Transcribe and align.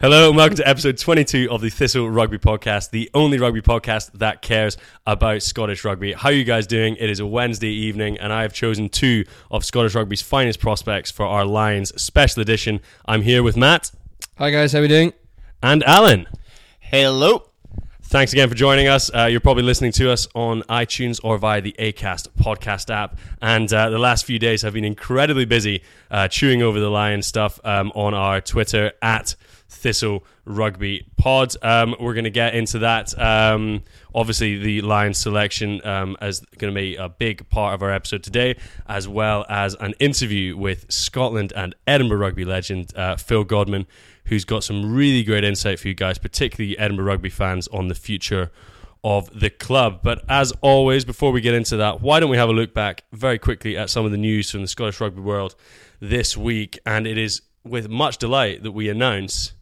Hello 0.00 0.28
and 0.28 0.36
welcome 0.36 0.56
to 0.56 0.68
episode 0.68 0.96
22 0.96 1.48
of 1.50 1.60
the 1.60 1.70
Thistle 1.70 2.08
Rugby 2.08 2.38
Podcast, 2.38 2.90
the 2.90 3.10
only 3.14 3.36
rugby 3.36 3.60
podcast 3.60 4.12
that 4.12 4.42
cares 4.42 4.76
about 5.08 5.42
Scottish 5.42 5.84
rugby. 5.84 6.12
How 6.12 6.28
are 6.28 6.32
you 6.32 6.44
guys 6.44 6.68
doing? 6.68 6.94
It 7.00 7.10
is 7.10 7.18
a 7.18 7.26
Wednesday 7.26 7.72
evening 7.72 8.16
and 8.16 8.32
I 8.32 8.42
have 8.42 8.52
chosen 8.52 8.90
two 8.90 9.24
of 9.50 9.64
Scottish 9.64 9.96
rugby's 9.96 10.22
finest 10.22 10.60
prospects 10.60 11.10
for 11.10 11.26
our 11.26 11.44
Lions 11.44 12.00
special 12.00 12.40
edition. 12.40 12.78
I'm 13.06 13.22
here 13.22 13.42
with 13.42 13.56
Matt. 13.56 13.90
Hi 14.36 14.50
guys, 14.50 14.70
how 14.70 14.78
are 14.78 14.82
we 14.82 14.88
doing? 14.88 15.14
And 15.64 15.82
Alan. 15.82 16.28
Hello. 16.78 17.50
Thanks 18.04 18.32
again 18.32 18.48
for 18.48 18.54
joining 18.54 18.86
us. 18.86 19.12
Uh, 19.12 19.24
you're 19.24 19.40
probably 19.40 19.64
listening 19.64 19.90
to 19.92 20.12
us 20.12 20.28
on 20.32 20.62
iTunes 20.62 21.18
or 21.24 21.38
via 21.38 21.60
the 21.60 21.74
Acast 21.76 22.28
podcast 22.40 22.88
app. 22.88 23.18
And 23.42 23.70
uh, 23.72 23.90
the 23.90 23.98
last 23.98 24.24
few 24.24 24.38
days 24.38 24.62
have 24.62 24.74
been 24.74 24.84
incredibly 24.84 25.44
busy 25.44 25.82
uh, 26.08 26.28
chewing 26.28 26.62
over 26.62 26.78
the 26.78 26.88
Lions 26.88 27.26
stuff 27.26 27.58
um, 27.64 27.90
on 27.96 28.14
our 28.14 28.40
Twitter 28.40 28.92
at 29.02 29.34
Thistle 29.68 30.24
Rugby 30.44 31.06
Pod. 31.16 31.54
Um, 31.62 31.94
we're 32.00 32.14
going 32.14 32.24
to 32.24 32.30
get 32.30 32.54
into 32.54 32.80
that. 32.80 33.18
Um, 33.18 33.82
obviously, 34.14 34.58
the 34.58 34.80
Lions 34.80 35.18
selection 35.18 35.84
um, 35.86 36.16
is 36.22 36.40
going 36.58 36.72
to 36.72 36.78
be 36.78 36.96
a 36.96 37.08
big 37.08 37.48
part 37.50 37.74
of 37.74 37.82
our 37.82 37.92
episode 37.92 38.22
today, 38.22 38.56
as 38.86 39.06
well 39.06 39.44
as 39.48 39.74
an 39.80 39.94
interview 40.00 40.56
with 40.56 40.90
Scotland 40.90 41.52
and 41.54 41.74
Edinburgh 41.86 42.18
rugby 42.18 42.44
legend 42.44 42.96
uh, 42.96 43.16
Phil 43.16 43.44
Godman, 43.44 43.86
who's 44.24 44.44
got 44.44 44.64
some 44.64 44.94
really 44.94 45.22
great 45.22 45.44
insight 45.44 45.78
for 45.78 45.88
you 45.88 45.94
guys, 45.94 46.18
particularly 46.18 46.78
Edinburgh 46.78 47.06
rugby 47.06 47.30
fans, 47.30 47.68
on 47.68 47.88
the 47.88 47.94
future 47.94 48.50
of 49.04 49.38
the 49.38 49.50
club. 49.50 50.00
But 50.02 50.24
as 50.28 50.52
always, 50.60 51.04
before 51.04 51.30
we 51.30 51.40
get 51.40 51.54
into 51.54 51.76
that, 51.76 52.00
why 52.00 52.20
don't 52.20 52.30
we 52.30 52.36
have 52.36 52.48
a 52.48 52.52
look 52.52 52.74
back 52.74 53.04
very 53.12 53.38
quickly 53.38 53.76
at 53.76 53.90
some 53.90 54.04
of 54.04 54.10
the 54.10 54.18
news 54.18 54.50
from 54.50 54.62
the 54.62 54.68
Scottish 54.68 55.00
rugby 55.00 55.20
world 55.20 55.54
this 56.00 56.36
week? 56.36 56.78
And 56.84 57.06
it 57.06 57.18
is 57.18 57.42
with 57.64 57.88
much 57.88 58.18
delight 58.18 58.62
that 58.62 58.72
we 58.72 58.88
announce 58.88 59.52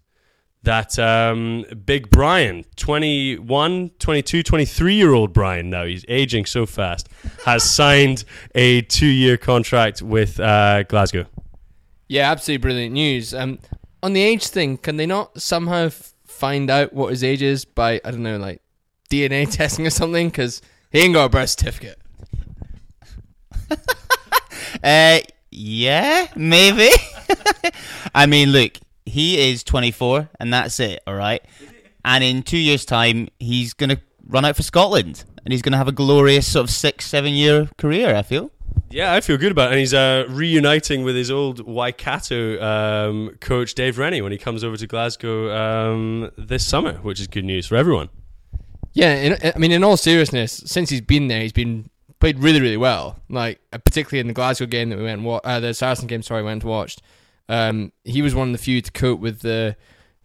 that 0.67 0.99
um, 0.99 1.65
big 1.85 2.11
Brian, 2.11 2.65
21, 2.77 3.91
22, 3.99 4.43
23 4.43 4.95
year 4.95 5.13
old 5.13 5.33
Brian 5.33 5.71
now, 5.71 5.85
he's 5.85 6.05
aging 6.09 6.45
so 6.47 6.67
fast, 6.67 7.09
has 7.45 7.63
signed 7.71 8.25
a 8.55 8.83
two 8.83 9.07
year 9.07 9.37
contract 9.37 10.03
with 10.03 10.39
uh, 10.39 10.83
Glasgow. 10.85 11.27
Yeah, 12.09 12.31
absolutely 12.31 12.63
brilliant 12.63 12.93
news. 12.93 13.35
Um, 13.35 13.59
on 14.03 14.13
the 14.13 14.23
age 14.23 14.47
thing, 14.47 14.77
can 14.77 14.97
they 14.97 15.07
not 15.07 15.41
somehow 15.41 15.87
f- 15.87 16.15
find 16.27 16.71
out 16.71 16.93
what 16.93 17.11
his 17.11 17.25
age 17.25 17.43
is 17.43 17.65
by 17.65 18.01
I 18.05 18.11
don't 18.11 18.23
know, 18.23 18.37
like 18.37 18.61
DNA 19.11 19.51
testing 19.51 19.87
or 19.87 19.91
something? 19.91 20.29
Because 20.29 20.63
he 20.91 21.01
ain't 21.01 21.15
got 21.15 21.25
a 21.25 21.29
birth 21.29 21.51
certificate. 21.51 21.99
Uh, 24.83 25.21
yeah, 25.51 26.27
maybe. 26.37 26.91
I 28.15 28.27
mean, 28.27 28.51
look, 28.51 28.73
he 29.07 29.51
is 29.51 29.63
24, 29.65 30.29
and 30.41 30.53
that's 30.53 30.79
it. 30.81 31.03
All 31.07 31.15
right. 31.15 31.43
And 32.05 32.23
in 32.23 32.43
two 32.43 32.59
years' 32.59 32.85
time, 32.85 33.29
he's 33.39 33.73
gonna 33.73 33.99
run 34.29 34.45
out 34.45 34.57
for 34.57 34.63
Scotland, 34.63 35.25
and 35.45 35.53
he's 35.53 35.63
gonna 35.63 35.77
have 35.79 35.89
a 35.89 35.93
glorious 35.93 36.47
sort 36.47 36.65
of 36.65 36.71
six, 36.71 37.07
seven-year 37.07 37.69
career. 37.79 38.15
I 38.15 38.23
feel. 38.23 38.51
Yeah, 38.91 39.13
I 39.15 39.21
feel 39.21 39.37
good 39.37 39.51
about 39.53 39.69
it. 39.69 39.73
And 39.73 39.81
he's 39.81 39.95
uh, 39.95 40.27
reuniting 40.29 41.03
with 41.03 41.17
his 41.17 41.31
old 41.31 41.67
Waikato 41.67 42.63
um, 42.63 43.37
coach, 43.41 43.75
Dave 43.75 43.99
Rennie, 43.99 44.23
when 44.23 44.31
he 44.33 44.39
comes 44.39 44.63
over 44.63 44.77
to 44.77 44.87
Glasgow 44.87 45.53
um, 45.53 46.31
this 46.39 46.65
summer, 46.65 46.95
which 46.99 47.21
is 47.21 47.27
good 47.27 47.45
news 47.45 47.67
for 47.67 47.77
everyone. 47.77 48.09
Yeah, 48.93 49.15
in, 49.15 49.53
I 49.55 49.59
mean, 49.59 49.73
in 49.73 49.83
all 49.83 49.97
seriousness, 49.97 50.63
since 50.67 50.89
he's 50.91 51.01
been 51.01 51.27
there, 51.29 51.41
he's 51.41 51.53
been 51.53 51.91
played 52.21 52.39
really, 52.39 52.61
really 52.61 52.77
well. 52.77 53.19
Like 53.29 53.61
uh, 53.73 53.79
particularly 53.79 54.21
in 54.21 54.29
the 54.29 54.33
Glasgow 54.33 54.67
game 54.67 54.91
that 54.91 54.99
we 54.99 55.05
went, 55.05 55.19
and 55.19 55.25
wa- 55.27 55.41
uh, 55.45 55.61
the 55.61 55.75
Saracen 55.75 56.07
game. 56.07 56.23
Sorry, 56.23 56.43
went 56.43 56.63
and 56.63 56.71
watched. 56.71 57.03
Um, 57.49 57.93
he 58.05 58.23
was 58.23 58.35
one 58.35 58.49
of 58.49 58.53
the 58.53 58.59
few 58.59 58.81
to 58.81 58.91
cope 58.91 59.21
with 59.21 59.41
the 59.41 59.77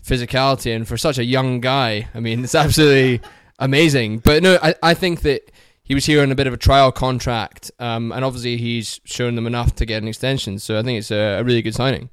physicality, 0.03 0.75
and 0.75 0.87
for 0.87 0.97
such 0.97 1.17
a 1.17 1.23
young 1.23 1.61
guy, 1.61 2.07
I 2.13 2.19
mean, 2.19 2.43
it's 2.43 2.55
absolutely 2.55 3.21
amazing. 3.59 4.19
But 4.19 4.43
no, 4.43 4.57
I, 4.61 4.75
I 4.81 4.93
think 4.93 5.21
that 5.21 5.51
he 5.83 5.93
was 5.93 6.05
here 6.05 6.21
on 6.21 6.31
a 6.31 6.35
bit 6.35 6.47
of 6.47 6.53
a 6.53 6.57
trial 6.57 6.91
contract, 6.91 7.71
um, 7.79 8.11
and 8.11 8.23
obviously 8.23 8.57
he's 8.57 8.99
shown 9.03 9.35
them 9.35 9.47
enough 9.47 9.75
to 9.75 9.85
get 9.85 10.01
an 10.01 10.07
extension. 10.07 10.59
So 10.59 10.79
I 10.79 10.83
think 10.83 10.99
it's 10.99 11.11
a, 11.11 11.39
a 11.39 11.43
really 11.43 11.61
good 11.61 11.75
signing. 11.75 12.09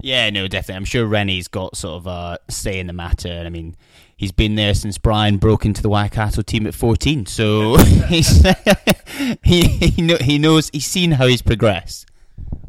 Yeah, 0.00 0.30
no, 0.30 0.46
definitely. 0.46 0.76
I'm 0.76 0.84
sure 0.84 1.06
Rennie's 1.06 1.48
got 1.48 1.76
sort 1.76 1.96
of 1.96 2.06
a 2.06 2.38
say 2.48 2.78
in 2.78 2.86
the 2.86 2.92
matter. 2.92 3.42
I 3.44 3.48
mean, 3.48 3.76
he's 4.16 4.32
been 4.32 4.54
there 4.54 4.74
since 4.74 4.96
Brian 4.96 5.38
broke 5.38 5.64
into 5.64 5.82
the 5.82 5.88
Waikato 5.88 6.42
team 6.42 6.66
at 6.66 6.74
14. 6.74 7.26
So 7.26 7.76
he's, 8.08 8.46
he 9.42 9.62
he, 9.62 10.02
know, 10.02 10.16
he 10.20 10.38
knows 10.38 10.70
he's 10.72 10.86
seen 10.86 11.12
how 11.12 11.26
he's 11.26 11.42
progressed. 11.42 12.07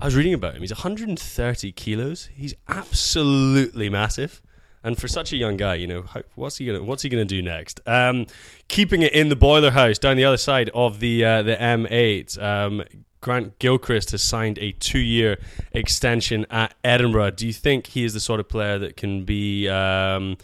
I 0.01 0.05
was 0.05 0.15
reading 0.15 0.33
about 0.33 0.55
him. 0.55 0.61
He's 0.61 0.71
130 0.71 1.71
kilos. 1.73 2.29
He's 2.33 2.53
absolutely 2.67 3.89
massive. 3.89 4.41
And 4.81 4.97
for 4.97 5.09
such 5.09 5.33
a 5.33 5.35
young 5.35 5.57
guy, 5.57 5.75
you 5.75 5.87
know, 5.87 6.03
how, 6.03 6.21
what's 6.35 6.57
he 6.57 6.65
gonna 6.65 6.81
what's 6.81 7.03
he 7.03 7.09
gonna 7.09 7.25
do 7.25 7.41
next? 7.41 7.81
Um, 7.85 8.25
keeping 8.69 9.01
it 9.01 9.11
in 9.11 9.27
the 9.27 9.35
boiler 9.35 9.71
house 9.71 9.97
down 9.97 10.15
the 10.15 10.23
other 10.23 10.37
side 10.37 10.69
of 10.73 11.01
the 11.01 11.25
uh, 11.25 11.41
the 11.43 11.57
M8. 11.57 12.41
Um, 12.41 12.83
Grant 13.19 13.59
Gilchrist 13.59 14.11
has 14.11 14.23
signed 14.23 14.57
a 14.59 14.71
two 14.71 14.99
year 14.99 15.37
extension 15.73 16.45
at 16.49 16.75
Edinburgh. 16.81 17.31
Do 17.31 17.45
you 17.45 17.51
think 17.51 17.87
he 17.87 18.05
is 18.05 18.13
the 18.13 18.21
sort 18.21 18.39
of 18.39 18.47
player 18.47 18.79
that 18.79 18.95
can 18.95 19.25
be 19.25 19.67
um, 19.67 20.37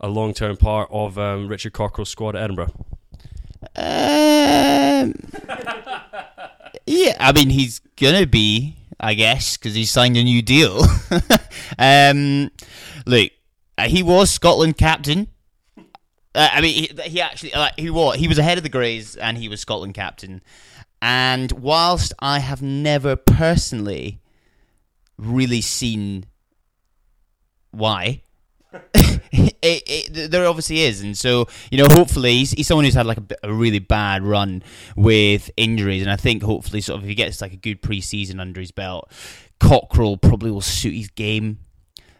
a 0.00 0.08
long 0.08 0.32
term 0.32 0.56
part 0.56 0.88
of 0.90 1.18
um, 1.18 1.48
Richard 1.48 1.74
Cockerill's 1.74 2.08
squad 2.08 2.34
at 2.34 2.44
Edinburgh? 2.44 2.72
Um, 3.76 5.14
yeah, 6.86 7.14
I 7.20 7.32
mean, 7.34 7.50
he's 7.50 7.80
gonna 7.96 8.26
be 8.26 8.75
I 8.98 9.14
guess, 9.14 9.56
because 9.56 9.74
he 9.74 9.84
signed 9.84 10.16
a 10.16 10.24
new 10.24 10.42
deal. 10.42 10.82
um, 11.78 12.50
look, 13.06 13.30
uh, 13.76 13.88
he 13.88 14.02
was 14.02 14.30
Scotland 14.30 14.76
captain. 14.78 15.28
Uh, 16.34 16.48
I 16.52 16.60
mean, 16.60 16.74
he, 16.74 17.02
he 17.02 17.20
actually 17.20 17.54
uh, 17.54 17.70
he 17.76 17.90
was 17.90 18.16
he 18.16 18.28
was 18.28 18.38
ahead 18.38 18.58
of 18.58 18.62
the 18.62 18.70
Grays, 18.70 19.16
and 19.16 19.36
he 19.38 19.48
was 19.48 19.60
Scotland 19.60 19.94
captain. 19.94 20.42
And 21.02 21.52
whilst 21.52 22.12
I 22.18 22.38
have 22.38 22.62
never 22.62 23.16
personally 23.16 24.20
really 25.18 25.60
seen 25.60 26.26
why. 27.70 28.22
it, 29.62 29.82
it, 29.86 30.30
there 30.30 30.46
obviously 30.46 30.82
is, 30.82 31.00
and 31.00 31.16
so 31.16 31.46
you 31.70 31.78
know, 31.78 31.86
hopefully, 31.88 32.32
he's, 32.32 32.52
he's 32.52 32.66
someone 32.66 32.84
who's 32.84 32.94
had 32.94 33.06
like 33.06 33.18
a, 33.18 33.48
a, 33.48 33.52
really 33.52 33.78
bad 33.78 34.22
run 34.22 34.62
with 34.96 35.50
injuries, 35.56 36.02
and 36.02 36.10
I 36.10 36.16
think 36.16 36.42
hopefully, 36.42 36.80
sort 36.80 36.98
of, 36.98 37.04
if 37.04 37.08
he 37.08 37.14
gets 37.14 37.40
like 37.40 37.52
a 37.52 37.56
good 37.56 37.82
preseason 37.82 38.40
under 38.40 38.60
his 38.60 38.70
belt, 38.70 39.10
Cockerill 39.60 40.20
probably 40.20 40.50
will 40.50 40.60
suit 40.60 40.94
his 40.94 41.08
game 41.08 41.58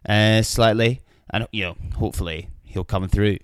uh, 0.09 0.43
slightly, 0.43 1.01
and 1.31 1.47
you 1.53 1.65
know, 1.65 1.77
hopefully, 1.97 2.49
he'll 2.65 2.85
come 2.85 3.09
through. 3.09 3.39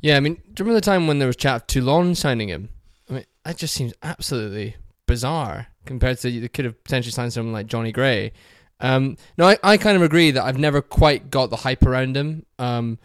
Yeah, 0.00 0.16
I 0.16 0.20
mean, 0.20 0.34
do 0.34 0.40
you 0.40 0.54
remember 0.60 0.74
the 0.74 0.80
time 0.80 1.06
when 1.06 1.18
there 1.18 1.28
was 1.28 1.36
chat 1.36 1.56
of 1.56 1.66
Toulon 1.66 2.14
signing 2.14 2.48
him? 2.48 2.70
I 3.08 3.12
mean, 3.12 3.24
that 3.44 3.58
just 3.58 3.74
seems 3.74 3.92
absolutely 4.02 4.76
bizarre 5.06 5.66
compared 5.84 6.18
to 6.18 6.40
they 6.40 6.48
could 6.48 6.64
have 6.64 6.82
potentially 6.84 7.12
signed 7.12 7.32
someone 7.32 7.52
like 7.52 7.66
Jonny 7.66 7.92
Gray. 7.92 8.32
Um, 8.80 9.16
no, 9.36 9.46
I, 9.46 9.58
I 9.62 9.76
kind 9.76 9.96
of 9.96 10.02
agree 10.02 10.30
that 10.30 10.42
I've 10.42 10.58
never 10.58 10.80
quite 10.82 11.30
got 11.30 11.50
the 11.50 11.56
hype 11.56 11.84
around 11.84 12.16
him. 12.16 12.46
Um, 12.58 12.98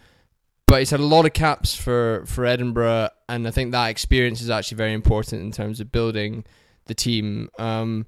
but 0.66 0.80
he's 0.80 0.90
had 0.90 1.00
a 1.00 1.04
lot 1.04 1.26
of 1.26 1.32
caps 1.32 1.74
for, 1.76 2.24
for 2.26 2.44
Edinburgh, 2.44 3.10
and 3.28 3.46
I 3.46 3.52
think 3.52 3.70
that 3.70 3.88
experience 3.88 4.40
is 4.40 4.50
actually 4.50 4.76
very 4.76 4.92
important 4.92 5.42
in 5.42 5.52
terms 5.52 5.80
of 5.80 5.92
building 5.92 6.44
the 6.86 6.94
team. 6.94 7.50
Um, 7.58 8.06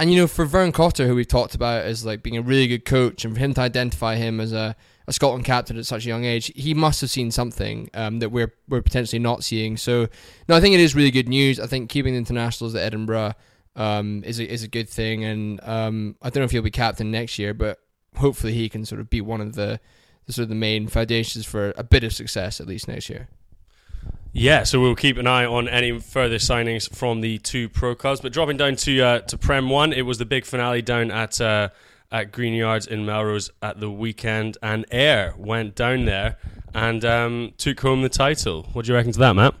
and 0.00 0.10
you 0.10 0.16
know, 0.16 0.26
for 0.26 0.44
Vern 0.44 0.72
Cotter, 0.72 1.06
who 1.06 1.14
we've 1.14 1.28
talked 1.28 1.54
about 1.54 1.84
as 1.84 2.06
like 2.06 2.22
being 2.22 2.36
a 2.36 2.42
really 2.42 2.66
good 2.66 2.84
coach, 2.84 3.24
and 3.24 3.34
for 3.34 3.40
him 3.40 3.52
to 3.54 3.60
identify 3.60 4.14
him 4.14 4.40
as 4.40 4.52
a, 4.52 4.76
a 5.06 5.12
Scotland 5.12 5.44
captain 5.44 5.76
at 5.76 5.86
such 5.86 6.06
a 6.06 6.08
young 6.08 6.24
age, 6.24 6.52
he 6.54 6.72
must 6.72 7.00
have 7.00 7.10
seen 7.10 7.30
something 7.30 7.90
um, 7.94 8.20
that 8.20 8.30
we're 8.30 8.54
we're 8.68 8.80
potentially 8.80 9.18
not 9.18 9.44
seeing. 9.44 9.76
So, 9.76 10.08
no, 10.48 10.56
I 10.56 10.60
think 10.60 10.74
it 10.74 10.80
is 10.80 10.94
really 10.94 11.10
good 11.10 11.28
news. 11.28 11.58
I 11.58 11.66
think 11.66 11.90
keeping 11.90 12.14
the 12.14 12.18
internationals 12.18 12.74
at 12.74 12.82
Edinburgh 12.82 13.34
um, 13.78 14.22
is 14.24 14.38
a, 14.38 14.52
is 14.52 14.62
a 14.62 14.68
good 14.68 14.88
thing. 14.90 15.24
And 15.24 15.60
um, 15.62 16.16
I 16.20 16.28
don't 16.28 16.42
know 16.42 16.44
if 16.44 16.50
he'll 16.50 16.60
be 16.62 16.70
captain 16.70 17.10
next 17.10 17.38
year, 17.38 17.54
but 17.54 17.78
hopefully 18.16 18.52
he 18.52 18.68
can 18.68 18.84
sort 18.84 19.00
of 19.00 19.08
be 19.08 19.22
one 19.22 19.40
of 19.40 19.54
the, 19.54 19.80
the 20.26 20.32
sort 20.32 20.42
of 20.42 20.48
the 20.50 20.54
main 20.54 20.88
foundations 20.88 21.46
for 21.46 21.72
a 21.76 21.84
bit 21.84 22.04
of 22.04 22.12
success 22.12 22.60
at 22.60 22.66
least 22.66 22.88
next 22.88 23.08
year. 23.08 23.28
Yeah, 24.32 24.64
so 24.64 24.80
we'll 24.80 24.94
keep 24.94 25.16
an 25.16 25.26
eye 25.26 25.46
on 25.46 25.68
any 25.68 25.98
further 25.98 26.36
signings 26.36 26.94
from 26.94 27.22
the 27.22 27.38
two 27.38 27.68
pro 27.68 27.94
clubs. 27.94 28.20
But 28.20 28.32
dropping 28.32 28.58
down 28.58 28.76
to 28.76 29.00
uh, 29.00 29.18
to 29.20 29.38
Prem 29.38 29.70
One, 29.70 29.92
it 29.92 30.02
was 30.02 30.18
the 30.18 30.26
big 30.26 30.44
finale 30.44 30.82
down 30.82 31.10
at 31.10 31.40
uh, 31.40 31.70
at 32.12 32.30
Greenyards 32.30 32.86
in 32.86 33.06
Melrose 33.06 33.50
at 33.62 33.80
the 33.80 33.90
weekend, 33.90 34.58
and 34.62 34.84
Ayr 34.92 35.34
went 35.38 35.74
down 35.74 36.04
there 36.04 36.36
and 36.74 37.04
um, 37.04 37.52
took 37.56 37.80
home 37.80 38.02
the 38.02 38.10
title. 38.10 38.64
What 38.74 38.84
do 38.84 38.92
you 38.92 38.96
reckon 38.96 39.12
to 39.12 39.18
that, 39.18 39.32
Matt? 39.34 39.54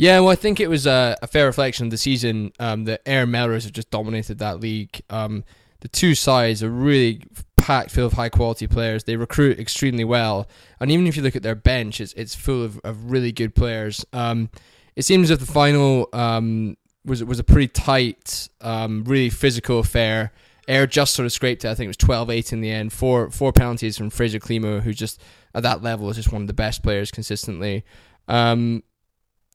Yeah, 0.00 0.20
well, 0.20 0.30
I 0.30 0.34
think 0.34 0.60
it 0.60 0.70
was 0.70 0.86
a, 0.86 1.14
a 1.20 1.26
fair 1.26 1.44
reflection 1.44 1.88
of 1.88 1.90
the 1.90 1.98
season 1.98 2.52
um, 2.58 2.84
that 2.84 3.02
Ayr 3.04 3.26
Melrose 3.26 3.64
have 3.64 3.74
just 3.74 3.90
dominated 3.90 4.38
that 4.38 4.58
league. 4.58 5.02
Um, 5.10 5.44
the 5.80 5.88
two 5.88 6.14
sides 6.14 6.62
are 6.62 6.70
really 6.70 7.22
packed 7.58 7.90
full 7.90 8.06
of 8.06 8.14
high 8.14 8.30
quality 8.30 8.66
players. 8.66 9.04
They 9.04 9.16
recruit 9.16 9.58
extremely 9.58 10.04
well, 10.04 10.48
and 10.80 10.90
even 10.90 11.06
if 11.06 11.18
you 11.18 11.22
look 11.22 11.36
at 11.36 11.42
their 11.42 11.54
bench, 11.54 12.00
it's 12.00 12.14
it's 12.14 12.34
full 12.34 12.64
of, 12.64 12.80
of 12.82 13.10
really 13.10 13.30
good 13.30 13.54
players. 13.54 14.02
Um, 14.14 14.48
it 14.96 15.02
seems 15.02 15.30
as 15.30 15.38
if 15.38 15.46
the 15.46 15.52
final 15.52 16.08
um, 16.14 16.78
was 17.04 17.22
was 17.22 17.38
a 17.38 17.44
pretty 17.44 17.68
tight, 17.68 18.48
um, 18.62 19.04
really 19.04 19.28
physical 19.28 19.80
affair. 19.80 20.32
Ayr 20.66 20.86
just 20.86 21.12
sort 21.12 21.26
of 21.26 21.32
scraped 21.32 21.66
it. 21.66 21.68
I 21.68 21.74
think 21.74 21.84
it 21.84 21.88
was 21.88 21.96
12-8 21.98 22.54
in 22.54 22.62
the 22.62 22.70
end. 22.70 22.94
Four 22.94 23.30
four 23.30 23.52
penalties 23.52 23.98
from 23.98 24.08
Fraser 24.08 24.38
Climo, 24.38 24.80
who 24.80 24.94
just 24.94 25.20
at 25.54 25.62
that 25.62 25.82
level 25.82 26.08
is 26.08 26.16
just 26.16 26.32
one 26.32 26.40
of 26.40 26.48
the 26.48 26.54
best 26.54 26.82
players 26.82 27.10
consistently. 27.10 27.84
Um, 28.28 28.82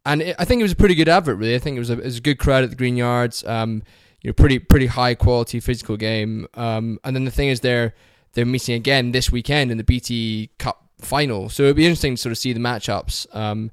and 0.06 0.22
it, 0.22 0.36
I 0.40 0.46
think 0.46 0.60
it 0.60 0.64
was 0.64 0.72
a 0.72 0.76
pretty 0.76 0.96
good 0.96 1.10
advert. 1.10 1.38
Really, 1.38 1.56
I 1.56 1.60
think 1.60 1.76
it 1.76 1.80
was 1.80 1.90
a, 1.90 1.94
it 1.94 2.06
was 2.06 2.18
a 2.18 2.22
good 2.22 2.40
crowd 2.40 2.64
at 2.64 2.70
the 2.70 2.76
Greenyards. 2.76 3.44
Um, 3.46 3.84
you 4.22 4.30
know, 4.30 4.34
pretty 4.34 4.60
pretty 4.60 4.88
high 4.88 5.16
quality 5.16 5.60
physical 5.60 5.98
game. 5.98 6.48
Um, 6.56 7.00
and 7.04 7.16
then 7.16 7.26
the 7.26 7.32
thing 7.32 7.50
is, 7.50 7.62
they're 7.62 7.94
they're 8.34 8.46
meeting 8.46 8.76
again 8.76 9.12
this 9.12 9.32
weekend 9.32 9.72
in 9.72 9.78
the 9.78 9.84
BT 9.84 10.50
Cup 10.58 10.84
final. 11.00 11.50
So 11.50 11.64
it'd 11.64 11.76
be 11.76 11.86
interesting 11.86 12.16
to 12.16 12.22
sort 12.22 12.32
of 12.32 12.38
see 12.38 12.54
the 12.54 12.60
matchups. 12.60 13.34
Um, 13.36 13.72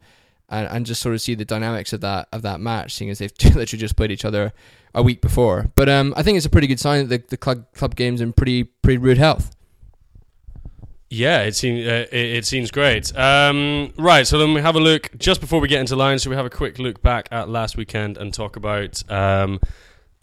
and, 0.52 0.68
and 0.68 0.86
just 0.86 1.00
sort 1.00 1.14
of 1.14 1.22
see 1.22 1.34
the 1.34 1.46
dynamics 1.46 1.94
of 1.94 2.02
that 2.02 2.28
of 2.30 2.42
that 2.42 2.60
match, 2.60 2.94
seeing 2.94 3.10
as 3.10 3.18
they've 3.18 3.32
literally 3.54 3.80
just 3.80 3.96
played 3.96 4.12
each 4.12 4.24
other 4.24 4.52
a 4.94 5.02
week 5.02 5.22
before. 5.22 5.70
But 5.74 5.88
um, 5.88 6.12
I 6.16 6.22
think 6.22 6.36
it's 6.36 6.46
a 6.46 6.50
pretty 6.50 6.66
good 6.66 6.78
sign 6.78 7.08
that 7.08 7.22
the, 7.22 7.28
the 7.30 7.36
club 7.38 7.72
club 7.72 7.96
game's 7.96 8.20
in 8.20 8.32
pretty 8.32 8.64
pretty 8.64 8.98
rude 8.98 9.18
health. 9.18 9.56
Yeah, 11.12 11.42
it 11.42 11.54
seems 11.54 11.86
uh, 11.86 12.06
it, 12.10 12.36
it, 12.36 12.46
seems 12.46 12.70
great. 12.70 13.14
Um, 13.14 13.92
right, 13.98 14.26
so 14.26 14.38
then 14.38 14.54
we 14.54 14.62
have 14.62 14.76
a 14.76 14.80
look 14.80 15.10
just 15.18 15.42
before 15.42 15.60
we 15.60 15.68
get 15.68 15.78
into 15.78 15.94
Lions. 15.94 16.22
So 16.22 16.30
we 16.30 16.36
have 16.36 16.46
a 16.46 16.50
quick 16.50 16.78
look 16.78 17.02
back 17.02 17.28
at 17.30 17.50
last 17.50 17.76
weekend 17.76 18.16
and 18.16 18.32
talk 18.32 18.56
about 18.56 19.02
um, 19.10 19.60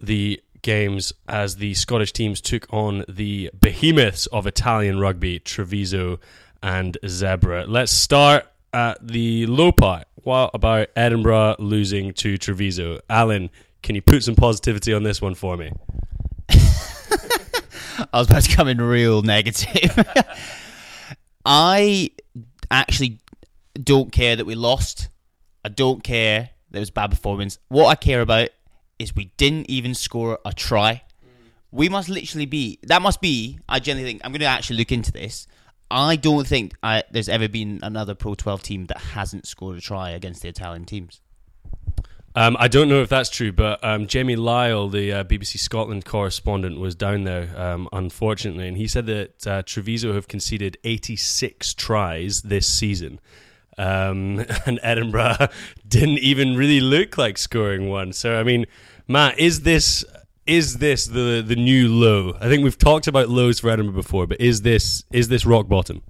the 0.02 0.42
games 0.64 1.14
as 1.28 1.58
the 1.58 1.76
Scottish 1.76 2.12
teams 2.12 2.42
took 2.42 2.66
on 2.74 3.06
the 3.08 3.52
behemoths 3.62 4.26
of 4.28 4.48
Italian 4.48 5.00
rugby, 5.00 5.38
Treviso 5.38 6.20
and 6.64 6.98
Zebra. 7.08 7.68
Let's 7.68 7.92
start 7.92 8.48
at 8.74 9.08
the 9.08 9.46
low 9.46 9.72
part. 9.72 10.08
What 10.16 10.50
about 10.56 10.88
Edinburgh 10.96 11.58
losing 11.60 12.14
to 12.14 12.40
Treviso? 12.40 13.00
Alan, 13.08 13.52
can 13.84 13.94
you 13.94 14.02
put 14.02 14.24
some 14.24 14.36
positivity 14.36 14.92
on 14.96 15.04
this 15.04 15.22
one 15.22 15.36
for 15.36 15.56
me? 15.56 15.72
I 16.50 18.08
was 18.12 18.28
about 18.28 18.42
to 18.42 18.56
come 18.56 18.68
in 18.68 18.82
real 18.82 19.22
negative. 19.22 20.04
I 21.46 22.12
actually 22.70 23.20
don't 23.82 24.12
care 24.12 24.36
that 24.36 24.46
we 24.46 24.56
lost. 24.56 25.10
I 25.64 25.70
don't 25.70 26.04
care 26.04 26.50
that 26.72 26.78
it 26.78 26.82
was 26.82 26.92
bad 26.92 27.10
performance. 27.10 27.60
What 27.70 27.88
I 27.88 27.96
care 27.96 28.22
about 28.22 28.50
is 28.98 29.16
we 29.16 29.32
didn't 29.38 29.70
even 29.70 29.96
score 29.96 30.40
a 30.46 30.54
try. 30.54 31.04
We 31.72 31.88
must 31.88 32.10
literally 32.10 32.46
be. 32.46 32.80
That 32.84 33.02
must 33.02 33.22
be. 33.22 33.60
I 33.70 33.80
genuinely 33.80 34.14
think. 34.14 34.22
I'm 34.26 34.32
going 34.32 34.42
to 34.42 34.48
actually 34.48 34.78
look 34.78 34.92
into 34.92 35.12
this. 35.12 35.48
I 35.92 36.16
don't 36.16 36.46
think 36.46 36.74
I, 36.84 37.04
there's 37.12 37.30
ever 37.30 37.48
been 37.48 37.80
another 37.82 38.16
Pro 38.16 38.36
12 38.36 38.62
team 38.62 38.86
that 38.88 38.98
hasn't 38.98 39.48
scored 39.48 39.78
a 39.78 39.82
try 39.82 40.12
against 40.12 40.42
the 40.42 40.50
Italian 40.50 40.86
teams. 40.86 41.22
Um, 42.36 42.56
I 42.60 42.68
don't 42.68 42.90
know 42.90 43.02
if 43.02 43.10
that's 43.10 43.30
true, 43.30 43.52
but 43.52 43.84
um, 43.84 44.06
Jamie 44.06 44.36
Lyall, 44.36 44.92
the 44.92 45.12
uh, 45.12 45.24
BBC 45.24 45.58
Scotland 45.58 46.06
correspondent, 46.06 46.80
was 46.80 46.96
down 46.96 47.24
there, 47.24 47.50
um, 47.60 47.90
unfortunately, 47.92 48.68
and 48.68 48.78
he 48.78 48.88
said 48.88 49.08
that 49.08 49.48
uh, 49.48 49.64
Treviso 49.64 50.14
have 50.14 50.28
conceded 50.28 50.78
86 50.84 51.74
tries 51.74 52.44
this 52.44 52.68
season. 52.68 53.20
Um, 53.78 54.46
and 54.66 54.80
Edinburgh 54.84 55.48
didn't 55.88 56.20
even 56.20 56.56
really 56.56 56.80
look 56.80 57.18
like 57.18 57.38
scoring 57.38 57.90
one. 57.90 58.14
So, 58.14 58.40
I 58.40 58.44
mean, 58.44 58.66
Matt, 59.08 59.40
is 59.40 59.62
this 59.62 60.06
is 60.46 60.78
this 60.78 61.06
the 61.06 61.44
the 61.46 61.56
new 61.56 61.88
low? 61.88 62.36
I 62.40 62.48
think 62.48 62.64
we've 62.64 62.78
talked 62.78 63.08
about 63.08 63.30
lows 63.30 63.60
for 63.60 63.70
Edinburgh 63.70 63.96
before, 63.96 64.28
but 64.28 64.42
is 64.42 64.62
this 64.62 65.04
is 65.12 65.30
this 65.30 65.46
rock 65.46 65.68
bottom? 65.68 66.04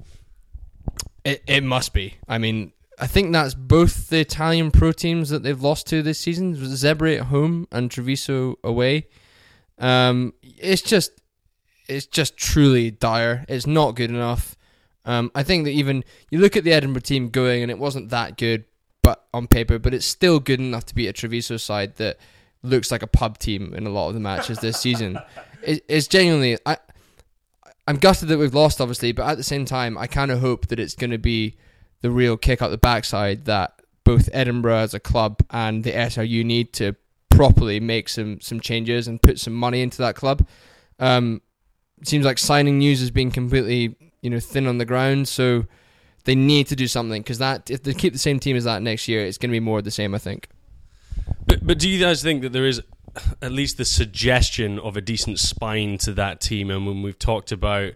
It 1.23 1.43
it 1.47 1.63
must 1.63 1.93
be. 1.93 2.15
I 2.27 2.37
mean, 2.39 2.73
I 2.99 3.07
think 3.07 3.31
that's 3.31 3.53
both 3.53 4.09
the 4.09 4.19
Italian 4.19 4.71
pro 4.71 4.91
teams 4.91 5.29
that 5.29 5.41
they've 5.41 5.61
lost 5.61 5.87
to 5.87 6.01
this 6.01 6.19
season. 6.19 6.55
Zebre 6.55 7.17
at 7.17 7.25
home 7.27 7.67
and 7.71 7.89
Treviso 7.89 8.59
away. 8.63 9.07
Um, 9.77 10.33
it's 10.41 10.81
just, 10.81 11.11
it's 11.87 12.05
just 12.05 12.35
truly 12.35 12.91
dire. 12.91 13.45
It's 13.47 13.65
not 13.65 13.95
good 13.95 14.09
enough. 14.09 14.57
Um, 15.05 15.31
I 15.33 15.43
think 15.43 15.63
that 15.63 15.71
even 15.71 16.03
you 16.29 16.39
look 16.39 16.57
at 16.57 16.65
the 16.65 16.73
Edinburgh 16.73 17.01
team 17.01 17.29
going, 17.29 17.63
and 17.63 17.71
it 17.71 17.79
wasn't 17.79 18.09
that 18.09 18.37
good, 18.37 18.65
but 19.01 19.25
on 19.33 19.47
paper, 19.47 19.79
but 19.79 19.93
it's 19.93 20.05
still 20.05 20.39
good 20.39 20.59
enough 20.59 20.85
to 20.87 20.95
beat 20.95 21.07
a 21.07 21.13
Treviso 21.13 21.55
side 21.57 21.95
that 21.95 22.17
looks 22.63 22.91
like 22.91 23.01
a 23.01 23.07
pub 23.07 23.37
team 23.37 23.73
in 23.73 23.87
a 23.87 23.89
lot 23.89 24.09
of 24.09 24.13
the 24.13 24.19
matches 24.19 24.59
this 24.59 24.77
season. 24.81 25.17
It, 25.63 25.85
it's 25.87 26.07
genuinely, 26.07 26.57
I, 26.65 26.77
I'm 27.87 27.95
gutted 27.95 28.27
that 28.27 28.37
we've 28.37 28.53
lost, 28.53 28.81
obviously, 28.81 29.13
but 29.13 29.25
at 29.25 29.37
the 29.37 29.43
same 29.43 29.63
time, 29.63 29.97
I 29.97 30.05
kind 30.05 30.31
of 30.31 30.41
hope 30.41 30.67
that 30.67 30.79
it's 30.79 30.95
going 30.95 31.11
to 31.11 31.17
be 31.17 31.55
the 32.01 32.11
real 32.11 32.37
kick 32.37 32.61
up 32.61 32.71
the 32.71 32.77
backside 32.77 33.45
that 33.45 33.81
both 34.03 34.29
Edinburgh 34.33 34.77
as 34.77 34.93
a 34.93 34.99
club 34.99 35.43
and 35.51 35.83
the 35.83 35.91
SRU 35.91 36.43
need 36.43 36.73
to 36.73 36.95
properly 37.29 37.79
make 37.79 38.09
some 38.09 38.41
some 38.41 38.59
changes 38.59 39.07
and 39.07 39.21
put 39.21 39.39
some 39.39 39.53
money 39.53 39.81
into 39.81 39.97
that 39.99 40.15
club. 40.15 40.47
Um, 40.99 41.41
seems 42.03 42.25
like 42.25 42.37
signing 42.37 42.79
news 42.79 42.99
has 42.99 43.11
been 43.11 43.31
completely 43.31 43.95
you 44.21 44.29
know 44.29 44.39
thin 44.39 44.67
on 44.67 44.77
the 44.77 44.85
ground, 44.85 45.27
so 45.27 45.65
they 46.25 46.35
need 46.35 46.67
to 46.67 46.75
do 46.75 46.87
something 46.87 47.21
because 47.21 47.39
that 47.39 47.69
if 47.69 47.83
they 47.83 47.93
keep 47.93 48.13
the 48.13 48.19
same 48.19 48.39
team 48.39 48.55
as 48.55 48.63
that 48.63 48.81
next 48.81 49.07
year, 49.07 49.25
it's 49.25 49.37
going 49.37 49.49
to 49.49 49.55
be 49.55 49.59
more 49.59 49.79
of 49.79 49.83
the 49.83 49.91
same. 49.91 50.15
I 50.15 50.19
think. 50.19 50.47
But 51.45 51.65
but 51.65 51.79
do 51.79 51.89
you 51.89 51.99
guys 51.99 52.23
think 52.23 52.41
that 52.41 52.53
there 52.53 52.65
is 52.65 52.81
at 53.41 53.51
least 53.51 53.77
the 53.77 53.85
suggestion 53.85 54.79
of 54.79 54.97
a 54.97 55.01
decent 55.01 55.39
spine 55.39 55.97
to 55.99 56.13
that 56.13 56.41
team. 56.41 56.69
And 56.69 56.85
when 56.85 57.01
we've 57.01 57.17
talked 57.17 57.51
about, 57.51 57.93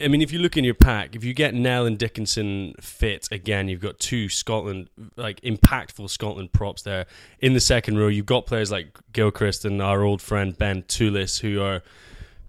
I 0.00 0.08
mean, 0.08 0.22
if 0.22 0.32
you 0.32 0.38
look 0.38 0.56
in 0.56 0.64
your 0.64 0.74
pack, 0.74 1.14
if 1.14 1.24
you 1.24 1.34
get 1.34 1.54
Nel 1.54 1.86
and 1.86 1.98
Dickinson 1.98 2.74
fit 2.80 3.28
again, 3.30 3.68
you've 3.68 3.80
got 3.80 3.98
two 3.98 4.28
Scotland, 4.28 4.88
like 5.16 5.40
impactful 5.42 6.08
Scotland 6.10 6.52
props 6.52 6.82
there. 6.82 7.06
In 7.40 7.52
the 7.52 7.60
second 7.60 7.98
row, 7.98 8.08
you've 8.08 8.26
got 8.26 8.46
players 8.46 8.70
like 8.70 8.98
Gilchrist 9.12 9.64
and 9.64 9.82
our 9.82 10.02
old 10.02 10.22
friend 10.22 10.56
Ben 10.56 10.82
Toolis, 10.84 11.40
who 11.40 11.60
are 11.60 11.82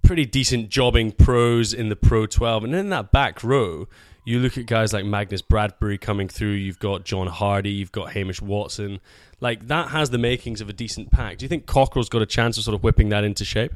pretty 0.04 0.26
decent 0.26 0.70
jobbing 0.70 1.12
pros 1.12 1.74
in 1.74 1.90
the 1.90 1.96
Pro 1.96 2.26
12. 2.26 2.64
And 2.64 2.74
then 2.74 2.80
in 2.82 2.90
that 2.90 3.12
back 3.12 3.44
row, 3.44 3.88
you 4.24 4.40
look 4.40 4.58
at 4.58 4.66
guys 4.66 4.94
like 4.94 5.06
Magnus 5.06 5.42
Bradbury 5.42 5.98
coming 5.98 6.28
through, 6.28 6.52
you've 6.52 6.80
got 6.80 7.06
John 7.06 7.28
Hardie, 7.28 7.76
you've 7.76 7.92
got 7.92 8.14
Hamish 8.14 8.42
Watson. 8.42 9.00
Like, 9.40 9.68
that 9.68 9.90
has 9.90 10.12
the 10.12 10.20
makings 10.20 10.62
of 10.62 10.70
a 10.70 10.74
decent 10.74 11.12
pack. 11.12 11.40
Do 11.40 11.46
you 11.46 11.50
think 11.50 11.66
Cockerill's 11.66 12.10
got 12.10 12.22
a 12.22 12.28
chance 12.28 12.58
of 12.58 12.64
sort 12.64 12.76
of 12.76 12.84
whipping 12.84 13.10
that 13.10 13.24
into 13.24 13.44
shape? 13.44 13.74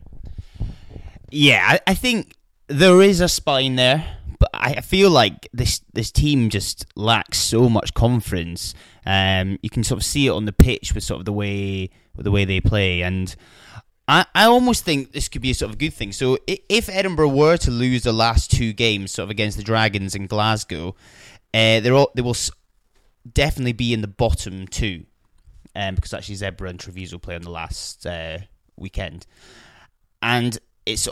Yeah, 1.32 1.66
I, 1.68 1.80
I 1.88 1.94
think 1.96 2.36
there 2.68 3.02
is 3.02 3.22
a 3.22 3.28
spine 3.28 3.76
there, 3.76 4.18
but 4.40 4.50
I 4.54 4.82
feel 4.82 5.10
like 5.10 5.48
this 5.54 5.82
this 5.94 6.12
team 6.12 6.50
just 6.50 6.86
lacks 6.96 7.38
so 7.38 7.70
much 7.70 7.94
confidence. 7.94 8.74
Um, 9.06 9.60
you 9.62 9.70
can 9.70 9.84
sort 9.84 10.00
of 10.00 10.06
see 10.06 10.28
it 10.28 10.32
on 10.32 10.46
the 10.46 10.54
pitch 10.54 10.94
with 10.94 11.04
sort 11.04 11.20
of 11.20 11.26
the 11.26 11.34
way 11.34 11.90
the 12.16 12.32
way 12.32 12.46
they 12.46 12.62
play, 12.62 13.02
and 13.02 13.36
I, 14.08 14.26
I 14.36 14.46
almost 14.46 14.84
think 14.84 15.12
this 15.12 15.28
could 15.28 15.42
be 15.42 15.52
a 15.52 15.56
sort 15.56 15.72
of 15.72 15.78
good 15.78 15.94
thing. 15.94 16.12
So 16.12 16.38
if 16.48 16.90
Edinburgh 16.90 17.30
were 17.30 17.58
to 17.58 17.72
lose 17.72 18.04
the 18.04 18.14
last 18.14 18.52
two 18.52 18.74
games, 18.74 19.12
sort 19.12 19.26
of 19.26 19.30
against 19.32 19.58
the 19.58 19.64
Dragons 19.64 20.16
and 20.16 20.30
Glasgow, 20.30 20.96
uh, 21.54 21.80
they're 21.80 21.94
all, 21.94 22.12
they 22.16 22.22
will 22.22 22.38
definitely 23.32 23.74
be 23.74 23.94
in 23.94 24.02
the 24.02 24.08
bottom 24.08 24.68
two, 24.68 25.06
um, 25.76 25.96
because 25.96 26.14
actually 26.14 26.36
Zebre 26.36 26.70
and 26.70 26.80
Treviso 26.80 27.18
play 27.18 27.36
on 27.36 27.42
the 27.42 27.50
last 27.50 28.06
uh, 28.06 28.40
weekend, 28.76 29.26
and 30.22 30.58
it's 30.86 31.08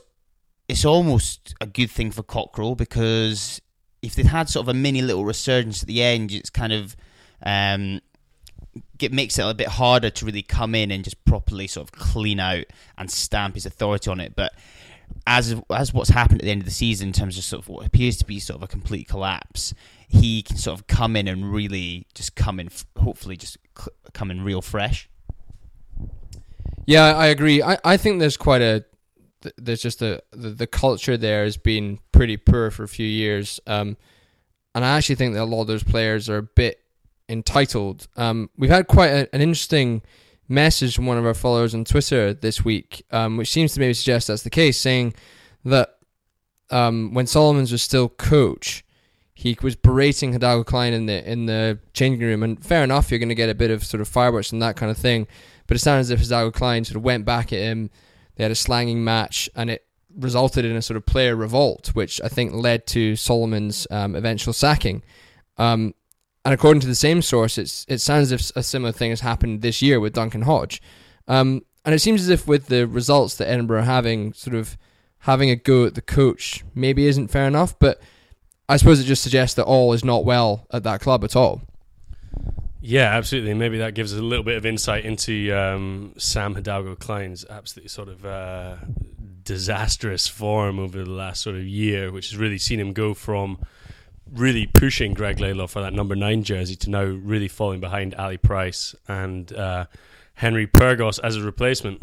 it's 0.73 0.85
almost 0.85 1.53
a 1.61 1.67
good 1.67 1.91
thing 1.91 2.09
for 2.09 2.23
Cockerill 2.23 2.75
because 2.75 3.61
if 4.01 4.15
they'd 4.15 4.25
had 4.25 4.49
sort 4.49 4.65
of 4.65 4.69
a 4.69 4.73
mini 4.73 5.03
little 5.03 5.23
resurgence 5.23 5.83
at 5.83 5.87
the 5.87 6.01
end, 6.01 6.31
it's 6.31 6.49
kind 6.49 6.73
of 6.73 6.95
um, 7.43 8.01
it 8.99 9.13
makes 9.13 9.37
it 9.37 9.45
a 9.45 9.53
bit 9.53 9.67
harder 9.67 10.09
to 10.09 10.25
really 10.25 10.41
come 10.41 10.73
in 10.73 10.89
and 10.89 11.03
just 11.03 11.23
properly 11.25 11.67
sort 11.67 11.87
of 11.87 11.91
clean 11.91 12.39
out 12.39 12.65
and 12.97 13.11
stamp 13.11 13.53
his 13.53 13.67
authority 13.67 14.09
on 14.09 14.19
it. 14.19 14.35
But 14.35 14.53
as 15.27 15.55
as 15.69 15.93
what's 15.93 16.09
happened 16.09 16.41
at 16.41 16.45
the 16.45 16.51
end 16.51 16.61
of 16.61 16.65
the 16.65 16.71
season 16.71 17.09
in 17.09 17.13
terms 17.13 17.37
of 17.37 17.43
sort 17.43 17.61
of 17.61 17.69
what 17.69 17.85
appears 17.85 18.17
to 18.17 18.25
be 18.25 18.39
sort 18.39 18.57
of 18.57 18.63
a 18.63 18.67
complete 18.67 19.07
collapse, 19.07 19.75
he 20.07 20.41
can 20.41 20.57
sort 20.57 20.79
of 20.79 20.87
come 20.87 21.15
in 21.15 21.27
and 21.27 21.53
really 21.53 22.07
just 22.15 22.35
come 22.35 22.59
in, 22.59 22.69
hopefully 22.97 23.37
just 23.37 23.59
come 24.13 24.31
in 24.31 24.43
real 24.43 24.63
fresh. 24.63 25.07
Yeah, 26.87 27.15
I 27.15 27.27
agree. 27.27 27.61
I, 27.61 27.77
I 27.85 27.95
think 27.95 28.19
there's 28.19 28.37
quite 28.37 28.63
a 28.63 28.83
there's 29.57 29.81
just 29.81 29.99
the, 29.99 30.23
the 30.31 30.67
culture 30.67 31.17
there 31.17 31.43
has 31.43 31.57
been 31.57 31.99
pretty 32.11 32.37
poor 32.37 32.71
for 32.71 32.83
a 32.83 32.87
few 32.87 33.07
years, 33.07 33.59
um, 33.67 33.97
and 34.75 34.83
I 34.83 34.97
actually 34.97 35.15
think 35.15 35.33
that 35.33 35.43
a 35.43 35.45
lot 35.45 35.61
of 35.61 35.67
those 35.67 35.83
players 35.83 36.29
are 36.29 36.37
a 36.37 36.43
bit 36.43 36.79
entitled. 37.29 38.07
Um, 38.15 38.49
we've 38.57 38.69
had 38.69 38.87
quite 38.87 39.09
a, 39.09 39.35
an 39.35 39.41
interesting 39.41 40.01
message 40.47 40.95
from 40.95 41.05
one 41.05 41.17
of 41.17 41.25
our 41.25 41.33
followers 41.33 41.73
on 41.73 41.85
Twitter 41.85 42.33
this 42.33 42.63
week, 42.63 43.05
um, 43.11 43.37
which 43.37 43.51
seems 43.51 43.73
to 43.73 43.79
maybe 43.79 43.93
suggest 43.93 44.27
that's 44.27 44.43
the 44.43 44.49
case, 44.49 44.79
saying 44.79 45.13
that 45.65 45.97
um, 46.69 47.13
when 47.13 47.27
Solomons 47.27 47.71
was 47.71 47.81
still 47.81 48.09
coach, 48.09 48.83
he 49.35 49.57
was 49.61 49.75
berating 49.75 50.31
Hidalgo 50.31 50.63
Clyne 50.63 50.93
in 50.93 51.05
the 51.05 51.29
in 51.29 51.45
the 51.47 51.79
changing 51.93 52.21
room, 52.21 52.43
and 52.43 52.63
fair 52.63 52.83
enough, 52.83 53.11
you're 53.11 53.19
going 53.19 53.29
to 53.29 53.35
get 53.35 53.49
a 53.49 53.55
bit 53.55 53.71
of 53.71 53.83
sort 53.83 54.01
of 54.01 54.07
fireworks 54.07 54.51
and 54.51 54.61
that 54.61 54.75
kind 54.75 54.91
of 54.91 54.97
thing. 54.97 55.27
But 55.67 55.77
it 55.77 55.79
sounds 55.79 56.07
as 56.07 56.11
if 56.11 56.19
Hidalgo 56.19 56.51
Clyne 56.51 56.85
sort 56.85 56.97
of 56.97 57.03
went 57.03 57.25
back 57.25 57.53
at 57.53 57.59
him. 57.59 57.89
They 58.35 58.43
had 58.43 58.51
a 58.51 58.55
slanging 58.55 59.03
match, 59.03 59.49
and 59.55 59.69
it 59.69 59.85
resulted 60.15 60.65
in 60.65 60.75
a 60.75 60.81
sort 60.81 60.97
of 60.97 61.05
player 61.05 61.35
revolt, 61.35 61.91
which 61.93 62.21
I 62.23 62.27
think 62.27 62.53
led 62.53 62.85
to 62.87 63.15
Solomon's 63.15 63.87
um, 63.89 64.15
eventual 64.15 64.53
sacking. 64.53 65.03
Um, 65.57 65.93
and 66.45 66.53
according 66.53 66.81
to 66.81 66.87
the 66.87 66.95
same 66.95 67.21
source, 67.21 67.57
it 67.57 67.99
sounds 67.99 68.31
as 68.31 68.51
if 68.51 68.55
a 68.55 68.63
similar 68.63 68.91
thing 68.91 69.11
has 69.11 69.21
happened 69.21 69.61
this 69.61 69.81
year 69.81 69.99
with 69.99 70.13
Duncan 70.13 70.41
Hodge. 70.41 70.81
Um, 71.27 71.63
and 71.85 71.95
it 71.95 71.99
seems 71.99 72.21
as 72.21 72.29
if 72.29 72.47
with 72.47 72.67
the 72.67 72.85
results 72.85 73.35
that 73.37 73.49
Edinburgh 73.49 73.79
are 73.79 73.83
having, 73.83 74.33
sort 74.33 74.55
of 74.55 74.77
having 75.19 75.49
a 75.49 75.55
go 75.55 75.85
at 75.85 75.95
the 75.95 76.01
coach 76.01 76.63
maybe 76.75 77.07
isn't 77.07 77.29
fair 77.29 77.47
enough. 77.47 77.77
But 77.79 78.01
I 78.67 78.77
suppose 78.77 78.99
it 78.99 79.05
just 79.05 79.23
suggests 79.23 79.55
that 79.55 79.65
all 79.65 79.93
is 79.93 80.03
not 80.03 80.25
well 80.25 80.67
at 80.71 80.83
that 80.83 81.01
club 81.01 81.23
at 81.23 81.35
all. 81.35 81.61
Yeah, 82.85 83.15
absolutely. 83.15 83.53
Maybe 83.53 83.77
that 83.77 83.93
gives 83.93 84.11
us 84.11 84.19
a 84.19 84.21
little 84.21 84.43
bit 84.43 84.57
of 84.57 84.65
insight 84.65 85.05
into 85.05 85.57
um, 85.57 86.13
Sam 86.17 86.53
Hidalgo 86.53 86.95
Clyne's 86.97 87.45
absolutely 87.49 87.87
sort 87.87 88.09
of 88.09 88.25
uh, 88.25 88.75
disastrous 89.41 90.27
form 90.27 90.79
over 90.79 91.01
the 91.01 91.09
last 91.09 91.41
sort 91.41 91.55
of 91.55 91.63
year, 91.63 92.11
which 92.11 92.31
has 92.31 92.37
really 92.37 92.57
seen 92.57 92.81
him 92.81 92.91
go 92.91 93.13
from 93.13 93.57
really 94.29 94.67
pushing 94.67 95.13
Greg 95.13 95.39
Laidlaw 95.39 95.67
for 95.67 95.81
that 95.81 95.93
number 95.93 96.13
nine 96.13 96.43
jersey 96.43 96.75
to 96.75 96.89
now 96.89 97.05
really 97.05 97.47
falling 97.47 97.79
behind 97.79 98.15
Ali 98.15 98.35
Price 98.35 98.93
and 99.07 99.53
uh, 99.53 99.85
Henry 100.33 100.67
Pyrgos 100.67 101.21
as 101.23 101.37
a 101.37 101.41
replacement. 101.41 102.01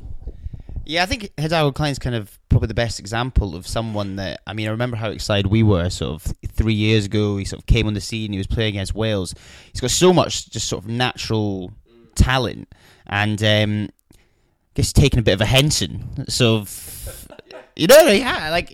Yeah, 0.91 1.05
I 1.05 1.07
think 1.07 1.31
Hidalgo 1.39 1.71
Clyne's 1.71 2.01
kind 2.01 2.17
of 2.17 2.37
probably 2.49 2.67
the 2.67 2.75
best 2.75 2.99
example 2.99 3.55
of 3.55 3.65
someone 3.65 4.17
that 4.17 4.41
I 4.45 4.55
mean 4.55 4.67
I 4.67 4.73
remember 4.73 4.97
how 4.97 5.11
excited 5.11 5.47
we 5.47 5.63
were 5.63 5.89
sort 5.89 6.15
of 6.15 6.35
three 6.49 6.75
years 6.75 7.05
ago. 7.05 7.37
He 7.37 7.45
sort 7.45 7.63
of 7.63 7.67
came 7.67 7.87
on 7.87 7.95
the 7.95 8.01
scene. 8.01 8.33
He 8.33 8.39
was 8.39 8.49
playing 8.49 8.71
against 8.71 8.93
Wales. 8.93 9.33
He's 9.71 9.81
got 9.81 9.93
so 9.93 10.13
much 10.13 10.51
just 10.51 10.69
sort 10.69 10.83
of 10.83 10.91
natural 10.91 11.71
talent, 12.17 12.75
and 13.07 13.41
um, 13.41 13.89
I 14.13 14.17
guess 14.75 14.93
taking 14.93 15.21
a 15.21 15.23
bit 15.23 15.35
of 15.35 15.41
a 15.41 15.47
Henson, 15.47 16.27
of 16.41 17.29
you 17.77 17.87
know, 17.87 18.09
yeah, 18.09 18.51
like 18.51 18.69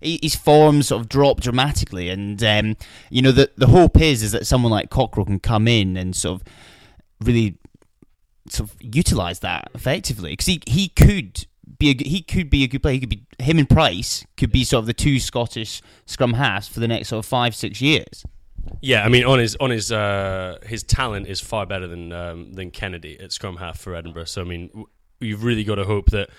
his 0.00 0.36
form 0.36 0.82
sort 0.82 1.00
of 1.00 1.08
dropped 1.08 1.42
dramatically, 1.42 2.08
and 2.08 2.40
um, 2.44 2.76
you 3.10 3.20
know 3.20 3.32
the 3.32 3.50
the 3.56 3.66
hope 3.66 4.00
is 4.00 4.22
is 4.22 4.30
that 4.30 4.46
someone 4.46 4.70
like 4.70 4.90
Cockerill 4.90 5.26
can 5.26 5.40
come 5.40 5.66
in 5.66 5.96
and 5.96 6.14
sort 6.14 6.40
of 6.40 6.46
really 7.20 7.58
sort 8.48 8.70
of 8.70 8.76
utilize 8.80 9.40
that 9.40 9.68
effectively 9.74 10.30
because 10.30 10.46
he 10.46 10.62
he 10.68 10.88
could 10.88 11.47
be 11.78 11.90
a 11.90 12.08
he 12.08 12.22
could 12.22 12.50
be 12.50 12.64
a 12.64 12.68
good 12.68 12.82
player. 12.82 12.94
He 12.94 13.00
could 13.00 13.08
be 13.08 13.26
him 13.38 13.58
and 13.58 13.68
Price 13.68 14.24
could 14.36 14.52
be 14.52 14.64
sort 14.64 14.80
of 14.82 14.86
the 14.86 14.94
two 14.94 15.18
Scottish 15.18 15.82
scrum 16.06 16.34
halves 16.34 16.68
for 16.68 16.80
the 16.80 16.88
next 16.88 17.08
sort 17.08 17.24
of 17.24 17.26
five 17.26 17.54
six 17.54 17.80
years. 17.80 18.24
Yeah, 18.80 19.04
I 19.04 19.08
mean, 19.08 19.24
on 19.24 19.38
his 19.38 19.56
on 19.56 19.70
his 19.70 19.90
uh, 19.90 20.58
his 20.64 20.82
talent 20.82 21.26
is 21.26 21.40
far 21.40 21.66
better 21.66 21.86
than 21.86 22.12
um, 22.12 22.52
than 22.52 22.70
Kennedy 22.70 23.18
at 23.18 23.32
scrum 23.32 23.56
half 23.56 23.78
for 23.78 23.94
Edinburgh. 23.94 24.24
So 24.24 24.42
I 24.42 24.44
mean, 24.44 24.84
you've 25.20 25.44
really 25.44 25.64
got 25.64 25.76
to 25.76 25.84
hope 25.84 26.10
that 26.10 26.30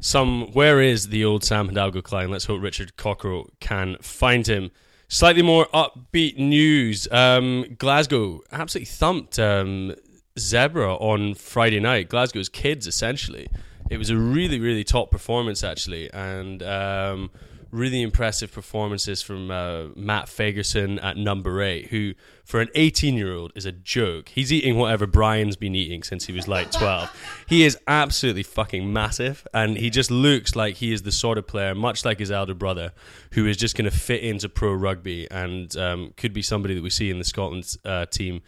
some 0.00 0.52
where 0.52 0.80
is 0.80 1.08
the 1.08 1.24
old 1.24 1.44
Sam 1.44 1.68
Hidalgo 1.68 2.02
Clyne? 2.02 2.30
Let's 2.30 2.44
hope 2.44 2.62
Richard 2.62 2.96
Cockerill 2.96 3.48
can 3.60 3.96
find 4.00 4.46
him. 4.46 4.70
Slightly 5.08 5.42
more 5.42 5.66
upbeat 5.72 6.38
news. 6.38 7.06
Um, 7.10 7.76
Glasgow 7.78 8.40
absolutely 8.50 8.86
thumped 8.86 9.38
um, 9.38 9.94
Zebre 10.36 11.00
on 11.00 11.34
Friday 11.34 11.78
night. 11.78 12.08
Glasgow's 12.08 12.48
kids, 12.48 12.86
essentially. 12.86 13.48
It 13.90 13.98
was 13.98 14.10
a 14.10 14.16
really, 14.16 14.58
really 14.60 14.84
top 14.84 15.10
performance, 15.10 15.62
actually, 15.62 16.10
and 16.12 16.62
um, 16.62 17.30
really 17.74 18.02
impressive 18.02 18.52
performances 18.52 19.20
from 19.20 19.50
uh, 19.50 19.86
Matt 19.96 20.26
Fagerson 20.26 21.02
at 21.02 21.16
number 21.16 21.60
eight, 21.60 21.88
who, 21.88 22.14
for 22.44 22.60
an 22.60 22.68
18 22.76 23.16
year 23.16 23.34
old, 23.34 23.52
is 23.56 23.66
a 23.66 23.72
joke. 23.72 24.28
He's 24.28 24.52
eating 24.52 24.76
whatever 24.76 25.06
Brian's 25.06 25.56
been 25.56 25.74
eating 25.74 26.02
since 26.04 26.26
he 26.26 26.32
was 26.32 26.46
like 26.46 26.70
12. 26.70 27.44
he 27.48 27.64
is 27.64 27.76
absolutely 27.86 28.44
fucking 28.44 28.92
massive, 28.92 29.46
and 29.52 29.76
he 29.76 29.90
just 29.90 30.10
looks 30.10 30.54
like 30.54 30.76
he 30.76 30.92
is 30.92 31.02
the 31.02 31.12
sort 31.12 31.36
of 31.36 31.46
player, 31.46 31.74
much 31.74 32.04
like 32.04 32.20
his 32.20 32.30
elder 32.30 32.54
brother, 32.54 32.92
who 33.32 33.46
is 33.46 33.56
just 33.56 33.76
going 33.76 33.90
to 33.90 33.96
fit 33.96 34.22
into 34.22 34.48
pro 34.48 34.72
rugby 34.72 35.28
and 35.30 35.76
um, 35.76 36.14
could 36.16 36.32
be 36.32 36.42
somebody 36.42 36.74
that 36.74 36.82
we 36.82 36.90
see 36.90 37.10
in 37.10 37.18
the 37.18 37.24
Scotland 37.24 37.76
uh, 37.84 38.06
team 38.06 38.40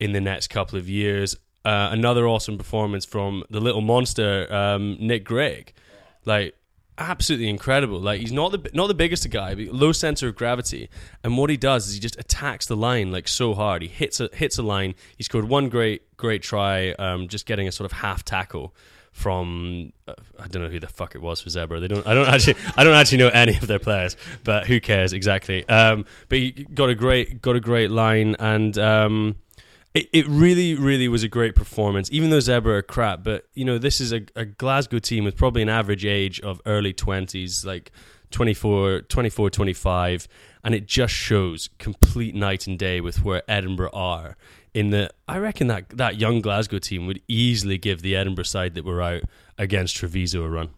in 0.00 0.12
the 0.12 0.20
next 0.20 0.48
couple 0.48 0.78
of 0.78 0.88
years. 0.88 1.36
Uh, 1.64 1.90
another 1.92 2.26
awesome 2.26 2.56
performance 2.56 3.04
from 3.04 3.44
the 3.50 3.60
little 3.60 3.82
monster, 3.82 4.52
um, 4.52 4.96
Nick 4.98 5.24
Grigg. 5.24 5.74
Like, 6.24 6.54
absolutely 7.00 7.48
incredible. 7.48 7.98
Like 7.98 8.20
he's 8.20 8.32
not 8.32 8.52
the 8.52 8.70
not 8.74 8.86
the 8.86 8.94
biggest 8.94 9.28
guy, 9.30 9.54
but 9.54 9.66
low 9.74 9.92
center 9.92 10.28
of 10.28 10.36
gravity. 10.36 10.88
And 11.24 11.36
what 11.36 11.50
he 11.50 11.56
does 11.56 11.88
is 11.88 11.94
he 11.94 12.00
just 12.00 12.18
attacks 12.18 12.66
the 12.66 12.76
line 12.76 13.10
like 13.10 13.26
so 13.26 13.54
hard. 13.54 13.82
He 13.82 13.88
hits 13.88 14.20
a 14.20 14.28
hits 14.32 14.58
a 14.58 14.62
line. 14.62 14.94
He 15.16 15.24
scored 15.24 15.46
one 15.46 15.68
great 15.68 16.16
great 16.16 16.42
try, 16.42 16.90
um, 16.92 17.26
just 17.28 17.46
getting 17.46 17.66
a 17.66 17.72
sort 17.72 17.90
of 17.90 17.98
half 17.98 18.24
tackle 18.24 18.74
from 19.12 19.92
uh, 20.06 20.14
I 20.38 20.46
don't 20.46 20.62
know 20.62 20.68
who 20.68 20.78
the 20.78 20.86
fuck 20.86 21.14
it 21.14 21.22
was 21.22 21.40
for 21.40 21.50
Zebra. 21.50 21.80
They 21.80 21.88
don't. 21.88 22.06
I 22.06 22.14
don't 22.14 22.28
actually. 22.28 22.56
I 22.76 22.84
don't 22.84 22.94
actually 22.94 23.18
know 23.18 23.28
any 23.28 23.56
of 23.56 23.66
their 23.66 23.78
players, 23.78 24.16
but 24.44 24.66
who 24.66 24.80
cares 24.80 25.12
exactly? 25.12 25.68
Um, 25.68 26.04
but 26.28 26.38
he 26.38 26.50
got 26.52 26.90
a 26.90 26.94
great 26.94 27.40
got 27.42 27.56
a 27.56 27.60
great 27.60 27.90
line 27.90 28.36
and. 28.38 28.76
Um, 28.78 29.36
it, 29.94 30.08
it 30.12 30.28
really, 30.28 30.74
really 30.74 31.08
was 31.08 31.22
a 31.22 31.28
great 31.28 31.54
performance. 31.54 32.08
Even 32.12 32.30
though 32.30 32.40
Zebra 32.40 32.76
are 32.76 32.82
crap, 32.82 33.24
but 33.24 33.46
you 33.54 33.64
know 33.64 33.78
this 33.78 34.00
is 34.00 34.12
a, 34.12 34.22
a 34.36 34.44
Glasgow 34.44 34.98
team 34.98 35.24
with 35.24 35.36
probably 35.36 35.62
an 35.62 35.68
average 35.68 36.04
age 36.04 36.40
of 36.40 36.60
early 36.64 36.92
twenties, 36.92 37.64
like 37.64 37.90
24, 38.30 39.02
24 39.02 39.50
25, 39.50 40.28
and 40.62 40.74
it 40.74 40.86
just 40.86 41.12
shows 41.12 41.68
complete 41.78 42.34
night 42.34 42.66
and 42.66 42.78
day 42.78 43.00
with 43.00 43.24
where 43.24 43.42
Edinburgh 43.48 43.90
are. 43.92 44.36
In 44.72 44.90
the, 44.90 45.10
I 45.26 45.38
reckon 45.38 45.66
that 45.66 45.88
that 45.90 46.16
young 46.16 46.40
Glasgow 46.40 46.78
team 46.78 47.06
would 47.06 47.20
easily 47.26 47.76
give 47.76 48.02
the 48.02 48.14
Edinburgh 48.14 48.44
side 48.44 48.74
that 48.74 48.84
were 48.84 49.02
out 49.02 49.22
against 49.58 49.96
Treviso 49.96 50.44
a 50.44 50.48
run. 50.48 50.68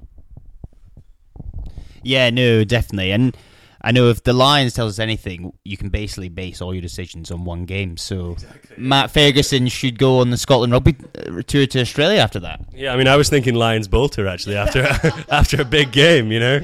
Yeah, 2.02 2.30
no, 2.30 2.64
definitely. 2.64 3.12
And 3.12 3.36
I 3.84 3.90
know 3.90 4.08
if 4.10 4.22
the 4.22 4.32
Lions 4.32 4.74
tells 4.74 4.92
us 4.92 4.98
anything, 5.00 5.52
you 5.64 5.76
can 5.76 5.88
basically 5.88 6.28
base 6.28 6.62
all 6.62 6.72
your 6.72 6.82
decisions 6.82 7.30
on 7.32 7.44
one 7.44 7.64
game. 7.64 7.96
So 7.96 8.36
Matt 8.76 9.12
Fagerson 9.12 9.70
should 9.70 9.98
go 9.98 10.18
on 10.20 10.30
the 10.30 10.36
Scotland 10.36 10.72
rugby 10.72 10.94
uh, 11.18 11.42
tour 11.42 11.66
to 11.66 11.80
Australia 11.80 12.20
after 12.20 12.38
that. 12.40 12.60
Yeah, 12.72 12.92
I 12.92 12.96
mean, 12.96 13.08
I 13.08 13.16
was 13.16 13.28
thinking 13.28 13.54
Lions 13.54 13.88
Bolter 13.88 14.28
actually 14.28 14.56
after 14.56 14.82
after 15.30 15.60
a 15.60 15.64
big 15.64 15.90
game, 15.90 16.30
you 16.30 16.38
know. 16.38 16.60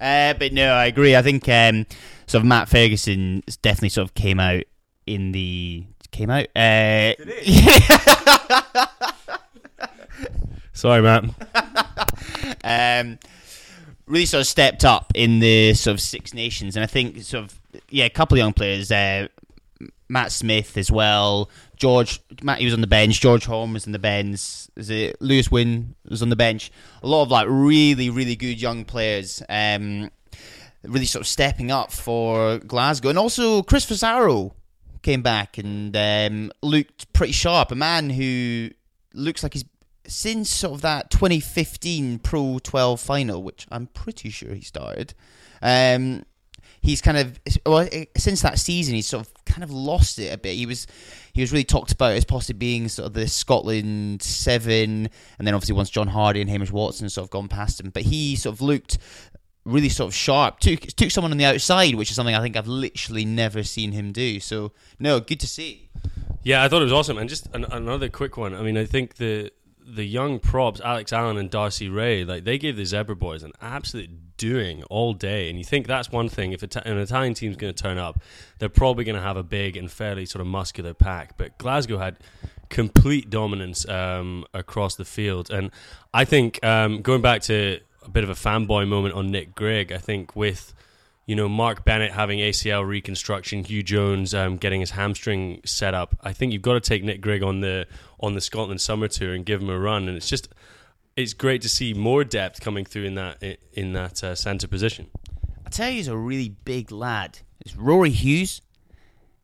Uh, 0.00 0.34
but 0.34 0.52
no, 0.52 0.72
I 0.72 0.86
agree. 0.86 1.16
I 1.16 1.22
think 1.22 1.48
um, 1.48 1.86
sort 2.26 2.42
of 2.42 2.46
Matt 2.46 2.68
Fagerson 2.68 3.42
definitely 3.62 3.88
sort 3.90 4.08
of 4.08 4.14
came 4.14 4.38
out 4.40 4.64
in 5.06 5.32
the 5.32 5.84
came 6.10 6.30
out. 6.30 6.46
Uh, 6.54 7.14
Sorry, 10.72 11.02
Matt. 11.02 11.24
um, 12.64 13.18
really 14.10 14.26
sort 14.26 14.42
of 14.42 14.46
stepped 14.46 14.84
up 14.84 15.12
in 15.14 15.38
the 15.38 15.72
sort 15.74 15.94
of 15.94 16.00
Six 16.00 16.34
Nations, 16.34 16.76
and 16.76 16.82
I 16.82 16.86
think 16.86 17.22
sort 17.22 17.44
of 17.44 17.60
yeah, 17.88 18.04
a 18.04 18.10
couple 18.10 18.36
of 18.36 18.38
young 18.38 18.52
players. 18.52 18.90
Uh, 18.90 19.28
Matt 20.08 20.32
Smith 20.32 20.76
as 20.76 20.90
well. 20.90 21.48
George 21.76 22.20
Matt 22.42 22.58
he 22.58 22.64
was 22.64 22.74
on 22.74 22.80
the 22.80 22.86
bench. 22.86 23.20
George 23.20 23.46
Horn 23.46 23.72
was 23.72 23.86
on 23.86 23.92
the 23.92 23.98
bench. 23.98 24.68
Is 24.76 24.90
it 24.90 25.16
Lewis 25.22 25.50
Wynn 25.50 25.94
was 26.08 26.20
on 26.20 26.28
the 26.28 26.36
bench? 26.36 26.70
A 27.02 27.06
lot 27.06 27.22
of 27.22 27.30
like 27.30 27.46
really 27.48 28.10
really 28.10 28.36
good 28.36 28.60
young 28.60 28.84
players. 28.84 29.42
Um, 29.48 30.10
really 30.82 31.06
sort 31.06 31.20
of 31.20 31.28
stepping 31.28 31.70
up 31.70 31.92
for 31.92 32.58
Glasgow, 32.58 33.10
and 33.10 33.18
also 33.18 33.62
Chris 33.62 33.86
Fusaro 33.86 34.52
came 35.02 35.22
back 35.22 35.56
and 35.56 35.96
um, 35.96 36.52
looked 36.60 37.12
pretty 37.12 37.32
sharp. 37.32 37.70
A 37.70 37.76
man 37.76 38.10
who 38.10 38.70
looks 39.14 39.42
like 39.42 39.54
he's 39.54 39.64
since 40.10 40.50
sort 40.50 40.74
of 40.74 40.80
that 40.82 41.10
2015 41.10 42.18
Pro 42.18 42.58
12 42.62 43.00
final, 43.00 43.42
which 43.42 43.66
I'm 43.70 43.86
pretty 43.86 44.30
sure 44.30 44.54
he 44.54 44.62
started. 44.62 45.14
Um, 45.62 46.24
he's 46.82 47.02
kind 47.02 47.18
of 47.18 47.38
well 47.66 47.86
since 48.16 48.40
that 48.40 48.58
season 48.58 48.94
he's 48.94 49.06
sort 49.06 49.26
of 49.26 49.44
kind 49.44 49.62
of 49.62 49.70
lost 49.70 50.18
it 50.18 50.32
a 50.32 50.38
bit. 50.38 50.54
He 50.54 50.66
was 50.66 50.86
he 51.32 51.40
was 51.40 51.52
really 51.52 51.64
talked 51.64 51.92
about 51.92 52.12
as 52.12 52.24
possibly 52.24 52.58
being 52.58 52.88
sort 52.88 53.06
of 53.06 53.12
the 53.12 53.28
Scotland 53.28 54.22
seven, 54.22 55.08
and 55.38 55.46
then 55.46 55.54
obviously 55.54 55.74
once 55.74 55.90
John 55.90 56.08
Hardie 56.08 56.40
and 56.40 56.50
Hamish 56.50 56.72
Watson 56.72 57.08
sort 57.08 57.24
of 57.26 57.30
gone 57.30 57.48
past 57.48 57.80
him, 57.80 57.90
but 57.90 58.02
he 58.02 58.36
sort 58.36 58.54
of 58.54 58.60
looked 58.60 58.98
really 59.64 59.88
sort 59.88 60.08
of 60.08 60.14
sharp. 60.14 60.60
Took 60.60 60.80
took 60.80 61.10
someone 61.10 61.32
on 61.32 61.38
the 61.38 61.44
outside, 61.44 61.94
which 61.94 62.10
is 62.10 62.16
something 62.16 62.34
I 62.34 62.40
think 62.40 62.56
I've 62.56 62.68
literally 62.68 63.24
never 63.24 63.62
seen 63.62 63.92
him 63.92 64.12
do. 64.12 64.40
So 64.40 64.72
no, 64.98 65.20
good 65.20 65.40
to 65.40 65.46
see. 65.46 65.90
Yeah, 66.42 66.64
I 66.64 66.68
thought 66.68 66.80
it 66.80 66.86
was 66.86 66.92
awesome. 66.92 67.18
And 67.18 67.28
just 67.28 67.48
an, 67.54 67.64
another 67.64 68.08
quick 68.08 68.36
one. 68.36 68.54
I 68.54 68.62
mean, 68.62 68.78
I 68.78 68.86
think 68.86 69.16
the 69.16 69.52
the 69.94 70.04
young 70.04 70.38
props, 70.38 70.80
Alex 70.80 71.12
Allan 71.12 71.36
and 71.36 71.50
D'Arcy 71.50 71.88
Rae, 71.88 72.24
like 72.24 72.44
they 72.44 72.58
gave 72.58 72.76
the 72.76 72.84
Zebra 72.84 73.16
boys 73.16 73.42
an 73.42 73.52
absolute 73.60 74.36
doing 74.36 74.82
all 74.84 75.12
day. 75.12 75.48
And 75.48 75.58
you 75.58 75.64
think 75.64 75.86
that's 75.86 76.10
one 76.10 76.28
thing. 76.28 76.52
If 76.52 76.62
an 76.62 76.98
Italian 76.98 77.34
team's 77.34 77.56
going 77.56 77.74
to 77.74 77.82
turn 77.82 77.98
up, 77.98 78.20
they're 78.58 78.68
probably 78.68 79.04
going 79.04 79.16
to 79.16 79.22
have 79.22 79.36
a 79.36 79.42
big 79.42 79.76
and 79.76 79.90
fairly 79.90 80.26
sort 80.26 80.40
of 80.40 80.46
muscular 80.46 80.94
pack. 80.94 81.36
But 81.36 81.58
Glasgow 81.58 81.98
had 81.98 82.16
complete 82.70 83.28
dominance 83.28 83.86
um, 83.88 84.46
across 84.54 84.96
the 84.96 85.04
field. 85.04 85.50
And 85.50 85.70
I 86.14 86.24
think 86.24 86.64
um, 86.64 87.02
going 87.02 87.20
back 87.20 87.42
to 87.42 87.80
a 88.02 88.08
bit 88.08 88.24
of 88.24 88.30
a 88.30 88.34
fanboy 88.34 88.88
moment 88.88 89.14
on 89.14 89.30
Nick 89.30 89.54
Grigg, 89.54 89.92
I 89.92 89.98
think 89.98 90.34
with 90.34 90.72
you 91.30 91.36
know, 91.36 91.48
Mark 91.48 91.84
Bennett 91.84 92.10
having 92.10 92.40
ACL 92.40 92.84
reconstruction, 92.84 93.62
Huw 93.62 93.84
Jones 93.84 94.34
um, 94.34 94.56
getting 94.56 94.80
his 94.80 94.90
hamstring 94.90 95.60
set 95.64 95.94
up. 95.94 96.18
I 96.22 96.32
think 96.32 96.52
you've 96.52 96.60
got 96.60 96.72
to 96.72 96.80
take 96.80 97.04
Nick 97.04 97.20
Grigg 97.20 97.44
on 97.44 97.60
the 97.60 97.86
on 98.20 98.34
the 98.34 98.40
Scotland 98.40 98.80
summer 98.80 99.08
tour 99.08 99.34
and 99.34 99.44
give 99.44 99.60
him 99.62 99.70
a 99.70 99.78
run. 99.78 100.08
And 100.08 100.16
it's 100.16 100.28
just 100.28 100.48
it's 101.16 101.32
great 101.32 101.62
to 101.62 101.68
see 101.68 101.94
more 101.94 102.24
depth 102.24 102.60
coming 102.60 102.84
through 102.84 103.04
in 103.04 103.14
that 103.16 103.42
in 103.72 103.92
that 103.94 104.22
uh, 104.22 104.34
centre 104.34 104.68
position. 104.68 105.08
I 105.66 105.70
tell 105.70 105.88
you, 105.88 105.96
he's 105.96 106.08
a 106.08 106.16
really 106.16 106.48
big 106.48 106.90
lad. 106.90 107.40
It's 107.60 107.76
Rory 107.76 108.10
Hughes. 108.10 108.62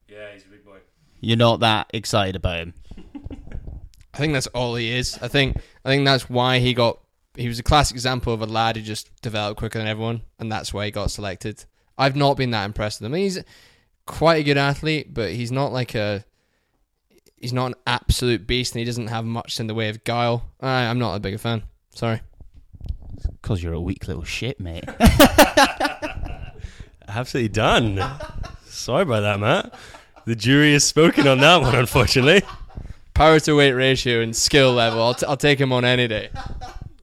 Yeah, 0.08 0.32
he's 0.32 0.44
a 0.44 0.48
big 0.48 0.64
boy. 0.64 0.78
You're 1.20 1.36
not 1.36 1.60
that 1.60 1.90
excited 1.92 2.36
about 2.36 2.58
him. 2.58 2.74
I 4.14 4.18
think 4.18 4.32
that's 4.32 4.46
all 4.48 4.74
he 4.76 4.90
is. 4.90 5.18
I 5.20 5.28
think 5.28 5.58
I 5.84 5.90
think 5.90 6.04
that's 6.04 6.28
why 6.28 6.58
he 6.58 6.74
got. 6.74 7.00
He 7.34 7.48
was 7.48 7.58
a 7.58 7.62
classic 7.62 7.94
example 7.94 8.32
of 8.32 8.40
a 8.40 8.46
lad 8.46 8.76
who 8.76 8.82
just 8.82 9.10
developed 9.20 9.58
quicker 9.58 9.78
than 9.78 9.86
everyone, 9.86 10.22
and 10.38 10.50
that's 10.50 10.72
why 10.72 10.86
he 10.86 10.90
got 10.90 11.10
selected. 11.10 11.64
I've 11.98 12.16
not 12.16 12.36
been 12.36 12.50
that 12.52 12.64
impressed 12.64 13.00
with 13.00 13.06
him. 13.06 13.14
He's 13.14 13.38
quite 14.06 14.36
a 14.36 14.42
good 14.42 14.56
athlete, 14.56 15.12
but 15.12 15.32
he's 15.32 15.52
not 15.52 15.72
like 15.72 15.94
a 15.94 16.24
he's 17.38 17.52
not 17.52 17.66
an 17.66 17.74
absolute 17.86 18.46
beast, 18.46 18.74
and 18.74 18.80
he 18.80 18.84
doesn't 18.84 19.08
have 19.08 19.24
much 19.24 19.60
in 19.60 19.66
the 19.66 19.74
way 19.74 19.88
of 19.88 20.04
guile. 20.04 20.44
I, 20.60 20.86
I'm 20.86 20.98
not 20.98 21.14
a 21.14 21.20
big 21.20 21.38
fan. 21.40 21.64
Sorry. 21.94 22.20
Because 23.42 23.62
you're 23.62 23.72
a 23.72 23.80
weak 23.80 24.06
little 24.08 24.24
shit, 24.24 24.60
mate. 24.60 24.84
Absolutely 27.08 27.48
done. 27.48 28.02
Sorry 28.66 29.02
about 29.02 29.20
that, 29.20 29.40
Matt. 29.40 29.74
The 30.26 30.34
jury 30.34 30.72
has 30.72 30.84
spoken 30.84 31.26
on 31.28 31.38
that 31.38 31.60
one, 31.60 31.74
unfortunately. 31.74 32.42
Power 33.14 33.38
to 33.40 33.54
weight 33.54 33.72
ratio 33.72 34.20
and 34.20 34.34
skill 34.34 34.72
level. 34.72 35.02
I'll, 35.02 35.14
t- 35.14 35.26
I'll 35.26 35.36
take 35.36 35.60
him 35.60 35.72
on 35.72 35.84
any 35.84 36.08
day. 36.08 36.30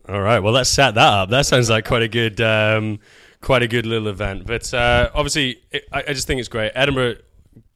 All 0.07 0.21
right. 0.21 0.39
Well, 0.39 0.53
let's 0.53 0.69
set 0.69 0.95
that 0.95 1.13
up. 1.13 1.29
That 1.29 1.45
sounds 1.45 1.69
like 1.69 1.85
quite 1.85 2.03
a 2.03 2.07
good, 2.07 2.41
um, 2.41 2.99
quite 3.41 3.63
a 3.63 3.67
good 3.67 3.85
little 3.85 4.09
event. 4.09 4.45
But 4.45 4.71
uh, 4.73 5.09
obviously, 5.15 5.63
it, 5.71 5.85
I, 5.91 6.03
I 6.09 6.13
just 6.13 6.27
think 6.27 6.39
it's 6.39 6.49
great. 6.49 6.71
Edinburgh 6.75 7.15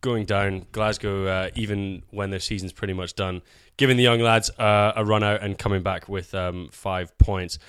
going 0.01 0.25
down. 0.25 0.65
Glasgow, 0.71 1.25
uh, 1.25 1.49
even 1.55 2.03
when 2.11 2.29
their 2.29 2.39
season's 2.39 2.73
pretty 2.73 2.93
much 2.93 3.15
done, 3.15 3.41
giving 3.77 3.97
the 3.97 4.03
young 4.03 4.19
lads 4.19 4.49
uh, 4.59 4.93
a 4.95 5.05
run 5.05 5.23
out 5.23 5.41
and 5.41 5.57
coming 5.57 5.83
back 5.83 6.07
with 6.09 6.33
um, 6.35 6.69
five 6.71 7.17
points. 7.17 7.59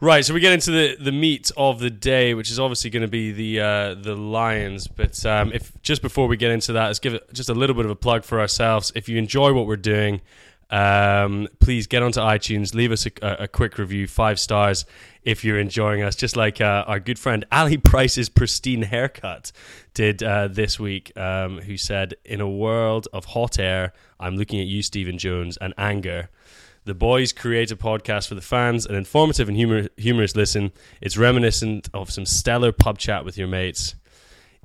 Right, 0.00 0.24
so 0.24 0.34
we 0.34 0.40
get 0.40 0.52
into 0.52 0.70
the, 0.72 0.96
the 1.00 1.12
meat 1.12 1.50
of 1.56 1.78
the 1.78 1.88
day, 1.88 2.34
which 2.34 2.50
is 2.50 2.58
obviously 2.58 2.90
going 2.90 3.02
to 3.02 3.08
be 3.08 3.30
the 3.32 3.60
uh, 3.60 3.94
the 3.94 4.16
Lions. 4.16 4.88
But 4.88 5.24
um, 5.24 5.52
if 5.52 5.72
just 5.82 6.02
before 6.02 6.26
we 6.26 6.36
get 6.36 6.50
into 6.50 6.72
that, 6.72 6.86
let's 6.88 6.98
give 6.98 7.14
it 7.14 7.32
just 7.32 7.48
a 7.48 7.54
little 7.54 7.76
bit 7.76 7.84
of 7.84 7.90
a 7.90 7.96
plug 7.96 8.24
for 8.24 8.40
ourselves. 8.40 8.92
If 8.96 9.08
you 9.08 9.18
enjoy 9.18 9.52
what 9.52 9.66
we're 9.66 9.76
doing, 9.76 10.20
um, 10.70 11.48
please 11.60 11.86
get 11.86 12.02
onto 12.02 12.20
iTunes, 12.20 12.74
leave 12.74 12.92
us 12.92 13.06
a, 13.06 13.12
a, 13.22 13.48
quick 13.48 13.78
review, 13.78 14.06
five 14.06 14.40
stars 14.40 14.84
if 15.22 15.44
you're 15.44 15.58
enjoying 15.58 16.02
us. 16.02 16.16
Just 16.16 16.36
like 16.36 16.60
uh, 16.60 16.84
our 16.86 16.98
good 16.98 17.18
friend 17.18 17.44
Ali 17.52 17.76
Price's 17.76 18.28
pristine 18.28 18.82
haircut 18.82 19.52
did 19.92 20.22
uh, 20.22 20.48
this 20.48 20.80
week, 20.80 21.16
um, 21.16 21.58
who 21.58 21.76
said, 21.76 22.14
"In 22.24 22.40
a 22.40 22.48
world 22.48 23.08
of 23.12 23.26
hot 23.26 23.58
air, 23.58 23.92
I'm 24.18 24.36
looking 24.36 24.60
at 24.60 24.66
you, 24.66 24.82
Stephen 24.82 25.18
Jones, 25.18 25.56
and 25.58 25.74
anger." 25.76 26.30
The 26.86 26.94
boys 26.94 27.32
create 27.32 27.70
a 27.70 27.76
podcast 27.76 28.28
for 28.28 28.34
the 28.34 28.42
fans, 28.42 28.84
an 28.84 28.94
informative 28.94 29.48
and 29.48 29.56
humor- 29.56 29.88
humorous 29.96 30.36
listen. 30.36 30.70
It's 31.00 31.16
reminiscent 31.16 31.88
of 31.94 32.10
some 32.10 32.26
stellar 32.26 32.72
pub 32.72 32.98
chat 32.98 33.24
with 33.24 33.38
your 33.38 33.48
mates. 33.48 33.94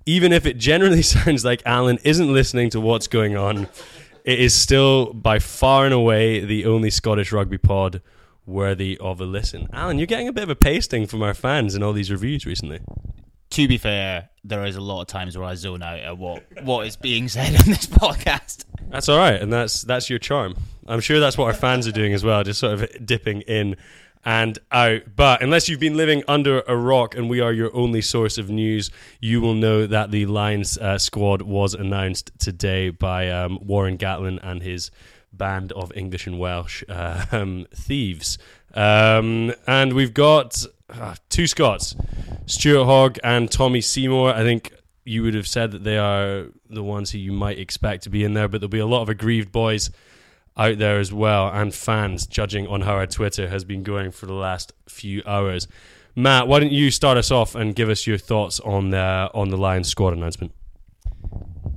Even 0.05 0.33
if 0.33 0.45
it 0.45 0.57
generally 0.57 1.01
sounds 1.03 1.45
like 1.45 1.61
Alan 1.65 1.97
isn't 2.03 2.33
listening 2.33 2.71
to 2.71 2.81
what's 2.81 3.07
going 3.07 3.37
on, 3.37 3.69
it 4.23 4.39
is 4.39 4.53
still 4.53 5.13
by 5.13 5.39
far 5.39 5.85
and 5.85 5.93
away 5.93 6.39
the 6.41 6.65
only 6.65 6.89
Scottish 6.89 7.31
rugby 7.31 7.57
pod 7.57 8.01
worthy 8.45 8.97
of 8.97 9.21
a 9.21 9.25
listen. 9.25 9.67
Alan, 9.71 9.99
you're 9.99 10.07
getting 10.07 10.27
a 10.27 10.33
bit 10.33 10.43
of 10.43 10.49
a 10.49 10.55
pasting 10.55 11.05
from 11.05 11.21
our 11.21 11.33
fans 11.33 11.75
in 11.75 11.83
all 11.83 11.93
these 11.93 12.11
reviews 12.11 12.45
recently. 12.45 12.79
To 13.51 13.67
be 13.67 13.77
fair, 13.77 14.29
there 14.43 14.65
is 14.65 14.75
a 14.75 14.81
lot 14.81 15.01
of 15.01 15.07
times 15.07 15.37
where 15.37 15.47
I 15.47 15.55
zone 15.55 15.81
out 15.81 15.99
at 15.99 16.17
what, 16.17 16.43
what 16.63 16.85
is 16.85 16.95
being 16.95 17.27
said 17.27 17.55
on 17.59 17.65
this 17.65 17.85
podcast. 17.87 18.65
That's 18.89 19.09
all 19.09 19.17
right, 19.17 19.39
and 19.41 19.51
that's 19.51 19.83
that's 19.83 20.09
your 20.09 20.19
charm. 20.19 20.55
I'm 20.87 20.99
sure 20.99 21.19
that's 21.19 21.37
what 21.37 21.45
our 21.45 21.53
fans 21.53 21.87
are 21.87 21.91
doing 21.91 22.13
as 22.13 22.23
well, 22.23 22.43
just 22.43 22.59
sort 22.59 22.73
of 22.73 23.05
dipping 23.05 23.41
in 23.41 23.75
and 24.25 24.59
out. 24.71 25.01
But 25.15 25.41
unless 25.41 25.69
you've 25.69 25.79
been 25.79 25.97
living 25.97 26.23
under 26.27 26.61
a 26.61 26.75
rock 26.75 27.15
and 27.15 27.29
we 27.29 27.39
are 27.39 27.53
your 27.53 27.75
only 27.75 28.01
source 28.01 28.37
of 28.37 28.49
news, 28.49 28.91
you 29.19 29.41
will 29.41 29.53
know 29.53 29.87
that 29.87 30.11
the 30.11 30.25
Lions 30.25 30.77
uh, 30.77 30.97
squad 30.97 31.41
was 31.41 31.73
announced 31.73 32.31
today 32.39 32.89
by 32.89 33.29
um, 33.29 33.59
Warren 33.61 33.97
Gatland 33.97 34.39
and 34.43 34.61
his 34.61 34.91
band 35.31 35.71
of 35.73 35.91
English 35.95 36.27
and 36.27 36.39
Welsh 36.39 36.83
uh, 36.89 37.25
um, 37.31 37.65
thieves. 37.73 38.37
Um, 38.73 39.53
and 39.65 39.93
we've 39.93 40.13
got 40.13 40.63
uh, 40.89 41.15
two 41.29 41.47
Scots, 41.47 41.95
Stuart 42.45 42.85
Hogg 42.85 43.17
and 43.23 43.51
Tommy 43.51 43.81
Seymour. 43.81 44.33
I 44.33 44.43
think 44.43 44.73
you 45.05 45.23
would 45.23 45.33
have 45.33 45.47
said 45.47 45.71
that 45.71 45.83
they 45.83 45.97
are 45.97 46.47
the 46.69 46.83
ones 46.83 47.11
who 47.11 47.17
you 47.17 47.31
might 47.31 47.57
expect 47.57 48.03
to 48.03 48.09
be 48.09 48.23
in 48.23 48.33
there, 48.33 48.47
but 48.47 48.61
there'll 48.61 48.69
be 48.69 48.79
a 48.79 48.85
lot 48.85 49.01
of 49.01 49.09
aggrieved 49.09 49.51
boys 49.51 49.89
out 50.59 50.77
there 50.77 50.99
as 50.99 51.11
well, 51.11 51.47
and 51.47 51.73
fans, 51.73 52.27
judging 52.27 52.67
on 52.67 52.81
how 52.81 52.93
our 52.93 53.07
Twitter 53.07 53.47
has 53.47 53.63
been 53.63 53.81
going 53.81 54.11
for 54.11 54.25
the 54.25 54.33
last 54.33 54.73
few 54.87 55.23
hours. 55.25 55.67
Matt, 56.15 56.47
why 56.47 56.59
don't 56.59 56.71
you 56.71 56.91
start 56.91 57.17
us 57.17 57.31
off 57.31 57.55
and 57.55 57.73
give 57.73 57.89
us 57.89 58.05
your 58.05 58.17
thoughts 58.17 58.59
on 58.59 58.89
the 58.89 59.31
on 59.33 59.49
the 59.49 59.57
Lions 59.57 59.87
squad 59.87 60.13
announcement? 60.13 60.51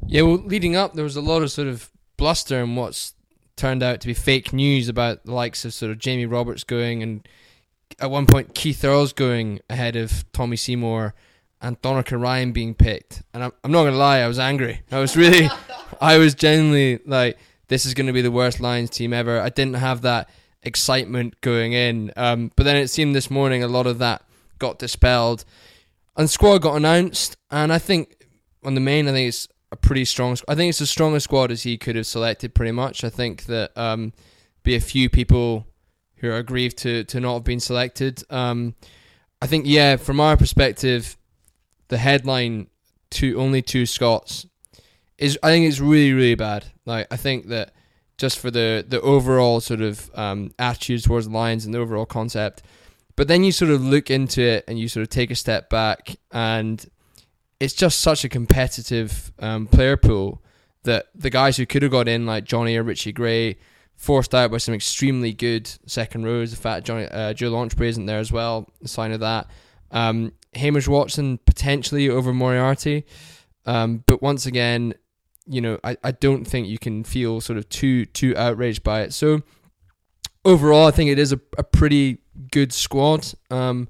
Yeah, 0.06 0.22
well, 0.22 0.38
leading 0.38 0.74
up, 0.74 0.94
there 0.94 1.04
was 1.04 1.16
a 1.16 1.20
lot 1.20 1.42
of 1.42 1.50
sort 1.50 1.68
of 1.68 1.90
bluster 2.16 2.60
and 2.60 2.76
what's 2.76 3.14
turned 3.56 3.82
out 3.82 4.00
to 4.00 4.06
be 4.08 4.14
fake 4.14 4.52
news 4.52 4.88
about 4.88 5.24
the 5.24 5.32
likes 5.32 5.64
of 5.64 5.72
sort 5.72 5.92
of 5.92 5.98
Jamie 5.98 6.26
Roberts 6.26 6.64
going 6.64 7.02
and 7.02 7.26
at 8.00 8.10
one 8.10 8.26
point 8.26 8.54
Keith 8.54 8.84
Earls 8.84 9.12
going 9.12 9.60
ahead 9.70 9.94
of 9.94 10.24
Tommy 10.32 10.56
Seymour 10.56 11.14
and 11.60 11.80
Donnacha 11.80 12.18
Ryan 12.18 12.52
being 12.52 12.74
picked. 12.74 13.22
And 13.32 13.44
I'm, 13.44 13.52
I'm 13.62 13.70
not 13.70 13.82
going 13.82 13.92
to 13.92 13.98
lie, 13.98 14.18
I 14.18 14.28
was 14.28 14.38
angry. 14.38 14.82
I 14.90 14.98
was 14.98 15.16
really, 15.16 15.48
I 16.00 16.18
was 16.18 16.34
genuinely 16.34 16.98
like, 17.06 17.38
this 17.72 17.86
is 17.86 17.94
going 17.94 18.06
to 18.06 18.12
be 18.12 18.22
the 18.22 18.30
worst 18.30 18.60
Lions 18.60 18.90
team 18.90 19.12
ever. 19.12 19.40
I 19.40 19.48
didn't 19.48 19.74
have 19.74 20.02
that 20.02 20.28
excitement 20.62 21.40
going 21.40 21.72
in. 21.72 22.12
Um, 22.16 22.52
but 22.56 22.64
then 22.64 22.76
it 22.76 22.88
seemed 22.88 23.14
this 23.14 23.30
morning 23.30 23.62
a 23.62 23.68
lot 23.68 23.86
of 23.86 23.98
that 23.98 24.22
got 24.58 24.78
dispelled. 24.78 25.44
And 26.16 26.28
squad 26.28 26.58
got 26.58 26.76
announced. 26.76 27.36
And 27.50 27.72
I 27.72 27.78
think 27.78 28.26
on 28.62 28.74
the 28.74 28.80
main, 28.80 29.08
I 29.08 29.12
think 29.12 29.28
it's 29.28 29.48
a 29.70 29.76
pretty 29.76 30.04
strong. 30.04 30.36
I 30.46 30.54
think 30.54 30.68
it's 30.68 30.78
the 30.78 30.86
strongest 30.86 31.24
squad 31.24 31.50
as 31.50 31.62
he 31.62 31.78
could 31.78 31.96
have 31.96 32.06
selected. 32.06 32.54
Pretty 32.54 32.72
much. 32.72 33.04
I 33.04 33.10
think 33.10 33.46
that 33.46 33.76
um, 33.76 34.12
be 34.62 34.74
a 34.74 34.80
few 34.80 35.08
people 35.08 35.66
who 36.16 36.28
are 36.30 36.36
aggrieved 36.36 36.78
to 36.78 37.04
to 37.04 37.20
not 37.20 37.34
have 37.34 37.44
been 37.44 37.60
selected. 37.60 38.22
Um, 38.30 38.74
I 39.40 39.46
think 39.46 39.64
yeah, 39.66 39.96
from 39.96 40.20
our 40.20 40.36
perspective, 40.36 41.16
the 41.88 41.98
headline 41.98 42.68
to 43.12 43.38
only 43.40 43.62
two 43.62 43.86
Scots 43.86 44.46
is 45.22 45.38
I 45.42 45.50
think 45.50 45.66
it's 45.66 45.80
really 45.80 46.12
really 46.12 46.34
bad. 46.34 46.66
Like 46.84 47.06
I 47.10 47.16
think 47.16 47.46
that 47.48 47.72
just 48.18 48.38
for 48.38 48.50
the 48.50 48.84
the 48.86 49.00
overall 49.00 49.60
sort 49.60 49.80
of 49.80 50.10
um, 50.14 50.52
attitude 50.58 51.04
towards 51.04 51.26
the 51.26 51.32
Lions 51.32 51.64
and 51.64 51.72
the 51.72 51.78
overall 51.78 52.06
concept. 52.06 52.62
But 53.14 53.28
then 53.28 53.44
you 53.44 53.52
sort 53.52 53.70
of 53.70 53.82
look 53.82 54.10
into 54.10 54.42
it 54.42 54.64
and 54.66 54.78
you 54.78 54.88
sort 54.88 55.02
of 55.02 55.10
take 55.10 55.30
a 55.30 55.34
step 55.34 55.68
back, 55.70 56.16
and 56.30 56.84
it's 57.60 57.74
just 57.74 58.00
such 58.00 58.24
a 58.24 58.28
competitive 58.28 59.32
um, 59.38 59.66
player 59.66 59.96
pool 59.96 60.42
that 60.84 61.06
the 61.14 61.30
guys 61.30 61.56
who 61.56 61.66
could 61.66 61.82
have 61.82 61.92
got 61.92 62.08
in, 62.08 62.26
like 62.26 62.44
Johnny 62.44 62.76
or 62.76 62.82
Richie 62.82 63.12
Gray, 63.12 63.58
forced 63.96 64.34
out 64.34 64.50
by 64.50 64.58
some 64.58 64.74
extremely 64.74 65.32
good 65.32 65.70
second 65.86 66.24
rows. 66.24 66.50
The 66.50 66.56
fact 66.56 66.86
Johnny 66.86 67.06
uh, 67.06 67.34
Joe 67.34 67.50
Launchbury 67.52 67.88
isn't 67.88 68.06
there 68.06 68.18
as 68.18 68.32
well, 68.32 68.68
a 68.82 68.88
sign 68.88 69.12
of 69.12 69.20
that. 69.20 69.48
Um, 69.90 70.32
Hamish 70.54 70.88
Watson 70.88 71.38
potentially 71.38 72.08
over 72.08 72.32
Moriarty, 72.32 73.04
um, 73.66 74.02
but 74.06 74.22
once 74.22 74.46
again, 74.46 74.94
you 75.46 75.60
know, 75.60 75.78
I, 75.82 75.96
I 76.02 76.12
don't 76.12 76.44
think 76.44 76.68
you 76.68 76.78
can 76.78 77.04
feel 77.04 77.40
sort 77.40 77.58
of 77.58 77.68
too 77.68 78.06
too 78.06 78.34
outraged 78.36 78.82
by 78.82 79.02
it. 79.02 79.12
So 79.12 79.42
overall, 80.44 80.86
I 80.86 80.90
think 80.90 81.10
it 81.10 81.18
is 81.18 81.32
a, 81.32 81.40
a 81.58 81.64
pretty 81.64 82.18
good 82.50 82.72
squad. 82.72 83.26
Um, 83.50 83.88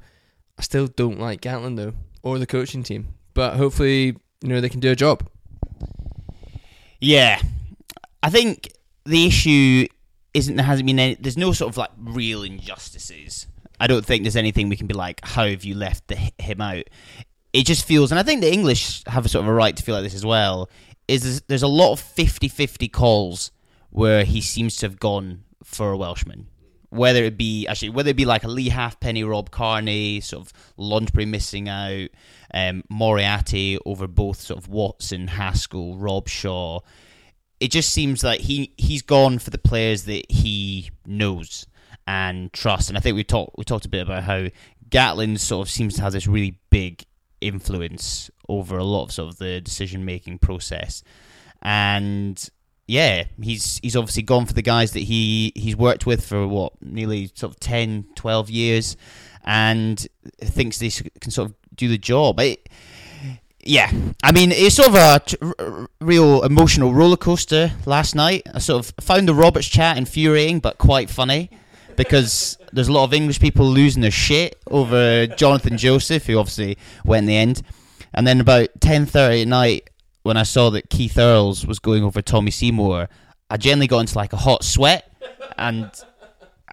I 0.58 0.62
still 0.62 0.86
don't 0.86 1.18
like 1.18 1.40
Gatland 1.40 1.76
though, 1.76 1.94
or 2.22 2.38
the 2.38 2.46
coaching 2.46 2.82
team, 2.82 3.14
but 3.34 3.56
hopefully, 3.56 4.16
you 4.40 4.48
know, 4.48 4.60
they 4.60 4.68
can 4.68 4.80
do 4.80 4.90
a 4.90 4.96
job. 4.96 5.28
Yeah, 7.00 7.40
I 8.22 8.30
think 8.30 8.72
the 9.04 9.26
issue 9.26 9.86
isn't 10.34 10.56
there 10.56 10.64
hasn't 10.64 10.86
been 10.86 10.98
any. 10.98 11.14
There's 11.14 11.36
no 11.36 11.52
sort 11.52 11.70
of 11.70 11.76
like 11.76 11.90
real 11.98 12.42
injustices. 12.42 13.46
I 13.80 13.88
don't 13.88 14.04
think 14.04 14.22
there's 14.22 14.36
anything 14.36 14.68
we 14.68 14.76
can 14.76 14.86
be 14.86 14.94
like, 14.94 15.20
how 15.24 15.46
have 15.46 15.64
you 15.64 15.74
left 15.74 16.06
the, 16.06 16.16
him 16.38 16.60
out? 16.60 16.84
It 17.52 17.66
just 17.66 17.84
feels, 17.84 18.12
and 18.12 18.18
I 18.18 18.22
think 18.22 18.40
the 18.40 18.52
English 18.52 19.02
have 19.08 19.26
a 19.26 19.28
sort 19.28 19.44
of 19.44 19.48
a 19.48 19.52
right 19.52 19.76
to 19.76 19.82
feel 19.82 19.94
like 19.94 20.04
this 20.04 20.14
as 20.14 20.24
well. 20.24 20.70
Is 21.08 21.42
there's, 21.42 21.62
a 21.62 21.68
lot 21.68 21.92
of 21.92 22.00
50-50 22.00 22.90
calls 22.90 23.50
where 23.90 24.24
he 24.24 24.40
seems 24.40 24.76
to 24.76 24.86
have 24.86 24.98
gone 24.98 25.44
for 25.62 25.92
a 25.92 25.96
Welshman 25.96 26.48
whether 26.92 27.24
it 27.24 27.38
be 27.38 27.66
actually 27.66 27.88
whether 27.88 28.10
it 28.10 28.16
be 28.16 28.26
like 28.26 28.44
a 28.44 28.48
Leigh 28.48 28.68
Halfpenny, 28.68 29.24
Rob 29.24 29.50
Kearney, 29.50 30.20
sort 30.20 30.46
of 30.46 30.52
Launchbury 30.78 31.26
missing 31.26 31.66
out, 31.66 32.10
um, 32.52 32.84
Moriarty 32.90 33.78
over 33.86 34.06
both 34.06 34.42
sort 34.42 34.58
of 34.58 34.68
Watson, 34.68 35.26
Haskell, 35.28 35.96
Rob 35.96 36.28
Shaw. 36.28 36.80
It 37.60 37.70
just 37.70 37.92
seems 37.92 38.22
like 38.22 38.40
he 38.40 38.74
he's 38.76 39.00
gone 39.00 39.38
for 39.38 39.48
the 39.48 39.56
players 39.56 40.04
that 40.04 40.30
he 40.30 40.90
knows 41.06 41.66
and 42.06 42.52
trusts. 42.52 42.90
And 42.90 42.98
I 42.98 43.00
think 43.00 43.16
we 43.16 43.24
talked 43.24 43.56
we 43.56 43.64
talked 43.64 43.86
a 43.86 43.88
bit 43.88 44.02
about 44.02 44.24
how 44.24 44.48
Gatlin 44.90 45.38
sort 45.38 45.66
of 45.66 45.72
seems 45.72 45.94
to 45.94 46.02
have 46.02 46.12
this 46.12 46.26
really 46.26 46.58
big 46.68 47.06
influence 47.42 48.30
over 48.48 48.78
a 48.78 48.84
lot 48.84 49.04
of 49.04 49.12
sort 49.12 49.28
of 49.28 49.38
the 49.38 49.60
decision 49.60 50.04
making 50.04 50.38
process. 50.38 51.02
And 51.60 52.42
yeah, 52.86 53.24
he's 53.40 53.78
he's 53.82 53.96
obviously 53.96 54.22
gone 54.22 54.46
for 54.46 54.52
the 54.52 54.62
guys 54.62 54.92
that 54.92 55.04
he 55.04 55.52
he's 55.54 55.76
worked 55.76 56.06
with 56.06 56.24
for 56.24 56.46
what 56.46 56.72
nearly 56.82 57.30
sort 57.34 57.52
of 57.52 57.60
10, 57.60 58.06
12 58.14 58.50
years, 58.50 58.96
and 59.44 60.06
thinks 60.40 60.78
they 60.78 60.90
can 60.90 61.30
sort 61.30 61.50
of 61.50 61.54
do 61.74 61.88
the 61.88 61.98
job. 61.98 62.40
It, 62.40 62.68
yeah, 63.64 63.92
I 64.24 64.32
mean 64.32 64.50
it's 64.50 64.74
sort 64.74 64.88
of 64.88 64.94
a 64.96 65.20
t- 65.24 65.36
r- 65.40 65.88
real 66.00 66.42
emotional 66.42 66.92
roller 66.92 67.16
coaster 67.16 67.72
last 67.86 68.14
night. 68.14 68.42
I 68.52 68.58
sort 68.58 68.84
of 68.84 69.04
found 69.04 69.28
the 69.28 69.34
Roberts 69.34 69.68
chat 69.68 69.96
infuriating 69.96 70.58
but 70.58 70.78
quite 70.78 71.08
funny 71.08 71.50
because 71.96 72.58
there's 72.72 72.88
a 72.88 72.92
lot 72.92 73.04
of 73.04 73.12
English 73.12 73.40
people 73.40 73.66
losing 73.66 74.02
their 74.02 74.10
shit 74.10 74.60
over 74.70 75.26
Jonathan 75.26 75.76
Joseph, 75.76 76.26
who 76.26 76.38
obviously 76.38 76.78
went 77.04 77.24
in 77.24 77.26
the 77.26 77.36
end. 77.36 77.62
And 78.14 78.26
then 78.26 78.40
about 78.40 78.68
ten 78.80 79.06
thirty 79.06 79.42
at 79.42 79.48
night, 79.48 79.90
when 80.22 80.36
I 80.36 80.42
saw 80.42 80.70
that 80.70 80.90
Keith 80.90 81.18
Earls 81.18 81.66
was 81.66 81.78
going 81.78 82.04
over 82.04 82.22
Tommy 82.22 82.50
Seymour, 82.50 83.08
I 83.50 83.56
generally 83.56 83.86
got 83.86 84.00
into 84.00 84.16
like 84.16 84.32
a 84.32 84.38
hot 84.38 84.64
sweat, 84.64 85.10
and 85.56 85.90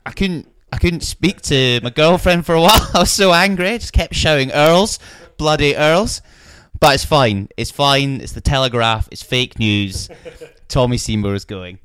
I 0.05 0.11
couldn't 0.11 0.47
I 0.71 0.77
couldn't 0.77 1.01
speak 1.01 1.41
to 1.43 1.79
my 1.83 1.89
girlfriend 1.89 2.45
for 2.45 2.55
a 2.55 2.61
while. 2.61 2.89
I 2.93 2.99
was 2.99 3.11
so 3.11 3.33
angry. 3.33 3.69
I 3.69 3.77
just 3.77 3.93
kept 3.93 4.13
shouting 4.15 4.51
Earls, 4.51 4.99
bloody 5.37 5.75
Earls. 5.75 6.21
But 6.79 6.95
it's 6.95 7.05
fine. 7.05 7.49
It's 7.57 7.71
fine. 7.71 8.21
It's 8.21 8.31
the 8.31 8.41
Telegraph. 8.41 9.09
It's 9.11 9.21
fake 9.21 9.59
news. 9.59 10.09
Tommy 10.69 10.97
Seymour 10.97 11.33
is 11.33 11.43
going. 11.43 11.79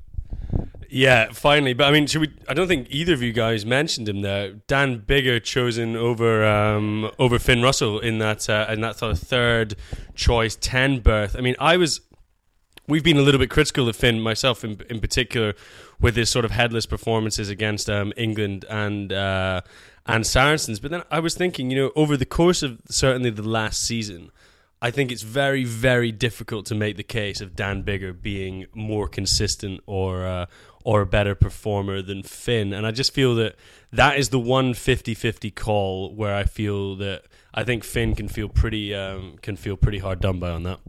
Yeah, 0.95 1.33
finally. 1.33 1.73
But 1.73 1.89
I 1.89 1.91
mean, 1.91 2.07
should 2.07 2.21
we? 2.21 2.33
I 2.49 2.55
don't 2.55 2.69
think 2.69 2.87
either 2.89 3.15
of 3.15 3.21
you 3.21 3.33
guys 3.33 3.67
mentioned 3.67 4.09
him 4.09 4.23
there. 4.23 4.53
Dan 4.69 5.01
Biggar 5.01 5.43
chosen 5.43 5.97
over 5.97 6.45
um, 6.45 7.11
over 7.19 7.41
Finn 7.41 7.63
Russell 7.63 7.99
in 7.99 8.19
that 8.19 8.49
uh, 8.49 8.67
in 8.69 8.81
that 8.83 8.99
sort 8.99 9.11
of 9.11 9.19
third 9.19 9.75
choice 10.15 10.55
ten 10.55 11.01
berth. 11.01 11.35
I 11.37 11.41
mean, 11.41 11.57
I 11.59 11.77
was. 11.79 12.01
We've 12.87 13.03
been 13.03 13.17
a 13.17 13.23
little 13.23 13.41
bit 13.41 13.51
critical 13.51 13.89
of 13.89 13.97
Finn 13.97 14.21
myself, 14.21 14.63
in 14.63 14.81
in 14.89 15.01
particular, 15.01 15.55
with 16.01 16.15
his 16.15 16.31
sort 16.31 16.45
of 16.45 16.53
headless 16.53 16.87
performances 16.87 17.49
against 17.49 17.91
um, 17.91 18.13
England 18.17 18.65
and 18.71 19.13
uh, 19.13 19.63
and 20.07 20.25
Saracens. 20.25 20.79
But 20.79 20.93
then 20.93 21.03
I 21.11 21.19
was 21.19 21.35
thinking, 21.35 21.73
you 21.73 21.77
know, 21.77 21.93
over 21.97 22.17
the 22.17 22.25
course 22.25 22.63
of 22.63 22.81
certainly 22.89 23.31
the 23.31 23.43
last 23.43 23.83
season. 23.83 24.31
I 24.83 24.91
think 24.91 25.11
it's 25.11 25.23
very, 25.23 25.65
very 25.65 26.13
difficult 26.13 26.67
to 26.67 26.75
make 26.75 26.99
the 26.99 27.03
case 27.05 27.41
of 27.41 27.57
Dan 27.57 27.85
Biggar 27.85 28.21
being 28.21 28.67
more 28.75 29.09
consistent 29.09 29.81
or 29.87 30.27
uh, 30.27 30.45
or 30.85 31.01
a 31.01 31.07
better 31.07 31.35
performer 31.35 32.03
than 32.03 32.23
Finn. 32.23 32.73
And 32.73 32.87
I 32.87 32.91
just 32.91 33.13
feel 33.13 33.35
that 33.37 33.57
that 33.91 34.19
is 34.19 34.29
the 34.29 34.39
one 34.39 34.75
50-50 34.75 35.55
call 35.55 36.15
where 36.15 36.35
I 36.35 36.45
feel 36.45 36.95
that 36.97 37.25
I 37.55 37.65
think 37.65 37.85
Finn 37.85 38.15
can 38.15 38.29
feel 38.29 38.49
pretty 38.49 38.95
um, 38.95 39.37
can 39.41 39.57
feel 39.57 39.77
pretty 39.77 39.99
hard 39.99 40.21
done 40.21 40.39
by 40.39 40.51
on 40.51 40.65
that. 40.65 40.81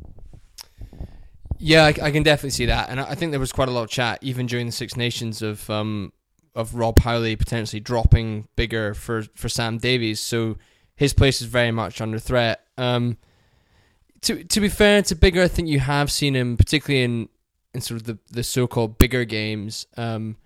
Yeah, 1.57 1.85
I, 1.85 1.87
I, 2.01 2.11
can 2.11 2.23
definitely 2.23 2.49
see 2.49 2.65
that, 2.65 2.89
and 2.89 2.99
I 2.99 3.15
think 3.15 3.31
there 3.31 3.39
was 3.39 3.53
quite 3.53 3.69
a 3.69 3.71
lot 3.71 3.83
of 3.83 3.89
chat 3.89 4.19
even 4.21 4.45
during 4.45 4.65
the 4.65 4.73
Six 4.73 4.97
Nations 4.97 5.41
of 5.41 5.69
um, 5.69 6.11
of 6.53 6.75
Rob 6.75 6.99
Howley 6.99 7.35
potentially 7.35 7.79
dropping 7.79 8.47
Biggar 8.57 8.95
for 8.95 9.23
for 9.35 9.47
Sam 9.47 9.77
Davies. 9.77 10.19
So 10.19 10.57
his 10.95 11.13
place 11.13 11.41
is 11.41 11.47
very 11.47 11.71
much 11.71 12.01
under 12.01 12.19
threat. 12.19 12.65
Um, 12.77 13.17
to 14.21 14.43
to 14.43 14.59
be 14.59 14.67
fair 14.67 15.01
to 15.03 15.15
Biggar, 15.15 15.43
I 15.43 15.47
think 15.47 15.69
you 15.69 15.79
have 15.79 16.11
seen 16.11 16.35
him, 16.35 16.57
particularly 16.57 17.03
in 17.03 17.29
in 17.75 17.81
sort 17.81 18.01
of 18.01 18.07
the, 18.07 18.17
the 18.31 18.43
so 18.43 18.65
called 18.65 18.97
bigger 18.97 19.25
games, 19.25 19.85
um, 19.97 20.37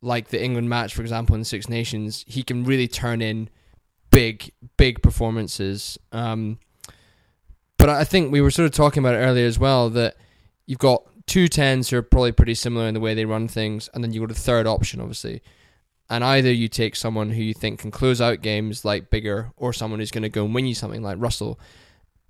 like 0.00 0.28
the 0.28 0.42
England 0.42 0.68
match, 0.68 0.94
for 0.94 1.02
example, 1.02 1.34
in 1.34 1.44
Six 1.44 1.68
Nations, 1.68 2.24
he 2.28 2.42
can 2.42 2.64
really 2.64 2.86
turn 2.86 3.20
in 3.20 3.48
big, 4.10 4.52
big 4.76 5.02
performances. 5.02 5.98
Um, 6.12 6.58
but 7.78 7.88
I 7.88 8.04
think 8.04 8.32
we 8.32 8.40
were 8.40 8.50
sort 8.50 8.66
of 8.66 8.72
talking 8.72 9.02
about 9.02 9.14
it 9.14 9.18
earlier 9.18 9.46
as 9.46 9.58
well 9.58 9.90
that 9.90 10.16
you've 10.66 10.78
got 10.78 11.02
two 11.26 11.48
tens 11.48 11.90
who 11.90 11.96
are 11.96 12.02
probably 12.02 12.32
pretty 12.32 12.54
similar 12.54 12.86
in 12.86 12.94
the 12.94 13.00
way 13.00 13.14
they 13.14 13.24
run 13.24 13.48
things, 13.48 13.88
and 13.92 14.02
then 14.02 14.12
you 14.12 14.20
got 14.20 14.28
the 14.28 14.34
third 14.34 14.66
option, 14.66 15.00
obviously. 15.00 15.42
And 16.08 16.22
either 16.22 16.52
you 16.52 16.68
take 16.68 16.94
someone 16.94 17.30
who 17.30 17.42
you 17.42 17.52
think 17.52 17.80
can 17.80 17.90
close 17.90 18.20
out 18.20 18.40
games 18.40 18.84
like 18.84 19.10
Biggar, 19.10 19.52
or 19.56 19.72
someone 19.72 19.98
who's 19.98 20.12
going 20.12 20.22
to 20.22 20.28
go 20.28 20.44
and 20.44 20.54
win 20.54 20.66
you 20.66 20.74
something 20.74 21.02
like 21.02 21.16
Russell. 21.18 21.58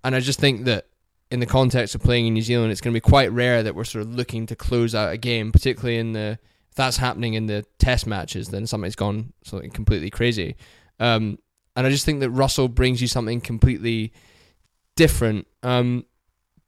And 0.03 0.15
I 0.15 0.21
just 0.21 0.41
think 0.41 0.65
that 0.65 0.87
in 1.31 1.41
the 1.41 1.47
context 1.47 1.95
of 1.95 2.03
playing 2.03 2.27
in 2.27 2.35
New 2.35 2.43
Zealand, 2.43 2.73
it's 2.73 2.81
going 2.81 2.93
to 2.93 2.97
be 2.97 3.01
quite 3.01 3.33
rare 3.33 3.63
that 3.63 3.75
we're 3.75 3.85
sort 3.85 4.05
of 4.05 4.15
looking 4.15 4.47
to 4.47 4.57
close 4.57 4.95
out 4.95 5.13
a 5.13 5.17
game, 5.17 5.53
particularly 5.53 5.99
in 5.99 6.13
the 6.13 6.39
if 6.71 6.75
that's 6.77 6.99
happening 6.99 7.35
in 7.35 7.47
the 7.47 7.65
test 7.79 8.07
matches, 8.07 8.49
then 8.49 8.67
something's 8.67 8.97
gone 8.97 9.33
something 9.45 9.71
completely 9.71 10.11
crazy. 10.11 10.57
Um, 11.01 11.39
and 11.75 11.87
I 11.87 11.91
just 11.91 12.05
think 12.05 12.21
that 12.21 12.31
Russell 12.31 12.69
brings 12.69 13.01
you 13.01 13.09
something 13.09 13.41
completely 13.41 14.13
different. 14.95 15.47
Um, 15.63 16.07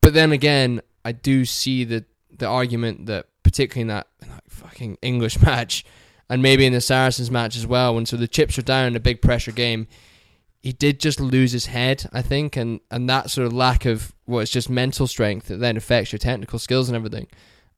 but 0.00 0.14
then 0.14 0.32
again, 0.32 0.80
I 1.04 1.12
do 1.12 1.44
see 1.44 1.84
the 1.84 2.04
the 2.30 2.46
argument 2.46 3.06
that 3.06 3.26
particularly 3.42 3.82
in 3.82 3.88
that, 3.88 4.06
in 4.22 4.28
that 4.28 4.44
fucking 4.48 4.98
English 5.02 5.40
match, 5.42 5.84
and 6.28 6.42
maybe 6.42 6.66
in 6.66 6.72
the 6.72 6.80
Saracens 6.80 7.30
match 7.30 7.56
as 7.56 7.66
well, 7.66 7.94
when 7.94 8.06
so 8.06 8.16
the 8.16 8.28
chips 8.28 8.58
are 8.58 8.62
down 8.62 8.88
in 8.88 8.96
a 8.96 9.00
big 9.00 9.22
pressure 9.22 9.52
game, 9.52 9.86
he 10.60 10.72
did 10.72 10.98
just 11.00 11.20
lose 11.20 11.52
his 11.52 11.66
head, 11.66 12.08
I 12.12 12.22
think, 12.22 12.56
and 12.56 12.80
and 12.90 13.08
that 13.08 13.30
sort 13.30 13.46
of 13.46 13.52
lack 13.52 13.84
of 13.84 14.14
what 14.24 14.40
is 14.40 14.50
just 14.50 14.68
mental 14.68 15.06
strength 15.06 15.48
that 15.48 15.58
then 15.58 15.76
affects 15.76 16.12
your 16.12 16.18
technical 16.18 16.58
skills 16.58 16.88
and 16.88 16.96
everything, 16.96 17.26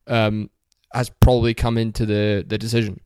um, 0.07 0.49
has 0.93 1.09
probably 1.09 1.53
come 1.53 1.77
into 1.77 2.05
the 2.05 2.43
the 2.47 2.57
decision. 2.57 2.99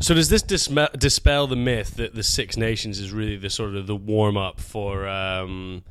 So 0.00 0.14
does 0.14 0.30
this 0.30 0.42
dispel 0.42 1.46
the 1.46 1.56
myth 1.56 1.96
that 1.96 2.14
the 2.14 2.22
Six 2.22 2.56
Nations 2.56 2.98
is 2.98 3.12
really 3.12 3.36
the 3.36 3.50
sort 3.50 3.76
of 3.76 3.86
the 3.86 3.94
warm 3.94 4.38
up 4.38 4.58
for 4.58 5.06
um, 5.06 5.84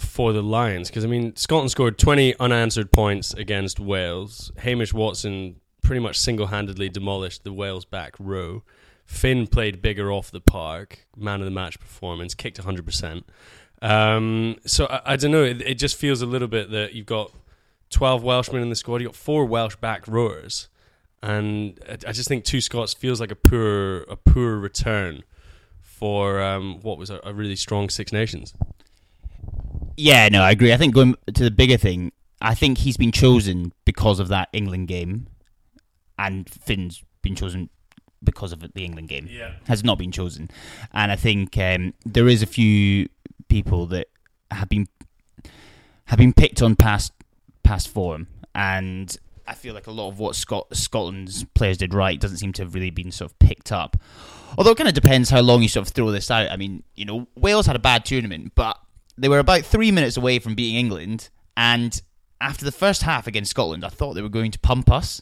for 0.00 0.32
the 0.32 0.42
Lions? 0.42 0.88
Because 0.88 1.04
I 1.04 1.08
mean, 1.08 1.36
Scotland 1.36 1.70
scored 1.70 1.96
twenty 1.96 2.34
unanswered 2.40 2.90
points 2.90 3.32
against 3.34 3.78
Wales. 3.78 4.50
Hamish 4.58 4.92
Watson 4.92 5.60
pretty 5.80 6.00
much 6.00 6.18
single 6.18 6.48
handedly 6.48 6.88
demolished 6.88 7.44
the 7.44 7.52
Wales 7.52 7.84
back 7.84 8.16
row. 8.18 8.64
Finn 9.10 9.46
played 9.46 9.82
Biggar 9.82 10.14
off 10.14 10.30
the 10.30 10.40
park, 10.40 11.06
man 11.16 11.40
of 11.40 11.44
the 11.44 11.50
match 11.50 11.78
performance, 11.80 12.34
kicked 12.34 12.58
hundred 12.58 12.86
percent. 12.86 13.26
Um, 13.82 14.56
so 14.66 14.86
I, 14.86 15.12
I 15.12 15.16
don't 15.16 15.30
know. 15.30 15.44
It, 15.44 15.60
it 15.62 15.74
just 15.74 15.96
feels 15.96 16.22
a 16.22 16.26
little 16.26 16.48
bit 16.48 16.70
that 16.70 16.94
you've 16.94 17.06
got 17.06 17.32
twelve 17.90 18.22
Welshmen 18.22 18.62
in 18.62 18.70
the 18.70 18.76
squad. 18.76 19.02
You've 19.02 19.12
got 19.12 19.16
four 19.16 19.44
Welsh 19.44 19.76
back 19.76 20.06
rowers 20.06 20.68
and 21.22 21.78
I 21.88 21.92
I 22.08 22.12
just 22.12 22.28
think 22.28 22.44
two 22.44 22.60
Scots 22.60 22.94
feels 22.94 23.20
like 23.20 23.30
a 23.30 23.36
poor 23.36 24.02
a 24.02 24.16
poor 24.16 24.56
return 24.56 25.22
for 25.80 26.40
um, 26.40 26.80
what 26.82 26.98
was 26.98 27.10
a, 27.10 27.20
a 27.24 27.32
really 27.32 27.56
strong 27.56 27.88
Six 27.88 28.12
Nations. 28.12 28.54
Yeah, 29.96 30.28
no, 30.28 30.42
I 30.42 30.52
agree. 30.52 30.72
I 30.72 30.76
think 30.76 30.94
going 30.94 31.14
to 31.26 31.48
the 31.48 31.50
Biggar 31.50 31.78
thing, 31.78 32.12
I 32.40 32.54
think 32.54 32.78
he's 32.78 32.96
been 32.96 33.12
chosen 33.12 33.72
because 33.84 34.18
of 34.18 34.28
that 34.28 34.48
England 34.52 34.88
game, 34.88 35.26
and 36.18 36.48
Finn's 36.48 37.04
been 37.22 37.34
chosen 37.34 37.68
because 38.22 38.52
of 38.52 38.60
the 38.60 38.84
England 38.84 39.08
game. 39.08 39.28
Yeah. 39.30 39.52
has 39.66 39.82
not 39.84 39.98
been 39.98 40.12
chosen, 40.12 40.50
and 40.92 41.10
I 41.10 41.16
think 41.16 41.56
um, 41.58 41.94
there 42.04 42.28
is 42.28 42.42
a 42.42 42.46
few 42.46 43.08
people 43.48 43.86
that 43.86 44.08
have 44.50 44.68
been 44.68 44.86
have 46.06 46.18
been 46.18 46.32
picked 46.32 46.60
on 46.62 46.76
past 46.76 47.12
past 47.62 47.88
form, 47.88 48.26
and 48.54 49.16
I 49.46 49.54
feel 49.54 49.74
like 49.74 49.86
a 49.86 49.90
lot 49.92 50.08
of 50.08 50.18
what 50.18 50.36
Scot- 50.36 50.74
Scotland's 50.76 51.44
players 51.54 51.78
did 51.78 51.94
right 51.94 52.20
doesn't 52.20 52.38
seem 52.38 52.52
to 52.54 52.62
have 52.62 52.74
really 52.74 52.90
been 52.90 53.10
sort 53.10 53.30
of 53.30 53.38
picked 53.38 53.72
up. 53.72 53.96
Although 54.58 54.72
it 54.72 54.76
kind 54.76 54.88
of 54.88 54.94
depends 54.94 55.30
how 55.30 55.40
long 55.40 55.62
you 55.62 55.68
sort 55.68 55.86
of 55.86 55.92
throw 55.94 56.10
this 56.10 56.30
out. 56.30 56.50
I 56.50 56.56
mean, 56.56 56.82
you 56.96 57.04
know, 57.04 57.28
Wales 57.36 57.66
had 57.66 57.76
a 57.76 57.80
bad 57.80 58.04
tournament, 58.04 58.52
but 58.54 58.78
they 59.16 59.28
were 59.28 59.38
about 59.38 59.62
three 59.62 59.90
minutes 59.92 60.16
away 60.16 60.38
from 60.38 60.54
beating 60.54 60.76
England, 60.76 61.30
and 61.56 62.00
after 62.40 62.64
the 62.64 62.72
first 62.72 63.02
half 63.02 63.26
against 63.26 63.50
Scotland, 63.50 63.84
I 63.84 63.88
thought 63.88 64.14
they 64.14 64.22
were 64.22 64.28
going 64.28 64.50
to 64.50 64.58
pump 64.58 64.90
us. 64.90 65.20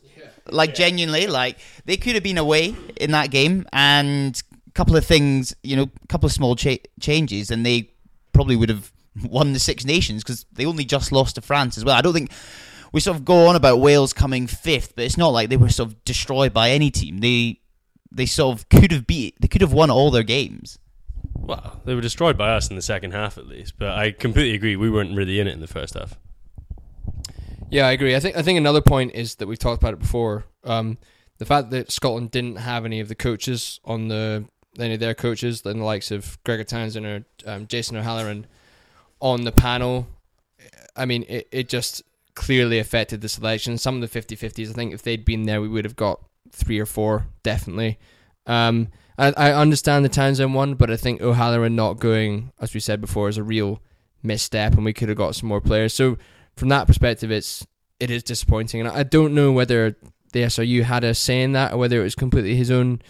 Like 0.50 0.74
genuinely, 0.74 1.26
like 1.26 1.58
they 1.84 1.96
could 1.96 2.14
have 2.14 2.22
been 2.22 2.38
away 2.38 2.74
in 2.96 3.10
that 3.10 3.30
game, 3.30 3.66
and 3.72 4.40
a 4.66 4.70
couple 4.70 4.96
of 4.96 5.04
things, 5.04 5.54
you 5.62 5.76
know, 5.76 5.90
a 6.02 6.06
couple 6.06 6.26
of 6.26 6.32
small 6.32 6.56
cha- 6.56 6.76
changes, 7.00 7.50
and 7.50 7.66
they 7.66 7.90
probably 8.32 8.56
would 8.56 8.68
have 8.70 8.90
won 9.22 9.52
the 9.52 9.58
Six 9.58 9.84
Nations 9.84 10.22
because 10.22 10.46
they 10.52 10.64
only 10.64 10.84
just 10.84 11.12
lost 11.12 11.34
to 11.34 11.42
France 11.42 11.76
as 11.76 11.84
well. 11.84 11.96
I 11.96 12.00
don't 12.00 12.14
think 12.14 12.30
we 12.92 13.00
sort 13.00 13.16
of 13.16 13.24
go 13.24 13.46
on 13.48 13.56
about 13.56 13.80
Wales 13.80 14.12
coming 14.12 14.46
fifth, 14.46 14.94
but 14.96 15.04
it's 15.04 15.18
not 15.18 15.28
like 15.28 15.50
they 15.50 15.56
were 15.56 15.68
sort 15.68 15.90
of 15.90 16.04
destroyed 16.04 16.54
by 16.54 16.70
any 16.70 16.90
team. 16.90 17.18
They 17.18 17.60
they 18.10 18.24
sort 18.24 18.58
of 18.58 18.68
could 18.70 18.90
have 18.90 19.06
beat, 19.06 19.38
they 19.40 19.48
could 19.48 19.60
have 19.60 19.72
won 19.72 19.90
all 19.90 20.10
their 20.10 20.22
games. 20.22 20.78
Well, 21.34 21.80
they 21.84 21.94
were 21.94 22.00
destroyed 22.00 22.38
by 22.38 22.50
us 22.54 22.70
in 22.70 22.76
the 22.76 22.82
second 22.82 23.12
half 23.12 23.36
at 23.36 23.46
least, 23.46 23.74
but 23.78 23.90
I 23.90 24.12
completely 24.12 24.54
agree. 24.54 24.76
We 24.76 24.88
weren't 24.88 25.14
really 25.14 25.40
in 25.40 25.46
it 25.46 25.52
in 25.52 25.60
the 25.60 25.66
first 25.66 25.94
half. 25.94 26.18
Yeah, 27.70 27.86
I 27.86 27.92
agree. 27.92 28.14
I 28.16 28.20
think 28.20 28.36
I 28.36 28.42
think 28.42 28.58
another 28.58 28.80
point 28.80 29.14
is 29.14 29.36
that 29.36 29.46
we've 29.46 29.58
talked 29.58 29.82
about 29.82 29.94
it 29.94 30.00
before. 30.00 30.44
Um, 30.64 30.98
the 31.38 31.44
fact 31.44 31.70
that 31.70 31.90
Scotland 31.90 32.30
didn't 32.30 32.56
have 32.56 32.84
any 32.84 33.00
of 33.00 33.08
the 33.08 33.14
coaches 33.14 33.80
on 33.84 34.08
the 34.08 34.44
any 34.78 34.94
of 34.94 35.00
their 35.00 35.14
coaches, 35.14 35.62
than 35.62 35.78
the 35.78 35.84
likes 35.84 36.10
of 36.10 36.38
Gregor 36.44 36.64
Townsend 36.64 37.06
or 37.06 37.24
um, 37.46 37.66
Jason 37.66 37.96
O'Halloran 37.96 38.46
on 39.20 39.42
the 39.42 39.52
panel. 39.52 40.06
I 40.96 41.04
mean, 41.04 41.24
it, 41.28 41.48
it 41.50 41.68
just 41.68 42.02
clearly 42.34 42.78
affected 42.78 43.20
the 43.20 43.28
selection. 43.28 43.78
Some 43.78 44.00
of 44.00 44.08
the 44.08 44.20
50-50s, 44.20 44.70
I 44.70 44.72
think 44.72 44.94
if 44.94 45.02
they'd 45.02 45.24
been 45.24 45.44
there, 45.44 45.60
we 45.60 45.68
would 45.68 45.84
have 45.84 45.96
got 45.96 46.20
three 46.52 46.78
or 46.78 46.86
four, 46.86 47.26
definitely. 47.42 47.98
Um, 48.46 48.88
I, 49.16 49.32
I 49.36 49.52
understand 49.52 50.04
the 50.04 50.08
Townsend 50.08 50.54
one, 50.54 50.74
but 50.74 50.90
I 50.90 50.96
think 50.96 51.20
O'Halloran 51.20 51.74
not 51.74 51.98
going, 51.98 52.52
as 52.60 52.74
we 52.74 52.80
said 52.80 53.00
before, 53.00 53.28
is 53.28 53.36
a 53.36 53.42
real 53.42 53.80
misstep, 54.22 54.74
and 54.74 54.84
we 54.84 54.92
could 54.92 55.08
have 55.08 55.18
got 55.18 55.34
some 55.34 55.48
more 55.48 55.60
players. 55.60 55.92
So 55.94 56.18
from 56.58 56.68
that 56.68 56.86
perspective, 56.86 57.30
it's 57.30 57.66
it 58.00 58.10
is 58.10 58.22
disappointing, 58.22 58.80
and 58.80 58.88
I 58.88 59.02
don't 59.02 59.34
know 59.34 59.52
whether 59.52 59.96
the 60.32 60.42
SRU 60.42 60.82
had 60.82 61.04
a 61.04 61.14
say 61.14 61.42
in 61.42 61.52
that 61.52 61.72
or 61.72 61.78
whether 61.78 62.00
it 62.00 62.04
was 62.04 62.14
completely 62.14 62.54
his 62.54 62.70
own 62.70 63.00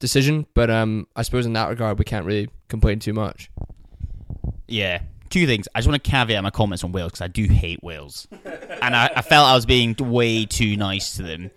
decision. 0.00 0.46
But 0.54 0.70
um, 0.70 1.06
I 1.14 1.22
suppose 1.22 1.46
in 1.46 1.52
that 1.54 1.68
regard, 1.68 1.98
we 1.98 2.04
can't 2.04 2.26
really 2.26 2.48
complain 2.68 2.98
too 2.98 3.12
much. 3.12 3.50
Yeah. 4.66 5.02
Two 5.30 5.46
things. 5.46 5.66
I 5.74 5.80
just 5.80 5.88
want 5.88 6.02
to 6.02 6.10
caveat 6.10 6.42
my 6.42 6.50
comments 6.50 6.84
on 6.84 6.92
Wales 6.92 7.12
because 7.12 7.22
I 7.22 7.28
do 7.28 7.44
hate 7.44 7.82
Wales, 7.82 8.28
and 8.82 8.94
I, 8.94 9.10
I 9.16 9.22
felt 9.22 9.48
I 9.48 9.54
was 9.54 9.66
being 9.66 9.96
way 9.98 10.46
too 10.46 10.76
nice 10.76 11.16
to 11.16 11.22
them. 11.22 11.50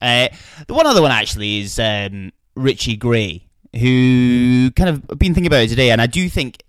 Uh, 0.00 0.28
the 0.66 0.74
one 0.74 0.86
other 0.86 1.02
one 1.02 1.10
actually 1.10 1.58
is 1.58 1.78
um, 1.78 2.32
Richie 2.54 2.96
Gray, 2.96 3.46
who 3.78 4.70
kind 4.70 4.88
of 4.88 5.18
been 5.18 5.34
thinking 5.34 5.46
about 5.46 5.62
it 5.62 5.68
today, 5.68 5.90
and 5.90 6.00
I 6.00 6.06
do 6.06 6.28
think 6.30 6.62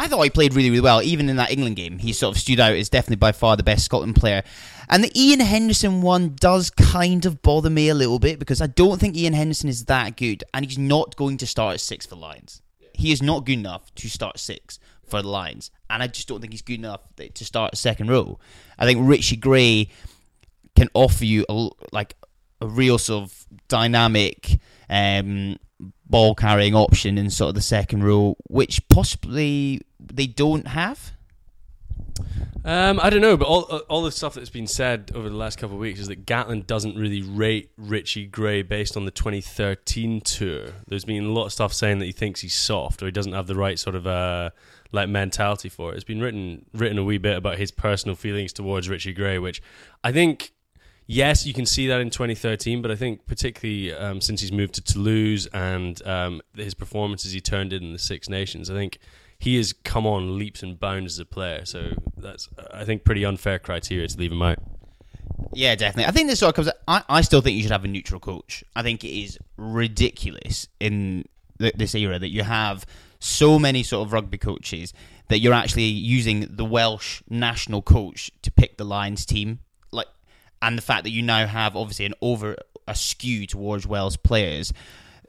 I 0.00 0.08
thought 0.08 0.22
he 0.22 0.30
played 0.30 0.54
really, 0.54 0.70
really 0.70 0.80
well. 0.80 1.02
Even 1.02 1.28
in 1.28 1.36
that 1.36 1.50
England 1.50 1.76
game, 1.76 1.98
he 1.98 2.14
sort 2.14 2.34
of 2.34 2.40
stood 2.40 2.58
out 2.58 2.72
as 2.72 2.88
definitely 2.88 3.16
by 3.16 3.32
far 3.32 3.54
the 3.54 3.62
best 3.62 3.84
Scotland 3.84 4.16
player. 4.16 4.42
And 4.88 5.04
the 5.04 5.12
Iain 5.14 5.40
Henderson 5.40 6.00
one 6.00 6.36
does 6.36 6.70
kind 6.70 7.26
of 7.26 7.42
bother 7.42 7.68
me 7.68 7.90
a 7.90 7.94
little 7.94 8.18
bit 8.18 8.38
because 8.38 8.62
I 8.62 8.66
don't 8.66 8.98
think 8.98 9.14
Iain 9.14 9.34
Henderson 9.34 9.68
is 9.68 9.84
that 9.84 10.16
good, 10.16 10.42
and 10.54 10.64
he's 10.64 10.78
not 10.78 11.16
going 11.16 11.36
to 11.36 11.46
start 11.46 11.74
at 11.74 11.80
six 11.82 12.06
for 12.06 12.16
Lions. 12.16 12.62
He 12.94 13.12
is 13.12 13.20
not 13.20 13.44
good 13.44 13.58
enough 13.58 13.94
to 13.96 14.08
start 14.08 14.38
six 14.38 14.78
for 15.06 15.20
the 15.20 15.28
Lions, 15.28 15.70
and 15.90 16.02
I 16.02 16.06
just 16.06 16.28
don't 16.28 16.40
think 16.40 16.54
he's 16.54 16.62
good 16.62 16.78
enough 16.78 17.02
to 17.18 17.44
start 17.44 17.76
second 17.76 18.08
row. 18.08 18.38
I 18.78 18.86
think 18.86 19.06
Richie 19.06 19.36
Gray 19.36 19.90
can 20.76 20.88
offer 20.94 21.26
you 21.26 21.44
a, 21.50 21.68
like 21.92 22.16
a 22.62 22.66
real 22.66 22.96
sort 22.96 23.24
of 23.24 23.46
dynamic 23.68 24.60
um, 24.88 25.58
ball 26.06 26.34
carrying 26.34 26.74
option 26.74 27.18
in 27.18 27.28
sort 27.28 27.50
of 27.50 27.54
the 27.54 27.60
second 27.60 28.02
row, 28.02 28.38
which 28.48 28.80
possibly 28.88 29.82
they 30.00 30.26
don't 30.26 30.66
have. 30.68 31.12
Um, 32.62 33.00
I 33.02 33.08
don't 33.08 33.22
know, 33.22 33.38
but 33.38 33.46
all 33.46 33.62
all 33.88 34.02
the 34.02 34.12
stuff 34.12 34.34
that's 34.34 34.50
been 34.50 34.66
said 34.66 35.12
over 35.14 35.30
the 35.30 35.36
last 35.36 35.58
couple 35.58 35.76
of 35.76 35.80
weeks 35.80 35.98
is 35.98 36.08
that 36.08 36.26
Gatland 36.26 36.66
doesn't 36.66 36.96
really 36.96 37.22
rate 37.22 37.70
Richie 37.78 38.26
Gray 38.26 38.60
based 38.62 38.98
on 38.98 39.06
the 39.06 39.10
2013 39.10 40.20
tour. 40.20 40.66
There's 40.86 41.06
been 41.06 41.24
a 41.24 41.32
lot 41.32 41.46
of 41.46 41.52
stuff 41.52 41.72
saying 41.72 42.00
that 42.00 42.04
he 42.04 42.12
thinks 42.12 42.42
he's 42.42 42.54
soft 42.54 43.02
or 43.02 43.06
he 43.06 43.12
doesn't 43.12 43.32
have 43.32 43.46
the 43.46 43.54
right 43.54 43.78
sort 43.78 43.96
of 43.96 44.06
uh, 44.06 44.50
like 44.92 45.08
mentality 45.08 45.70
for 45.70 45.92
it. 45.92 45.94
It's 45.94 46.04
been 46.04 46.20
written 46.20 46.66
written 46.74 46.98
a 46.98 47.04
wee 47.04 47.18
bit 47.18 47.36
about 47.36 47.56
his 47.56 47.70
personal 47.70 48.14
feelings 48.14 48.52
towards 48.52 48.90
Richie 48.90 49.14
Gray, 49.14 49.38
which 49.38 49.62
I 50.04 50.12
think 50.12 50.52
yes, 51.06 51.46
you 51.46 51.54
can 51.54 51.64
see 51.64 51.86
that 51.86 52.00
in 52.00 52.10
2013, 52.10 52.82
but 52.82 52.90
I 52.90 52.96
think 52.96 53.26
particularly 53.26 53.94
um, 53.94 54.20
since 54.20 54.42
he's 54.42 54.52
moved 54.52 54.74
to 54.74 54.82
Toulouse 54.82 55.46
and 55.46 56.00
um, 56.06 56.42
his 56.54 56.74
performances 56.74 57.32
he 57.32 57.40
turned 57.40 57.72
in 57.72 57.82
in 57.82 57.92
the 57.92 57.98
Six 57.98 58.28
Nations, 58.28 58.68
I 58.68 58.74
think 58.74 58.98
he 59.40 59.56
has 59.56 59.72
come 59.72 60.06
on 60.06 60.38
leaps 60.38 60.62
and 60.62 60.78
bounds 60.78 61.14
as 61.14 61.18
a 61.18 61.24
player. 61.24 61.64
So 61.64 61.92
that's 62.16 62.48
I 62.72 62.84
think 62.84 63.04
pretty 63.04 63.24
unfair 63.24 63.58
criteria 63.58 64.06
to 64.06 64.18
leave 64.18 64.32
him 64.32 64.42
out. 64.42 64.58
Yeah, 65.54 65.74
definitely. 65.74 66.08
I 66.08 66.10
think 66.10 66.28
this 66.28 66.40
sort 66.40 66.50
of 66.50 66.54
comes. 66.66 66.76
I, 66.86 67.02
I 67.08 67.20
still 67.22 67.40
think 67.40 67.56
you 67.56 67.62
should 67.62 67.72
have 67.72 67.84
a 67.84 67.88
neutral 67.88 68.20
coach. 68.20 68.62
I 68.76 68.82
think 68.82 69.02
it 69.02 69.08
is 69.08 69.38
ridiculous 69.56 70.68
in 70.78 71.24
th- 71.58 71.72
this 71.74 71.94
era 71.94 72.18
that 72.18 72.28
you 72.28 72.42
have 72.42 72.84
so 73.18 73.58
many 73.58 73.82
sort 73.82 74.06
of 74.06 74.12
rugby 74.12 74.36
coaches 74.36 74.92
that 75.28 75.38
you're 75.38 75.54
actually 75.54 75.84
using 75.84 76.46
the 76.50 76.64
Welsh 76.64 77.22
national 77.30 77.80
coach 77.80 78.30
to 78.42 78.50
pick 78.50 78.76
the 78.76 78.84
Lions 78.84 79.24
team. 79.24 79.60
Like, 79.90 80.08
and 80.60 80.76
the 80.76 80.82
fact 80.82 81.04
that 81.04 81.10
you 81.10 81.22
now 81.22 81.46
have 81.46 81.76
obviously 81.76 82.04
an 82.04 82.14
over 82.20 82.56
a 82.86 82.94
skew 82.94 83.46
towards 83.46 83.86
Welsh 83.86 84.16
players. 84.22 84.74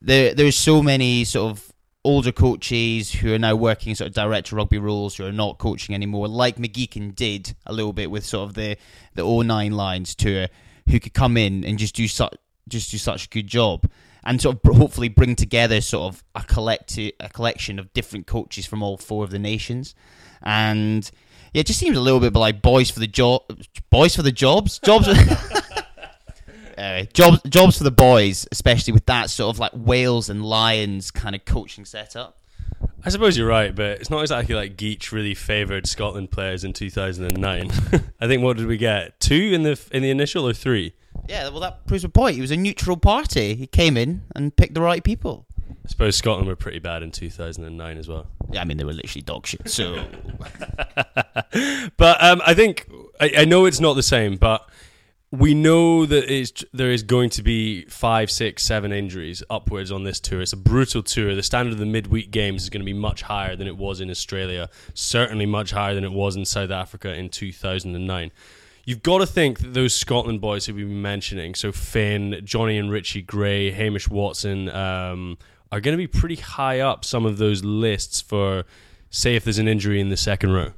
There, 0.02 0.34
there's 0.34 0.58
so 0.58 0.84
many 0.84 1.24
sort 1.24 1.52
of 1.52 1.71
older 2.04 2.32
coaches 2.32 3.12
who 3.12 3.34
are 3.34 3.40
now 3.40 3.56
working 3.56 3.94
sort 3.94 4.08
of 4.08 4.14
director 4.14 4.56
rugby 4.56 4.80
rules 4.80 5.16
who 5.16 5.26
are 5.26 5.32
not 5.32 5.58
coaching 5.58 5.94
anymore, 5.94 6.28
like 6.28 6.58
McGeechan 6.58 7.16
did 7.16 7.56
a 7.66 7.74
little 7.74 7.94
bit 7.94 8.10
with 8.10 8.26
sort 8.26 8.50
of 8.50 8.56
the 8.56 8.78
the 9.14 9.24
09 9.24 9.72
Lions 9.72 10.16
tour, 10.16 10.48
who 10.90 11.00
could 11.00 11.14
come 11.14 11.38
in 11.38 11.64
and 11.64 11.78
just 11.78 11.96
do 11.96 12.08
such 12.08 12.34
just 12.68 12.92
do 12.92 12.98
such 12.98 13.26
a 13.26 13.30
good 13.30 13.48
job 13.48 13.90
and 14.24 14.40
sort 14.42 14.58
of 14.64 14.76
hopefully 14.76 15.10
bring 15.10 15.36
together 15.36 15.82
sort 15.82 16.14
of 16.14 16.24
a 16.36 16.42
collecti- 16.42 17.14
a 17.20 17.30
collection 17.30 17.80
of 17.80 17.92
different 17.94 18.28
coaches 18.28 18.66
from 18.66 18.84
all 18.84 18.98
four 18.98 19.24
of 19.24 19.32
the 19.32 19.40
nations, 19.40 19.96
and 20.42 21.12
yeah, 21.54 21.62
it 21.62 21.68
just 21.68 21.80
seems 21.80 21.98
a 21.98 22.02
little 22.02 22.20
bit 22.20 22.34
like 22.34 22.62
boys 22.62 22.90
for 22.90 23.00
the 23.00 23.08
job, 23.08 23.42
boys 23.90 24.16
for 24.16 24.22
the 24.22 24.32
jobs, 24.32 24.80
jobs. 24.80 25.08
Uh, 26.82 27.04
jobs, 27.14 27.40
jobs 27.48 27.78
for 27.78 27.84
the 27.84 27.92
boys, 27.92 28.48
especially 28.52 28.92
with 28.92 29.06
that 29.06 29.30
sort 29.30 29.54
of 29.54 29.60
like 29.60 29.72
Wales 29.76 30.30
and 30.30 30.44
Lions 30.44 31.12
kind 31.12 31.36
of 31.36 31.46
coaching 31.46 31.86
setup. 31.86 32.40
I 33.06 33.10
suppose 33.10 33.38
you're 33.38 33.48
right, 33.48 33.76
but 33.76 34.00
it's 34.02 34.10
not 34.10 34.22
exactly 34.22 34.56
like 34.56 34.78
Geech 34.78 35.12
really 35.12 35.36
favoured 35.36 35.86
Scotland 35.86 36.32
players 36.32 36.64
in 36.64 36.74
2009. 36.74 37.72
I 38.20 38.28
think 38.28 38.42
what 38.42 38.58
did 38.58 38.66
we 38.66 38.78
get? 38.78 39.20
Two 39.20 39.52
in 39.54 39.62
the 39.62 39.80
in 39.92 40.02
the 40.02 40.10
initial 40.10 40.48
or 40.48 40.54
three? 40.54 40.94
Yeah, 41.30 41.50
well, 41.50 41.60
that 41.60 41.86
proves 41.86 42.04
a 42.04 42.10
point. 42.10 42.36
He 42.36 42.42
was 42.42 42.50
a 42.50 42.58
neutral 42.58 42.98
party. 42.98 43.54
He 43.54 43.68
came 43.68 43.96
in 43.96 44.24
and 44.36 44.56
picked 44.56 44.74
the 44.74 44.82
right 44.82 45.04
people. 45.04 45.46
I 45.86 45.88
suppose 45.88 46.16
Scotland 46.16 46.48
were 46.48 46.56
pretty 46.56 46.80
bad 46.80 47.04
in 47.04 47.12
2009 47.12 47.98
as 47.98 48.08
well. 48.08 48.26
Yeah, 48.52 48.62
I 48.62 48.66
mean 48.66 48.78
they 48.78 48.86
were 48.86 48.94
literally 48.94 49.22
dog 49.22 49.46
shit. 49.46 49.70
So 49.70 50.04
but 51.98 52.24
um, 52.24 52.42
I 52.44 52.56
think 52.56 52.90
I, 53.20 53.34
I 53.38 53.46
know 53.46 53.66
it's 53.66 53.80
not 53.80 53.94
the 53.94 54.04
same, 54.04 54.38
but 54.38 54.68
we 55.32 55.54
know 55.54 56.06
that 56.06 56.66
there 56.74 56.92
is 56.92 57.04
going 57.04 57.30
to 57.30 57.42
be 57.42 57.86
five, 57.86 58.30
six, 58.30 58.64
seven 58.64 58.92
injuries 58.92 59.42
upwards 59.50 59.90
on 59.90 60.04
this 60.04 60.20
tour. 60.20 60.42
It's 60.42 60.52
a 60.52 60.58
brutal 60.58 61.02
tour. 61.02 61.34
The 61.36 61.44
standard 61.44 61.72
of 61.72 61.80
the 61.80 61.86
midweek 61.86 62.32
games 62.32 62.64
is 62.64 62.70
going 62.70 62.82
to 62.82 62.86
be 62.86 62.94
much 62.94 63.22
higher 63.22 63.56
than 63.56 63.66
it 63.66 63.78
was 63.78 64.02
in 64.02 64.10
Australia, 64.10 64.70
certainly 64.94 65.46
much 65.46 65.72
higher 65.72 65.96
than 65.96 66.04
it 66.04 66.12
was 66.12 66.36
in 66.36 66.44
South 66.44 66.70
Africa 66.70 67.14
in 67.16 67.30
2009. 67.30 68.32
You've 68.84 69.04
got 69.04 69.20
to 69.20 69.26
think 69.26 69.60
that 69.60 69.74
those 69.74 69.96
Scotland 69.96 70.42
boys 70.42 70.66
who 70.66 70.74
we've 70.74 70.88
been 70.88 71.02
mentioning, 71.02 71.56
so 71.56 71.72
Finn, 71.72 72.42
Johnny 72.44 72.78
and 72.78 72.92
Richie 72.92 73.22
Gray, 73.22 73.72
Hamish 73.72 74.10
Watson, 74.10 74.68
um, 74.70 75.38
are 75.72 75.80
going 75.80 75.94
to 75.94 75.98
be 75.98 76.08
pretty 76.08 76.36
high 76.36 76.82
up 76.82 77.06
some 77.06 77.26
of 77.26 77.38
those 77.38 77.64
lists 77.64 78.20
for, 78.20 78.66
say, 79.10 79.36
if 79.36 79.46
there's 79.46 79.60
an 79.60 79.70
injury 79.70 80.02
in 80.02 80.10
the 80.10 80.18
second 80.18 80.52
row. 80.52 80.74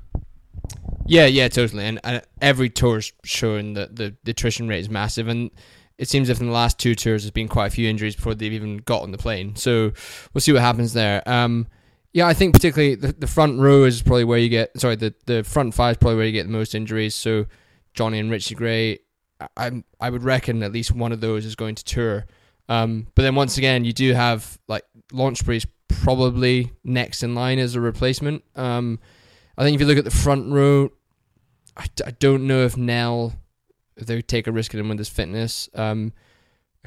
Yeah, 1.06 1.26
yeah, 1.26 1.48
totally. 1.48 1.86
And, 1.86 2.00
and 2.04 2.22
every 2.42 2.70
tour's 2.70 3.12
showing 3.24 3.74
that 3.74 3.96
the, 3.96 4.16
the 4.24 4.32
attrition 4.32 4.68
rate 4.68 4.80
is 4.80 4.90
massive. 4.90 5.28
And 5.28 5.52
it 5.98 6.08
seems 6.10 6.30
if 6.30 6.40
in 6.40 6.48
the 6.48 6.54
last 6.54 6.80
two 6.80 6.96
tours 6.96 7.24
there's 7.24 7.32
been 7.32 7.48
quite 7.48 7.68
a 7.68 7.72
few 7.72 7.90
injuries 7.90 8.16
before 8.16 8.36
they've 8.36 8.54
even 8.54 8.78
got 8.78 9.02
on 9.02 9.12
the 9.12 9.18
plane. 9.18 9.56
So 9.56 9.92
we'll 10.34 10.42
see 10.42 10.54
what 10.54 10.62
happens 10.62 10.94
there. 10.94 11.28
Um, 11.30 11.68
yeah, 12.14 12.28
I 12.28 12.34
think 12.34 12.54
particularly 12.54 12.96
the, 12.96 13.12
the 13.14 13.28
front 13.28 13.60
row 13.60 13.84
is 13.84 14.02
probably 14.02 14.24
where 14.24 14.40
you 14.40 14.50
get, 14.50 14.80
sorry, 14.80 14.96
the, 14.96 15.14
the 15.26 15.44
front 15.44 15.74
five 15.74 15.94
is 15.94 15.98
probably 15.98 16.18
where 16.18 16.26
you 16.26 16.32
get 16.32 16.44
the 16.44 16.52
most 16.54 16.76
injuries. 16.76 17.16
So 17.16 17.48
Johnny 17.94 18.20
and 18.20 18.32
Richie 18.32 18.56
Gray, 18.56 19.00
I, 19.58 19.84
I 20.00 20.10
would 20.10 20.24
reckon 20.24 20.64
at 20.64 20.72
least 20.72 20.92
one 20.92 21.12
of 21.12 21.22
those 21.22 21.46
is 21.46 21.56
going 21.56 21.76
to 21.76 21.84
tour. 21.84 22.26
Um, 22.70 23.08
but 23.16 23.24
then 23.24 23.36
once 23.36 23.58
again, 23.58 23.84
you 23.84 23.94
do 23.94 24.14
have 24.14 24.58
like 24.68 24.84
Launchbury's 25.12 25.68
probably 25.90 26.72
next 26.84 27.24
in 27.24 27.36
line 27.36 27.60
as 27.60 27.76
a 27.76 27.82
replacement. 27.82 28.44
Um, 28.56 29.00
I 29.58 29.64
think 29.64 29.76
if 29.76 29.82
you 29.82 29.88
look 29.88 29.98
at 29.98 30.06
the 30.06 30.12
front 30.12 30.52
row, 30.52 30.92
I, 31.78 31.86
I 32.06 32.12
don't 32.12 32.48
know 32.48 32.66
if 32.66 32.78
Nel 32.78 33.34
if 33.96 34.08
they 34.08 34.16
would 34.16 34.28
take 34.28 34.48
a 34.48 34.52
risk 34.52 34.74
at 34.74 34.80
him 34.80 34.90
with 34.90 34.98
his 34.98 35.10
fitness. 35.10 35.70
Um, 35.76 36.14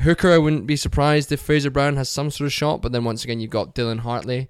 Hooker, 0.01 0.33
I 0.33 0.39
wouldn't 0.39 0.67
be 0.67 0.77
surprised 0.77 1.33
if 1.33 1.41
Fraser 1.41 1.71
Brown 1.71 1.97
has 1.97 2.09
some 2.09 2.31
sort 2.31 2.47
of 2.47 2.53
shot, 2.53 2.83
but 2.83 2.93
then 2.93 3.05
once 3.05 3.25
again, 3.25 3.41
you've 3.41 3.51
got 3.51 3.75
Dylan 3.75 4.01
Hartley. 4.01 4.49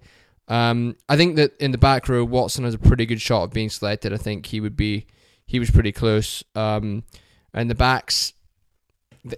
Um, 0.48 0.96
I 1.09 1.16
think 1.16 1.37
that 1.37 1.57
in 1.59 1.70
the 1.70 1.79
back 1.79 2.09
row, 2.09 2.24
Watson 2.24 2.64
has 2.64 2.74
a 2.74 2.79
pretty 2.79 3.07
good 3.07 3.20
shot 3.20 3.44
of 3.44 3.50
being 3.50 3.70
selected. 3.70 4.12
I 4.12 4.16
think 4.16 4.46
he 4.46 4.61
would 4.61 4.76
be, 4.76 5.07
he 5.44 5.59
was 5.59 5.70
pretty 5.70 5.92
close. 5.92 6.42
Um, 6.55 7.05
and 7.52 7.70
the 7.70 7.74
backs, 7.74 8.33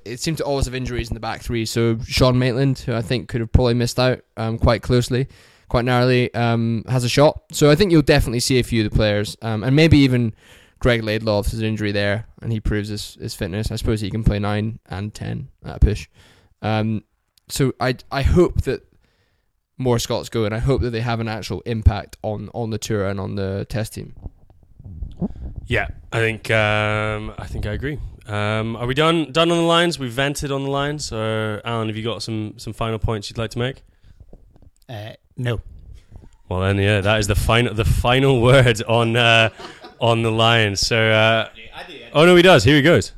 it 0.04 0.20
seemed 0.20 0.38
to 0.38 0.44
always 0.44 0.66
have 0.66 0.74
injuries 0.74 1.08
in 1.08 1.14
the 1.14 1.20
back 1.20 1.42
three. 1.42 1.66
So 1.66 1.98
Sean 2.06 2.38
Maitland, 2.38 2.78
who 2.80 2.94
I 2.94 3.02
think 3.02 3.28
could 3.28 3.40
have 3.40 3.52
probably 3.52 3.74
missed 3.74 3.98
out 3.98 4.20
um, 4.36 4.58
quite 4.58 4.82
closely 4.82 5.28
quite 5.68 5.84
narrowly, 5.84 6.32
um, 6.34 6.84
has 6.88 7.04
a 7.04 7.08
shot. 7.08 7.42
So 7.52 7.70
I 7.70 7.74
think 7.74 7.92
you'll 7.92 8.02
definitely 8.02 8.40
see 8.40 8.58
a 8.58 8.62
few 8.62 8.84
of 8.84 8.90
the 8.90 8.96
players, 8.96 9.36
um, 9.42 9.62
and 9.62 9.74
maybe 9.76 9.98
even 9.98 10.34
Greg 10.78 11.02
Laidlaw 11.02 11.40
if 11.40 11.46
there's 11.46 11.60
an 11.60 11.66
injury 11.66 11.92
there 11.92 12.26
and 12.40 12.52
he 12.52 12.60
proves 12.60 12.88
his, 12.88 13.14
his 13.20 13.34
fitness. 13.34 13.70
I 13.70 13.76
suppose 13.76 14.00
he 14.00 14.10
can 14.10 14.24
play 14.24 14.38
nine 14.38 14.78
and 14.86 15.12
ten 15.12 15.48
at 15.64 15.76
a 15.76 15.78
push. 15.80 16.08
Um, 16.62 17.04
so 17.48 17.72
I 17.80 17.96
I 18.10 18.22
hope 18.22 18.62
that 18.62 18.86
more 19.76 19.98
Scots 19.98 20.28
go, 20.28 20.44
and 20.44 20.54
I 20.54 20.58
hope 20.58 20.82
that 20.82 20.90
they 20.90 21.00
have 21.00 21.20
an 21.20 21.28
actual 21.28 21.60
impact 21.62 22.16
on 22.22 22.50
on 22.54 22.70
the 22.70 22.78
tour 22.78 23.06
and 23.06 23.20
on 23.20 23.36
the 23.36 23.66
test 23.68 23.94
team. 23.94 24.14
Yeah, 25.66 25.88
I 26.12 26.18
think 26.18 26.50
um, 26.50 27.34
I 27.38 27.46
think 27.46 27.66
I 27.66 27.72
agree. 27.72 27.98
Um, 28.26 28.76
are 28.76 28.86
we 28.86 28.94
done 28.94 29.32
done 29.32 29.50
on 29.50 29.56
the 29.56 29.64
Lions? 29.64 29.98
We've 29.98 30.12
vented 30.12 30.52
on 30.52 30.64
the 30.64 30.70
Lions. 30.70 31.12
Or 31.12 31.62
Alan, 31.64 31.88
have 31.88 31.96
you 31.96 32.04
got 32.04 32.22
some 32.22 32.54
some 32.58 32.72
final 32.72 32.98
points 32.98 33.30
you'd 33.30 33.38
like 33.38 33.50
to 33.52 33.58
make? 33.58 33.82
Uh, 34.88 35.12
no. 35.38 35.60
Well, 36.48 36.60
then, 36.60 36.78
yeah, 36.78 37.00
that 37.00 37.18
is 37.20 37.26
the 37.26 37.34
final 37.34 37.74
the 37.74 37.84
final 37.84 38.42
word 38.48 38.82
on 38.82 39.16
uh, 39.16 39.50
on 40.00 40.22
the 40.22 40.32
Lions. 40.32 40.80
So, 40.80 41.10
uh, 41.10 41.48
oh 42.12 42.26
no, 42.26 42.36
he 42.36 42.42
does. 42.42 42.64
Here 42.64 42.76
he 42.76 42.82
goes. 42.82 43.12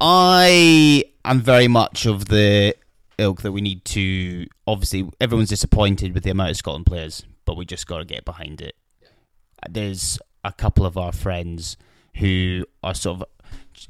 I 0.00 1.04
am 1.24 1.40
very 1.40 1.68
much 1.68 2.06
of 2.06 2.26
the 2.26 2.74
ilk 3.18 3.42
that 3.42 3.52
we 3.52 3.60
need 3.60 3.84
to. 3.86 4.46
Obviously, 4.66 5.08
everyone's 5.20 5.48
disappointed 5.48 6.12
with 6.12 6.22
the 6.22 6.30
amount 6.30 6.50
of 6.50 6.56
Scotland 6.56 6.86
players, 6.86 7.24
but 7.44 7.56
we 7.56 7.64
just 7.64 7.86
got 7.86 7.98
to 7.98 8.04
get 8.04 8.24
behind 8.24 8.60
it. 8.60 8.76
There's 9.68 10.18
a 10.44 10.52
couple 10.52 10.84
of 10.84 10.98
our 10.98 11.12
friends 11.12 11.76
who 12.16 12.64
are 12.82 12.94
sort 12.94 13.20
of 13.20 13.26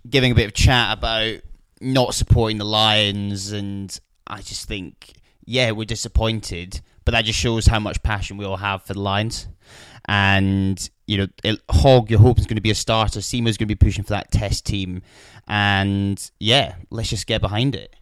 giving 0.09 0.33
a 0.33 0.35
bit 0.35 0.47
of 0.47 0.55
chat 0.55 0.97
about 0.97 1.41
not 1.81 2.15
supporting 2.15 2.59
the 2.59 2.65
Lions, 2.65 3.53
and 3.53 3.99
I 4.27 4.43
just 4.43 4.69
think, 4.69 5.15
yeah, 5.45 5.73
we're 5.73 5.85
disappointed, 5.85 6.81
but 7.07 7.13
that 7.13 7.25
just 7.25 7.39
shows 7.39 7.67
how 7.67 7.81
much 7.81 8.03
passion 8.03 8.37
we 8.37 8.45
all 8.45 8.59
have 8.59 8.83
for 8.83 8.93
the 8.93 9.01
Lions. 9.01 9.49
And 10.07 10.91
you 11.07 11.19
know, 11.19 11.27
it, 11.43 11.61
Hogg, 11.71 12.11
you're 12.11 12.21
hoping 12.21 12.43
is 12.43 12.47
going 12.47 12.57
to 12.57 12.61
be 12.61 12.71
a 12.71 12.75
starter. 12.75 13.23
Seymour's 13.23 13.57
going 13.57 13.69
to 13.69 13.75
be 13.75 13.87
pushing 13.87 14.05
for 14.05 14.11
that 14.11 14.31
test 14.31 14.67
team, 14.67 15.01
and 15.49 16.31
yeah, 16.39 16.75
let's 16.91 17.09
just 17.09 17.27
get 17.27 17.41
behind 17.41 17.75
it. 17.75 17.95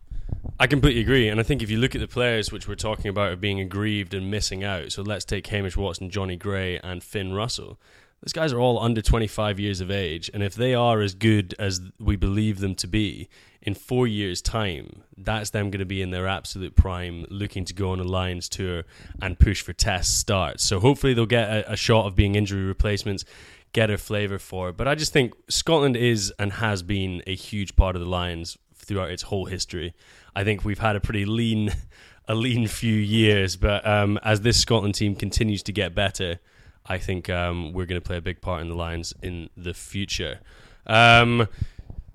I 0.59 0.67
completely 0.67 1.03
agree, 1.03 1.29
and 1.29 1.39
I 1.39 1.43
think 1.43 1.63
if 1.63 1.71
you 1.71 1.79
look 1.79 1.95
at 1.95 2.01
the 2.01 2.09
players 2.09 2.51
which 2.51 2.67
we're 2.67 2.75
talking 2.75 3.09
about 3.09 3.33
are 3.33 3.37
being 3.37 3.61
aggrieved 3.61 4.15
and 4.15 4.31
missing 4.31 4.65
out, 4.65 4.93
so 4.93 5.03
let's 5.03 5.25
take 5.25 5.47
Hamish 5.47 5.77
Watson, 5.77 6.11
Jonny 6.11 6.37
Gray, 6.37 6.79
and 6.79 7.03
Finn 7.03 7.33
Russell. 7.33 7.79
These 8.23 8.33
guys 8.33 8.53
are 8.55 8.61
all 8.61 8.79
under 8.79 9.03
25 9.03 9.61
years 9.61 9.83
of 9.83 9.91
age, 9.91 10.31
and 10.33 10.43
if 10.43 10.55
they 10.55 10.75
are 10.75 11.03
as 11.03 11.15
good 11.15 11.55
as 11.59 11.83
we 11.99 12.17
believe 12.17 12.61
them 12.61 12.75
to 12.77 12.87
be, 12.87 13.29
in 13.65 13.75
four 13.75 14.07
years' 14.07 14.41
time, 14.43 15.03
that's 15.17 15.51
them 15.51 15.71
going 15.71 15.81
to 15.81 15.87
be 15.87 16.03
in 16.03 16.11
their 16.11 16.29
absolute 16.29 16.77
prime, 16.77 17.27
looking 17.31 17.65
to 17.65 17.75
go 17.75 17.91
on 17.91 18.01
a 18.01 18.05
Lions 18.05 18.49
tour 18.49 18.85
and 19.21 19.39
push 19.39 19.63
for 19.63 19.73
test 19.73 20.19
starts. 20.19 20.63
So 20.65 20.81
hopefully 20.81 21.15
they'll 21.15 21.27
get 21.27 21.49
a, 21.49 21.73
a 21.73 21.77
shot 21.77 22.07
of 22.07 22.15
being 22.15 22.35
injury 22.35 22.65
replacements, 22.65 23.25
get 23.73 23.91
a 23.91 23.99
flavour 23.99 24.39
for 24.39 24.69
it. 24.69 24.77
But 24.77 24.87
I 24.87 24.95
just 24.95 25.13
think 25.13 25.35
Scotland 25.49 25.97
is 25.97 26.33
and 26.39 26.53
has 26.55 26.83
been 26.83 27.23
a 27.27 27.35
huge 27.35 27.77
part 27.77 27.97
of 27.97 28.03
the 28.03 28.09
Lions 28.09 28.59
throughout 28.75 29.11
its 29.11 29.25
whole 29.25 29.47
history. 29.47 29.95
I 30.37 30.45
think 30.45 30.65
we've 30.65 30.79
had 30.79 30.97
a 30.97 31.01
pretty 31.01 31.25
lean, 31.25 31.73
a 32.29 32.35
lean 32.35 32.67
few 32.67 32.95
years, 32.95 33.57
but 33.57 33.87
um, 33.87 34.19
as 34.23 34.43
this 34.43 34.61
Scotland 34.61 34.95
team 34.95 35.17
continues 35.17 35.63
to 35.65 35.73
get 35.73 35.95
better 35.95 36.39
I 36.87 36.99
think 36.99 37.31
um, 37.31 37.73
we're 37.73 37.87
going 37.87 38.01
to 38.01 38.07
play 38.07 38.19
a 38.19 38.23
big 38.23 38.41
part 38.41 38.61
in 38.61 38.69
the 38.69 38.75
Lions 38.75 39.15
in 39.23 39.49
the 39.57 39.73
future. 39.73 40.41
Um, 40.87 41.49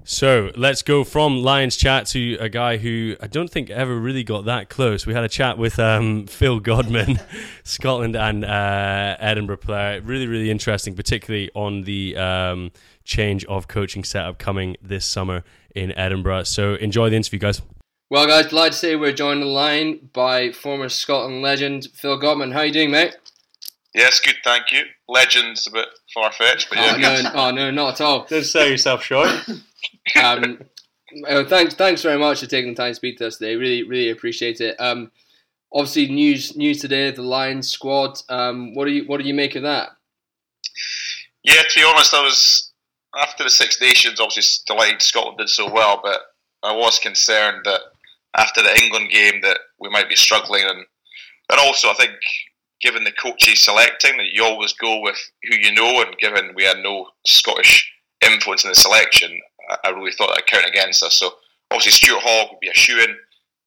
so 0.04 0.52
let's 0.56 0.82
go 0.82 1.04
from 1.04 1.42
Lions 1.42 1.76
chat 1.76 2.08
to 2.08 2.38
a 2.40 2.50
guy 2.50 2.78
who 2.78 3.16
I 3.22 3.28
don't 3.28 3.50
think 3.50 3.70
ever 3.70 3.96
really 3.98 4.24
got 4.24 4.46
that 4.46 4.70
close. 4.70 5.06
We 5.06 5.14
had 5.14 5.24
a 5.24 5.30
chat 5.30 5.58
with 5.58 5.78
um, 5.80 6.26
Phil 6.28 6.60
Godman, 6.60 7.20
Scotland 7.64 8.16
and 8.16 8.44
uh, 8.44 9.18
Edinburgh 9.20 9.58
player. 9.58 10.02
Really, 10.02 10.28
really 10.28 10.50
interesting, 10.50 10.96
particularly 10.96 11.52
on 11.54 11.84
the 11.84 12.18
um, 12.18 12.72
change 13.04 13.46
of 13.46 13.68
coaching 13.68 14.04
setup 14.04 14.40
coming 14.40 14.78
this 14.82 15.06
summer 15.06 15.44
in 15.76 15.92
Edinburgh. 15.92 16.44
So 16.44 16.76
enjoy 16.76 17.10
the 17.10 17.16
interview, 17.16 17.40
guys. 17.40 17.62
Well, 18.10 18.26
guys, 18.26 18.48
delighted 18.48 18.74
to 18.74 18.80
say 18.80 18.96
we're 18.96 19.12
joined 19.12 19.42
on 19.42 19.48
the 19.48 19.54
line 19.54 20.10
by 20.14 20.52
former 20.52 20.90
Scotland 20.90 21.44
legend 21.44 21.88
Phil 21.94 22.18
Godman. 22.18 22.52
How 22.52 22.60
are 22.60 22.66
you 22.66 22.74
doing, 22.74 22.90
mate? 22.90 23.16
Yes, 23.94 24.20
good, 24.20 24.36
thank 24.44 24.72
you. 24.72 24.84
Legend's 25.08 25.68
a 25.68 25.72
bit 25.72 25.88
far 26.14 26.32
fetched, 26.32 26.70
but 26.70 26.78
yeah. 26.78 26.94
Oh 26.96 26.98
no, 26.98 27.32
oh, 27.36 27.52
no, 27.52 27.72
not 27.72 27.96
at 27.96 28.02
all. 28.02 28.26
Don't 28.26 28.44
sell 28.44 28.68
yourself 28.68 29.04
short. 29.04 29.30
um, 30.24 30.60
oh, 31.28 31.46
thanks, 31.46 31.76
thanks 31.76 32.02
very 32.02 32.18
much 32.18 32.40
for 32.40 32.46
taking 32.46 32.72
the 32.72 32.76
time 32.76 32.92
to 32.92 32.96
speak 32.96 33.18
to 33.18 33.28
us 33.28 33.38
today. 33.38 33.56
Really, 33.56 33.84
really 33.84 34.10
appreciate 34.10 34.62
it. 34.62 34.80
Um, 34.80 35.12
obviously, 35.74 36.08
news 36.08 36.56
news 36.56 36.80
today. 36.80 37.12
The 37.12 37.22
Lions 37.22 37.70
squad. 37.70 38.20
Um, 38.30 38.76
what 38.76 38.86
do 38.86 38.92
you 38.92 39.04
what 39.06 39.22
do 39.22 39.28
you 39.28 39.34
make 39.34 39.56
of 39.56 39.64
that? 39.64 39.90
Yeah, 41.44 41.62
to 41.62 41.80
be 41.80 41.86
honest, 41.86 42.14
I 42.14 42.24
was 42.24 42.72
after 43.18 43.44
the 43.44 43.50
Six 43.50 43.80
Nations. 43.82 44.20
Obviously, 44.20 44.64
delighted 44.68 45.02
Scotland 45.02 45.38
did 45.38 45.50
so 45.50 45.72
well, 45.72 46.00
but 46.04 46.20
I 46.64 46.76
was 46.76 47.00
concerned 47.00 47.62
that 47.66 47.82
after 48.36 48.62
the 48.62 48.78
England 48.78 49.10
game 49.12 49.42
that 49.42 49.60
we 49.80 49.90
might 49.90 50.10
be 50.10 50.16
struggling, 50.16 50.64
and 50.64 50.86
and 51.50 51.60
also 51.60 51.90
I 51.90 51.94
think 51.94 52.12
given 52.82 53.04
the 53.04 53.12
coaches 53.12 53.64
selecting, 53.64 54.18
that 54.18 54.34
you 54.34 54.44
always 54.44 54.74
go 54.74 55.02
with 55.02 55.18
who 55.44 55.56
you 55.56 55.74
know, 55.74 56.02
and 56.02 56.18
given 56.18 56.54
we 56.56 56.64
had 56.64 56.78
no 56.78 57.08
Scottish 57.26 57.92
influence 58.26 58.64
in 58.64 58.70
the 58.70 58.76
selection, 58.76 59.40
I, 59.84 59.90
really 59.90 60.12
thought 60.12 60.34
that 60.34 60.48
counted 60.48 60.70
against 60.70 61.04
us. 61.04 61.16
So 61.16 61.32
obviously 61.72 61.92
Stuart 61.92 62.22
Hogg 62.24 62.52
would 62.52 62.60
be 62.60 62.70
a 62.70 62.74
shoe 62.74 63.00
in, 63.00 63.12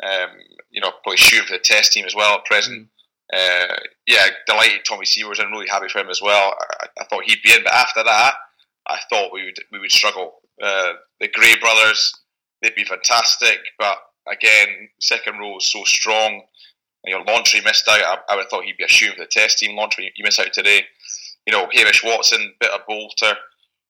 um, 0.03 0.31
you 0.71 0.81
know, 0.81 0.91
probably 1.03 1.17
shoe 1.17 1.43
for 1.43 1.53
the 1.53 1.59
test 1.59 1.93
team 1.93 2.05
as 2.05 2.15
well 2.15 2.39
at 2.39 2.45
present. 2.45 2.89
Uh, 3.33 3.77
yeah, 4.07 4.27
delighted 4.47 4.81
Tommy 4.87 5.07
Seymour's 5.07 5.41
I'm 5.41 5.51
really 5.51 5.69
happy 5.69 5.89
for 5.89 6.01
him 6.01 6.11
as 6.11 6.21
well. 6.21 6.55
I, 6.83 6.87
I, 7.01 7.05
thought 7.05 7.25
he'd 7.25 7.43
be 7.43 7.53
in, 7.53 7.63
but 7.65 7.73
after 7.73 8.03
that, 8.05 8.35
I 8.87 8.99
thought 9.09 9.33
we 9.33 9.45
would 9.45 9.59
we 9.71 9.79
would 9.79 9.91
struggle. 9.91 10.35
Uh, 10.63 10.93
the 11.19 11.29
Gray 11.29 11.55
brothers, 11.59 12.13
they'd 12.61 12.75
be 12.75 12.85
fantastic, 12.85 13.59
but 13.79 13.97
again, 14.31 14.89
second 15.01 15.39
row 15.39 15.57
is 15.57 15.71
so 15.71 15.83
strong. 15.85 16.43
You 17.07 17.15
know, 17.19 17.25
Launchbury 17.25 17.65
missed 17.65 17.89
out. 17.89 18.03
I, 18.03 18.33
I 18.33 18.37
would 18.37 18.43
have 18.43 18.51
thought 18.51 18.65
he'd 18.65 18.77
be 18.77 18.85
a 18.85 18.89
shoe 18.89 19.13
for 19.13 19.21
the 19.21 19.27
test 19.27 19.59
team. 19.59 19.79
Launchbury, 19.79 20.11
you 20.15 20.25
missed 20.25 20.41
out 20.41 20.53
today. 20.53 20.83
You 21.47 21.53
know, 21.53 21.69
Hamish 21.73 22.05
Watson, 22.05 22.55
bit 22.61 22.71
of 22.71 22.81
bolter. 22.87 23.35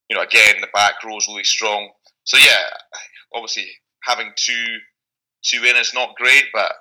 You 0.09 0.15
know, 0.15 0.23
again, 0.23 0.55
the 0.61 0.67
back 0.73 1.03
row 1.03 1.17
is 1.17 1.27
really 1.27 1.43
strong. 1.43 1.89
So 2.23 2.37
yeah, 2.37 2.69
obviously 3.33 3.67
having 4.03 4.31
two 4.35 4.77
two 5.43 5.63
in 5.63 5.75
is 5.75 5.93
not 5.93 6.15
great, 6.15 6.45
but 6.53 6.71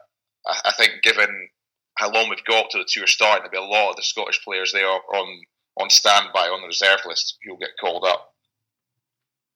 I, 0.46 0.60
I 0.66 0.72
think 0.72 1.02
given 1.02 1.48
how 1.96 2.10
long 2.10 2.28
we've 2.28 2.44
got 2.44 2.70
to 2.70 2.78
the 2.78 2.88
tour 2.88 3.06
starting, 3.06 3.48
there'll 3.50 3.66
be 3.68 3.72
a 3.72 3.78
lot 3.78 3.90
of 3.90 3.96
the 3.96 4.02
Scottish 4.02 4.42
players 4.44 4.72
there 4.72 4.86
on 4.86 5.40
on 5.80 5.90
standby 5.90 6.48
on 6.48 6.60
the 6.60 6.66
reserve 6.66 7.00
list 7.06 7.38
who'll 7.44 7.56
get 7.56 7.70
called 7.80 8.04
up. 8.06 8.34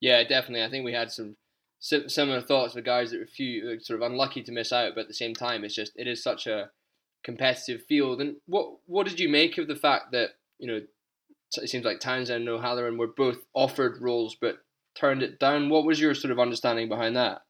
Yeah, 0.01 0.23
definitely. 0.25 0.65
I 0.65 0.71
think 0.71 0.85
we 0.85 0.93
had 0.93 1.11
some 1.11 1.37
similar 1.81 2.41
thoughts 2.41 2.75
for 2.75 2.81
guys 2.81 3.11
that 3.11 3.21
were 3.21 3.27
few 3.27 3.71
uh, 3.71 3.81
sort 3.81 4.01
of 4.01 4.11
unlucky 4.11 4.43
to 4.43 4.53
miss 4.53 4.73
out, 4.73 4.93
but 4.95 5.03
at 5.03 5.09
the 5.09 5.15
same 5.15 5.35
time, 5.35 5.65
it's 5.65 5.75
just 5.75 5.93
it 5.97 6.07
is 6.07 6.23
such 6.23 6.47
a 6.47 6.71
competitive 7.25 7.85
field. 7.87 8.21
And 8.21 8.37
what 8.47 8.79
what 8.87 9.07
did 9.07 9.21
you 9.21 9.29
make 9.29 9.59
of 9.59 9.69
the 9.69 9.77
fact 9.77 10.13
that 10.13 10.31
you 10.59 10.67
know 10.67 10.81
it 11.59 11.69
seems 11.69 11.85
like 11.85 12.01
Townsend 12.01 12.41
and 12.41 12.49
O'Halloran 12.49 12.99
were 12.99 13.07
both 13.07 13.39
offered 13.55 14.01
roles 14.01 14.37
but 14.39 14.59
turned 14.99 15.23
it 15.23 15.39
down? 15.39 15.69
What 15.69 15.85
was 15.85 16.01
your 16.01 16.15
sort 16.15 16.33
of 16.33 16.39
understanding 16.39 16.89
behind 16.89 17.17
that? 17.17 17.43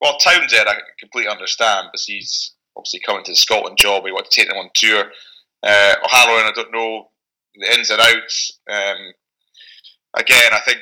Well, 0.00 0.16
Townsend, 0.18 0.68
I 0.68 0.76
completely 0.98 1.30
understand 1.30 1.88
because 1.92 2.06
he's 2.06 2.54
obviously 2.76 3.00
coming 3.04 3.24
to 3.24 3.32
the 3.32 3.36
Scotland 3.36 3.76
job. 3.76 4.04
He 4.04 4.12
wanted 4.12 4.30
to 4.30 4.40
take 4.40 4.48
them 4.48 4.58
on 4.58 4.70
tour. 4.74 5.04
Uh, 5.62 5.94
O'Halloran, 6.04 6.46
I 6.46 6.52
don't 6.54 6.72
know 6.72 7.10
the 7.54 7.78
ins 7.78 7.90
and 7.90 8.00
outs. 8.00 8.58
Um, 8.70 9.12
again, 10.16 10.52
I 10.52 10.60
think 10.60 10.78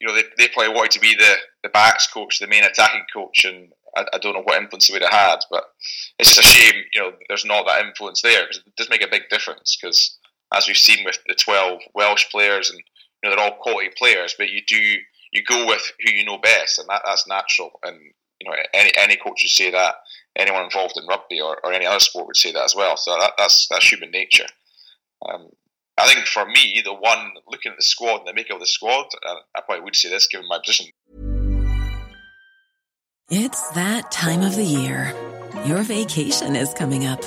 you 0.00 0.06
know 0.06 0.14
they, 0.14 0.24
they 0.36 0.48
probably 0.48 0.74
wanted 0.74 0.90
to 0.92 1.00
be 1.00 1.14
the, 1.14 1.34
the 1.62 1.68
backs 1.70 2.06
coach, 2.06 2.38
the 2.38 2.46
main 2.46 2.64
attacking 2.64 3.06
coach, 3.12 3.44
and 3.44 3.72
I, 3.96 4.04
I 4.12 4.18
don't 4.18 4.34
know 4.34 4.42
what 4.42 4.60
influence 4.60 4.88
they 4.88 4.92
would 4.92 5.02
have 5.02 5.12
had. 5.12 5.38
But 5.50 5.64
it's 6.18 6.34
just 6.34 6.46
a 6.46 6.48
shame, 6.48 6.82
you 6.94 7.00
know, 7.00 7.12
there's 7.28 7.44
not 7.44 7.66
that 7.66 7.84
influence 7.84 8.20
there 8.22 8.42
because 8.42 8.58
it 8.58 8.76
does 8.76 8.90
make 8.90 9.04
a 9.04 9.10
big 9.10 9.28
difference. 9.30 9.76
Because 9.80 10.18
as 10.52 10.66
we've 10.66 10.76
seen 10.76 11.04
with 11.04 11.18
the 11.26 11.34
12 11.34 11.80
Welsh 11.94 12.28
players, 12.30 12.70
and 12.70 12.80
know 13.24 13.30
they're 13.30 13.44
all 13.44 13.56
quality 13.60 13.90
players, 13.96 14.34
but 14.38 14.50
you 14.50 14.60
do 14.66 14.94
you 15.32 15.42
go 15.42 15.66
with 15.66 15.92
who 16.00 16.12
you 16.14 16.24
know 16.24 16.38
best, 16.38 16.78
and 16.78 16.88
that, 16.88 17.02
that's 17.04 17.26
natural. 17.26 17.80
And 17.82 17.98
you 18.40 18.50
know, 18.50 18.56
any 18.72 18.92
any 18.96 19.16
coach 19.16 19.40
would 19.42 19.50
say 19.50 19.70
that. 19.70 19.96
Anyone 20.36 20.64
involved 20.64 20.96
in 20.96 21.06
rugby 21.06 21.40
or, 21.40 21.60
or 21.62 21.72
any 21.72 21.86
other 21.86 22.00
sport 22.00 22.26
would 22.26 22.36
say 22.36 22.50
that 22.50 22.64
as 22.64 22.74
well. 22.74 22.96
So 22.96 23.16
that, 23.18 23.34
that's 23.38 23.68
that's 23.68 23.90
human 23.90 24.10
nature. 24.10 24.46
Um, 25.28 25.48
I 25.96 26.12
think 26.12 26.26
for 26.26 26.44
me, 26.44 26.82
the 26.84 26.92
one 26.92 27.34
looking 27.48 27.70
at 27.70 27.78
the 27.78 27.84
squad 27.84 28.18
and 28.18 28.26
the 28.26 28.34
makeup 28.34 28.56
of 28.56 28.60
the 28.60 28.66
squad, 28.66 29.06
uh, 29.24 29.36
I 29.54 29.60
probably 29.60 29.84
would 29.84 29.94
say 29.94 30.10
this 30.10 30.26
given 30.26 30.48
my 30.48 30.58
position. 30.58 30.86
It's 33.30 33.70
that 33.70 34.10
time 34.10 34.42
of 34.42 34.56
the 34.56 34.64
year. 34.64 35.14
Your 35.64 35.82
vacation 35.82 36.56
is 36.56 36.74
coming 36.74 37.06
up. 37.06 37.22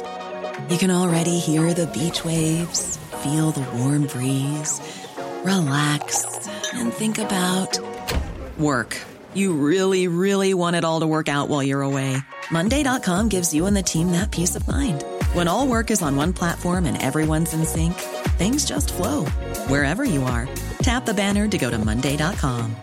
You 0.69 0.77
can 0.77 0.91
already 0.91 1.39
hear 1.39 1.73
the 1.73 1.87
beach 1.87 2.25
waves, 2.25 2.97
feel 3.23 3.51
the 3.51 3.65
warm 3.77 4.05
breeze, 4.07 4.81
relax, 5.47 6.25
and 6.73 6.91
think 6.91 7.17
about 7.19 7.79
work. 8.59 8.99
You 9.33 9.53
really, 9.53 10.07
really 10.09 10.53
want 10.53 10.75
it 10.75 10.83
all 10.83 10.99
to 10.99 11.07
work 11.07 11.29
out 11.29 11.47
while 11.47 11.63
you're 11.63 11.81
away. 11.81 12.17
Monday.com 12.51 13.29
gives 13.29 13.53
you 13.53 13.65
and 13.65 13.75
the 13.77 13.83
team 13.83 14.11
that 14.11 14.31
peace 14.31 14.55
of 14.57 14.67
mind. 14.67 15.05
When 15.33 15.47
all 15.47 15.67
work 15.67 15.89
is 15.89 16.01
on 16.01 16.17
one 16.17 16.33
platform 16.33 16.85
and 16.85 17.01
everyone's 17.01 17.53
in 17.53 17.65
sync, 17.65 17.93
things 18.37 18.65
just 18.65 18.93
flow 18.93 19.25
wherever 19.69 20.03
you 20.03 20.23
are. 20.23 20.49
Tap 20.79 21.05
the 21.05 21.13
banner 21.13 21.47
to 21.47 21.57
go 21.57 21.69
to 21.69 21.77
Monday.com. 21.77 22.75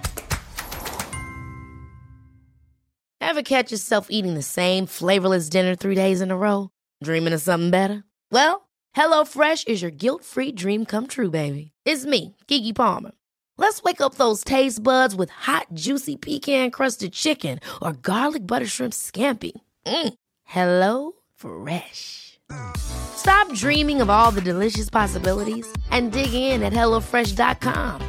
Ever 3.21 3.43
catch 3.43 3.73
yourself 3.73 4.07
eating 4.11 4.35
the 4.35 4.43
same 4.43 4.87
flavorless 4.87 5.49
dinner 5.49 5.75
three 5.75 5.97
days 5.97 6.21
in 6.21 6.31
a 6.31 6.37
row? 6.37 6.71
Dreaming 7.03 7.33
of 7.33 7.41
something 7.43 7.71
better? 7.71 8.05
Well, 8.31 8.64
HelloFresh 8.95 9.67
is 9.67 9.83
your 9.83 9.91
guilt 9.91 10.23
free 10.23 10.53
dream 10.53 10.85
come 10.85 11.09
true, 11.09 11.31
baby. 11.31 11.73
It's 11.85 12.07
me, 12.07 12.37
Keke 12.47 12.75
Palmer. 12.75 13.11
Let's 13.59 13.83
wake 13.83 14.01
up 14.01 14.15
those 14.15 14.45
taste 14.45 14.83
buds 14.83 15.17
with 15.17 15.31
hot, 15.31 15.67
juicy 15.75 16.15
pecan 16.15 16.71
crusted 16.71 17.13
chicken 17.13 17.59
or 17.83 17.95
garlic 17.95 18.47
butter 18.47 18.67
shrimp 18.67 18.93
scampi. 18.93 19.53
Mm. 19.87 20.15
Hello 20.45 21.13
Fresh. 21.35 22.39
Stop 22.77 23.53
dreaming 23.55 24.01
of 24.01 24.11
all 24.11 24.31
the 24.31 24.41
delicious 24.41 24.91
possibilities 24.91 25.67
and 25.91 26.13
dig 26.13 26.33
in 26.33 26.63
at 26.63 26.73
HelloFresh.com. 26.73 28.01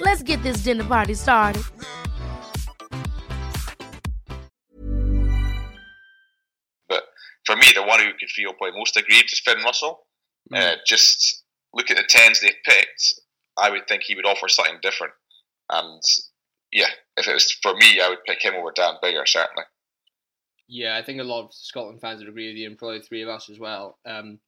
Let's 0.00 0.22
get 0.22 0.42
this 0.42 0.58
dinner 0.58 0.84
party 0.84 1.12
started. 1.12 1.64
But 6.88 7.02
for 7.44 7.56
me, 7.56 7.66
the 7.74 7.82
one 7.84 8.00
who 8.00 8.10
could 8.18 8.30
feel 8.30 8.54
probably 8.54 8.78
most 8.78 8.96
aggrieved 8.96 9.30
is 9.30 9.40
Finn 9.40 9.62
Russell. 9.62 10.03
Mm. 10.52 10.58
Uh, 10.58 10.76
just 10.86 11.42
look 11.72 11.90
at 11.90 11.96
the 11.96 12.04
tens 12.08 12.40
they've 12.40 12.52
picked. 12.64 13.20
I 13.56 13.70
would 13.70 13.86
think 13.86 14.02
he 14.02 14.14
would 14.14 14.26
offer 14.26 14.48
something 14.48 14.78
different. 14.82 15.12
And 15.70 16.02
yeah, 16.72 16.88
if 17.16 17.28
it 17.28 17.32
was 17.32 17.50
for 17.62 17.74
me, 17.74 18.00
I 18.00 18.08
would 18.08 18.24
pick 18.26 18.44
him 18.44 18.54
over 18.54 18.72
Dan 18.74 18.94
Biggar, 19.02 19.26
certainly. 19.26 19.64
Yeah, 20.66 20.96
I 20.96 21.02
think 21.02 21.20
a 21.20 21.24
lot 21.24 21.44
of 21.44 21.54
Scotland 21.54 22.00
fans 22.00 22.20
would 22.20 22.28
agree 22.28 22.48
with 22.48 22.56
you, 22.56 22.66
and 22.66 22.78
probably 22.78 23.00
three 23.00 23.22
of 23.22 23.28
us 23.28 23.50
as 23.50 23.58
well. 23.58 23.98
Um, 24.06 24.38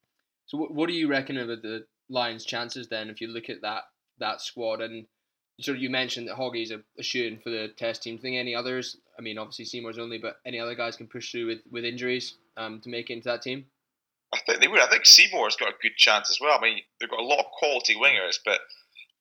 so, 0.46 0.58
what, 0.58 0.72
what 0.72 0.88
do 0.88 0.94
you 0.94 1.08
reckon 1.08 1.36
about 1.36 1.62
the 1.62 1.86
Lions' 2.08 2.44
chances 2.44 2.88
then, 2.88 3.10
if 3.10 3.20
you 3.20 3.28
look 3.28 3.50
at 3.50 3.62
that 3.62 3.84
that 4.18 4.40
squad? 4.40 4.80
And 4.80 5.06
sort 5.60 5.76
of 5.76 5.82
you 5.82 5.90
mentioned 5.90 6.28
that 6.28 6.36
Hoggie's 6.36 6.70
a, 6.70 6.80
a 6.98 7.02
shoe 7.02 7.38
for 7.42 7.50
the 7.50 7.68
test 7.76 8.02
team. 8.02 8.18
Think 8.18 8.36
any 8.36 8.54
others? 8.54 8.96
I 9.18 9.22
mean, 9.22 9.38
obviously 9.38 9.64
Seymour's 9.64 9.98
only, 9.98 10.18
but 10.18 10.36
any 10.44 10.58
other 10.58 10.74
guys 10.74 10.96
can 10.96 11.06
push 11.06 11.30
through 11.30 11.46
with, 11.46 11.60
with 11.70 11.84
injuries 11.84 12.34
um, 12.56 12.80
to 12.80 12.88
make 12.88 13.10
it 13.10 13.14
into 13.14 13.28
that 13.28 13.42
team? 13.42 13.66
I 14.36 14.40
think 14.46 14.60
they 14.60 14.68
would. 14.68 14.80
I 14.80 14.88
think 14.88 15.06
Seymour's 15.06 15.56
got 15.56 15.68
a 15.68 15.82
good 15.82 15.96
chance 15.96 16.30
as 16.30 16.38
well. 16.40 16.58
I 16.58 16.62
mean, 16.62 16.80
they've 17.00 17.10
got 17.10 17.20
a 17.20 17.24
lot 17.24 17.40
of 17.40 17.46
quality 17.58 17.94
wingers, 17.94 18.38
but 18.44 18.60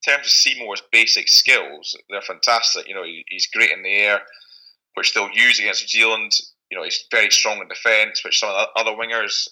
in 0.06 0.12
terms 0.12 0.26
of 0.26 0.32
Seymour's 0.32 0.82
basic 0.92 1.28
skills, 1.28 1.96
they're 2.08 2.20
fantastic. 2.22 2.88
You 2.88 2.94
know, 2.94 3.04
he's 3.04 3.48
great 3.48 3.70
in 3.70 3.82
the 3.82 3.96
air, 3.96 4.20
which 4.94 5.14
they'll 5.14 5.30
use 5.32 5.58
against 5.58 5.82
New 5.82 6.00
Zealand 6.00 6.32
you 6.70 6.76
know, 6.76 6.84
he's 6.84 7.04
very 7.10 7.30
strong 7.30 7.60
in 7.60 7.68
defence, 7.68 8.24
which 8.24 8.38
some 8.38 8.50
of 8.50 8.56
the 8.56 8.80
other 8.80 8.96
wingers, 8.96 9.48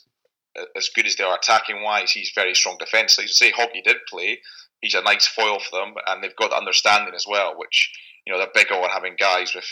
as 0.77 0.89
good 0.95 1.07
as 1.07 1.17
they 1.17 1.25
are 1.25 1.37
attacking 1.37 1.83
wise, 1.83 2.11
he's 2.11 2.33
very 2.35 2.55
strong 2.55 2.77
defensively. 2.79 3.29
So 3.29 3.45
you 3.47 3.53
say 3.53 3.57
Hoggy 3.57 3.83
did 3.85 3.97
play, 4.09 4.41
he's 4.81 4.95
a 4.95 5.03
nice 5.03 5.27
foil 5.27 5.59
for 5.61 5.79
them, 5.79 5.95
and 6.07 6.23
they've 6.23 6.37
got 6.37 6.53
understanding 6.53 7.15
as 7.15 7.27
well, 7.29 7.55
which 7.57 7.93
you 8.27 8.33
know 8.33 8.39
they're 8.39 8.49
big 8.55 8.73
on 8.73 8.89
having 8.91 9.17
guys 9.19 9.55
with 9.55 9.69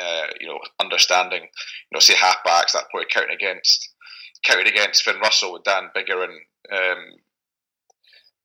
uh, 0.00 0.26
you 0.40 0.48
know 0.48 0.58
understanding. 0.80 1.42
You 1.42 1.94
know, 1.94 2.00
say 2.00 2.14
halfbacks 2.14 2.72
that 2.72 2.90
play 2.90 3.04
counting 3.08 3.34
against 3.34 3.88
counted 4.44 4.66
against 4.66 5.02
Finn 5.04 5.20
Russell 5.20 5.52
with 5.52 5.64
Dan 5.64 5.90
Biggar 5.94 6.24
and 6.24 6.32
um, 6.72 7.04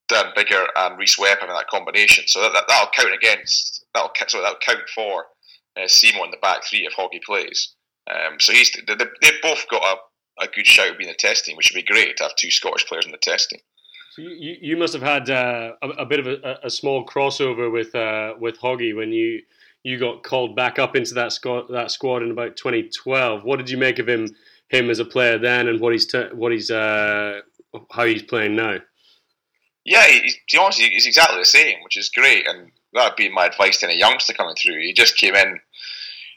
Dan 0.08 0.26
Biggar 0.36 0.68
and 0.76 0.98
Rhys 0.98 1.18
Webb 1.18 1.39
having 1.39 1.56
that 1.56 1.68
combination. 1.68 2.26
So 2.28 2.41
that, 2.41 2.54
will 2.68 2.89
count 2.96 3.14
against 3.14 3.86
that'll 3.93 4.12
so 4.28 4.41
that'll 4.41 4.60
count 4.60 4.88
for 4.93 5.26
uh, 5.78 5.88
Seymour 5.88 6.26
in 6.26 6.32
the 6.32 6.38
back 6.38 6.64
three 6.64 6.88
if 6.88 6.93
Hoggy 6.93 7.24
plays. 7.24 7.74
Um, 8.10 8.39
so 8.39 8.54
he's 8.54 8.72
they, 8.72 8.96
they've 8.96 9.41
both 9.41 9.66
got 9.70 9.82
a, 9.84 10.43
a 10.43 10.48
good 10.48 10.68
shout 10.68 10.91
of 10.91 10.98
being 10.98 11.10
the 11.10 11.16
test 11.16 11.46
team, 11.46 11.58
which 11.58 11.72
would 11.72 11.80
be 11.80 11.93
great 11.93 12.18
to 12.18 12.24
have 12.24 12.36
two 12.36 12.52
Scottish 12.52 12.86
players 12.86 13.06
in 13.06 13.12
the 13.12 13.18
test 13.18 13.50
team. 13.50 13.62
So 14.12 14.22
you, 14.22 14.56
you 14.62 14.78
must 14.78 14.93
have 14.93 15.02
had 15.02 15.30
uh, 15.30 15.74
a, 15.82 15.89
a, 15.89 16.06
bit 16.06 16.20
of 16.20 16.28
a, 16.28 16.60
a, 16.64 16.70
small 16.70 17.06
crossover 17.06 17.72
with 17.72 17.93
uh, 17.96 18.36
with 18.39 18.60
Hoggy 18.60 18.96
when 18.96 19.12
you 19.12 19.41
you 19.84 20.00
got 20.00 20.24
called 20.24 20.56
back 20.56 20.80
up 20.80 20.96
into 20.96 21.14
that 21.16 21.34
squad 21.34 21.66
that 21.72 21.91
squad 21.91 22.24
in 22.24 22.32
about 22.32 22.56
2012. 22.56 23.43
What 23.43 23.58
did 23.58 23.70
you 23.70 23.78
make 23.78 24.00
of 24.00 24.08
him 24.08 24.34
him 24.70 24.89
as 24.89 24.99
a 24.99 25.05
player 25.05 25.38
then, 25.38 25.68
and 25.68 25.80
what 25.80 25.93
he's 25.93 26.11
what 26.34 26.51
he's 26.51 26.72
uh, 26.72 27.41
how 27.91 28.05
he's 28.05 28.24
playing 28.24 28.55
now? 28.55 28.78
Yeah, 29.84 30.05
honest, 30.59 30.80
he's 30.80 31.05
exactly 31.05 31.38
the 31.39 31.45
same, 31.45 31.78
which 31.84 31.97
is 31.97 32.09
great, 32.09 32.47
and 32.47 32.72
that'd 32.93 33.16
be 33.16 33.30
my 33.30 33.45
advice 33.45 33.80
to 33.80 33.86
any 33.86 33.99
youngster 33.99 34.34
coming 34.34 34.55
through. 34.55 34.80
He 34.80 34.93
just 34.93 35.16
came 35.18 35.36
in 35.36 35.59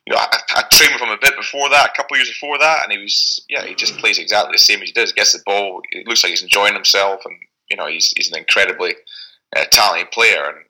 you 0.08 0.14
know, 0.14 0.20
I, 0.20 0.38
I 0.56 0.64
trained 0.72 0.94
with 0.94 1.02
him 1.02 1.10
a 1.10 1.18
bit 1.20 1.36
before 1.36 1.68
that, 1.68 1.90
a 1.90 1.92
couple 1.94 2.14
of 2.14 2.20
years 2.20 2.30
before 2.30 2.56
that, 2.58 2.82
and 2.82 2.92
he 2.92 2.98
was, 2.98 3.44
yeah, 3.50 3.66
he 3.66 3.74
just 3.74 3.98
plays 3.98 4.18
exactly 4.18 4.52
the 4.52 4.58
same 4.58 4.80
as 4.80 4.88
he 4.88 4.94
does. 4.94 5.10
He 5.10 5.14
gets 5.14 5.34
the 5.34 5.42
ball, 5.44 5.82
it 5.90 6.06
looks 6.06 6.22
like 6.22 6.30
he's 6.30 6.42
enjoying 6.42 6.72
himself, 6.72 7.20
and 7.26 7.34
you 7.70 7.76
know, 7.76 7.86
he's 7.86 8.14
he's 8.16 8.32
an 8.32 8.38
incredibly 8.38 8.94
uh, 9.54 9.64
talented 9.70 10.10
player, 10.10 10.44
and 10.48 10.64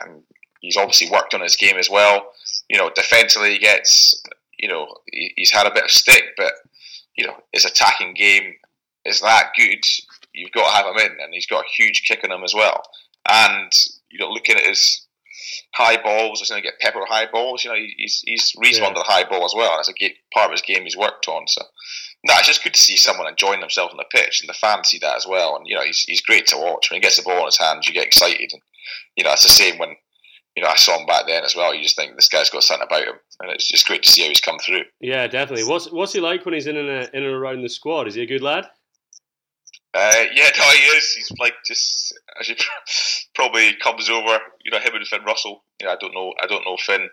and 0.00 0.22
he's 0.60 0.76
obviously 0.76 1.10
worked 1.10 1.34
on 1.34 1.40
his 1.40 1.56
game 1.56 1.76
as 1.76 1.90
well. 1.90 2.30
You 2.68 2.78
know, 2.78 2.88
defensively, 2.94 3.54
he 3.54 3.58
gets, 3.58 4.22
you 4.58 4.68
know, 4.68 4.86
he, 5.10 5.32
he's 5.36 5.52
had 5.52 5.66
a 5.66 5.74
bit 5.74 5.82
of 5.82 5.90
stick, 5.90 6.22
but 6.36 6.52
you 7.16 7.26
know, 7.26 7.36
his 7.52 7.64
attacking 7.64 8.14
game 8.14 8.54
is 9.04 9.20
that 9.20 9.50
good. 9.56 9.84
You've 10.32 10.52
got 10.52 10.66
to 10.66 10.76
have 10.76 10.86
him 10.86 10.98
in, 10.98 11.18
and 11.20 11.32
he's 11.32 11.46
got 11.46 11.64
a 11.64 11.82
huge 11.82 12.02
kick 12.04 12.20
on 12.24 12.32
him 12.32 12.44
as 12.44 12.54
well. 12.54 12.82
And 13.28 13.72
you 14.10 14.18
know, 14.18 14.28
looking 14.28 14.56
at 14.56 14.66
his 14.66 15.04
high 15.74 16.00
balls. 16.02 16.40
He's 16.40 16.50
going 16.50 16.62
to 16.62 16.68
get 16.68 16.80
pepper 16.80 17.04
high 17.08 17.26
balls. 17.30 17.64
You 17.64 17.70
know, 17.70 17.76
he's 17.96 18.22
he's 18.26 18.52
reasonable 18.58 18.92
yeah. 18.96 19.02
the 19.02 19.12
high 19.12 19.24
ball 19.24 19.44
as 19.44 19.54
well. 19.54 19.76
That's 19.76 19.88
a 19.88 20.14
part 20.32 20.46
of 20.46 20.52
his 20.52 20.62
game 20.62 20.84
he's 20.84 20.96
worked 20.96 21.28
on. 21.28 21.46
So, 21.48 21.62
no, 22.24 22.34
it's 22.38 22.48
just 22.48 22.64
good 22.64 22.74
to 22.74 22.80
see 22.80 22.96
someone 22.96 23.28
enjoying 23.28 23.60
themselves 23.60 23.92
on 23.92 23.98
the 23.98 24.04
pitch, 24.18 24.40
and 24.40 24.48
the 24.48 24.54
fans 24.54 24.88
see 24.88 24.98
that 24.98 25.16
as 25.16 25.26
well. 25.26 25.56
And 25.56 25.66
you 25.66 25.74
know, 25.74 25.82
he's 25.82 26.04
he's 26.06 26.22
great 26.22 26.46
to 26.48 26.56
watch. 26.56 26.90
When 26.90 26.96
he 26.96 27.00
gets 27.00 27.16
the 27.16 27.22
ball 27.22 27.40
in 27.40 27.46
his 27.46 27.58
hands, 27.58 27.86
you 27.86 27.94
get 27.94 28.06
excited, 28.06 28.50
and 28.52 28.62
you 29.16 29.24
know, 29.24 29.32
it's 29.32 29.44
the 29.44 29.50
same 29.50 29.78
when. 29.78 29.96
You 30.56 30.62
know, 30.62 30.68
I 30.68 30.76
saw 30.76 30.98
him 30.98 31.06
back 31.06 31.26
then 31.26 31.44
as 31.44 31.56
well. 31.56 31.74
You 31.74 31.82
just 31.82 31.96
think 31.96 32.14
this 32.14 32.28
guy's 32.28 32.50
got 32.50 32.62
something 32.62 32.86
about 32.86 33.08
him, 33.08 33.16
and 33.40 33.50
it's 33.50 33.68
just 33.68 33.86
great 33.86 34.04
to 34.04 34.08
see 34.08 34.22
how 34.22 34.28
he's 34.28 34.40
come 34.40 34.58
through. 34.58 34.82
Yeah, 35.00 35.26
definitely. 35.26 35.64
What's 35.64 35.90
what's 35.90 36.12
he 36.12 36.20
like 36.20 36.44
when 36.44 36.54
he's 36.54 36.66
in 36.66 36.76
and, 36.76 36.88
in 36.88 37.24
and 37.24 37.34
around 37.34 37.62
the 37.62 37.68
squad? 37.68 38.06
Is 38.06 38.14
he 38.14 38.22
a 38.22 38.26
good 38.26 38.42
lad? 38.42 38.66
Uh, 39.94 40.24
yeah, 40.32 40.50
no, 40.58 40.64
he 40.70 40.96
is. 40.96 41.12
He's 41.12 41.32
like 41.38 41.54
just 41.66 42.16
as 42.40 42.48
he 42.48 42.56
probably 43.34 43.74
comes 43.76 44.08
over. 44.08 44.38
You 44.64 44.70
know, 44.70 44.78
him 44.78 44.94
and 44.94 45.06
Finn 45.06 45.24
Russell. 45.24 45.64
You 45.80 45.86
know, 45.86 45.92
I 45.92 45.96
don't 45.96 46.14
know. 46.14 46.32
I 46.42 46.46
don't 46.46 46.64
know 46.64 46.76
Finn. 46.76 47.08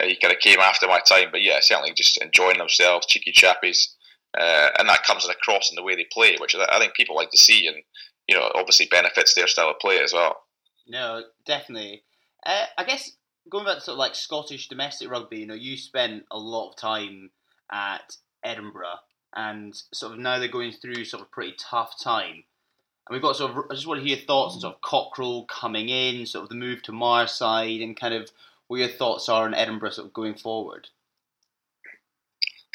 Uh, 0.00 0.06
he 0.06 0.16
kind 0.16 0.34
of 0.34 0.40
came 0.40 0.58
after 0.58 0.86
my 0.86 1.00
time, 1.00 1.28
but 1.30 1.42
yeah, 1.42 1.58
certainly 1.60 1.92
just 1.94 2.20
enjoying 2.20 2.58
themselves, 2.58 3.06
cheeky 3.06 3.32
chappies, 3.32 3.86
uh, 4.36 4.70
and 4.78 4.88
that 4.88 5.04
comes 5.04 5.28
across 5.28 5.70
in 5.70 5.76
the 5.76 5.84
way 5.84 5.94
they 5.94 6.06
play, 6.12 6.36
which 6.40 6.56
I 6.56 6.78
think 6.80 6.94
people 6.94 7.14
like 7.14 7.30
to 7.30 7.38
see, 7.38 7.68
and 7.68 7.76
you 8.26 8.34
know, 8.34 8.50
obviously 8.54 8.86
benefits 8.86 9.34
their 9.34 9.46
style 9.46 9.70
of 9.70 9.78
play 9.78 10.00
as 10.00 10.12
well. 10.12 10.36
No, 10.88 11.22
definitely. 11.46 12.02
Uh, 12.46 12.66
I 12.76 12.84
guess 12.84 13.12
going 13.48 13.64
back 13.64 13.76
to 13.76 13.80
sort 13.80 13.94
of 13.94 13.98
like 13.98 14.14
Scottish 14.14 14.68
domestic 14.68 15.10
rugby, 15.10 15.38
you 15.38 15.46
know, 15.46 15.54
you 15.54 15.76
spent 15.76 16.24
a 16.30 16.38
lot 16.38 16.70
of 16.70 16.76
time 16.76 17.30
at 17.70 18.16
Edinburgh, 18.42 18.98
and 19.34 19.74
sort 19.92 20.12
of 20.12 20.18
now 20.18 20.38
they're 20.38 20.48
going 20.48 20.72
through 20.72 21.04
sort 21.04 21.22
of 21.22 21.28
a 21.28 21.34
pretty 21.34 21.54
tough 21.58 21.94
time. 22.02 22.44
And 23.06 23.12
we've 23.12 23.22
got 23.22 23.36
sort 23.36 23.50
of, 23.50 23.64
I 23.70 23.74
just 23.74 23.86
want 23.86 24.00
to 24.00 24.06
hear 24.06 24.16
your 24.16 24.26
thoughts 24.26 24.54
on 24.54 24.60
sort 24.60 24.76
of 24.76 24.80
Cockerill 24.80 25.46
coming 25.48 25.88
in, 25.88 26.26
sort 26.26 26.44
of 26.44 26.48
the 26.48 26.54
move 26.54 26.82
to 26.84 26.92
Myreside, 26.92 27.82
and 27.82 27.98
kind 27.98 28.14
of 28.14 28.30
what 28.68 28.78
your 28.78 28.88
thoughts 28.88 29.28
are 29.28 29.44
on 29.44 29.54
Edinburgh 29.54 29.90
sort 29.90 30.06
of 30.06 30.12
going 30.14 30.34
forward. 30.34 30.88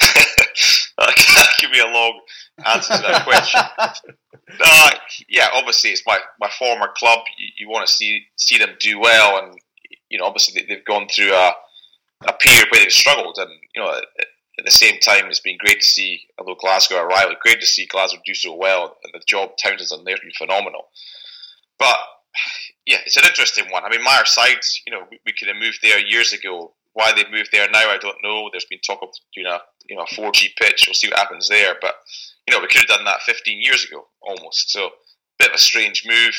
that 0.00 1.48
give 1.60 1.70
me 1.70 1.80
a 1.80 1.86
long 1.86 2.20
answer 2.64 2.94
to 2.96 3.02
that 3.02 3.24
question. 3.24 3.60
no, 4.58 4.88
yeah, 5.28 5.48
obviously 5.54 5.90
it's 5.90 6.02
my, 6.06 6.18
my 6.40 6.50
former 6.58 6.88
club. 6.96 7.20
You, 7.38 7.48
you, 7.58 7.68
want 7.68 7.86
to 7.86 7.92
see 7.92 8.26
see 8.36 8.58
them 8.58 8.70
do 8.78 8.98
well, 8.98 9.42
and 9.42 9.58
you 10.08 10.18
know, 10.18 10.24
obviously 10.24 10.64
they've 10.68 10.84
gone 10.84 11.08
through 11.08 11.32
a 11.32 11.52
a 12.26 12.32
period 12.34 12.66
where 12.70 12.82
they've 12.82 12.92
struggled, 12.92 13.38
and 13.38 13.50
you 13.74 13.82
know, 13.82 13.90
at, 13.90 14.04
at 14.58 14.64
the 14.64 14.70
same 14.70 14.98
time, 15.00 15.26
it's 15.26 15.40
been 15.40 15.58
great 15.58 15.80
to 15.80 15.86
see. 15.86 16.22
Although 16.38 16.56
Glasgow 16.56 16.96
are 16.96 17.08
rival, 17.08 17.34
great 17.40 17.60
to 17.60 17.66
see 17.66 17.86
Glasgow 17.86 18.20
do 18.24 18.34
so 18.34 18.54
well, 18.54 18.96
and 19.04 19.12
the 19.12 19.22
job 19.26 19.50
Townsend's 19.62 19.90
done 19.90 20.04
there's 20.04 20.20
been 20.20 20.30
phenomenal. 20.36 20.88
But 21.78 21.96
yeah, 22.86 22.98
it's 23.06 23.16
an 23.16 23.24
interesting 23.24 23.70
one. 23.70 23.84
I 23.84 23.88
mean, 23.88 24.04
Myreside's, 24.04 24.82
you 24.86 24.92
know, 24.92 25.04
we, 25.10 25.20
we 25.26 25.32
could 25.32 25.48
have 25.48 25.56
moved 25.56 25.80
there 25.82 25.98
years 25.98 26.32
ago 26.32 26.74
why 26.92 27.12
they've 27.12 27.30
moved 27.30 27.50
there 27.52 27.68
now, 27.70 27.90
I 27.90 27.98
don't 27.98 28.22
know. 28.22 28.48
There's 28.50 28.64
been 28.64 28.80
talk 28.80 29.00
of 29.02 29.10
doing 29.34 29.46
a 29.46 29.58
you 29.86 29.96
know 29.96 30.02
a 30.02 30.14
4G 30.14 30.56
pitch. 30.56 30.84
We'll 30.86 30.94
see 30.94 31.08
what 31.08 31.18
happens 31.18 31.48
there. 31.48 31.74
But 31.80 31.94
you 32.50 32.56
know, 32.56 32.62
we 32.62 32.66
could 32.66 32.80
have 32.80 32.98
done 32.98 33.04
that 33.04 33.22
15 33.22 33.62
years 33.62 33.84
ago 33.84 34.08
almost. 34.22 34.72
So 34.72 34.90
bit 35.38 35.50
of 35.50 35.54
a 35.54 35.58
strange 35.58 36.04
move. 36.04 36.34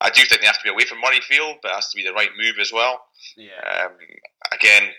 I 0.00 0.10
do 0.10 0.24
think 0.24 0.40
they 0.40 0.46
have 0.46 0.58
to 0.58 0.64
be 0.64 0.70
away 0.70 0.84
from 0.84 0.98
Murrayfield, 0.98 1.56
but 1.62 1.72
it 1.72 1.74
has 1.74 1.90
to 1.90 1.96
be 1.96 2.04
the 2.04 2.12
right 2.12 2.30
move 2.38 2.54
as 2.60 2.72
well. 2.72 3.00
Yeah. 3.36 3.58
Um, 3.82 3.92
again, 4.52 4.90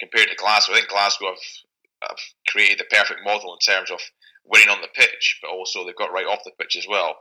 compared 0.00 0.28
to 0.28 0.34
Glasgow, 0.34 0.72
I 0.72 0.76
think 0.78 0.88
Glasgow 0.88 1.26
have, 1.26 2.08
have 2.10 2.18
created 2.48 2.80
the 2.80 2.96
perfect 2.96 3.20
model 3.24 3.54
in 3.54 3.60
terms 3.60 3.92
of 3.92 4.00
winning 4.44 4.68
on 4.68 4.80
the 4.82 4.88
pitch, 4.92 5.38
but 5.40 5.52
also 5.52 5.86
they've 5.86 5.94
got 5.94 6.12
right 6.12 6.26
off 6.26 6.42
the 6.44 6.50
pitch 6.58 6.76
as 6.76 6.86
well. 6.88 7.14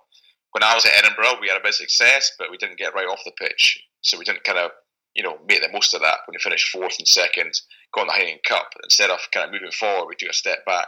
When 0.53 0.63
I 0.63 0.73
was 0.73 0.85
at 0.85 0.97
Edinburgh, 0.97 1.37
we 1.39 1.49
had 1.49 1.57
a 1.57 1.63
bit 1.63 1.69
of 1.69 1.75
success, 1.75 2.31
but 2.39 2.49
we 2.49 2.57
didn't 2.57 2.79
get 2.79 2.95
right 2.95 3.07
off 3.07 3.21
the 3.23 3.37
pitch, 3.37 3.79
so 4.01 4.17
we 4.17 4.25
didn't 4.25 4.43
kind 4.43 4.57
of 4.57 4.71
you 5.15 5.23
know, 5.23 5.37
make 5.47 5.61
the 5.61 5.71
most 5.71 5.93
of 5.93 6.01
that 6.01 6.19
when 6.25 6.33
we 6.33 6.39
finished 6.39 6.69
fourth 6.69 6.95
and 6.97 7.07
second, 7.07 7.51
got 7.93 8.03
in 8.03 8.07
the 8.07 8.13
Heineken 8.13 8.43
Cup. 8.47 8.69
Instead 8.83 9.09
of 9.09 9.19
kind 9.33 9.45
of 9.45 9.51
moving 9.51 9.71
forward, 9.71 10.07
we 10.07 10.15
took 10.15 10.29
a 10.29 10.33
step 10.33 10.65
back. 10.65 10.87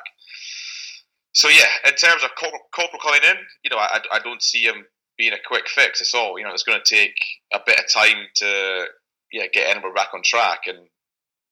So 1.34 1.48
yeah, 1.50 1.68
in 1.86 1.96
terms 1.96 2.24
of 2.24 2.32
Cockerill 2.36 3.02
coming 3.02 3.22
in, 3.24 3.38
you 3.64 3.70
know, 3.70 3.78
I, 3.78 4.02
I 4.12 4.20
don't 4.20 4.42
see 4.42 4.64
him 4.64 4.86
being 5.18 5.34
a 5.34 5.48
quick 5.48 5.68
fix 5.70 6.02
at 6.02 6.18
all. 6.18 6.38
You 6.38 6.46
know, 6.46 6.54
it's 6.54 6.64
going 6.64 6.80
to 6.84 6.96
take 6.96 7.16
a 7.54 7.60
bit 7.66 7.80
of 7.80 7.86
time 7.92 8.26
to 8.36 8.86
yeah 9.32 9.46
get 9.54 9.70
Edinburgh 9.70 9.94
back 9.94 10.10
on 10.14 10.22
track, 10.24 10.62
and 10.68 10.80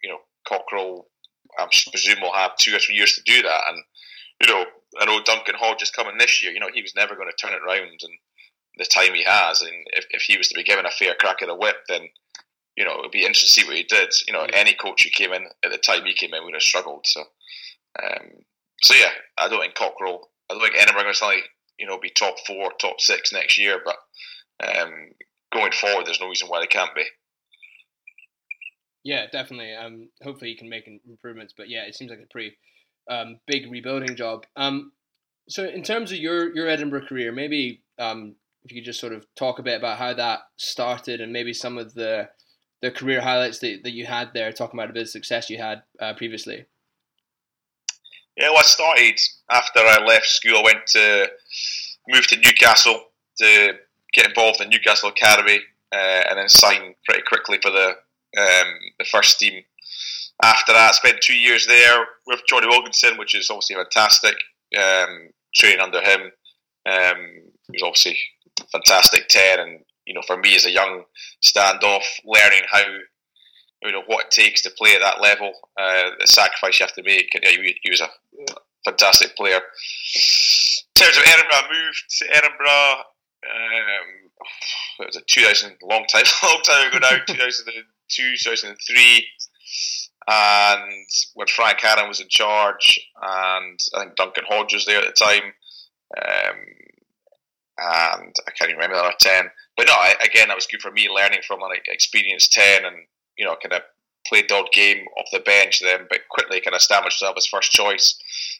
you 0.04 0.10
know, 0.10 0.20
Cockerill, 0.48 1.06
I 1.58 1.68
presume 1.92 2.22
will 2.22 2.34
have 2.34 2.58
two 2.58 2.76
or 2.76 2.80
three 2.80 2.96
years 2.96 3.14
to 3.14 3.22
do 3.26 3.42
that. 3.42 3.62
And 3.70 3.84
you 4.42 4.54
know, 4.54 4.66
I 5.00 5.06
know 5.06 5.24
Duncan 5.24 5.56
Hodge 5.58 5.84
is 5.84 5.92
coming 5.92 6.18
this 6.18 6.44
year. 6.44 6.52
You 6.52 6.60
know, 6.60 6.70
he 6.74 6.82
was 6.82 6.96
never 6.96 7.16
going 7.16 7.30
to 7.30 7.36
turn 7.36 7.54
it 7.54 7.64
around, 7.66 8.00
and 8.02 8.14
the 8.78 8.86
time 8.86 9.14
he 9.14 9.24
has, 9.24 9.62
and 9.62 9.74
if, 9.88 10.06
if 10.12 10.22
he 10.22 10.38
was 10.38 10.48
to 10.50 10.56
be 10.56 10.64
given 10.64 10.86
a 10.86 10.92
fair 10.92 11.14
crack 11.20 11.42
at 11.42 11.48
the 11.48 11.56
whip, 11.56 11.78
then 11.88 12.02
you 12.76 12.86
know, 12.86 13.00
it'd 13.00 13.12
be 13.12 13.26
interesting 13.26 13.48
to 13.48 13.52
see 13.52 13.68
what 13.68 13.76
he 13.76 13.84
did. 13.84 14.10
You 14.26 14.34
know, 14.34 14.48
any 14.54 14.74
coach 14.74 15.04
who 15.04 15.10
came 15.10 15.34
in 15.34 15.46
at 15.66 15.72
the 15.72 15.78
time 15.78 16.06
he 16.06 16.14
came 16.14 16.34
in 16.34 16.44
would 16.46 16.54
have 16.54 16.64
struggled. 16.64 17.06
So, 17.06 17.22
um, 18.02 18.30
so 18.82 18.94
yeah, 18.94 19.12
I 19.38 19.50
don't 19.50 19.62
think 19.62 19.76
Cockerill, 19.76 20.20
I 20.50 20.54
don't 20.54 20.62
think 20.62 20.76
Edinburgh 20.78 21.04
going 21.04 21.14
to 21.14 21.42
you 21.80 21.88
know, 21.88 22.00
be 22.00 22.10
top 22.10 22.36
four, 22.46 22.72
top 22.80 23.00
six 23.00 23.32
next 23.32 23.58
year. 23.58 23.82
But 23.84 23.96
um, 24.66 24.92
going 25.54 25.72
forward, 25.72 26.06
there's 26.06 26.20
no 26.20 26.28
reason 26.28 26.50
why 26.50 26.60
they 26.60 26.68
can't 26.68 26.94
be. 26.96 27.06
Yeah, 29.04 29.26
definitely. 29.32 29.74
Um, 29.74 30.10
hopefully, 30.22 30.52
he 30.52 30.58
can 30.58 30.70
make 30.70 30.90
improvements. 31.08 31.54
But 31.56 31.70
yeah, 31.70 31.84
it 31.84 31.96
seems 31.96 32.12
like 32.12 32.20
a 32.20 32.32
pretty 32.32 32.58
um, 33.10 33.40
big 33.48 33.72
rebuilding 33.72 34.16
job. 34.16 34.46
Um, 34.56 34.92
so, 35.48 35.66
in 35.66 35.84
terms 35.84 36.12
of 36.12 36.18
your 36.18 36.54
your 36.54 36.68
Edinburgh 36.68 37.08
career, 37.08 37.32
maybe 37.32 37.82
um, 37.98 38.36
if 38.64 38.72
you 38.72 38.82
could 38.82 38.86
just 38.86 39.00
sort 39.00 39.14
of 39.14 39.26
talk 39.36 39.60
a 39.60 39.64
bit 39.64 39.78
about 39.78 39.98
how 39.98 40.14
that 40.14 40.42
started 40.58 41.22
and 41.22 41.32
maybe 41.32 41.54
some 41.54 41.78
of 41.78 41.94
the 41.94 42.30
the 42.82 42.92
career 42.92 43.22
highlights 43.22 43.60
that, 43.60 43.82
that 43.84 43.94
you 43.94 44.06
had 44.06 44.34
there, 44.34 44.52
talking 44.52 44.80
about 44.80 44.90
a 44.90 44.94
bit 44.94 45.04
of 45.04 45.10
success 45.10 45.50
you 45.50 45.58
had 45.58 45.84
uh, 46.00 46.14
previously? 46.14 46.66
Yeah, 48.38 48.50
well, 48.50 48.60
I 48.60 48.64
started 48.64 49.20
after 49.52 49.80
I 49.80 50.04
left 50.06 50.28
school. 50.28 50.58
I 50.58 50.64
went 50.64 50.88
to 50.88 51.30
move 52.08 52.28
to 52.28 52.38
Newcastle 52.38 53.04
to 53.40 53.74
get 54.14 54.28
involved 54.28 54.62
in 54.62 54.70
Newcastle 54.70 55.10
Academy, 55.10 55.60
uh, 55.92 56.24
and 56.30 56.38
then 56.38 56.50
sign 56.50 56.96
pretty 57.06 57.24
quickly 57.28 57.60
for 57.62 57.72
the 57.72 57.90
um, 58.38 58.68
the 59.00 59.06
first 59.06 59.40
team. 59.40 59.64
After 60.42 60.72
that, 60.72 60.90
I 60.90 60.92
spent 60.94 61.22
two 61.22 61.36
years 61.36 61.68
there 61.68 62.06
with 62.28 62.42
Jonny 62.48 62.68
Wilkinson, 62.68 63.18
which 63.18 63.36
is 63.36 63.50
obviously 63.50 63.76
fantastic. 63.76 64.36
Um, 64.78 65.30
training 65.56 65.82
under 65.82 66.00
him, 66.00 66.32
um, 66.86 67.18
he 67.72 67.74
was 67.74 67.84
obviously 67.84 68.18
fantastic 68.72 69.28
ten, 69.28 69.60
and 69.60 69.80
you 70.06 70.14
know, 70.14 70.22
for 70.26 70.38
me 70.38 70.56
as 70.56 70.66
a 70.66 70.72
young 70.72 71.04
standoff, 71.44 72.04
learning 72.26 72.64
how 72.72 72.84
you 73.84 73.92
know 73.92 74.04
what 74.08 74.26
it 74.26 74.32
takes 74.32 74.62
to 74.64 74.72
play 74.72 74.96
at 74.96 75.02
that 75.02 75.22
level, 75.22 75.52
uh, 75.80 76.12
the 76.20 76.28
sacrifice 76.28 76.80
you 76.80 76.86
have 76.86 76.96
to 76.96 77.04
make. 77.04 77.30
And, 77.34 77.44
yeah, 77.44 77.52
he, 77.52 77.80
he 77.82 77.90
was 77.90 78.02
a 78.02 78.10
fantastic 78.86 79.36
player. 79.36 79.56
In 79.56 80.96
terms 80.96 81.18
of 81.18 81.24
Edinburgh, 81.26 81.54
I 81.54 81.70
moved 81.72 82.06
to 82.10 82.36
Edinburgh. 82.36 83.04
Um, 83.46 84.30
it 85.00 85.06
was 85.08 85.16
a 85.16 85.22
2000 85.22 85.78
long 85.84 86.06
time, 86.06 86.24
long 86.44 86.62
time 86.64 86.90
ago 86.90 87.00
now, 87.00 87.18
2002, 87.26 88.36
2003, 88.38 89.28
and 90.28 90.92
when 91.36 91.48
Frank 91.48 91.80
Hadden 91.80 92.08
was 92.08 92.20
in 92.20 92.28
charge, 92.30 93.00
and 93.22 93.80
I 93.96 94.04
think 94.04 94.16
Duncan 94.16 94.44
Hodge 94.48 94.74
was 94.74 94.86
there 94.86 95.00
at 95.00 95.06
the 95.06 95.14
time, 95.14 95.54
um, 96.18 96.58
and 97.82 98.36
I 98.46 98.52
can't 98.52 98.70
even 98.70 98.76
remember 98.76 98.98
the 98.98 99.04
other 99.04 99.16
ten 99.20 99.50
but 99.80 99.88
no, 99.88 99.94
I, 99.94 100.14
again, 100.22 100.50
that 100.50 100.58
was 100.58 100.68
good 100.68 100.82
for 100.82 100.92
me 100.92 101.08
learning 101.08 101.40
from 101.48 101.64
an 101.64 101.70
experienced 101.88 102.52
ten, 102.52 102.84
and 102.84 102.98
you 103.40 103.46
know, 103.46 103.56
kind 103.56 103.74
of 103.74 103.82
played 104.28 104.50
the 104.50 104.56
odd 104.56 104.72
game 104.74 105.06
off 105.18 105.26
the 105.32 105.40
bench 105.40 105.80
then, 105.80 106.06
but 106.10 106.28
quickly 106.30 106.60
kind 106.60 106.76
of 106.76 106.80
established 106.80 107.20
himself 107.20 107.38
as 107.38 107.48
first 107.48 107.72
choice. 107.72 108.20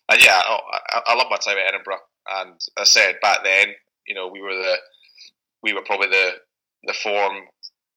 And 0.10 0.24
yeah, 0.24 0.42
oh, 0.48 0.60
I, 0.92 1.02
I 1.08 1.16
love 1.16 1.28
my 1.30 1.38
time 1.38 1.58
at 1.58 1.68
Edinburgh. 1.68 2.00
And 2.28 2.60
I 2.78 2.86
said 2.86 3.16
back 3.22 3.44
then, 3.44 3.68
you 4.08 4.16
know, 4.16 4.28
we 4.28 4.42
were 4.42 4.56
the 4.56 4.76
we 5.62 5.74
were 5.74 5.84
probably 5.84 6.08
the 6.08 6.32
the 6.86 6.94
form 6.94 7.34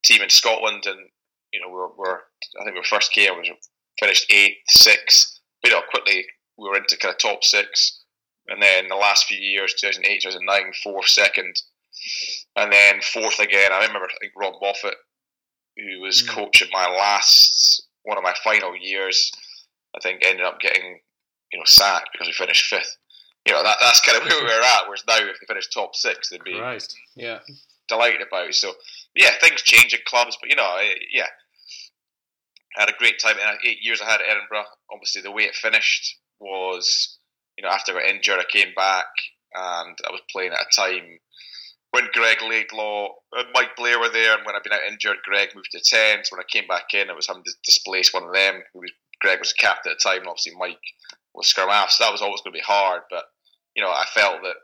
team 0.03 0.21
in 0.21 0.29
Scotland, 0.29 0.83
and 0.85 0.99
you 1.53 1.61
know, 1.61 1.69
we 1.69 1.75
were, 1.75 1.87
we 1.97 2.09
were 2.09 2.23
I 2.59 2.65
think 2.65 2.75
we 2.75 2.83
first 2.83 3.13
came 3.13 3.37
was 3.37 3.49
finished 3.99 4.31
eighth, 4.31 4.57
sixth. 4.67 5.39
But, 5.61 5.71
you 5.71 5.77
know, 5.77 5.83
quickly 5.89 6.25
we 6.57 6.67
were 6.67 6.75
into 6.75 6.97
kind 6.97 7.13
of 7.13 7.19
top 7.19 7.43
six, 7.43 8.01
and 8.49 8.61
then 8.61 8.89
the 8.89 8.95
last 8.95 9.25
few 9.25 9.37
years, 9.37 9.73
2008, 9.79 10.21
2009, 10.21 10.73
fourth, 10.83 11.07
second 11.07 11.55
and 12.55 12.71
then 12.71 13.01
fourth 13.01 13.39
again, 13.39 13.71
I 13.71 13.85
remember 13.85 14.05
I 14.05 14.17
think 14.19 14.33
Rob 14.35 14.55
Moffat, 14.61 14.95
who 15.77 16.01
was 16.01 16.23
mm. 16.23 16.29
coaching 16.29 16.69
my 16.71 16.87
last 16.87 17.83
one 18.03 18.17
of 18.17 18.23
my 18.23 18.33
final 18.43 18.75
years, 18.75 19.31
I 19.95 19.99
think 20.01 20.25
ended 20.25 20.45
up 20.45 20.59
getting 20.59 20.99
you 21.51 21.59
know 21.59 21.65
sacked 21.65 22.09
because 22.11 22.27
we 22.27 22.33
finished 22.33 22.65
fifth. 22.65 22.97
You 23.45 23.53
know 23.53 23.63
that 23.63 23.77
that's 23.81 24.01
kind 24.01 24.17
of 24.17 24.23
where 24.29 24.39
we 24.39 24.45
were 24.45 24.61
at. 24.61 24.83
Whereas 24.87 25.03
now, 25.07 25.17
if 25.17 25.37
we 25.41 25.47
finish 25.47 25.69
top 25.69 25.95
six, 25.95 26.29
they'd 26.29 26.43
be 26.43 26.57
Christ. 26.57 26.95
yeah 27.15 27.39
delighted 27.87 28.21
about. 28.25 28.49
It. 28.49 28.55
So 28.55 28.73
yeah, 29.15 29.31
things 29.41 29.61
change 29.61 29.93
at 29.93 30.05
clubs, 30.05 30.37
but 30.39 30.49
you 30.49 30.55
know, 30.55 30.77
yeah, 31.11 31.27
I 32.77 32.81
had 32.81 32.89
a 32.89 32.97
great 32.97 33.19
time. 33.19 33.35
Eight 33.65 33.79
years 33.81 34.01
I 34.01 34.09
had 34.09 34.21
at 34.21 34.29
Edinburgh. 34.29 34.65
Obviously, 34.91 35.21
the 35.21 35.31
way 35.31 35.43
it 35.43 35.55
finished 35.55 36.17
was, 36.39 37.17
you 37.57 37.63
know, 37.63 37.69
after 37.69 37.93
I 37.93 38.01
got 38.01 38.09
injured, 38.09 38.39
I 38.39 38.45
came 38.49 38.73
back 38.75 39.05
and 39.53 39.97
I 40.07 40.11
was 40.11 40.21
playing 40.31 40.53
at 40.53 40.59
a 40.59 40.75
time 40.75 41.19
when 41.93 42.09
Greg 42.11 42.41
Laidlaw 42.41 43.09
and 43.33 43.47
Mike 43.53 43.75
Blair 43.77 43.99
were 43.99 44.09
there, 44.09 44.35
and 44.35 44.43
when 44.47 44.55
I'd 44.55 44.63
been 44.63 44.73
out 44.73 44.81
injured, 44.89 45.17
Greg 45.23 45.49
moved 45.53 45.69
to 45.73 45.79
10. 45.79 46.25
So 46.25 46.35
when 46.35 46.41
I 46.43 46.49
came 46.51 46.67
back 46.67 46.91
in, 46.91 47.07
it 47.07 47.15
was 47.15 47.27
having 47.27 47.43
to 47.43 47.53
displace 47.63 48.11
one 48.11 48.23
of 48.23 48.33
them. 48.33 48.63
Who 48.73 48.79
was, 48.79 48.91
Greg 49.21 49.37
was 49.37 49.53
captain 49.53 49.91
at 49.91 49.99
the 49.99 50.09
time, 50.09 50.21
and 50.21 50.27
obviously 50.27 50.53
Mike 50.57 50.81
was 51.35 51.45
scrum 51.45 51.69
half. 51.69 51.91
So 51.91 52.03
that 52.03 52.11
was 52.11 52.23
always 52.23 52.41
going 52.41 52.51
to 52.51 52.57
be 52.57 52.65
hard. 52.65 53.03
But, 53.11 53.25
you 53.75 53.83
know, 53.83 53.91
I 53.91 54.05
felt 54.11 54.41
that 54.41 54.55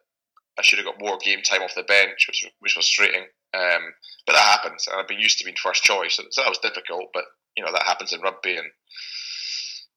I 0.57 0.63
should 0.63 0.79
have 0.79 0.87
got 0.87 0.99
more 0.99 1.19
game 1.19 1.43
time 1.43 1.61
off 1.61 1.75
the 1.75 1.83
bench, 1.83 2.25
which, 2.27 2.49
which 2.61 2.75
was 2.75 2.89
frustrating. 2.89 3.27
Um, 3.53 3.93
but 4.25 4.33
that 4.33 4.49
happens, 4.57 4.87
and 4.87 4.99
I've 4.99 5.07
been 5.07 5.19
used 5.19 5.37
to 5.37 5.45
being 5.45 5.57
first 5.61 5.83
choice. 5.83 6.15
So 6.15 6.23
that 6.41 6.49
was 6.49 6.57
difficult, 6.57 7.09
but, 7.13 7.25
you 7.55 7.63
know, 7.63 7.71
that 7.71 7.85
happens 7.85 8.11
in 8.11 8.21
rugby. 8.21 8.57
And 8.57 8.67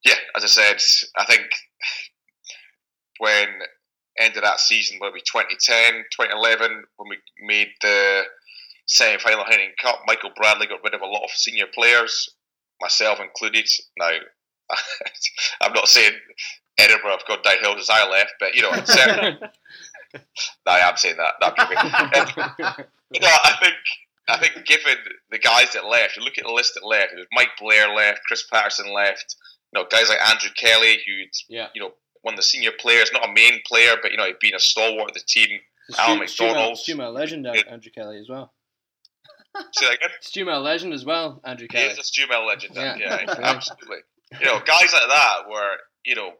yeah, 0.04 0.20
as 0.36 0.44
I 0.44 0.48
said, 0.48 0.82
I 1.16 1.24
think 1.24 1.48
when 3.16 3.48
end 4.18 4.36
of 4.36 4.42
that 4.42 4.60
season, 4.60 4.98
maybe 5.00 5.20
2010, 5.20 6.04
2011, 6.10 6.84
when 6.96 7.08
we 7.08 7.16
made 7.46 7.68
the 7.80 8.22
semi 8.86 9.18
final 9.18 9.44
Heineken 9.44 9.76
Cup, 9.80 10.00
Michael 10.06 10.30
Bradley 10.36 10.66
got 10.66 10.82
rid 10.84 10.94
of 10.94 11.00
a 11.00 11.06
lot 11.06 11.24
of 11.24 11.30
senior 11.30 11.66
players, 11.74 12.28
myself 12.80 13.20
included. 13.20 13.68
Now, 13.98 14.10
I'm 15.60 15.72
not 15.72 15.88
saying 15.88 16.12
Edinburgh 16.78 17.10
have 17.12 17.26
gone 17.26 17.38
downhill 17.42 17.78
as 17.78 17.90
I 17.90 18.08
left, 18.08 18.34
but 18.40 18.54
you 18.54 18.62
know, 18.62 18.72
certainly. 18.84 19.38
no, 20.14 20.20
I 20.72 20.78
am 20.88 20.96
saying 20.96 21.16
that. 21.16 21.34
No, 22.78 22.84
you 23.12 23.20
know, 23.20 23.28
I 23.44 23.56
think 23.62 23.74
I 24.28 24.38
think 24.38 24.64
given 24.66 24.96
the 25.30 25.38
guys 25.38 25.72
that 25.74 25.84
left, 25.86 26.16
you 26.16 26.22
look 26.22 26.38
at 26.38 26.44
the 26.44 26.52
list 26.52 26.74
that 26.74 26.86
left. 26.86 27.12
Mike 27.32 27.50
Blair 27.60 27.88
left, 27.94 28.20
Chris 28.26 28.44
Paterson 28.50 28.92
left. 28.94 29.36
You 29.72 29.80
know, 29.82 29.86
guys 29.90 30.08
like 30.08 30.20
Andrew 30.30 30.50
Kelly, 30.56 30.98
who 31.06 31.12
Yeah. 31.48 31.68
you 31.74 31.80
know 31.82 31.92
one 32.22 32.34
of 32.34 32.38
the 32.38 32.42
senior 32.42 32.72
players, 32.78 33.10
not 33.12 33.28
a 33.28 33.32
main 33.32 33.60
player, 33.66 33.94
but 34.00 34.10
you 34.10 34.16
know 34.16 34.24
he'd 34.26 34.38
been 34.40 34.54
a 34.54 34.60
stalwart 34.60 35.10
of 35.10 35.14
the 35.14 35.20
team. 35.26 35.58
Alan 35.98 36.26
Stu, 36.28 36.44
McDonald. 36.44 36.78
Stu 36.78 36.96
Mel 36.96 37.12
legend, 37.12 37.46
Andrew 37.46 37.90
Kelly 37.92 38.18
as 38.18 38.28
well. 38.28 38.52
Say 39.72 39.86
that 39.86 39.94
again. 39.96 40.10
Stu 40.20 40.44
Mel 40.46 40.62
legend 40.62 40.94
as 40.94 41.04
well, 41.04 41.40
Andrew 41.44 41.66
He 41.70 41.76
Kelly. 41.76 41.90
is 41.92 41.98
a 41.98 42.02
Stu 42.02 42.26
Mel 42.28 42.46
legend. 42.46 42.74
Yeah. 42.74 42.96
Yeah, 42.98 43.34
absolutely. 43.42 43.98
You 44.40 44.46
know, 44.46 44.60
guys 44.64 44.92
like 44.92 45.08
that 45.08 45.48
were 45.50 45.76
you 46.04 46.14
know 46.14 46.30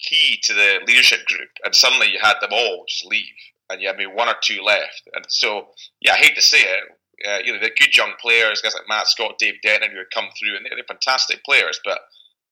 key 0.00 0.38
to 0.42 0.52
the 0.52 0.80
leadership 0.86 1.24
group, 1.26 1.48
and 1.64 1.74
suddenly 1.74 2.10
you 2.10 2.18
had 2.20 2.34
them 2.40 2.50
all 2.52 2.84
just 2.88 3.06
leave, 3.06 3.24
and 3.70 3.80
you 3.80 3.88
had 3.88 3.96
maybe 3.96 4.10
one 4.12 4.28
or 4.28 4.34
two 4.42 4.60
left. 4.62 5.08
And 5.14 5.24
so, 5.28 5.68
yeah, 6.00 6.14
I 6.14 6.16
hate 6.16 6.34
to 6.34 6.42
say 6.42 6.58
it. 6.60 6.80
Uh, 7.26 7.38
you 7.44 7.52
know, 7.52 7.60
they're 7.60 7.70
good 7.78 7.96
young 7.96 8.12
players, 8.20 8.60
guys 8.60 8.74
like 8.74 8.88
Matt 8.88 9.06
Scott, 9.06 9.38
Dave 9.38 9.54
Denton, 9.62 9.92
who 9.92 9.98
had 9.98 10.10
come 10.12 10.28
through, 10.38 10.56
and 10.56 10.66
they're, 10.66 10.76
they're 10.76 10.84
fantastic 10.86 11.44
players. 11.44 11.80
But 11.84 12.00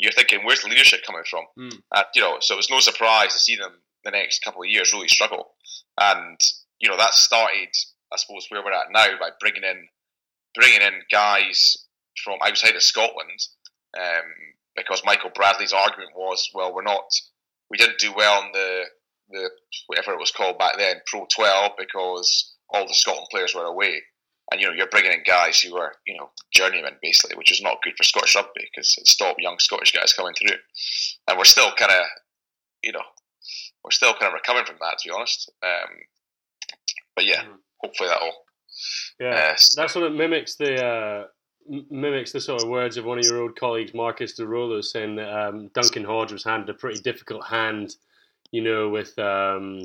you're 0.02 0.12
thinking, 0.12 0.40
where's 0.44 0.62
the 0.62 0.68
leadership 0.68 1.00
coming 1.06 1.22
from? 1.30 1.44
Mm. 1.56 1.80
And 1.94 2.04
you 2.14 2.22
know, 2.22 2.38
so 2.40 2.54
it 2.54 2.56
was 2.56 2.70
no 2.70 2.80
surprise 2.80 3.32
to 3.32 3.38
see 3.38 3.56
them 3.56 3.72
the 4.04 4.10
next 4.10 4.42
couple 4.42 4.62
of 4.62 4.68
years 4.68 4.92
really 4.92 5.08
struggle. 5.08 5.54
And 6.00 6.38
you 6.80 6.88
know, 6.88 6.96
that 6.96 7.14
started, 7.14 7.68
I 8.12 8.16
suppose, 8.16 8.46
where 8.48 8.64
we're 8.64 8.72
at 8.72 8.90
now 8.90 9.16
by 9.20 9.30
bringing 9.38 9.62
in 9.62 9.86
bringing 10.54 10.82
in 10.82 11.02
guys 11.10 11.76
from 12.24 12.38
outside 12.44 12.74
of 12.74 12.82
Scotland. 12.82 13.40
Um, 13.96 14.26
because 14.74 15.02
Michael 15.04 15.30
Bradley's 15.34 15.72
argument 15.72 16.10
was, 16.16 16.48
well, 16.54 16.74
we're 16.74 16.82
not, 16.82 17.04
we 17.70 17.76
didn't 17.76 17.98
do 17.98 18.12
well 18.16 18.42
in 18.42 18.52
the 18.52 18.84
the 19.30 19.50
whatever 19.86 20.12
it 20.12 20.18
was 20.18 20.32
called 20.32 20.58
back 20.58 20.76
then, 20.78 20.96
Pro 21.06 21.26
12, 21.34 21.72
because 21.78 22.54
all 22.68 22.86
the 22.86 22.94
Scotland 22.94 23.28
players 23.30 23.54
were 23.54 23.64
away. 23.64 24.02
And 24.50 24.60
you 24.60 24.66
know, 24.66 24.74
you're 24.74 24.88
bringing 24.88 25.12
in 25.12 25.22
guys 25.24 25.60
who 25.60 25.76
are 25.76 25.94
you 26.06 26.16
know, 26.16 26.30
journeymen 26.52 26.96
basically, 27.00 27.36
which 27.36 27.52
is 27.52 27.62
not 27.62 27.82
good 27.82 27.94
for 27.96 28.02
Scottish 28.02 28.34
rugby 28.36 28.68
because 28.70 28.96
it 28.98 29.06
stopped 29.06 29.40
young 29.40 29.58
Scottish 29.58 29.92
guys 29.92 30.12
coming 30.12 30.34
through. 30.34 30.56
And 31.28 31.38
we're 31.38 31.44
still 31.44 31.70
kind 31.78 31.92
of, 31.92 32.04
you 32.82 32.92
know, 32.92 33.02
we're 33.84 33.90
still 33.92 34.12
kind 34.12 34.26
of 34.26 34.34
recovering 34.34 34.66
from 34.66 34.76
that, 34.80 34.98
to 34.98 35.08
be 35.08 35.14
honest. 35.14 35.50
Um, 35.62 35.96
but 37.16 37.24
yeah, 37.24 37.42
hopefully 37.78 38.08
that'll. 38.08 38.32
Yeah, 39.20 39.52
Uh, 39.52 39.56
that 39.76 39.90
sort 39.90 40.06
of 40.06 40.14
mimics 40.14 40.56
the 40.56 40.84
uh, 40.84 41.24
m- 41.72 41.86
mimics 41.90 42.32
the 42.32 42.40
sort 42.40 42.62
of 42.62 42.68
words 42.68 42.96
of 42.96 43.04
one 43.04 43.18
of 43.18 43.24
your 43.24 43.42
old 43.42 43.56
colleagues, 43.56 43.94
Marcus 43.94 44.34
Di 44.34 44.44
Rollo, 44.44 44.80
saying 44.80 45.16
that 45.16 45.30
um, 45.30 45.68
Duncan 45.74 46.04
Hodge 46.04 46.32
was 46.32 46.44
handed 46.44 46.68
a 46.70 46.74
pretty 46.74 47.00
difficult 47.00 47.46
hand, 47.46 47.96
you 48.50 48.62
know, 48.62 48.88
with 48.88 49.16
um, 49.18 49.82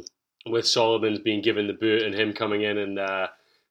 with 0.48 0.66
Solomons 0.66 1.20
being 1.20 1.42
given 1.42 1.68
the 1.68 1.74
boot 1.74 2.04
and 2.04 2.16
him 2.16 2.34
coming 2.34 2.64
in 2.64 2.78
and 2.78 3.00
uh, 3.00 3.28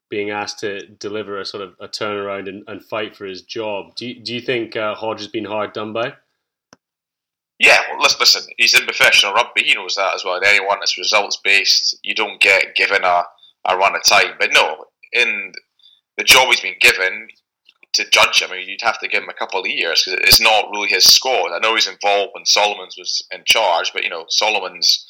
being 0.09 0.29
asked 0.29 0.59
to 0.59 0.87
deliver 0.87 1.39
a 1.39 1.45
sort 1.45 1.63
of 1.63 1.75
a 1.79 1.87
turnaround 1.87 2.47
and, 2.47 2.63
and 2.67 2.83
fight 2.83 3.15
for 3.15 3.25
his 3.25 3.41
job. 3.41 3.95
Do 3.95 4.07
you, 4.07 4.23
do 4.23 4.33
you 4.33 4.41
think 4.41 4.75
uh, 4.75 4.95
Hodge 4.95 5.19
has 5.19 5.27
been 5.27 5.45
hard 5.45 5.73
done 5.73 5.93
by? 5.93 6.13
Yeah, 7.59 7.79
well, 7.89 8.07
listen, 8.19 8.43
he's 8.57 8.79
in 8.79 8.85
professional 8.85 9.33
rugby. 9.33 9.63
He 9.63 9.73
knows 9.73 9.95
that 9.95 10.13
as 10.13 10.23
well. 10.23 10.39
Anyone 10.43 10.77
that's 10.79 10.97
results 10.97 11.39
based, 11.43 11.97
you 12.03 12.13
don't 12.13 12.39
get 12.39 12.75
given 12.75 13.03
a, 13.03 13.23
a 13.65 13.77
run 13.77 13.95
of 13.95 14.03
time. 14.03 14.35
But 14.39 14.51
no, 14.53 14.85
in 15.11 15.53
the 16.17 16.23
job 16.23 16.47
he's 16.49 16.61
been 16.61 16.75
given 16.79 17.27
to 17.93 18.09
judge 18.11 18.43
him, 18.43 18.51
I 18.51 18.57
mean, 18.57 18.69
you'd 18.69 18.81
have 18.81 18.99
to 18.99 19.07
give 19.07 19.23
him 19.23 19.29
a 19.29 19.33
couple 19.33 19.59
of 19.59 19.65
years 19.65 20.03
because 20.03 20.19
it's 20.21 20.39
not 20.39 20.69
really 20.69 20.89
his 20.89 21.05
squad. 21.05 21.51
I 21.51 21.59
know 21.59 21.73
he's 21.73 21.87
involved 21.87 22.33
when 22.35 22.45
Solomons 22.45 22.95
was 22.97 23.25
in 23.31 23.41
charge, 23.45 23.91
but 23.91 24.03
you 24.03 24.09
know, 24.09 24.25
Solomons 24.29 25.05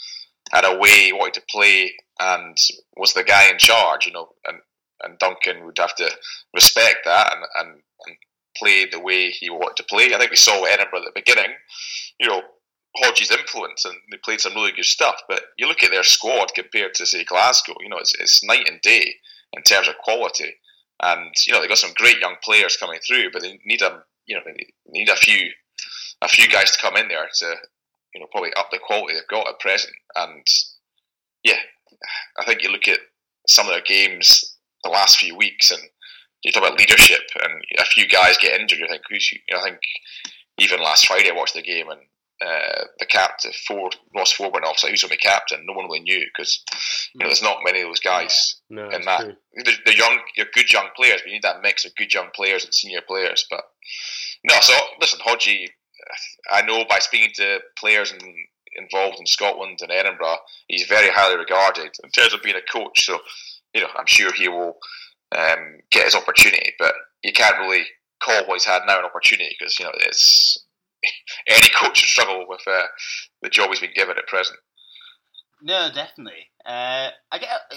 had 0.51 0.63
a 0.63 0.77
way 0.77 1.05
he 1.05 1.13
wanted 1.13 1.33
to 1.33 1.43
play 1.49 1.93
and 2.19 2.57
was 2.95 3.13
the 3.13 3.23
guy 3.23 3.49
in 3.49 3.57
charge, 3.57 4.05
you 4.05 4.13
know, 4.13 4.29
and, 4.45 4.59
and 5.03 5.19
Duncan 5.19 5.65
would 5.65 5.77
have 5.77 5.95
to 5.95 6.09
respect 6.53 6.99
that 7.05 7.33
and, 7.33 7.43
and, 7.59 7.81
and 8.07 8.17
play 8.57 8.85
the 8.85 8.99
way 8.99 9.29
he 9.29 9.49
wanted 9.49 9.77
to 9.77 9.83
play. 9.83 10.13
I 10.13 10.17
think 10.17 10.31
we 10.31 10.37
saw 10.37 10.63
Edinburgh 10.63 10.99
at 10.99 11.05
the 11.05 11.21
beginning, 11.21 11.51
you 12.19 12.27
know, 12.27 12.41
Hodge's 12.97 13.31
influence 13.31 13.85
and 13.85 13.93
they 14.11 14.17
played 14.17 14.41
some 14.41 14.55
really 14.55 14.71
good 14.71 14.85
stuff. 14.85 15.21
But 15.27 15.41
you 15.57 15.67
look 15.67 15.83
at 15.83 15.91
their 15.91 16.03
squad 16.03 16.53
compared 16.55 16.95
to 16.95 17.05
say 17.05 17.23
Glasgow, 17.23 17.75
you 17.79 17.89
know, 17.89 17.97
it's, 17.97 18.15
it's 18.19 18.43
night 18.43 18.67
and 18.67 18.81
day 18.81 19.15
in 19.53 19.63
terms 19.63 19.87
of 19.87 19.97
quality. 19.97 20.53
And 21.03 21.31
you 21.45 21.53
know 21.53 21.59
they've 21.59 21.69
got 21.69 21.77
some 21.77 21.93
great 21.95 22.19
young 22.19 22.35
players 22.43 22.77
coming 22.77 22.99
through, 23.07 23.31
but 23.31 23.41
they 23.41 23.59
need 23.65 23.81
a 23.81 24.03
you 24.25 24.35
know 24.35 24.41
they 24.45 24.65
need 24.87 25.09
a 25.09 25.15
few 25.15 25.49
a 26.21 26.27
few 26.27 26.47
guys 26.47 26.71
to 26.71 26.81
come 26.81 26.97
in 26.97 27.07
there 27.07 27.27
to 27.31 27.55
you 28.15 28.19
know 28.19 28.27
probably 28.31 28.51
up 28.57 28.71
the 28.71 28.79
quality 28.79 29.13
they've 29.13 29.27
got 29.29 29.47
at 29.47 29.59
present. 29.59 29.93
And 30.15 30.43
yeah, 31.43 31.59
I 32.39 32.45
think 32.45 32.63
you 32.63 32.71
look 32.71 32.87
at 32.87 32.99
some 33.47 33.67
of 33.67 33.73
their 33.73 33.81
games 33.81 34.46
the 34.83 34.89
last 34.89 35.17
few 35.17 35.35
weeks, 35.35 35.71
and 35.71 35.81
you 36.43 36.51
talk 36.51 36.63
about 36.63 36.79
leadership, 36.79 37.21
and 37.43 37.53
a 37.79 37.85
few 37.85 38.07
guys 38.07 38.37
get 38.37 38.59
injured. 38.59 38.79
You 38.79 38.87
think 38.87 39.03
who's 39.09 39.31
you 39.31 39.39
know, 39.51 39.59
I 39.59 39.63
think 39.63 39.79
even 40.57 40.81
last 40.81 41.07
Friday 41.07 41.29
I 41.29 41.35
watched 41.35 41.53
the 41.55 41.61
game 41.61 41.89
and 41.89 41.99
uh, 42.39 42.83
the 42.99 43.05
captain, 43.05 43.51
Ford, 43.67 43.95
Ross 44.15 44.31
Ford 44.31 44.53
went 44.53 44.65
off, 44.65 44.77
so 44.77 44.87
who's 44.87 45.01
going 45.01 45.09
to 45.09 45.17
be 45.17 45.17
captain? 45.17 45.65
No 45.65 45.73
one 45.73 45.85
really 45.85 46.01
knew 46.01 46.23
because 46.31 46.63
you 47.13 47.19
know 47.19 47.27
there's 47.27 47.41
not 47.41 47.59
many 47.65 47.81
of 47.81 47.87
those 47.87 47.99
guys 47.99 48.57
No, 48.69 48.89
in 48.89 49.01
that. 49.05 49.21
true. 49.21 49.35
The, 49.55 49.71
the 49.87 49.97
young, 49.97 50.19
you're 50.35 50.45
good 50.53 50.71
young 50.71 50.89
players, 50.95 51.21
but 51.21 51.27
you 51.27 51.33
need 51.33 51.43
that 51.43 51.61
mix 51.63 51.83
of 51.85 51.95
good 51.95 52.13
young 52.13 52.27
players 52.35 52.63
and 52.63 52.73
senior 52.73 53.01
players. 53.01 53.45
But 53.49 53.61
no, 54.43 54.55
so 54.61 54.73
listen, 55.01 55.19
Hodgie, 55.25 55.69
I 56.51 56.61
know 56.61 56.85
by 56.87 56.99
speaking 56.99 57.31
to 57.37 57.59
players 57.77 58.11
in, 58.11 58.19
involved 58.75 59.19
in 59.19 59.25
Scotland 59.25 59.79
and 59.81 59.91
Edinburgh, 59.91 60.37
he's 60.67 60.85
very 60.85 61.09
highly 61.11 61.37
regarded 61.37 61.89
in 62.03 62.09
terms 62.11 62.33
of 62.35 62.43
being 62.43 62.55
a 62.55 62.71
coach. 62.71 63.05
So 63.05 63.19
you 63.77 63.83
know, 63.83 63.89
I'm 63.95 64.07
sure 64.07 64.33
he 64.33 64.47
will 64.47 64.77
um, 65.37 65.77
get 65.91 66.05
his 66.05 66.15
opportunity, 66.15 66.73
but 66.79 66.95
you 67.23 67.31
can't 67.31 67.59
really 67.59 67.83
call 68.23 68.47
what 68.47 68.55
he's 68.55 68.65
had 68.65 68.81
now 68.87 68.97
an 68.97 69.05
opportunity 69.05 69.55
because 69.57 69.77
you 69.79 69.85
know 69.85 69.91
it's 69.93 70.57
any 71.47 71.69
coach 71.69 71.89
would 72.01 72.09
struggle 72.09 72.45
with 72.49 72.61
uh, 72.67 72.87
the 73.43 73.49
job 73.49 73.69
he's 73.69 73.79
been 73.79 73.91
given 73.93 74.17
at 74.17 74.25
present. 74.25 74.57
No, 75.61 75.89
definitely. 75.93 76.49
Uh, 76.65 77.09
I 77.31 77.37
get 77.39 77.49
uh, 77.49 77.75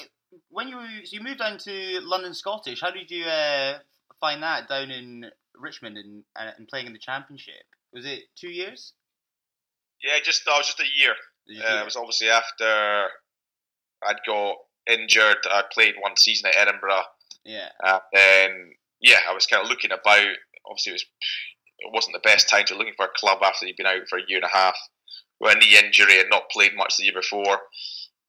when 0.49 0.69
you 0.69 0.81
so 1.05 1.17
you 1.17 1.21
moved 1.21 1.41
down 1.41 1.59
to 1.59 2.01
London 2.03 2.33
Scottish. 2.33 2.81
How 2.81 2.91
did 2.91 3.11
you 3.11 3.27
uh, 3.27 3.79
find 4.21 4.43
that 4.43 4.69
down 4.71 4.91
in 4.91 5.27
Richmond 5.55 5.99
and, 5.99 6.25
uh, 6.35 6.53
and 6.57 6.67
playing 6.67 6.87
in 6.87 6.95
the 6.95 6.99
Championship? 6.99 7.63
Was 7.93 8.07
it 8.07 8.21
two 8.39 8.49
years? 8.49 8.95
Yeah, 10.03 10.19
just 10.25 10.49
I 10.49 10.57
was 10.57 10.67
just 10.67 10.81
a 10.81 10.99
year. 10.99 11.13
Uh, 11.51 11.83
it 11.83 11.85
was 11.85 11.97
obviously 11.97 12.31
after 12.31 13.09
I'd 14.03 14.21
got 14.27 14.57
injured. 14.91 15.38
I 15.51 15.62
played 15.72 15.95
one 16.01 16.16
season 16.16 16.49
at 16.51 16.57
Edinburgh, 16.57 17.03
Yeah. 17.45 17.68
and 17.82 18.01
then 18.12 18.72
yeah, 19.01 19.20
I 19.28 19.32
was 19.34 19.47
kind 19.47 19.62
of 19.62 19.68
looking 19.70 19.93
about. 19.93 20.26
Obviously, 20.66 20.91
it 20.91 20.95
was 20.95 21.05
it 21.78 21.93
wasn't 21.95 22.14
the 22.14 22.28
best 22.28 22.49
time 22.49 22.64
to 22.66 22.74
looking 22.76 22.93
for 22.97 23.07
a 23.07 23.16
club 23.18 23.38
after 23.43 23.66
you'd 23.66 23.76
been 23.76 23.86
out 23.86 24.07
for 24.09 24.18
a 24.18 24.22
year 24.28 24.36
and 24.38 24.45
a 24.45 24.57
half 24.57 24.76
with 25.41 25.57
a 25.57 25.59
knee 25.59 25.78
injury 25.78 26.20
and 26.20 26.28
not 26.30 26.51
played 26.51 26.76
much 26.76 26.97
the 26.97 27.05
year 27.05 27.14
before. 27.14 27.59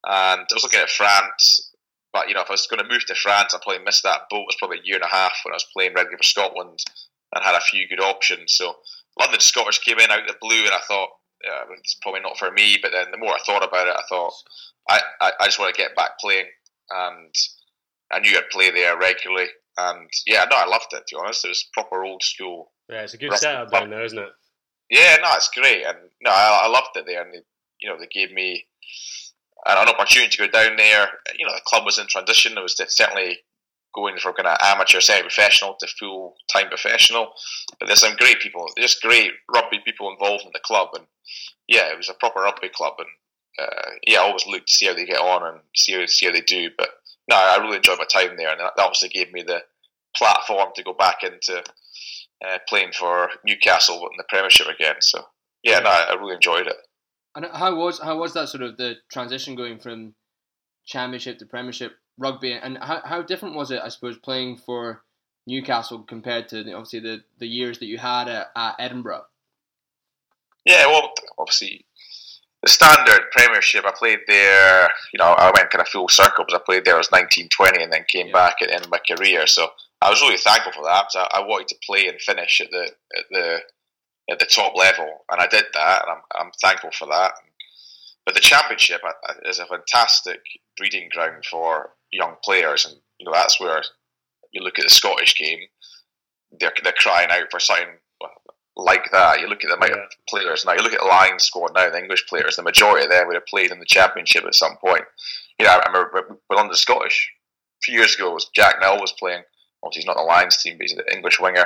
And 0.06 0.42
I 0.42 0.54
was 0.54 0.64
looking 0.64 0.80
at 0.80 0.90
France, 0.90 1.72
but 2.14 2.28
you 2.30 2.34
know, 2.34 2.42
if 2.42 2.50
I 2.50 2.54
was 2.54 2.68
going 2.68 2.82
to 2.82 2.90
move 2.90 3.06
to 3.08 3.16
France, 3.16 3.54
I 3.54 3.60
probably 3.62 3.84
missed 3.84 4.04
that 4.04 4.22
boat. 4.30 4.42
It 4.42 4.48
was 4.48 4.56
probably 4.58 4.78
a 4.80 4.86
year 4.86 4.96
and 4.96 5.04
a 5.04 5.08
half 5.14 5.34
when 5.44 5.54
I 5.54 5.56
was 5.60 5.68
playing 5.76 5.94
regularly 5.94 6.18
for 6.18 6.24
Scotland 6.24 6.80
and 7.36 7.44
had 7.44 7.56
a 7.56 7.62
few 7.62 7.88
good 7.88 8.00
options. 8.02 8.54
So 8.56 8.76
London 9.20 9.40
Scottish 9.42 9.80
came 9.80 10.00
in 10.00 10.10
out 10.10 10.22
of 10.22 10.28
the 10.28 10.38
blue, 10.42 10.62
and 10.64 10.72
I 10.72 10.80
thought 10.88 11.10
yeah, 11.44 11.64
it's 11.78 11.96
probably 12.02 12.22
not 12.22 12.38
for 12.38 12.52
me. 12.52 12.78
But 12.82 12.92
then 12.92 13.12
the 13.12 13.18
more 13.18 13.34
I 13.34 13.40
thought 13.46 13.68
about 13.68 13.88
it, 13.88 13.96
I 13.98 14.04
thought 14.10 14.34
I, 14.90 15.02
I, 15.20 15.32
I 15.42 15.46
just 15.46 15.60
want 15.60 15.74
to 15.74 15.82
get 15.82 15.96
back 15.96 16.20
playing, 16.20 16.46
and 16.90 17.34
I 18.12 18.20
knew 18.20 18.38
I'd 18.38 18.50
play 18.52 18.72
there 18.72 18.98
regularly. 18.98 19.48
And 19.78 20.10
yeah, 20.26 20.46
no, 20.50 20.58
I 20.58 20.66
loved 20.66 20.88
it. 20.92 21.08
To 21.08 21.16
be 21.16 21.20
honest, 21.20 21.46
it 21.46 21.50
was 21.50 21.70
proper 21.74 22.04
old 22.04 22.24
school. 22.24 22.72
Yeah, 22.90 23.04
it's 23.04 23.14
a 23.14 23.18
good 23.18 23.34
setup 23.38 23.72
down 23.72 23.90
there, 23.90 24.04
isn't 24.04 24.20
it? 24.20 24.30
Yeah, 24.90 25.18
no, 25.22 25.30
it's 25.34 25.50
great, 25.50 25.86
and 25.86 25.98
no, 26.22 26.32
I, 26.32 26.64
I 26.66 26.68
loved 26.68 26.96
it 26.96 27.06
there. 27.06 27.24
And 27.24 27.34
they, 27.34 27.40
you 27.80 27.90
know, 27.90 27.98
they 27.98 28.08
gave 28.08 28.32
me 28.34 28.66
an, 29.66 29.78
an 29.78 29.88
opportunity 29.88 30.30
to 30.30 30.48
go 30.48 30.52
down 30.52 30.76
there. 30.76 31.08
You 31.38 31.46
know, 31.46 31.54
the 31.54 31.62
club 31.66 31.86
was 31.86 31.98
in 31.98 32.08
transition. 32.08 32.58
It 32.58 32.62
was 32.62 32.76
certainly 32.90 33.40
going 33.94 34.18
from 34.18 34.34
kind 34.34 34.48
of 34.48 34.58
amateur, 34.62 35.02
semi-professional 35.02 35.76
to 35.80 35.88
full-time 36.00 36.68
professional. 36.70 37.34
But 37.80 37.88
there's 37.88 38.02
some 38.02 38.16
great 38.16 38.40
people, 38.40 38.68
just 38.78 39.02
great 39.02 39.32
rugby 39.54 39.80
people 39.84 40.12
involved 40.12 40.46
in 40.46 40.52
the 40.54 40.60
club, 40.64 40.90
and 40.96 41.06
yeah, 41.68 41.92
it 41.92 41.98
was 41.98 42.10
a 42.10 42.14
proper 42.14 42.42
rugby 42.42 42.70
club. 42.70 42.94
And 43.00 43.08
uh, 43.60 43.92
yeah, 44.08 44.20
I 44.20 44.24
always 44.24 44.48
look 44.48 44.66
to 44.66 44.74
see 44.74 44.88
how 44.88 44.94
they 44.94 45.06
get 45.06 45.20
on 45.20 45.46
and 45.46 45.62
see 45.76 45.94
how, 45.94 46.06
see 46.06 46.26
how 46.28 46.32
they 46.32 46.42
do. 46.42 46.70
But 46.78 46.90
no, 47.30 47.36
I 47.36 47.58
really 47.58 47.78
enjoyed 47.78 48.00
my 48.00 48.06
time 48.06 48.38
there, 48.38 48.52
and 48.52 48.60
that 48.60 48.74
obviously 48.78 49.10
gave 49.10 49.32
me 49.32 49.44
the 49.44 49.62
platform 50.16 50.70
to 50.76 50.84
go 50.84 50.94
back 50.94 51.24
into 51.24 51.64
uh, 52.46 52.58
playing 52.68 52.92
for 52.98 53.30
Newcastle 53.46 53.96
in 53.96 54.18
the 54.18 54.26
Premiership 54.30 54.68
again. 54.68 54.96
So 55.00 55.26
yeah, 55.64 55.80
no, 55.80 55.90
I 55.90 56.14
really 56.20 56.36
enjoyed 56.36 56.68
it. 56.68 56.78
And 57.36 57.46
how 57.54 57.76
was 57.76 58.00
how 58.00 58.18
was 58.20 58.34
that 58.34 58.50
sort 58.50 58.64
of 58.64 58.78
the 58.78 58.96
transition 59.12 59.56
going 59.56 59.80
from 59.80 60.16
championship 60.86 61.38
to 61.40 61.46
premiership 61.46 61.94
rugby, 62.18 62.54
and 62.54 62.78
how, 62.78 63.02
how 63.04 63.22
different 63.22 63.56
was 63.56 63.72
it, 63.72 63.82
I 63.84 63.90
suppose, 63.90 64.18
playing 64.18 64.58
for 64.58 65.04
Newcastle 65.48 66.04
compared 66.04 66.48
to 66.50 66.64
the, 66.64 66.74
obviously 66.74 67.00
the, 67.00 67.24
the 67.40 67.48
years 67.48 67.80
that 67.80 67.88
you 67.88 67.98
had 67.98 68.28
at, 68.28 68.52
at 68.56 68.76
Edinburgh? 68.80 69.26
Yeah, 70.66 70.86
well, 70.88 71.12
obviously, 71.40 71.86
the 72.62 72.70
standard 72.70 73.32
Premiership. 73.32 73.86
I 73.86 73.92
played 73.92 74.20
there. 74.28 74.90
You 75.14 75.18
know, 75.18 75.34
I 75.34 75.52
went 75.56 75.72
kind 75.72 75.82
of 75.82 75.88
full 75.88 76.08
circle 76.08 76.46
because 76.46 76.60
I 76.60 76.64
played 76.64 76.86
there. 76.86 76.96
I 76.96 77.00
was 77.00 77.12
19, 77.12 77.50
20, 77.50 77.84
and 77.84 77.92
then 77.92 78.06
came 78.08 78.28
yeah. 78.28 78.34
back 78.34 78.56
at 78.62 78.70
the 78.70 78.76
end 78.76 78.86
of 78.86 78.92
my 78.92 79.00
career. 79.00 79.48
So 79.48 79.70
I 80.02 80.10
was 80.10 80.22
really 80.22 80.38
thankful 80.38 80.72
for 80.72 80.84
that. 80.84 81.08
I, 81.16 81.40
I, 81.40 81.48
wanted 81.48 81.70
to 81.70 81.76
play 81.84 82.08
and 82.08 82.22
finish 82.22 82.62
at 82.62 82.70
the 82.72 82.92
at 83.18 83.26
the 83.32 83.60
at 84.30 84.40
the 84.40 84.46
top 84.46 84.76
level, 84.76 85.26
and 85.32 85.42
I 85.42 85.48
did 85.48 85.66
that, 85.74 86.04
and 86.04 86.12
I'm 86.12 86.46
I'm 86.46 86.52
thankful 86.62 86.92
for 86.92 87.08
that. 87.08 87.34
But 88.26 88.36
the 88.36 88.42
Championship 88.42 89.02
is 89.46 89.58
a 89.58 89.66
fantastic 89.66 90.42
breeding 90.78 91.10
ground 91.12 91.44
for 91.50 91.92
young 92.12 92.36
players, 92.44 92.86
and 92.86 92.96
you 93.20 93.26
know 93.26 93.32
that's 93.34 93.60
where 93.60 93.82
you 94.52 94.62
look 94.62 94.80
at 94.80 94.86
the 94.86 94.90
Scottish 94.90 95.36
game. 95.38 95.60
They're 96.60 96.74
they're 96.84 96.94
crying 96.94 97.30
out 97.32 97.50
for 97.50 97.60
something 97.60 97.88
like 98.76 99.12
that. 99.12 99.40
You 99.40 99.48
look 99.48 99.64
at 99.64 99.70
the 99.70 99.76
amount 99.76 99.92
yeah. 99.92 100.04
of 100.04 100.26
players 100.30 100.66
now. 100.66 100.74
You 100.74 100.82
look 100.82 100.94
at 100.94 101.00
the 101.00 101.06
Lions 101.06 101.44
squad 101.44 101.72
now. 101.74 101.90
The 101.90 102.00
English 102.00 102.26
players, 102.28 102.56
the 102.56 102.64
majority 102.64 103.06
of 103.06 103.12
them 103.12 103.28
would 103.28 103.36
have 103.36 103.46
played 103.46 103.72
in 103.72 103.80
the 103.80 103.86
Championship 103.86 104.46
at 104.46 104.56
some 104.56 104.78
point. 104.78 105.04
You 105.60 105.66
know, 105.66 105.74
I 105.74 105.88
remember 105.88 106.40
but 106.50 106.58
on 106.58 106.68
the 106.68 106.78
Scottish 106.78 107.32
a 107.82 107.86
few 107.86 107.98
years 107.98 108.16
ago 108.16 108.32
was 108.32 108.50
Jack 108.56 108.76
Nowell 108.82 109.02
was 109.02 109.14
playing. 109.14 109.44
Obviously, 109.84 110.02
he's 110.02 110.08
not 110.08 110.18
the 110.18 110.24
Lions 110.24 110.58
team, 110.58 110.78
but 110.78 110.84
he's 110.84 110.96
the 110.96 111.16
English 111.16 111.40
winger. 111.40 111.66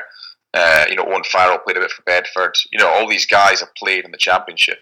Uh, 0.53 0.85
you 0.89 0.95
know, 0.95 1.03
Owen 1.05 1.23
Farrell 1.25 1.59
played 1.59 1.77
a 1.77 1.81
bit 1.81 1.91
for 1.91 2.03
Bedford. 2.03 2.55
You 2.71 2.79
know, 2.79 2.87
all 2.87 3.09
these 3.09 3.25
guys 3.25 3.59
have 3.59 3.75
played 3.75 4.05
in 4.05 4.11
the 4.11 4.17
Championship. 4.17 4.79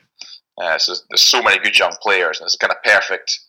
Uh, 0.61 0.78
so 0.78 0.91
there's, 0.91 1.03
there's 1.09 1.22
so 1.22 1.41
many 1.41 1.57
good 1.57 1.78
young 1.78 1.95
players, 2.01 2.39
and 2.39 2.45
it's 2.45 2.55
kind 2.55 2.72
of 2.72 2.84
perfect 2.84 3.39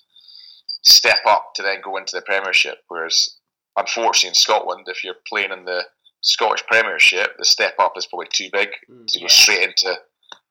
step 0.84 1.20
up 1.26 1.52
to 1.54 1.62
then 1.62 1.80
go 1.82 1.96
into 1.96 2.16
the 2.16 2.22
Premiership. 2.22 2.78
Whereas, 2.88 3.28
unfortunately, 3.76 4.28
in 4.28 4.34
Scotland, 4.34 4.86
if 4.88 5.02
you're 5.04 5.14
playing 5.28 5.52
in 5.52 5.64
the 5.64 5.84
Scottish 6.20 6.64
Premiership, 6.66 7.36
the 7.38 7.44
step 7.44 7.74
up 7.78 7.92
is 7.96 8.06
probably 8.06 8.28
too 8.32 8.48
big 8.52 8.70
mm, 8.90 9.06
to 9.06 9.20
go 9.20 9.26
straight 9.26 9.62
into 9.62 9.94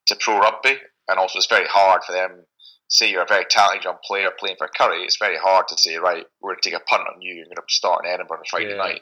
to 0.08 0.16
pro 0.20 0.40
rugby, 0.40 0.78
and 1.08 1.18
also 1.18 1.38
it's 1.38 1.48
very 1.48 1.68
hard 1.68 2.04
for 2.04 2.12
them. 2.12 2.46
Say 2.90 3.10
you're 3.10 3.24
a 3.24 3.28
very 3.28 3.46
talented 3.50 3.86
young 3.86 3.98
player 4.06 4.30
playing 4.38 4.58
for 4.58 4.70
Currie, 4.78 5.04
it's 5.04 5.18
very 5.18 5.38
hard 5.38 5.68
to 5.70 5.78
say, 5.78 5.96
right, 5.96 6.26
we're 6.42 6.52
going 6.52 6.60
to 6.62 6.70
take 6.70 6.80
a 6.80 6.84
punt 6.84 7.08
on 7.14 7.22
you. 7.22 7.34
You're 7.34 7.46
going 7.46 7.56
to 7.56 7.64
start 7.70 8.06
in 8.06 8.12
Edinburgh 8.12 8.38
on 8.40 8.44
Friday 8.50 8.72
yeah. 8.72 8.78
night. 8.78 9.02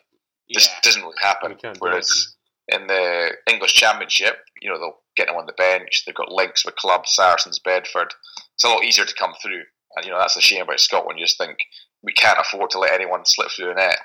This 0.53 0.67
yeah. 0.67 0.79
doesn't 0.83 1.01
really 1.01 1.15
happen. 1.21 1.57
Whereas 1.79 2.35
in 2.67 2.87
the 2.87 3.31
English 3.49 3.73
Championship, 3.73 4.37
you 4.61 4.69
know, 4.69 4.79
they'll 4.79 4.99
get 5.17 5.27
them 5.27 5.35
on 5.35 5.45
the 5.45 5.53
bench. 5.53 6.03
They've 6.05 6.15
got 6.15 6.31
links 6.31 6.65
with 6.65 6.75
clubs, 6.75 7.13
Saracens, 7.15 7.59
Bedford. 7.59 8.13
It's 8.53 8.63
a 8.63 8.69
lot 8.69 8.83
easier 8.83 9.05
to 9.05 9.15
come 9.15 9.33
through. 9.41 9.63
And, 9.95 10.05
you 10.05 10.11
know, 10.11 10.19
that's 10.19 10.37
a 10.37 10.41
shame 10.41 10.63
about 10.63 10.79
Scotland. 10.79 11.19
You 11.19 11.25
just 11.25 11.37
think 11.37 11.57
we 12.01 12.13
can't 12.13 12.39
afford 12.39 12.69
to 12.71 12.79
let 12.79 12.93
anyone 12.93 13.25
slip 13.25 13.49
through 13.51 13.67
the 13.67 13.73
net. 13.75 13.97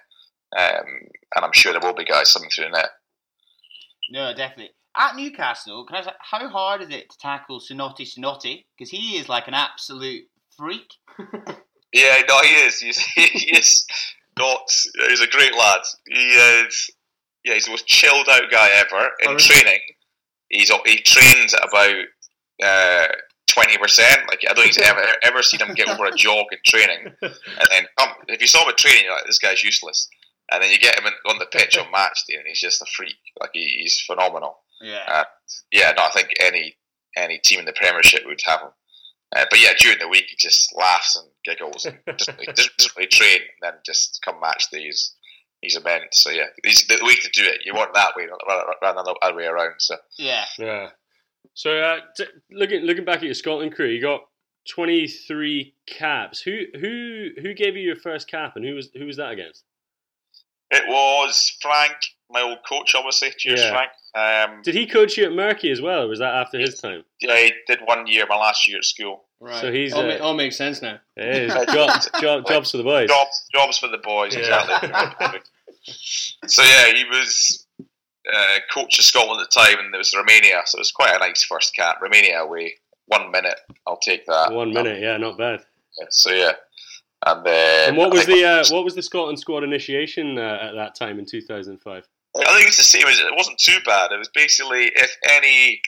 Um, 0.57 0.87
and 1.35 1.45
I'm 1.45 1.53
sure 1.53 1.73
there 1.73 1.81
will 1.81 1.95
be 1.95 2.05
guys 2.05 2.31
slipping 2.31 2.51
through 2.51 2.67
the 2.67 2.71
net. 2.71 2.91
No, 4.11 4.35
definitely. 4.35 4.71
At 4.97 5.17
Newcastle, 5.17 5.85
can 5.85 5.97
I 5.97 6.05
say, 6.05 6.13
how 6.19 6.49
hard 6.49 6.83
is 6.83 6.91
it 6.91 7.11
to 7.11 7.19
tackle 7.19 7.61
Sinoti 7.61 8.03
Sinoti? 8.03 8.65
Because 8.77 8.91
he 8.91 9.19
is 9.19 9.29
like 9.29 9.47
an 9.47 9.55
absolute 9.55 10.25
freak. 10.57 10.91
yeah, 11.93 12.23
no, 12.29 12.41
he 12.41 12.55
is. 12.55 12.79
He's, 12.79 12.99
he 13.15 13.57
is 13.57 13.87
not. 14.39 14.71
He's 15.09 15.21
a 15.21 15.27
great 15.27 15.55
lad. 15.55 15.81
He 16.07 16.29
is. 16.29 16.91
Yeah, 17.45 17.55
he's 17.55 17.67
the 17.67 17.73
most 17.73 17.87
chilled 17.87 18.29
out 18.29 18.51
guy 18.51 18.69
ever 18.75 19.11
in 19.21 19.31
oh, 19.31 19.37
training. 19.37 19.81
He's 20.49 20.71
he 20.87 20.97
trains 20.99 21.55
at 21.55 21.69
about 21.69 22.05
uh, 22.63 23.07
twenty 23.57 23.79
percent. 23.79 24.21
Like 24.29 24.41
I 24.49 24.53
don't 24.53 24.65
think 24.65 24.77
he's 24.77 24.79
ever 24.79 25.03
ever 25.23 25.43
seen 25.43 25.61
him 25.61 25.75
get 25.75 25.89
over 25.89 26.05
a 26.05 26.15
jog 26.15 26.47
in 26.53 26.59
training, 26.65 27.13
and 27.23 27.69
then 27.71 27.87
um, 28.01 28.09
if 28.29 28.41
you 28.41 28.47
saw 28.47 28.63
him 28.63 28.69
at 28.69 28.77
training, 28.77 29.05
you're 29.05 29.15
like, 29.15 29.27
this 29.27 29.39
guy's 29.39 29.65
useless. 29.65 30.09
And 30.53 30.63
then 30.63 30.71
you 30.71 30.79
get 30.79 30.97
him 30.97 31.11
on 31.29 31.41
the 31.41 31.47
pitch 31.47 31.77
on 31.77 31.91
match 31.91 32.21
day, 32.29 32.37
and 32.37 32.47
he's 32.47 32.61
just 32.61 32.81
a 32.81 32.87
freak. 32.97 33.17
Like 33.41 33.51
he, 33.53 33.79
he's 33.81 34.01
phenomenal. 34.07 34.59
Yeah, 34.81 35.03
uh, 35.09 35.25
yeah. 35.73 35.93
No, 35.97 36.05
I 36.05 36.11
think 36.11 36.29
any 36.41 36.77
any 37.17 37.39
team 37.39 37.59
in 37.59 37.65
the 37.65 37.73
Premiership 37.73 38.23
would 38.27 38.41
have 38.45 38.61
him. 38.61 38.69
Uh, 39.35 39.45
but 39.51 39.61
yeah, 39.61 39.73
during 39.79 39.99
the 39.99 40.07
week 40.07 40.27
he 40.29 40.37
just 40.39 40.73
laughs 40.77 41.17
and 41.17 41.27
giggles 41.45 41.85
and 41.85 41.99
doesn't, 42.07 42.39
really, 42.39 42.53
doesn't 42.53 42.97
really 42.97 43.09
train, 43.09 43.41
and 43.41 43.63
then 43.63 43.73
just 43.85 44.21
come 44.25 44.39
match 44.41 44.71
day 44.71 44.83
he's 44.83 45.15
he's 45.63 45.77
immense. 45.77 46.23
So 46.23 46.31
yeah, 46.31 46.47
he's 46.63 46.87
the 46.87 47.01
week 47.05 47.23
to 47.23 47.31
do 47.31 47.43
it. 47.43 47.63
You 47.65 47.75
want 47.75 47.95
that 47.95 48.15
way 48.17 48.29
rather 48.47 48.65
than 48.83 49.05
the 49.05 49.17
other 49.23 49.37
way 49.37 49.47
around. 49.47 49.75
So 49.79 49.97
yeah, 50.17 50.45
yeah. 50.59 50.91
So 51.55 51.79
uh, 51.79 51.99
t- 52.17 52.25
looking 52.51 52.83
looking 52.83 53.05
back 53.05 53.19
at 53.19 53.25
your 53.25 53.35
Scotland 53.35 53.75
career, 53.75 53.93
you 53.93 54.01
got 54.01 54.23
twenty 54.69 55.07
three 55.07 55.75
caps. 55.87 56.41
Who 56.41 56.63
who 56.79 57.31
who 57.41 57.55
gave 57.55 57.77
you 57.77 57.83
your 57.83 57.97
first 57.97 58.29
cap, 58.29 58.57
and 58.57 58.65
who 58.65 58.75
was 58.75 58.91
who 58.95 59.07
was 59.07 59.17
that 59.17 59.33
against? 59.33 59.65
It 60.71 60.83
was 60.89 61.57
Frank, 61.63 61.95
my 62.31 62.43
old 62.43 62.59
coach, 62.69 62.95
obviously. 62.95 63.31
Cheers, 63.37 63.61
yeah. 63.61 63.71
Frank. 63.71 63.91
Um, 64.17 64.63
did 64.63 64.75
he 64.75 64.87
coach 64.87 65.17
you 65.17 65.25
at 65.25 65.31
Merky 65.31 65.71
as 65.71 65.81
well, 65.81 66.03
or 66.03 66.09
was 66.09 66.19
that 66.19 66.35
after 66.35 66.59
his 66.59 66.81
time? 66.81 67.05
Yeah, 67.21 67.37
he 67.37 67.53
did 67.69 67.81
one 67.85 68.07
year, 68.07 68.27
my 68.29 68.37
last 68.37 68.67
year 68.67 68.79
at 68.79 68.85
school. 68.85 69.25
Right. 69.39 69.61
So 69.61 69.71
he's 69.71 69.93
all, 69.93 70.01
uh, 70.01 70.19
ma- 70.19 70.25
all 70.25 70.35
makes 70.35 70.57
sense 70.57 70.83
now. 70.83 70.99
It 71.17 71.45
is. 71.45 71.53
Job, 71.73 72.01
job, 72.21 72.47
jobs 72.47 72.71
for 72.71 72.79
the 72.79 72.83
boys. 72.83 73.09
Jobs, 73.09 73.49
jobs 73.55 73.79
for 73.79 73.89
the 73.89 73.99
boys, 73.99 74.35
yeah. 74.35 74.41
exactly. 74.41 75.41
so 76.47 76.63
yeah, 76.63 76.93
he 76.95 77.05
was 77.05 77.66
uh, 78.33 78.59
coach 78.73 78.99
of 78.99 79.05
Scotland 79.05 79.41
at 79.41 79.49
the 79.51 79.61
time, 79.61 79.85
and 79.85 79.93
there 79.93 79.99
was 79.99 80.15
Romania, 80.15 80.63
so 80.67 80.79
it 80.79 80.81
was 80.81 80.93
quite 80.93 81.15
a 81.15 81.19
nice 81.19 81.43
first 81.45 81.75
cap. 81.75 82.01
Romania 82.01 82.41
away, 82.41 82.75
one 83.07 83.31
minute. 83.31 83.59
I'll 83.87 83.99
take 83.99 84.27
that. 84.27 84.53
One 84.53 84.73
minute, 84.73 84.97
um, 84.97 85.03
yeah, 85.03 85.17
not 85.17 85.39
bad. 85.39 85.61
Yeah, 85.99 86.07
so 86.11 86.31
yeah, 86.31 86.53
and 87.27 87.45
then. 87.45 87.89
And 87.91 87.97
what 87.97 88.13
was 88.13 88.27
the 88.27 88.45
uh, 88.45 88.65
what 88.71 88.85
was 88.85 88.95
the 88.95 89.03
Scotland 89.03 89.39
squad 89.39 89.65
initiation 89.65 90.39
uh, 90.39 90.59
at 90.63 90.73
that 90.75 90.95
time 90.95 91.19
in 91.19 91.25
two 91.25 91.41
thousand 91.41 91.79
five? 91.79 92.07
I 92.37 92.57
think 92.57 92.69
it's 92.69 92.77
the 92.77 92.83
same 92.83 93.07
as 93.07 93.19
it 93.19 93.35
wasn't 93.35 93.59
too 93.59 93.79
bad. 93.87 94.13
It 94.13 94.19
was 94.19 94.29
basically 94.35 94.93
if 94.95 95.17
any 95.25 95.81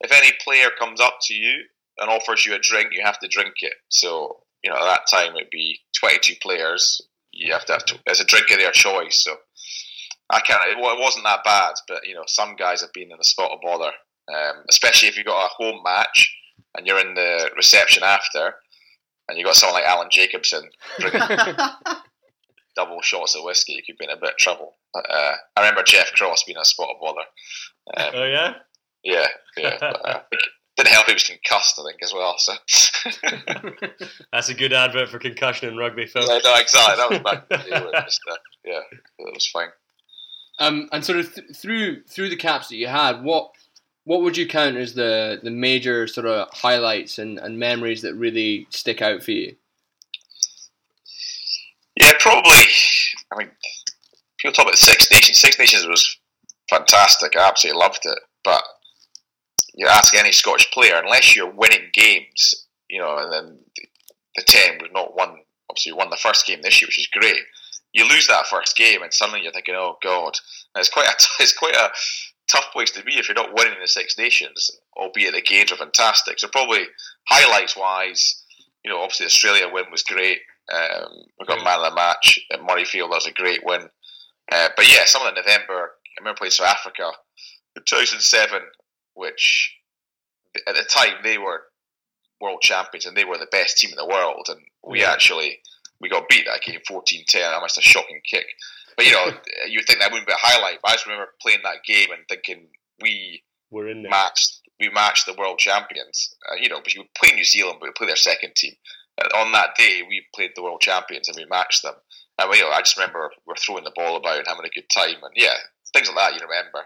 if 0.00 0.12
any 0.12 0.32
player 0.42 0.68
comes 0.78 1.00
up 1.00 1.18
to 1.22 1.34
you 1.34 1.64
and 1.98 2.10
offers 2.10 2.46
you 2.46 2.54
a 2.54 2.58
drink, 2.58 2.88
you 2.92 3.02
have 3.04 3.18
to 3.20 3.28
drink 3.28 3.54
it. 3.60 3.74
So 3.88 4.38
you 4.64 4.70
know 4.70 4.76
at 4.76 4.84
that 4.84 5.06
time 5.10 5.34
it'd 5.36 5.50
be 5.50 5.80
twenty 5.98 6.18
two 6.20 6.34
players. 6.40 7.00
You 7.32 7.52
have 7.54 7.64
to 7.64 7.72
have 7.72 7.84
to, 7.86 7.98
as 8.06 8.20
a 8.20 8.26
drink 8.26 8.50
of 8.50 8.58
their 8.58 8.72
choice. 8.72 9.24
So 9.24 9.36
I 10.32 10.40
can't. 10.40 10.62
It, 10.66 10.78
it 10.78 11.00
wasn't 11.00 11.24
that 11.24 11.44
bad, 11.44 11.74
but 11.86 12.06
you 12.06 12.14
know 12.14 12.24
some 12.26 12.56
guys 12.56 12.80
have 12.80 12.92
been 12.92 13.12
in 13.12 13.18
the 13.18 13.24
spot 13.24 13.52
of 13.52 13.60
bother, 13.62 13.92
um, 14.28 14.64
especially 14.68 15.08
if 15.08 15.16
you 15.16 15.24
have 15.26 15.32
got 15.32 15.46
a 15.46 15.62
home 15.62 15.82
match 15.84 16.34
and 16.76 16.86
you're 16.86 17.00
in 17.00 17.14
the 17.14 17.50
reception 17.56 18.02
after 18.02 18.54
and 19.28 19.38
you've 19.38 19.46
got 19.46 19.56
someone 19.56 19.80
like 19.80 19.88
Allan 19.88 20.08
Jacobsen 20.10 20.68
drinking 20.98 21.20
double 22.76 23.02
shots 23.02 23.36
of 23.36 23.44
whiskey, 23.44 23.74
you 23.74 23.82
could 23.86 23.98
be 23.98 24.06
in 24.06 24.10
a 24.10 24.20
bit 24.20 24.30
of 24.30 24.36
trouble. 24.36 24.74
Uh, 24.94 25.34
I 25.56 25.60
remember 25.60 25.82
Geoff 25.82 26.12
Cross 26.14 26.44
being 26.44 26.58
a 26.58 26.64
spot 26.64 26.88
of 26.94 27.00
bother. 27.00 27.20
Um, 27.96 28.10
oh 28.14 28.24
yeah, 28.24 28.54
yeah, 29.02 29.26
yeah. 29.56 29.76
But, 29.80 30.08
uh, 30.08 30.20
didn't 30.76 30.92
help 30.92 31.06
he 31.06 31.12
was 31.12 31.24
concussed, 31.24 31.78
I 31.78 31.84
think, 31.84 32.02
as 32.02 32.14
well. 32.14 32.36
So 32.38 32.54
that's 34.32 34.48
a 34.48 34.54
good 34.54 34.72
advert 34.72 35.10
for 35.10 35.18
concussion 35.18 35.68
in 35.68 35.76
rugby, 35.76 36.06
Phil. 36.06 36.22
Yeah, 36.22 36.38
no, 36.42 36.56
exactly. 36.56 36.96
That 36.96 37.10
was 37.10 37.18
bad. 37.18 38.04
Just, 38.04 38.20
uh, 38.30 38.36
yeah, 38.64 38.80
it 38.90 39.34
was 39.34 39.46
fine. 39.52 39.68
Um, 40.62 40.88
and 40.92 41.04
sort 41.04 41.18
of 41.18 41.34
th- 41.34 41.56
through 41.56 42.04
through 42.04 42.28
the 42.28 42.36
caps 42.36 42.68
that 42.68 42.76
you 42.76 42.86
had, 42.86 43.24
what 43.24 43.50
what 44.04 44.22
would 44.22 44.36
you 44.36 44.46
count 44.46 44.76
as 44.76 44.94
the, 44.94 45.40
the 45.42 45.50
major 45.50 46.06
sort 46.06 46.26
of 46.26 46.48
highlights 46.52 47.18
and, 47.18 47.38
and 47.38 47.58
memories 47.58 48.02
that 48.02 48.14
really 48.14 48.66
stick 48.70 49.02
out 49.02 49.22
for 49.22 49.32
you? 49.32 49.56
Yeah, 52.00 52.12
probably. 52.18 52.64
I 53.32 53.38
mean, 53.38 53.50
people 54.38 54.52
talk 54.52 54.66
about 54.66 54.78
Six 54.78 55.10
Nations. 55.10 55.38
Six 55.38 55.58
Nations 55.58 55.86
was 55.86 56.16
fantastic. 56.70 57.36
I 57.36 57.48
absolutely 57.48 57.80
loved 57.80 58.00
it. 58.04 58.18
But 58.44 58.62
you 59.74 59.86
ask 59.86 60.14
any 60.14 60.32
Scottish 60.32 60.70
player, 60.70 61.00
unless 61.02 61.36
you're 61.36 61.50
winning 61.50 61.90
games, 61.92 62.66
you 62.88 63.00
know, 63.00 63.18
and 63.18 63.32
then 63.32 63.58
the, 63.76 63.86
the 64.36 64.78
was 64.80 64.90
not 64.92 65.16
won. 65.16 65.38
Obviously, 65.70 65.92
won 65.92 66.10
the 66.10 66.16
first 66.16 66.46
game 66.46 66.60
this 66.62 66.82
year, 66.82 66.88
which 66.88 66.98
is 66.98 67.06
great. 67.06 67.42
You 67.92 68.08
lose 68.08 68.26
that 68.28 68.46
first 68.46 68.76
game, 68.76 69.02
and 69.02 69.12
suddenly 69.12 69.42
you're 69.42 69.52
thinking, 69.52 69.74
"Oh 69.74 69.98
God!" 70.02 70.34
And 70.74 70.80
it's 70.80 70.88
quite 70.88 71.08
a, 71.08 71.14
it's 71.42 71.56
quite 71.56 71.76
a 71.76 71.90
tough 72.48 72.72
place 72.72 72.90
to 72.92 73.02
be 73.02 73.18
if 73.18 73.28
you're 73.28 73.34
not 73.34 73.54
winning 73.54 73.78
the 73.80 73.88
Six 73.88 74.18
Nations, 74.18 74.70
albeit 74.96 75.34
the 75.34 75.42
games 75.42 75.72
are 75.72 75.76
fantastic. 75.76 76.38
So 76.38 76.48
probably 76.48 76.84
highlights 77.28 77.76
wise, 77.76 78.42
you 78.84 78.90
know, 78.90 79.00
obviously 79.00 79.26
Australia 79.26 79.68
win 79.72 79.84
was 79.90 80.02
great. 80.02 80.40
Um, 80.72 81.24
we 81.38 81.46
got 81.46 81.64
man 81.64 81.80
of 81.80 81.90
the 81.90 81.94
match 81.94 82.38
at 82.52 82.60
Murrayfield. 82.60 83.10
That 83.10 83.16
was 83.16 83.26
a 83.26 83.32
great 83.32 83.64
win. 83.64 83.88
Uh, 84.50 84.68
but 84.76 84.90
yeah, 84.90 85.04
some 85.06 85.26
of 85.26 85.34
the 85.34 85.40
November, 85.40 85.92
I 86.16 86.20
remember 86.20 86.38
playing 86.38 86.52
South 86.52 86.68
Africa 86.68 87.10
in 87.76 87.82
2007, 87.86 88.60
which 89.14 89.76
at 90.66 90.74
the 90.74 90.84
time 90.84 91.14
they 91.22 91.38
were 91.38 91.62
world 92.40 92.60
champions 92.60 93.06
and 93.06 93.16
they 93.16 93.24
were 93.24 93.38
the 93.38 93.46
best 93.50 93.78
team 93.78 93.90
in 93.90 93.96
the 93.96 94.06
world. 94.06 94.46
And 94.48 94.60
we 94.86 95.04
actually 95.04 95.60
we 96.02 96.08
got 96.08 96.28
beat 96.28 96.44
that 96.46 96.62
game 96.62 96.80
14-10. 96.88 97.32
That 97.32 97.62
was 97.62 97.78
a 97.78 97.80
shocking 97.80 98.20
kick. 98.28 98.44
But 98.96 99.06
you 99.06 99.12
know, 99.12 99.24
you 99.68 99.78
would 99.78 99.86
think 99.86 100.00
that 100.00 100.10
wouldn't 100.10 100.26
be 100.26 100.34
a 100.34 100.36
highlight. 100.38 100.80
But 100.82 100.90
I 100.90 100.94
just 100.94 101.06
remember 101.06 101.28
playing 101.40 101.60
that 101.64 101.84
game 101.86 102.10
and 102.10 102.26
thinking 102.28 102.66
we 103.00 103.42
were 103.70 103.88
in 103.88 104.02
there. 104.02 104.10
matched 104.10 104.58
we 104.80 104.90
matched 104.90 105.26
the 105.26 105.34
world 105.34 105.58
champions. 105.58 106.34
Uh, 106.50 106.56
you 106.60 106.68
know, 106.68 106.80
but 106.82 106.92
you 106.92 107.02
would 107.02 107.14
play 107.14 107.34
New 107.34 107.44
Zealand, 107.44 107.78
but 107.80 107.86
we 107.86 107.92
play 107.92 108.08
their 108.08 108.16
second 108.16 108.54
team. 108.56 108.74
And 109.18 109.32
on 109.32 109.52
that 109.52 109.76
day, 109.76 110.02
we 110.08 110.26
played 110.34 110.52
the 110.56 110.62
world 110.62 110.80
champions 110.80 111.28
and 111.28 111.36
we 111.36 111.44
matched 111.46 111.82
them. 111.82 111.94
And 112.38 112.52
you 112.54 112.62
know, 112.62 112.70
I 112.70 112.80
just 112.80 112.96
remember 112.96 113.30
we're 113.46 113.54
throwing 113.56 113.84
the 113.84 113.92
ball 113.94 114.16
about 114.16 114.38
and 114.38 114.46
having 114.46 114.64
a 114.64 114.74
good 114.74 114.88
time, 114.92 115.22
and 115.22 115.32
yeah, 115.36 115.54
things 115.92 116.08
like 116.08 116.16
that 116.16 116.34
you 116.34 116.40
remember. 116.46 116.78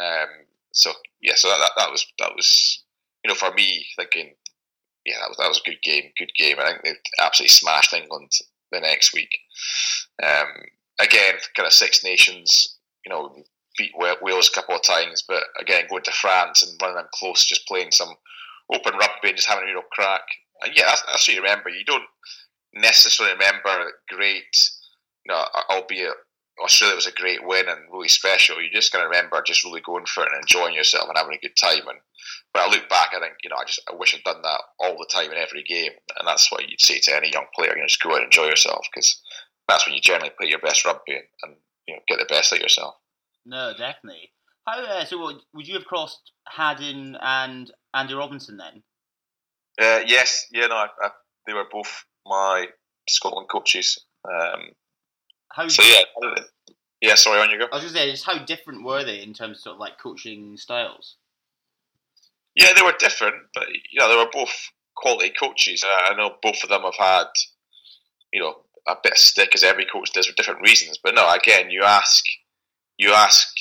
Um, 0.00 0.46
so 0.72 0.92
yeah, 1.20 1.34
so 1.34 1.48
that, 1.48 1.58
that, 1.58 1.72
that 1.76 1.90
was 1.90 2.06
that 2.18 2.30
was 2.34 2.84
you 3.24 3.28
know 3.28 3.34
for 3.34 3.52
me 3.52 3.84
thinking 3.96 4.34
yeah, 5.08 5.18
that 5.20 5.28
was 5.28 5.36
that 5.38 5.48
was 5.48 5.60
a 5.64 5.70
good 5.70 5.82
game. 5.82 6.10
Good 6.18 6.32
game. 6.36 6.56
I 6.58 6.72
think 6.72 6.82
they 6.84 7.24
absolutely 7.24 7.50
smashed 7.50 7.94
England 7.94 8.30
the 8.72 8.80
next 8.80 9.14
week. 9.14 9.30
Um, 10.22 10.46
again, 11.00 11.34
kind 11.56 11.66
of 11.66 11.72
Six 11.72 12.04
Nations. 12.04 12.76
You 13.06 13.12
know, 13.12 13.34
beat 13.78 13.92
Wales 13.96 14.50
a 14.50 14.54
couple 14.54 14.74
of 14.74 14.82
times, 14.82 15.24
but 15.26 15.44
again, 15.58 15.84
going 15.88 16.02
to 16.02 16.12
France 16.12 16.62
and 16.62 16.78
running 16.82 16.96
them 16.96 17.06
close, 17.14 17.46
just 17.46 17.66
playing 17.66 17.92
some 17.92 18.14
open 18.74 18.92
rugby 18.98 19.28
and 19.28 19.36
just 19.36 19.48
having 19.48 19.64
a 19.64 19.72
real 19.72 19.82
crack. 19.92 20.22
And 20.62 20.76
yeah, 20.76 20.84
that's, 20.86 21.02
that's 21.06 21.28
what 21.28 21.34
you 21.34 21.40
remember. 21.40 21.70
You 21.70 21.84
don't 21.84 22.04
necessarily 22.74 23.34
remember 23.34 23.92
great, 24.10 24.44
you 25.24 25.32
know, 25.32 25.44
albeit 25.70 26.14
Australia 26.62 26.96
was 26.96 27.06
a 27.06 27.12
great 27.12 27.46
win 27.46 27.68
and 27.68 27.92
really 27.92 28.08
special. 28.08 28.60
You 28.60 28.70
just 28.70 28.92
kind 28.92 29.04
of 29.04 29.10
remember 29.10 29.42
just 29.46 29.64
really 29.64 29.80
going 29.80 30.06
for 30.06 30.24
it 30.24 30.30
and 30.32 30.42
enjoying 30.42 30.74
yourself 30.74 31.08
and 31.08 31.16
having 31.16 31.34
a 31.34 31.40
good 31.40 31.56
time. 31.56 31.88
And 31.88 31.98
but 32.52 32.62
I 32.62 32.70
look 32.70 32.88
back, 32.88 33.10
I 33.14 33.20
think 33.20 33.34
you 33.42 33.50
know, 33.50 33.56
I 33.56 33.64
just 33.64 33.80
I 33.90 33.94
wish 33.94 34.14
I'd 34.14 34.24
done 34.24 34.42
that 34.42 34.60
all 34.80 34.96
the 34.96 35.08
time 35.12 35.30
in 35.30 35.38
every 35.38 35.62
game. 35.62 35.92
And 36.18 36.26
that's 36.26 36.50
what 36.50 36.68
you'd 36.68 36.80
say 36.80 36.98
to 37.00 37.16
any 37.16 37.30
young 37.32 37.46
player. 37.54 37.72
You 37.74 37.82
know, 37.82 37.86
just 37.86 38.02
go 38.02 38.10
out 38.10 38.16
and 38.16 38.24
enjoy 38.24 38.46
yourself 38.46 38.86
because 38.92 39.20
that's 39.68 39.86
when 39.86 39.94
you 39.94 40.00
generally 40.00 40.32
play 40.38 40.48
your 40.48 40.58
best 40.58 40.84
rugby 40.84 41.14
and, 41.14 41.24
and 41.42 41.54
you 41.86 41.94
know 41.94 42.00
get 42.08 42.18
the 42.18 42.24
best 42.24 42.52
out 42.52 42.56
of 42.58 42.62
yourself. 42.62 42.94
No, 43.46 43.72
definitely. 43.76 44.32
How 44.66 44.82
uh, 44.82 45.04
so? 45.04 45.40
Would 45.54 45.68
you 45.68 45.74
have 45.74 45.86
crossed 45.86 46.32
Hadden 46.46 47.16
and 47.20 47.70
Andy 47.94 48.14
Robinson 48.14 48.58
then? 48.58 48.82
Uh, 49.80 50.02
yes, 50.06 50.46
yeah, 50.50 50.66
no, 50.66 50.74
I, 50.74 50.88
I, 51.00 51.10
they 51.46 51.52
were 51.52 51.66
both 51.70 52.04
my 52.26 52.66
Scotland 53.08 53.48
coaches. 53.48 54.04
Um, 54.28 54.72
how 55.50 55.68
so 55.68 55.82
yeah, 55.82 56.34
yeah. 57.00 57.14
Sorry, 57.14 57.40
on 57.40 57.50
you 57.50 57.58
go. 57.58 57.66
I 57.72 57.76
was 57.76 57.84
just 57.84 57.94
saying, 57.94 58.10
just 58.10 58.26
how 58.26 58.38
different 58.44 58.84
were 58.84 59.04
they 59.04 59.22
in 59.22 59.34
terms 59.34 59.58
of, 59.58 59.62
sort 59.62 59.74
of 59.74 59.80
like 59.80 59.98
coaching 59.98 60.56
styles? 60.56 61.16
Yeah, 62.54 62.72
they 62.74 62.82
were 62.82 62.94
different, 62.98 63.36
but 63.54 63.68
you 63.68 64.00
know 64.00 64.08
they 64.08 64.16
were 64.16 64.30
both 64.32 64.70
quality 64.94 65.30
coaches. 65.30 65.84
I 65.86 66.14
know 66.14 66.36
both 66.42 66.62
of 66.62 66.70
them 66.70 66.82
have 66.82 66.96
had, 66.96 67.26
you 68.32 68.40
know, 68.40 68.56
a 68.86 68.96
bit 69.02 69.12
of 69.12 69.18
stick 69.18 69.50
as 69.54 69.62
every 69.62 69.86
coach 69.86 70.12
does 70.12 70.26
for 70.26 70.34
different 70.34 70.62
reasons. 70.62 70.98
But 71.02 71.14
no, 71.14 71.32
again, 71.32 71.70
you 71.70 71.84
ask, 71.84 72.24
you 72.96 73.12
ask 73.12 73.54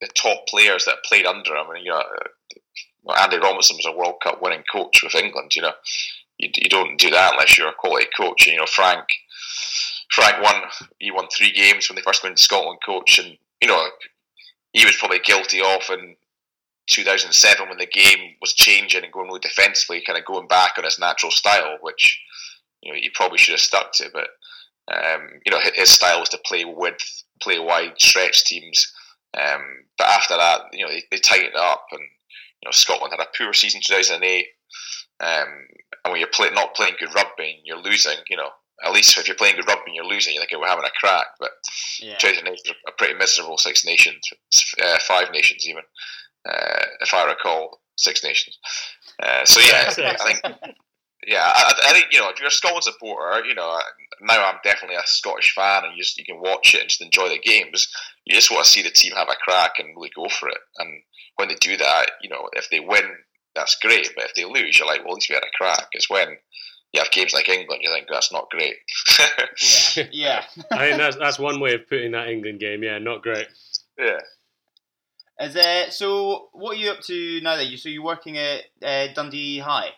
the 0.00 0.08
top 0.08 0.46
players 0.48 0.84
that 0.84 1.04
played 1.04 1.24
under 1.24 1.54
him, 1.54 1.70
and 1.74 1.84
you 1.84 1.90
know, 1.90 2.02
uh, 3.08 3.12
Andy 3.20 3.38
Robinson 3.38 3.76
was 3.76 3.86
a 3.86 3.96
World 3.96 4.16
Cup 4.22 4.42
winning 4.42 4.64
coach 4.70 5.02
with 5.02 5.14
England. 5.14 5.54
You 5.54 5.62
know, 5.62 5.72
you, 6.38 6.50
you 6.56 6.68
don't 6.68 6.98
do 6.98 7.10
that 7.10 7.34
unless 7.34 7.56
you're 7.56 7.68
a 7.68 7.74
quality 7.74 8.06
coach. 8.16 8.46
And, 8.46 8.54
you 8.54 8.58
know, 8.58 8.66
Frank 8.66 9.06
Frank 10.10 10.42
won. 10.42 10.62
He 10.98 11.10
won 11.10 11.28
three 11.28 11.52
games 11.52 11.88
when 11.88 11.96
they 11.96 12.02
first 12.02 12.22
went 12.22 12.36
to 12.36 12.42
Scotland 12.42 12.78
coach, 12.84 13.18
and 13.18 13.36
you 13.60 13.68
know, 13.68 13.88
he 14.72 14.84
was 14.84 14.96
probably 14.96 15.18
guilty 15.20 15.60
of 15.60 15.82
in 15.90 16.16
2007 16.88 17.68
when 17.68 17.78
the 17.78 17.86
game 17.86 18.34
was 18.40 18.52
changing 18.52 19.02
and 19.02 19.12
going 19.12 19.26
really 19.26 19.40
defensively, 19.40 20.02
kind 20.06 20.18
of 20.18 20.24
going 20.24 20.46
back 20.46 20.72
on 20.78 20.84
his 20.84 20.98
natural 20.98 21.32
style, 21.32 21.78
which 21.80 22.20
you 22.82 22.92
know 22.92 22.98
he 22.98 23.10
probably 23.10 23.38
should 23.38 23.52
have 23.52 23.60
stuck 23.60 23.92
to. 23.92 24.08
But 24.12 24.28
um, 24.92 25.40
you 25.44 25.50
know, 25.50 25.60
his 25.74 25.90
style 25.90 26.20
was 26.20 26.28
to 26.30 26.38
play 26.46 26.64
width, 26.64 27.24
play 27.42 27.58
wide, 27.58 27.94
stretch 27.98 28.44
teams. 28.44 28.92
Um, 29.36 29.84
but 29.98 30.06
after 30.06 30.36
that, 30.36 30.60
you 30.72 30.84
know, 30.84 30.90
they, 30.90 31.02
they 31.10 31.18
tightened 31.18 31.56
up, 31.56 31.86
and 31.92 32.02
you 32.02 32.66
know, 32.66 32.72
Scotland 32.72 33.12
had 33.12 33.24
a 33.24 33.36
poor 33.36 33.52
season 33.52 33.80
2008. 33.84 34.46
Um, 35.18 35.28
and 36.04 36.12
when 36.12 36.20
you're 36.20 36.28
play, 36.28 36.50
not 36.50 36.74
playing 36.74 36.94
good 37.00 37.14
rugby 37.14 37.56
and 37.56 37.64
you're 37.64 37.82
losing, 37.82 38.18
you 38.28 38.36
know, 38.36 38.50
at 38.84 38.92
least 38.92 39.16
if 39.16 39.26
you're 39.26 39.36
playing 39.36 39.56
good 39.56 39.68
rugby 39.68 39.84
and 39.86 39.96
you're 39.96 40.04
losing, 40.04 40.34
you're 40.34 40.44
think 40.44 40.60
we're 40.60 40.68
having 40.68 40.84
a 40.84 41.00
crack. 41.00 41.26
But 41.40 41.50
yeah. 42.00 42.16
2008 42.18 42.50
was 42.50 42.62
a 42.86 42.92
pretty 42.92 43.14
miserable 43.14 43.58
Six 43.58 43.84
Nations, 43.84 44.20
uh, 44.82 44.98
five 45.00 45.30
nations 45.32 45.66
even, 45.66 45.82
uh, 46.48 46.84
if 47.00 47.14
I 47.14 47.24
recall, 47.26 47.80
Six 47.96 48.22
Nations. 48.22 48.58
Uh, 49.22 49.44
so 49.44 49.60
yeah, 49.60 49.92
I 50.20 50.24
think. 50.24 50.40
Yeah, 51.26 51.42
I, 51.42 51.72
I, 51.88 51.92
think 51.92 52.06
you 52.12 52.20
know 52.20 52.28
if 52.28 52.38
you're 52.38 52.48
a 52.48 52.52
Scotland 52.52 52.84
supporter, 52.84 53.44
you 53.44 53.54
know 53.54 53.80
now 54.20 54.48
I'm 54.48 54.60
definitely 54.62 54.94
a 54.94 55.02
Scottish 55.06 55.54
fan, 55.54 55.84
and 55.84 55.96
you 55.96 56.02
just 56.02 56.16
you 56.18 56.24
can 56.24 56.40
watch 56.40 56.72
it 56.74 56.82
and 56.82 56.88
just 56.88 57.02
enjoy 57.02 57.28
the 57.28 57.40
games. 57.40 57.88
You 58.24 58.34
just 58.36 58.50
want 58.50 58.64
to 58.64 58.70
see 58.70 58.82
the 58.82 58.90
team 58.90 59.12
have 59.14 59.28
a 59.28 59.34
crack 59.42 59.72
and 59.78 59.88
really 59.96 60.12
go 60.14 60.28
for 60.28 60.48
it. 60.48 60.58
And 60.78 61.02
when 61.34 61.48
they 61.48 61.56
do 61.56 61.76
that, 61.78 62.12
you 62.22 62.30
know 62.30 62.48
if 62.52 62.70
they 62.70 62.78
win, 62.78 63.10
that's 63.56 63.76
great. 63.82 64.08
But 64.14 64.26
if 64.26 64.34
they 64.34 64.44
lose, 64.44 64.78
you're 64.78 64.86
like, 64.86 65.00
well, 65.00 65.12
at 65.12 65.14
least 65.16 65.28
we 65.28 65.34
had 65.34 65.42
a 65.42 65.56
crack. 65.56 65.88
It's 65.92 66.08
when 66.08 66.36
you 66.92 67.00
have 67.00 67.10
games 67.10 67.34
like 67.34 67.48
England, 67.48 67.82
you 67.82 67.92
think 67.92 68.06
that's 68.10 68.32
not 68.32 68.50
great. 68.50 68.76
yeah, 69.96 70.06
yeah. 70.12 70.44
I 70.70 70.78
think 70.78 70.98
that's 70.98 71.16
that's 71.16 71.38
one 71.38 71.60
way 71.60 71.74
of 71.74 71.88
putting 71.88 72.12
that 72.12 72.28
England 72.28 72.60
game. 72.60 72.82
Yeah, 72.82 72.98
not 72.98 73.22
great. 73.22 73.48
Yeah. 73.98 74.20
Is 75.38 75.52
there, 75.52 75.90
so 75.90 76.48
what 76.52 76.76
are 76.76 76.80
you 76.80 76.90
up 76.90 77.00
to 77.02 77.40
now? 77.42 77.56
That 77.56 77.66
you 77.66 77.76
so 77.76 77.90
you're 77.90 78.02
working 78.02 78.38
at 78.38 78.62
uh, 78.82 79.08
Dundee 79.14 79.58
High. 79.58 79.90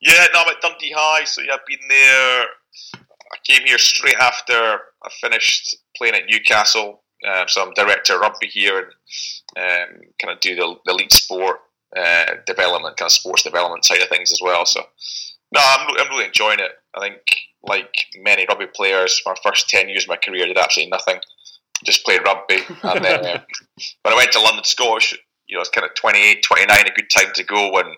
Yeah, 0.00 0.26
no, 0.32 0.40
I'm 0.40 0.48
at 0.48 0.62
Dundee 0.62 0.94
High. 0.96 1.24
So 1.24 1.42
yeah, 1.42 1.54
I've 1.54 1.66
been 1.66 1.86
there. 1.88 2.44
I 2.94 3.36
came 3.44 3.66
here 3.66 3.78
straight 3.78 4.16
after 4.16 4.54
I 4.54 5.10
finished 5.20 5.76
playing 5.96 6.14
at 6.14 6.22
Newcastle. 6.28 7.02
Um, 7.26 7.44
so 7.46 7.62
I'm 7.62 7.72
director 7.74 8.14
of 8.14 8.20
rugby 8.20 8.48
here 8.48 8.90
and 9.56 9.94
um, 9.94 10.00
kind 10.20 10.34
of 10.34 10.40
do 10.40 10.56
the, 10.56 10.74
the 10.84 10.92
elite 10.92 11.12
sport 11.12 11.60
uh, 11.96 12.34
development, 12.46 12.96
kind 12.96 13.06
of 13.06 13.12
sports 13.12 13.42
development 13.42 13.84
side 13.84 14.00
of 14.00 14.08
things 14.08 14.32
as 14.32 14.40
well. 14.42 14.66
So 14.66 14.82
no, 15.52 15.60
I'm, 15.62 15.86
I'm 15.98 16.08
really 16.08 16.26
enjoying 16.26 16.58
it. 16.60 16.72
I 16.94 17.00
think, 17.00 17.20
like 17.62 17.94
many 18.16 18.44
rugby 18.48 18.66
players, 18.74 19.20
my 19.24 19.34
first 19.44 19.68
10 19.68 19.88
years 19.88 20.04
of 20.04 20.08
my 20.08 20.16
career 20.16 20.46
did 20.46 20.58
absolutely 20.58 20.90
nothing. 20.90 21.20
Just 21.84 22.04
played 22.04 22.24
rugby. 22.24 22.58
and 22.82 23.04
then 23.04 23.26
uh, 23.26 23.40
when 24.02 24.14
I 24.14 24.16
went 24.16 24.32
to 24.32 24.40
London 24.40 24.64
Scottish, 24.64 25.18
you 25.46 25.56
know, 25.56 25.60
it's 25.60 25.70
kind 25.70 25.86
of 25.86 25.94
28, 25.94 26.42
29, 26.42 26.78
a 26.80 26.90
good 26.90 27.10
time 27.10 27.32
to 27.34 27.44
go 27.44 27.78
and 27.78 27.96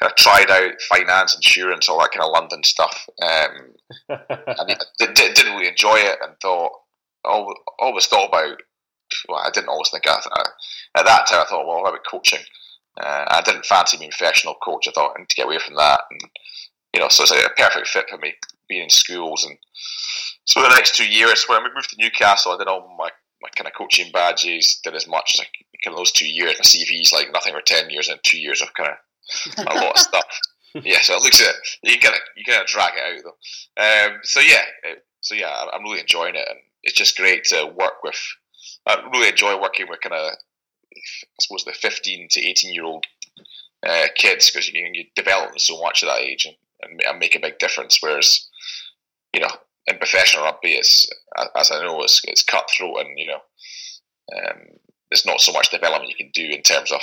kind 0.00 0.10
of 0.10 0.16
tried 0.16 0.50
out 0.50 0.80
finance, 0.88 1.34
insurance, 1.34 1.88
all 1.88 2.00
that 2.00 2.10
kind 2.12 2.24
of 2.24 2.32
London 2.32 2.62
stuff. 2.64 3.06
Um, 3.22 3.72
and 4.08 4.76
did, 4.98 5.14
didn't 5.14 5.54
really 5.54 5.68
enjoy 5.68 5.96
it 5.96 6.18
and 6.22 6.34
thought, 6.42 6.72
always 7.24 8.06
thought 8.06 8.28
about, 8.28 8.56
well, 9.28 9.38
I 9.38 9.50
didn't 9.50 9.68
always 9.68 9.90
think, 9.90 10.04
I, 10.06 10.16
at 10.96 11.04
that 11.04 11.26
time 11.26 11.40
I 11.40 11.44
thought, 11.48 11.66
well, 11.66 11.82
what 11.82 11.90
about 11.90 12.06
coaching? 12.10 12.40
Uh, 12.98 13.24
I 13.28 13.40
didn't 13.42 13.66
fancy 13.66 13.96
being 13.96 14.10
a 14.10 14.16
professional 14.16 14.56
coach. 14.62 14.88
I 14.88 14.92
thought 14.92 15.14
I 15.16 15.20
need 15.20 15.28
to 15.28 15.36
get 15.36 15.46
away 15.46 15.58
from 15.58 15.76
that. 15.76 16.00
And 16.10 16.20
you 16.94 17.00
know, 17.00 17.08
so 17.08 17.22
it's 17.22 17.32
a 17.32 17.50
perfect 17.56 17.88
fit 17.88 18.08
for 18.08 18.18
me 18.18 18.34
being 18.68 18.84
in 18.84 18.90
schools. 18.90 19.44
And 19.44 19.56
so 20.44 20.62
the 20.62 20.68
next 20.68 20.96
two 20.96 21.06
years, 21.06 21.44
when 21.48 21.62
we 21.62 21.70
moved 21.74 21.90
to 21.90 21.96
Newcastle, 21.98 22.52
I 22.52 22.58
did 22.58 22.68
all 22.68 22.94
my, 22.98 23.10
my 23.42 23.48
kind 23.56 23.66
of 23.66 23.74
coaching 23.74 24.10
badges, 24.12 24.80
did 24.82 24.94
as 24.94 25.06
much 25.06 25.32
as 25.34 25.40
I 25.40 25.44
kind 25.84 25.94
of 25.94 25.98
those 25.98 26.12
two 26.12 26.28
years. 26.28 26.54
My 26.58 26.62
CV's 26.62 27.12
like 27.12 27.32
nothing 27.32 27.52
for 27.52 27.60
10 27.60 27.90
years 27.90 28.08
and 28.08 28.18
two 28.22 28.38
years 28.38 28.62
of 28.62 28.72
kind 28.74 28.90
of 28.90 29.66
a 29.66 29.74
lot 29.74 29.92
of 29.92 29.98
stuff. 29.98 30.24
Yeah, 30.74 31.00
so 31.00 31.16
it 31.16 31.22
looks 31.24 31.40
at 31.40 31.54
you 31.82 31.98
kind 31.98 32.14
of 32.14 32.20
you 32.36 32.44
kind 32.44 32.60
of 32.60 32.66
drag 32.68 32.92
it 32.96 33.24
out 33.24 33.24
though. 33.24 34.12
Um, 34.12 34.20
so 34.22 34.38
yeah, 34.38 34.62
so 35.20 35.34
yeah, 35.34 35.52
I'm 35.72 35.82
really 35.82 36.00
enjoying 36.00 36.36
it, 36.36 36.46
and 36.48 36.58
it's 36.84 36.96
just 36.96 37.16
great 37.16 37.44
to 37.46 37.72
work 37.76 38.04
with. 38.04 38.20
I 38.86 38.96
really 39.12 39.28
enjoy 39.28 39.60
working 39.60 39.86
with 39.88 40.00
kind 40.00 40.14
of, 40.14 40.32
I 40.32 41.40
suppose, 41.40 41.64
the 41.64 41.72
15 41.72 42.28
to 42.30 42.40
18 42.40 42.72
year 42.72 42.84
old 42.84 43.04
uh, 43.84 44.06
kids 44.14 44.50
because 44.50 44.68
you, 44.68 44.88
you 44.92 45.04
develop 45.16 45.50
them 45.50 45.58
so 45.58 45.80
much 45.82 46.04
at 46.04 46.06
that 46.06 46.20
age, 46.20 46.46
and 46.46 46.54
and, 46.82 47.18
make 47.18 47.34
a 47.34 47.40
big 47.40 47.58
difference. 47.58 47.98
Whereas, 48.00 48.48
you 49.34 49.40
know, 49.40 49.50
in 49.86 49.98
professional 49.98 50.44
rugby, 50.44 50.72
it's 50.72 51.08
as 51.56 51.70
I 51.70 51.82
know, 51.82 52.02
it's, 52.02 52.20
it's 52.24 52.42
cutthroat, 52.42 53.00
and 53.00 53.18
you 53.18 53.26
know, 53.26 53.40
um, 54.36 54.58
there's 55.10 55.26
not 55.26 55.40
so 55.40 55.52
much 55.52 55.70
development 55.70 56.10
you 56.10 56.16
can 56.16 56.30
do 56.32 56.54
in 56.54 56.62
terms 56.62 56.92
of 56.92 57.00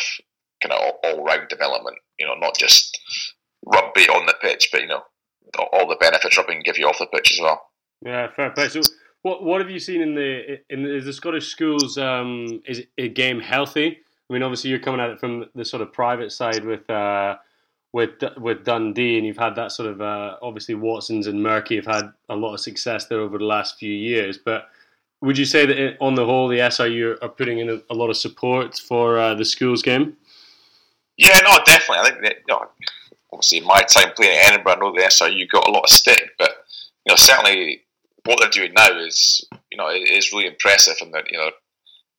kind 0.62 0.74
of 0.74 0.94
all, 1.04 1.24
round 1.24 1.50
development. 1.50 1.98
You 2.20 2.28
know, 2.28 2.36
not 2.36 2.58
just 2.58 2.98
rugby 3.66 4.08
on 4.10 4.26
the 4.26 4.36
pitch, 4.42 4.70
but 4.72 4.82
you 4.82 4.88
know, 4.88 5.04
all 5.74 5.88
the 5.88 5.98
benefits 6.00 6.38
rugby 6.38 6.54
can 6.54 6.64
give 6.64 6.78
you 6.78 6.88
off 6.88 7.00
the 7.00 7.08
pitch 7.08 7.34
as 7.34 7.40
well. 7.42 7.62
Yeah, 8.06 8.28
fair 8.36 8.52
play. 8.52 8.70
So, 8.70 8.82
what 9.22 9.44
what 9.44 9.62
have 9.62 9.70
you 9.70 9.80
seen 9.80 10.02
in 10.02 10.16
the 10.16 10.60
in 10.70 10.84
the, 10.84 11.02
the 11.02 11.14
Scottish 11.14 11.48
schools? 11.48 11.98
Um, 11.98 12.62
is 12.66 12.84
a 12.98 13.10
game 13.10 13.40
healthy? 13.40 13.98
I 14.30 14.34
mean, 14.34 14.44
obviously, 14.44 14.70
you're 14.70 14.80
coming 14.80 15.00
at 15.00 15.10
it 15.10 15.20
from 15.20 15.46
the 15.56 15.66
sort 15.66 15.82
of 15.82 15.94
private 15.94 16.32
side 16.32 16.66
with. 16.66 16.90
Uh, 16.90 17.38
with 17.98 18.12
with 18.38 18.64
Dundee, 18.64 19.18
and 19.18 19.26
you've 19.26 19.40
had 19.40 19.56
that 19.56 19.72
sort 19.72 19.90
of 19.90 20.02
uh, 20.02 20.38
obviously 20.44 20.76
Watsons 20.76 21.26
and 21.26 21.42
Murky 21.42 21.78
have 21.78 21.88
had 21.88 22.14
a 22.30 22.36
lot 22.36 22.54
of 22.54 22.60
success 22.60 23.08
there 23.08 23.20
over 23.20 23.40
the 23.40 23.44
last 23.44 23.80
few 23.80 23.92
years. 23.92 24.38
But 24.38 24.70
would 25.22 25.36
you 25.36 25.46
say 25.46 25.66
that 25.66 25.78
it, 25.80 25.98
on 26.00 26.14
the 26.14 26.24
whole, 26.24 26.48
the 26.48 26.60
SRU 26.60 27.18
are 27.24 27.30
putting 27.30 27.58
in 27.58 27.70
a, 27.70 27.82
a 27.90 27.96
lot 27.96 28.12
of 28.12 28.16
support 28.18 28.78
for 28.78 29.18
uh, 29.18 29.34
the 29.34 29.44
schools 29.44 29.82
game? 29.82 30.16
Yeah, 31.18 31.40
no, 31.44 31.58
definitely. 31.66 31.98
I 31.98 32.10
think 32.10 32.22
that 32.22 32.36
you 32.48 32.54
know, 32.54 32.68
obviously 33.34 33.62
my 33.62 33.82
time 33.82 34.14
playing 34.16 34.38
at 34.38 34.52
Edinburgh, 34.52 34.74
I 34.74 34.80
know 34.80 34.94
the 34.94 35.02
SRU 35.02 35.50
got 35.50 35.68
a 35.68 35.72
lot 35.72 35.86
of 35.86 35.90
stick, 35.90 36.30
but 36.38 36.52
you 37.08 37.12
know 37.12 37.16
certainly 37.16 37.82
what 38.26 38.40
they're 38.40 38.50
doing 38.52 38.74
now 38.76 38.96
is 39.00 39.44
you 39.72 39.78
know 39.80 39.90
is 39.90 40.32
really 40.32 40.46
impressive, 40.46 40.98
and 41.02 41.12
that 41.16 41.32
you 41.32 41.38
know 41.40 41.50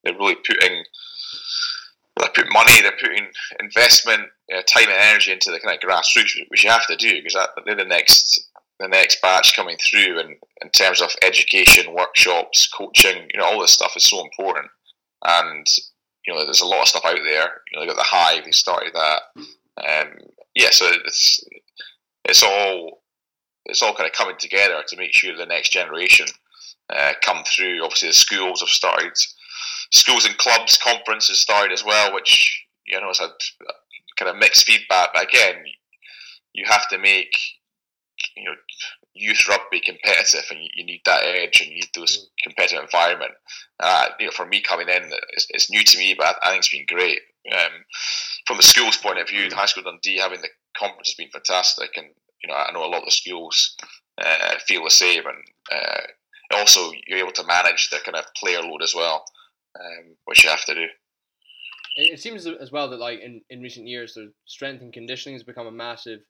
they're 0.03 0.19
really 0.19 0.35
putting 0.35 0.85
they 2.21 2.29
put 2.35 2.53
money, 2.53 2.83
they're 2.83 2.99
putting 3.01 3.29
investment, 3.61 4.29
uh, 4.55 4.63
time 4.67 4.89
and 4.89 4.99
energy 4.99 5.33
into 5.33 5.51
the 5.51 5.61
kind 5.61 5.77
of 5.77 5.89
grassroots, 5.89 6.33
which 6.49 6.65
you 6.65 6.71
have 6.71 6.87
to 6.87 6.97
do 6.97 7.23
because 7.23 7.37
they're 7.65 7.75
the 7.77 7.85
next 7.85 8.49
the 8.81 8.89
next 8.89 9.21
batch 9.21 9.57
coming 9.57 9.77
through, 9.79 10.21
and 10.21 10.37
in 10.63 10.71
terms 10.71 11.03
of 11.03 11.11
education, 11.23 11.95
workshops, 11.95 12.69
coaching, 12.69 13.29
you 13.33 13.39
know, 13.39 13.45
all 13.45 13.61
this 13.61 13.73
stuff 13.73 13.97
is 13.97 14.05
so 14.05 14.21
important. 14.23 14.69
And 15.25 15.67
you 16.27 16.35
know, 16.35 16.45
there's 16.45 16.61
a 16.61 16.67
lot 16.67 16.83
of 16.83 16.89
stuff 16.89 17.05
out 17.05 17.19
there. 17.25 17.63
You 17.71 17.75
know, 17.75 17.81
they 17.81 17.87
got 17.87 17.97
the 17.97 18.03
Hive, 18.05 18.45
they 18.45 18.53
started 18.53 18.93
that. 18.95 19.23
Um, 19.37 20.19
yeah, 20.55 20.71
so 20.71 20.91
it's 21.05 21.45
it's 22.25 22.43
all 22.43 23.03
it's 23.67 23.83
all 23.83 23.95
kind 23.95 24.09
of 24.09 24.17
coming 24.17 24.37
together 24.39 24.83
to 24.87 24.97
make 24.97 25.13
sure 25.13 25.37
the 25.37 25.47
next 25.47 25.73
generation 25.73 26.27
uh, 26.91 27.13
come 27.25 27.43
through. 27.45 27.83
Obviously, 27.83 28.09
the 28.09 28.15
schools 28.15 28.61
have 28.61 28.69
started, 28.69 29.13
schools 29.93 30.25
and 30.25 30.37
clubs 30.39 30.79
conferences 30.79 31.41
started 31.41 31.73
as 31.73 31.85
well, 31.85 32.15
which 32.15 32.65
you 32.87 33.01
know 33.01 33.09
has 33.09 33.19
had 33.19 33.31
kind 34.19 34.31
of 34.31 34.37
mixed 34.37 34.65
feedback. 34.65 35.11
But 35.15 35.25
again, 35.29 35.65
you 36.53 36.65
have 36.69 36.89
to 36.89 36.99
make 36.99 37.33
you 38.37 38.45
know 38.45 38.55
youth 39.15 39.49
rugby 39.49 39.81
competitive, 39.81 40.45
and 40.51 40.61
you, 40.61 40.69
you 40.75 40.85
need 40.85 41.03
that 41.05 41.25
edge, 41.25 41.61
and 41.61 41.71
you 41.71 41.77
need 41.77 41.91
those 41.95 42.29
competitive 42.43 42.83
environment. 42.83 43.33
Uh, 43.81 44.07
you 44.19 44.27
know, 44.27 44.33
for 44.33 44.47
me 44.47 44.61
coming 44.61 44.89
in, 44.89 45.11
it's, 45.31 45.47
it's 45.51 45.71
new 45.71 45.83
to 45.83 45.99
me, 45.99 46.15
but 46.17 46.37
I, 46.43 46.49
I 46.49 46.51
think 46.51 46.61
it's 46.61 46.69
been 46.69 46.87
great. 46.89 47.21
Um, 47.53 47.85
from 48.47 48.57
the 48.57 48.63
school's 48.63 48.97
point 48.97 49.19
of 49.19 49.29
view, 49.29 49.49
the 49.49 49.57
High 49.57 49.67
School 49.67 49.85
Dundee 49.85 50.19
having 50.19 50.41
the 50.41 50.49
conference 50.77 51.09
has 51.09 51.15
been 51.15 51.31
fantastic, 51.31 51.91
and 51.97 52.07
you 52.43 52.49
know 52.49 52.55
I 52.55 52.71
know 52.73 52.85
a 52.85 52.91
lot 52.91 53.01
of 53.01 53.07
the 53.07 53.11
schools 53.11 53.77
uh, 54.19 54.55
feel 54.67 54.85
the 54.85 54.91
same, 54.91 55.23
and 55.27 55.39
uh, 55.73 56.57
also 56.59 56.91
you're 57.07 57.19
able 57.19 57.33
to 57.33 57.47
manage 57.47 57.91
the 57.91 57.99
kind 58.05 58.17
of 58.17 58.25
player 58.37 58.61
load 58.63 58.83
as 58.83 58.95
well, 58.95 59.25
um, 59.79 60.17
which 60.25 60.45
you 60.45 60.51
have 60.51 60.65
to 60.65 60.75
do. 60.75 60.87
It 62.01 62.21
seems 62.21 62.47
as 62.47 62.71
well 62.71 62.89
that 62.91 63.01
like 63.01 63.21
in, 63.21 63.43
in 63.51 63.61
recent 63.61 63.89
years, 63.89 64.15
the 64.15 64.33
strength 64.47 64.83
and 64.83 64.93
conditioning 64.93 65.35
has 65.35 65.43
become 65.43 65.67
a 65.67 65.73
massive 65.73 66.21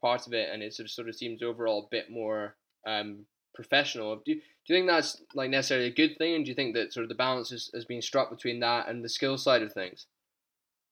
part 0.00 0.26
of 0.26 0.32
it, 0.32 0.48
and 0.52 0.62
it 0.62 0.74
sort 0.74 0.86
of, 0.86 0.90
sort 0.90 1.08
of 1.08 1.14
seems 1.14 1.42
overall 1.42 1.84
a 1.84 1.88
bit 1.90 2.10
more 2.10 2.56
um, 2.86 3.24
professional. 3.54 4.16
Do 4.16 4.32
you, 4.32 4.34
do 4.34 4.42
you 4.66 4.76
think 4.76 4.88
that's 4.88 5.22
like 5.34 5.48
necessarily 5.48 5.86
a 5.86 5.94
good 5.94 6.18
thing, 6.18 6.34
and 6.34 6.44
do 6.44 6.50
you 6.50 6.56
think 6.56 6.74
that 6.74 6.92
sort 6.92 7.04
of 7.04 7.08
the 7.08 7.14
balance 7.14 7.52
is, 7.52 7.70
has 7.72 7.84
been 7.84 8.02
struck 8.02 8.30
between 8.30 8.58
that 8.60 8.88
and 8.88 9.04
the 9.04 9.08
skill 9.08 9.38
side 9.38 9.62
of 9.62 9.72
things? 9.72 10.06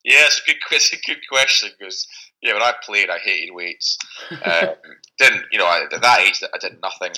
Yeah, 0.05 0.25
it's 0.27 0.41
a 0.41 0.47
good, 0.47 0.57
it's 0.71 0.93
a 0.93 0.97
good 1.05 1.21
question 1.29 1.71
because 1.77 2.07
yeah, 2.41 2.53
when 2.55 2.63
I 2.63 2.73
played, 2.85 3.11
I 3.11 3.19
hated 3.19 3.53
weights. 3.53 3.99
Um, 4.31 4.71
didn't 5.19 5.45
you 5.51 5.59
know? 5.59 5.67
I, 5.67 5.87
at 5.93 6.01
that 6.01 6.21
age, 6.21 6.43
I 6.43 6.59
did 6.59 6.79
nothing. 6.81 7.13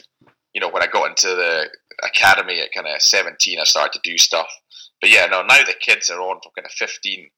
You 0.54 0.60
know, 0.60 0.70
when 0.70 0.82
I 0.82 0.86
got 0.86 1.10
into 1.10 1.28
the 1.28 1.68
academy 2.02 2.60
at 2.60 2.72
kind 2.72 2.86
of 2.86 3.00
seventeen, 3.02 3.60
I 3.60 3.64
started 3.64 3.92
to 4.02 4.10
do 4.10 4.18
stuff. 4.18 4.48
But 5.00 5.10
yeah, 5.10 5.26
no, 5.26 5.42
now 5.42 5.58
the 5.64 5.74
kids 5.78 6.10
are 6.10 6.20
on 6.20 6.40
from 6.42 6.52
kind 6.56 6.66
of 6.66 6.72
fifteen. 6.72 7.30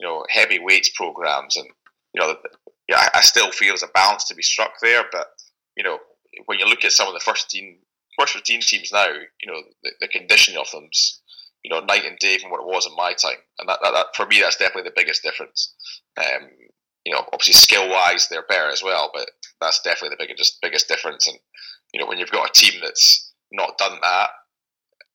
You 0.00 0.06
know, 0.06 0.24
heavy 0.30 0.60
weights 0.60 0.90
programs, 0.90 1.56
and 1.56 1.66
you 2.14 2.20
know, 2.20 2.36
yeah, 2.88 3.08
I, 3.14 3.20
still 3.20 3.50
feel 3.50 3.70
there's 3.70 3.82
a 3.82 3.88
balance 3.88 4.24
to 4.24 4.34
be 4.34 4.42
struck 4.42 4.74
there. 4.80 5.04
But 5.10 5.26
you 5.76 5.82
know, 5.82 5.98
when 6.46 6.60
you 6.60 6.66
look 6.66 6.84
at 6.84 6.92
some 6.92 7.08
of 7.08 7.14
the 7.14 7.20
first 7.20 7.50
team, 7.50 7.78
first 8.18 8.34
fifteen 8.34 8.60
teams 8.60 8.92
now, 8.92 9.08
you 9.08 9.50
know, 9.50 9.60
the, 9.82 9.90
the 10.00 10.08
conditioning 10.08 10.60
of 10.60 10.70
them's 10.70 11.20
you 11.64 11.70
know, 11.70 11.84
night 11.84 12.04
and 12.04 12.18
day 12.18 12.38
from 12.38 12.50
what 12.50 12.60
it 12.60 12.66
was 12.66 12.86
in 12.86 12.94
my 12.96 13.12
time. 13.12 13.38
And 13.58 13.68
that, 13.68 13.80
that, 13.82 13.92
that 13.92 14.06
for 14.14 14.26
me, 14.26 14.40
that's 14.40 14.56
definitely 14.56 14.84
the 14.88 14.96
biggest 14.96 15.22
difference. 15.22 15.74
Um, 16.16 16.48
you 17.04 17.12
know, 17.12 17.24
obviously 17.32 17.54
skill 17.54 17.88
wise, 17.88 18.28
they're 18.28 18.44
better 18.48 18.70
as 18.70 18.82
well, 18.82 19.10
but 19.12 19.28
that's 19.60 19.80
definitely 19.82 20.16
the 20.18 20.26
biggest 20.26 20.58
biggest 20.60 20.88
difference. 20.88 21.26
And 21.26 21.38
you 21.92 22.00
know, 22.00 22.06
when 22.06 22.18
you've 22.18 22.30
got 22.30 22.50
a 22.50 22.52
team 22.52 22.80
that's 22.82 23.32
not 23.50 23.78
done 23.78 23.98
that 24.02 24.30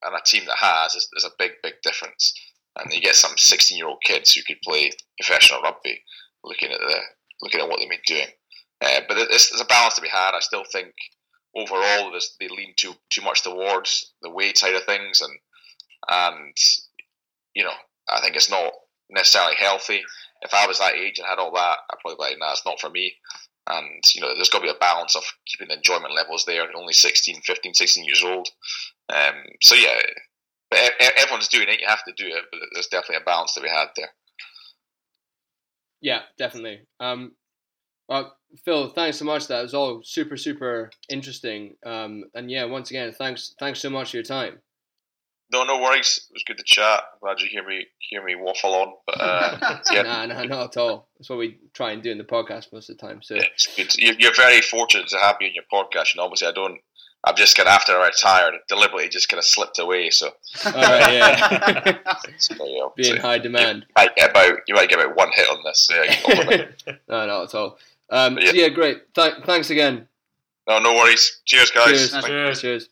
and 0.06 0.16
a 0.16 0.22
team 0.26 0.46
that 0.46 0.58
has, 0.58 0.94
there's, 1.12 1.26
a 1.26 1.36
big 1.38 1.52
big 1.62 1.76
difference. 1.84 2.34
And 2.78 2.92
you 2.92 3.02
get 3.02 3.16
some 3.16 3.38
16 3.38 3.78
year 3.78 3.88
old 3.88 4.02
kids 4.04 4.34
who 4.34 4.42
could 4.44 4.62
play 4.64 4.92
professional 5.20 5.62
rugby, 5.62 6.02
looking 6.44 6.72
at 6.72 6.80
the 6.80 7.00
looking 7.42 7.62
at 7.62 7.70
what 7.70 7.80
they've 7.80 7.90
been 7.90 8.00
doing. 8.06 8.28
Uh, 8.82 9.02
but 9.08 9.16
there's, 9.16 9.50
there's 9.50 9.62
a 9.62 9.66
balance 9.66 9.96
to 9.96 10.02
be 10.02 10.08
had. 10.08 10.36
I 10.36 10.40
still 10.40 10.64
think 10.72 10.94
overall 11.56 12.12
they 12.40 12.48
lean 12.48 12.74
too 12.78 12.94
too 13.12 13.22
much 13.22 13.44
towards 13.44 14.14
the 14.22 14.30
weight 14.30 14.58
side 14.58 14.76
of 14.76 14.84
things 14.84 15.22
and 15.22 15.34
and 16.10 16.56
you 17.54 17.64
know, 17.64 17.74
I 18.10 18.22
think 18.22 18.36
it's 18.36 18.50
not 18.50 18.74
necessarily 19.10 19.56
healthy. 19.56 20.02
If 20.42 20.54
I 20.54 20.68
was 20.68 20.80
that 20.80 20.96
age 20.96 21.20
and 21.20 21.28
had 21.28 21.40
all 21.40 21.54
that, 21.54 21.78
I'd 21.90 22.00
probably 22.02 22.16
be 22.16 22.32
like, 22.32 22.40
nah, 22.40 22.52
it's 22.52 22.66
not 22.66 22.80
for 22.80 22.90
me. 22.90 23.14
And, 23.70 24.04
you 24.14 24.22
know, 24.22 24.34
there's 24.36 24.50
got 24.50 24.60
to 24.60 24.66
be 24.66 24.70
a 24.70 24.80
balance 24.80 25.16
of 25.16 25.24
keeping 25.46 25.70
the 25.70 25.78
enjoyment 25.78 26.14
levels 26.14 26.46
there. 26.46 26.66
Only 26.76 26.94
16, 26.94 27.42
15, 27.42 27.74
16 27.74 28.06
years 28.06 28.24
old. 28.24 28.50
Um, 29.10 29.36
so, 29.62 29.76
yeah, 29.76 30.02
but 30.70 30.80
everyone's 31.18 31.48
doing 31.48 31.70
it. 31.70 31.80
You 31.80 31.88
have 31.88 32.04
to 32.06 32.14
do 32.18 32.28
it, 32.28 32.46
but 32.52 32.60
there's 32.74 32.88
definitely 32.88 33.18
a 33.18 33.26
balance 33.26 33.54
that 33.54 33.64
we 33.64 33.70
had 33.70 33.88
there. 33.96 34.10
Yeah, 36.02 36.22
definitely. 36.38 36.82
Um, 37.00 37.34
well, 38.10 38.36
Phil, 38.66 38.90
thanks 38.90 39.18
so 39.18 39.26
much. 39.26 39.48
That 39.48 39.62
was 39.62 39.74
all 39.74 40.02
super, 40.04 40.36
super 40.36 40.92
interesting. 41.10 41.76
Um, 41.86 42.26
and 42.36 42.52
yeah, 42.52 42.66
once 42.66 42.90
again, 42.90 43.14
thanks, 43.14 43.56
thanks 43.60 43.80
so 43.80 43.90
much 43.90 44.12
for 44.12 44.18
your 44.18 44.24
time. 44.24 44.60
No, 45.54 45.64
no 45.64 45.80
worries. 45.80 46.20
It 46.32 46.34
was 46.34 46.44
good 46.44 46.58
to 46.58 46.64
chat. 46.66 47.04
Glad 47.22 47.40
you 47.40 47.48
hear 47.48 47.66
me 47.66 47.86
hear 48.00 48.26
me 48.26 48.34
waffle 48.34 48.74
on. 48.74 48.94
But 49.06 49.22
uh, 49.22 49.80
yeah, 49.92 50.02
nah, 50.02 50.26
nah, 50.26 50.44
not 50.46 50.76
at 50.76 50.78
all. 50.78 51.08
That's 51.18 51.30
what 51.30 51.38
we 51.38 51.60
try 51.74 51.92
and 51.92 52.02
do 52.02 52.10
in 52.10 52.18
the 52.18 52.24
podcast 52.24 52.74
most 52.74 52.90
of 52.90 52.98
the 52.98 53.08
time. 53.08 53.22
So 53.22 53.36
yeah, 53.36 53.44
it's 53.56 53.68
good. 53.76 54.20
You're 54.20 54.34
very 54.34 54.62
fortunate 54.62 55.08
to 55.10 55.18
have 55.20 55.36
me 55.40 55.48
in 55.48 55.54
your 55.54 55.64
podcast, 55.72 56.14
and 56.14 56.22
obviously, 56.22 56.48
I 56.48 56.54
don't. 56.54 56.80
I've 57.24 57.36
just 57.36 57.56
kind 57.56 57.70
of 57.70 57.74
after 57.74 57.94
I 57.94 58.08
retired, 58.08 58.56
deliberately 58.68 59.08
just 59.10 59.30
kind 59.30 59.38
of 59.38 59.46
slipped 59.46 59.78
away. 59.78 60.10
So, 60.10 60.32
all 60.66 60.74
right, 60.74 61.14
yeah, 61.14 61.98
so, 62.38 62.56
you 62.66 62.80
know, 62.80 62.94
being 62.98 63.16
so 63.16 63.22
high 63.22 63.38
demand. 63.38 63.86
You 63.88 63.94
might 63.96 64.16
get 64.16 64.32
about 64.32 64.58
you 64.68 64.74
might 64.74 64.90
get 64.90 65.00
about 65.00 65.16
one 65.16 65.30
hit 65.36 65.50
on 65.50 65.60
this. 65.64 65.88
Yeah, 65.90 66.66
no, 67.08 67.28
not 67.28 67.44
at 67.44 67.56
all. 67.56 67.78
Um, 68.10 68.40
yeah. 68.40 68.50
So 68.50 68.56
yeah, 68.56 68.70
great. 68.70 69.14
Th- 69.14 69.36
thanks 69.46 69.70
again. 69.70 70.08
No, 70.68 70.80
no 70.80 70.94
worries. 70.94 71.42
Cheers, 71.46 71.70
guys. 71.72 72.12
Cheers. 72.12 72.26
Cheers. 72.26 72.62
Cheers. 72.62 72.90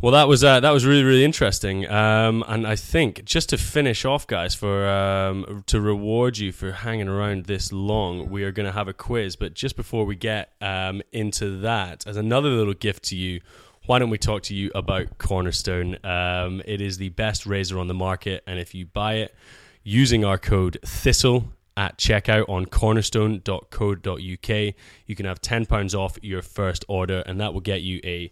Well, 0.00 0.12
that 0.12 0.28
was 0.28 0.44
uh, 0.44 0.60
that 0.60 0.70
was 0.70 0.86
really 0.86 1.02
really 1.02 1.24
interesting, 1.24 1.84
um, 1.90 2.44
and 2.46 2.64
I 2.64 2.76
think 2.76 3.24
just 3.24 3.48
to 3.48 3.58
finish 3.58 4.04
off, 4.04 4.28
guys, 4.28 4.54
for 4.54 4.86
um, 4.86 5.64
to 5.66 5.80
reward 5.80 6.38
you 6.38 6.52
for 6.52 6.70
hanging 6.70 7.08
around 7.08 7.46
this 7.46 7.72
long, 7.72 8.30
we 8.30 8.44
are 8.44 8.52
going 8.52 8.66
to 8.66 8.72
have 8.72 8.86
a 8.86 8.92
quiz. 8.92 9.34
But 9.34 9.54
just 9.54 9.74
before 9.74 10.04
we 10.04 10.14
get 10.14 10.52
um, 10.60 11.02
into 11.10 11.58
that, 11.62 12.06
as 12.06 12.16
another 12.16 12.48
little 12.48 12.74
gift 12.74 13.06
to 13.06 13.16
you, 13.16 13.40
why 13.86 13.98
don't 13.98 14.08
we 14.08 14.18
talk 14.18 14.44
to 14.44 14.54
you 14.54 14.70
about 14.72 15.18
Cornerstone? 15.18 15.98
Um, 16.04 16.62
it 16.64 16.80
is 16.80 16.98
the 16.98 17.08
best 17.08 17.44
razor 17.44 17.80
on 17.80 17.88
the 17.88 17.94
market, 17.94 18.44
and 18.46 18.60
if 18.60 18.76
you 18.76 18.86
buy 18.86 19.14
it 19.14 19.34
using 19.82 20.24
our 20.24 20.38
code 20.38 20.78
Thistle 20.84 21.46
at 21.76 21.98
checkout 21.98 22.48
on 22.48 22.66
cornerstone.co.uk, 22.66 24.74
you 25.06 25.16
can 25.16 25.26
have 25.26 25.40
ten 25.40 25.66
pounds 25.66 25.96
off 25.96 26.16
your 26.22 26.42
first 26.42 26.84
order, 26.86 27.24
and 27.26 27.40
that 27.40 27.52
will 27.52 27.60
get 27.60 27.82
you 27.82 27.98
a 28.04 28.30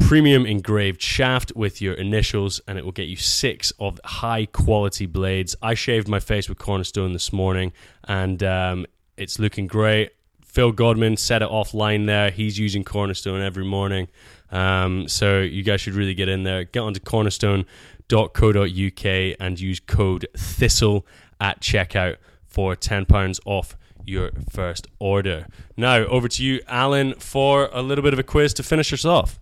premium 0.00 0.46
engraved 0.46 1.00
shaft 1.00 1.52
with 1.54 1.80
your 1.80 1.94
initials, 1.94 2.60
and 2.66 2.78
it 2.78 2.84
will 2.84 2.92
get 2.92 3.06
you 3.06 3.16
six 3.16 3.72
of 3.78 4.00
high 4.04 4.46
quality 4.46 5.06
blades. 5.06 5.54
I 5.62 5.74
shaved 5.74 6.08
my 6.08 6.20
face 6.20 6.48
with 6.48 6.58
Cornerstone 6.58 7.12
this 7.12 7.32
morning, 7.32 7.72
and 8.04 8.42
um, 8.42 8.86
it's 9.16 9.38
looking 9.38 9.66
great. 9.66 10.12
Phil 10.44 10.72
Godman 10.72 11.16
set 11.16 11.42
it 11.42 11.48
offline 11.48 12.06
there. 12.06 12.30
He's 12.30 12.58
using 12.58 12.82
Cornerstone 12.82 13.40
every 13.40 13.64
morning. 13.64 14.08
Um, 14.50 15.06
so 15.06 15.40
you 15.40 15.62
guys 15.62 15.80
should 15.80 15.94
really 15.94 16.14
get 16.14 16.28
in 16.28 16.42
there. 16.42 16.64
Get 16.64 16.80
onto 16.80 16.98
cornerstone.co.uk 16.98 19.36
and 19.38 19.60
use 19.60 19.78
code 19.78 20.26
THISTLE 20.36 21.06
at 21.40 21.60
checkout 21.60 22.16
for 22.48 22.74
£10 22.74 23.40
off 23.44 23.76
your 24.04 24.32
first 24.50 24.88
order. 24.98 25.46
Now, 25.76 25.98
over 25.98 26.26
to 26.28 26.44
you, 26.44 26.60
Alan, 26.66 27.14
for 27.14 27.70
a 27.72 27.82
little 27.82 28.02
bit 28.02 28.12
of 28.12 28.18
a 28.18 28.24
quiz 28.24 28.52
to 28.54 28.64
finish 28.64 28.92
us 28.92 29.04
off. 29.04 29.38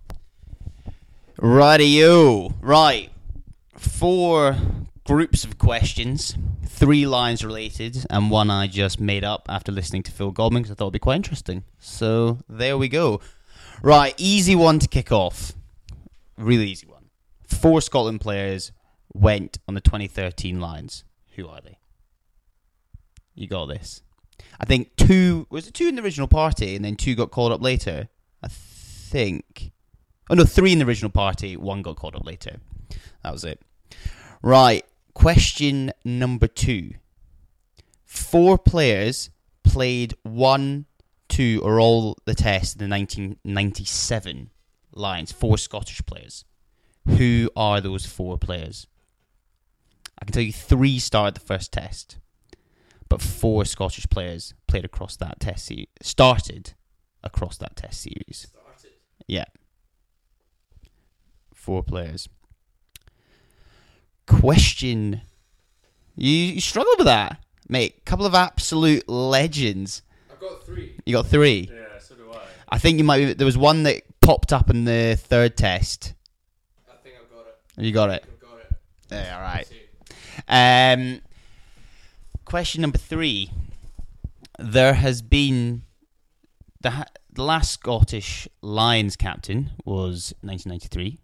Rightio. 1.41 2.53
Right. 2.61 3.11
Four 3.77 4.57
groups 5.07 5.45
of 5.45 5.57
questions, 5.57 6.37
three 6.67 7.07
Lions 7.07 7.45
related, 7.45 8.05
and 8.11 8.31
one 8.31 8.51
I 8.51 8.67
just 8.67 9.01
made 9.01 9.23
up 9.23 9.47
after 9.49 9.71
listening 9.71 10.03
to 10.05 10.11
Phil 10.11 10.33
Godman 10.33 10.63
because 10.63 10.73
I 10.73 10.75
thought 10.75 10.87
it'd 10.87 10.95
be 10.95 10.99
quite 10.99 11.17
interesting. 11.17 11.63
So 11.79 12.39
there 12.49 12.77
we 12.77 12.89
go. 12.89 13.21
Right, 13.83 14.15
easy 14.19 14.57
one 14.57 14.81
to 14.81 14.89
kick 14.89 15.13
off. 15.13 15.53
Really 16.37 16.67
easy 16.67 16.89
one. 16.89 17.05
Four 17.47 17.81
Scotland 17.81 18.21
players 18.21 18.73
went 19.15 19.59
on 19.69 19.75
the 19.75 19.81
2013 19.81 20.61
lines. 20.61 21.05
Who 21.37 21.47
are 21.47 21.61
they? 21.61 21.79
You 23.37 23.47
got 23.47 23.67
this. 23.67 24.03
I 24.61 24.65
think 24.65 24.97
two 24.97 25.47
was 25.51 25.69
it 25.69 25.75
two 25.75 25.87
in 25.87 25.95
the 25.95 26.03
original 26.03 26.27
party, 26.27 26.75
and 26.75 26.85
then 26.85 26.97
two 26.97 27.15
got 27.15 27.31
called 27.31 27.53
up 27.53 27.63
later. 27.63 28.09
I 28.43 28.49
think. 28.49 29.71
Oh 30.31 30.35
no, 30.35 30.45
three 30.45 30.73
in 30.73 30.79
the 30.79 30.85
original 30.85 31.11
party. 31.11 31.57
One 31.57 31.83
got 31.83 31.97
called 31.97 32.17
up 32.17 32.27
later. 32.27 32.59
That 33.23 33.33
was 33.33 33.45
it. 33.45 33.61
Right. 34.43 34.85
Question 35.15 35.93
number 36.05 36.47
two. 36.47 36.93
Four 38.05 38.59
players 38.59 39.31
played 39.65 40.15
one, 40.23 40.87
two, 41.29 41.61
or 41.65 41.81
all 41.81 42.17
the 42.25 42.35
tests 42.35 42.75
in 42.75 42.79
the 42.79 42.95
1997 42.95 44.51
Lions. 44.93 45.33
Four 45.33 45.59
Scottish 45.59 46.05
players. 46.05 46.45
Who 47.07 47.51
are 47.57 47.81
those 47.81 48.05
four 48.05 48.37
players? 48.37 48.87
I 50.21 50.25
can 50.25 50.33
tell 50.33 50.43
you 50.43 50.53
three 50.53 50.99
started 50.99 51.37
the 51.37 51.47
first 51.47 51.73
test, 51.73 52.19
but 53.09 53.23
four 53.23 53.65
Scottish 53.65 54.09
players 54.11 54.53
played 54.67 54.85
across 54.85 55.17
that 55.17 55.41
test 55.41 55.67
series. 55.67 55.87
Started 56.03 56.75
across 57.23 57.57
that 57.59 57.77
test 57.77 58.03
series. 58.03 58.49
Started. 58.51 58.99
Yeah 59.27 59.45
four 61.69 61.83
players. 61.83 62.31
Question. 64.27 65.21
You, 66.17 66.33
you 66.33 66.61
struggle 66.63 66.95
with 66.97 67.05
that, 67.05 67.45
mate. 67.69 68.07
Couple 68.07 68.25
of 68.25 68.35
absolute 68.35 69.07
legends. 69.07 70.01
I've 70.33 70.41
got 70.41 70.65
three. 70.65 70.97
You 71.05 71.13
got 71.13 71.27
three. 71.27 71.69
Yeah, 71.71 71.99
so 71.99 72.15
do 72.15 72.33
I 72.33 72.39
I 72.71 72.79
think 72.79 72.97
you 72.97 73.05
might. 73.05 73.19
Be, 73.19 73.33
there 73.35 73.45
was 73.45 73.59
one 73.59 73.83
that 73.83 74.01
popped 74.23 74.51
up 74.51 74.71
in 74.71 74.87
the 74.87 75.19
third 75.21 75.59
test. 75.59 76.15
I 76.91 76.95
think 77.03 77.17
I've 77.23 77.31
got 77.31 77.47
it. 77.47 77.85
You 77.85 77.93
got 77.93 78.09
it? 78.09 78.25
I've 78.27 78.41
got 78.41 78.61
it. 78.61 78.73
Yeah, 79.11 79.37
all 79.37 79.43
right. 79.43 80.95
Um, 80.97 81.21
question 82.47 82.81
number 82.81 82.97
three. 82.97 83.51
There 84.59 84.95
has 84.95 85.21
been 85.21 85.83
the 86.81 87.07
the 87.31 87.45
last 87.45 87.73
Scottish 87.73 88.49
Lions 88.63 89.17
captain 89.17 89.73
was 89.85 90.33
1993. 90.41 91.19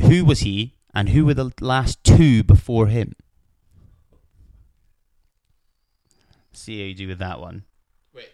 Who 0.00 0.24
was 0.24 0.40
he, 0.40 0.74
and 0.94 1.10
who 1.10 1.24
were 1.24 1.34
the 1.34 1.52
last 1.60 2.02
two 2.04 2.42
before 2.42 2.86
him? 2.86 3.14
See 6.52 6.80
how 6.80 6.86
you 6.86 6.94
do 6.94 7.08
with 7.08 7.18
that 7.18 7.40
one. 7.40 7.64
Wait. 8.12 8.30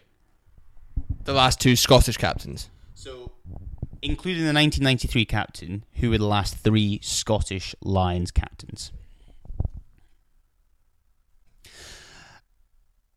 The 1.23 1.33
last 1.33 1.59
two 1.59 1.75
Scottish 1.75 2.17
captains. 2.17 2.69
So, 2.93 3.31
including 4.01 4.43
the 4.43 4.53
1993 4.53 5.25
captain, 5.25 5.85
who 5.95 6.09
were 6.09 6.17
the 6.17 6.25
last 6.25 6.57
three 6.57 6.99
Scottish 7.01 7.75
Lions 7.81 8.31
captains? 8.31 8.91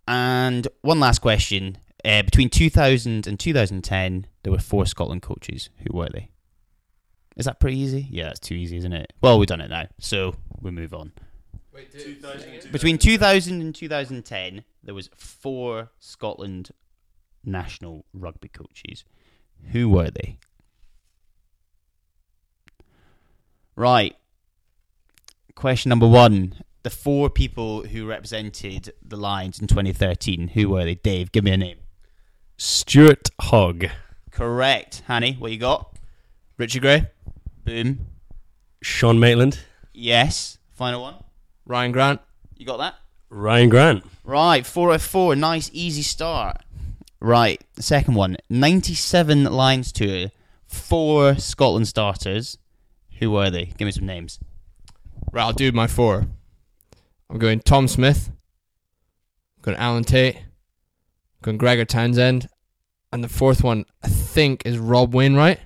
And 0.06 0.68
one 0.80 1.00
last 1.00 1.20
question. 1.20 1.78
Uh, 2.04 2.22
between 2.22 2.48
2000 2.48 3.26
and 3.26 3.38
2010, 3.38 4.26
there 4.42 4.52
were 4.52 4.58
four 4.58 4.86
Scotland 4.86 5.20
coaches. 5.20 5.68
Who 5.78 5.96
were 5.96 6.08
they? 6.08 6.30
Is 7.38 7.44
that 7.44 7.60
pretty 7.60 7.78
easy? 7.78 8.08
Yeah, 8.10 8.24
that's 8.24 8.40
too 8.40 8.54
easy, 8.54 8.76
isn't 8.78 8.92
it? 8.92 9.12
Well, 9.22 9.38
we've 9.38 9.46
done 9.46 9.60
it 9.60 9.70
now, 9.70 9.86
so 9.98 10.34
we 10.60 10.72
move 10.72 10.92
on. 10.92 11.12
Between 12.72 12.98
2000 12.98 13.60
and 13.60 13.72
2010, 13.72 14.64
there 14.82 14.94
was 14.94 15.08
four 15.16 15.90
Scotland 16.00 16.70
national 17.44 18.04
rugby 18.12 18.48
coaches. 18.48 19.04
Who 19.70 19.88
were 19.88 20.10
they? 20.10 20.38
Right. 23.76 24.16
Question 25.54 25.90
number 25.90 26.08
one. 26.08 26.56
The 26.82 26.90
four 26.90 27.30
people 27.30 27.82
who 27.82 28.06
represented 28.06 28.92
the 29.04 29.16
Lions 29.16 29.60
in 29.60 29.68
2013, 29.68 30.48
who 30.48 30.70
were 30.70 30.84
they? 30.84 30.96
Dave, 30.96 31.30
give 31.30 31.44
me 31.44 31.52
a 31.52 31.56
name. 31.56 31.78
Stuart 32.56 33.28
Hogg. 33.40 33.86
Correct. 34.32 35.02
Hanny, 35.06 35.34
what 35.34 35.52
you 35.52 35.58
got? 35.58 35.96
Richie 36.56 36.80
Gray, 36.80 37.06
Boom. 37.68 38.06
Sean 38.80 39.20
Maitland. 39.20 39.58
Yes. 39.92 40.56
Final 40.72 41.02
one. 41.02 41.16
Ryan 41.66 41.92
Grant. 41.92 42.20
You 42.56 42.64
got 42.64 42.78
that? 42.78 42.94
Ryan 43.28 43.68
Grant. 43.68 44.04
Right, 44.24 44.64
4 44.64 44.94
of 44.94 45.02
4. 45.02 45.36
Nice, 45.36 45.68
easy 45.74 46.00
start. 46.00 46.62
Right, 47.20 47.62
the 47.74 47.82
second 47.82 48.14
one. 48.14 48.38
97 48.48 49.44
Lions 49.44 49.92
tour. 49.92 50.28
Four 50.66 51.36
Scotland 51.36 51.86
starters. 51.88 52.56
Who 53.18 53.32
were 53.32 53.50
they? 53.50 53.66
Give 53.66 53.84
me 53.84 53.92
some 53.92 54.06
names. 54.06 54.38
Right, 55.30 55.42
I'll 55.42 55.52
do 55.52 55.70
my 55.70 55.86
four. 55.88 56.26
I'm 57.28 57.38
going 57.38 57.60
Tom 57.60 57.86
Smith. 57.86 58.30
I'm 59.58 59.62
going 59.62 59.76
Alan 59.76 60.04
Tait. 60.04 60.36
I'm 60.36 60.42
going 61.42 61.58
Gregor 61.58 61.84
Townsend. 61.84 62.48
And 63.12 63.22
the 63.22 63.28
fourth 63.28 63.62
one, 63.62 63.84
I 64.02 64.08
think, 64.08 64.62
is 64.64 64.78
Rob 64.78 65.14
Wainwright. 65.14 65.60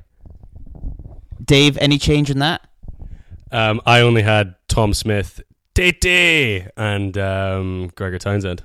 Dave, 1.43 1.77
any 1.79 1.99
change 1.99 2.31
in 2.31 2.39
that? 2.41 2.67
Um, 3.51 3.81
I 3.85 4.01
only 4.01 4.23
had 4.23 4.55
Tom 4.69 4.95
Smith, 4.95 5.43
Tete, 5.75 6.69
and 6.77 7.17
um, 7.19 7.91
Gregor 7.95 8.19
Townsend. 8.19 8.63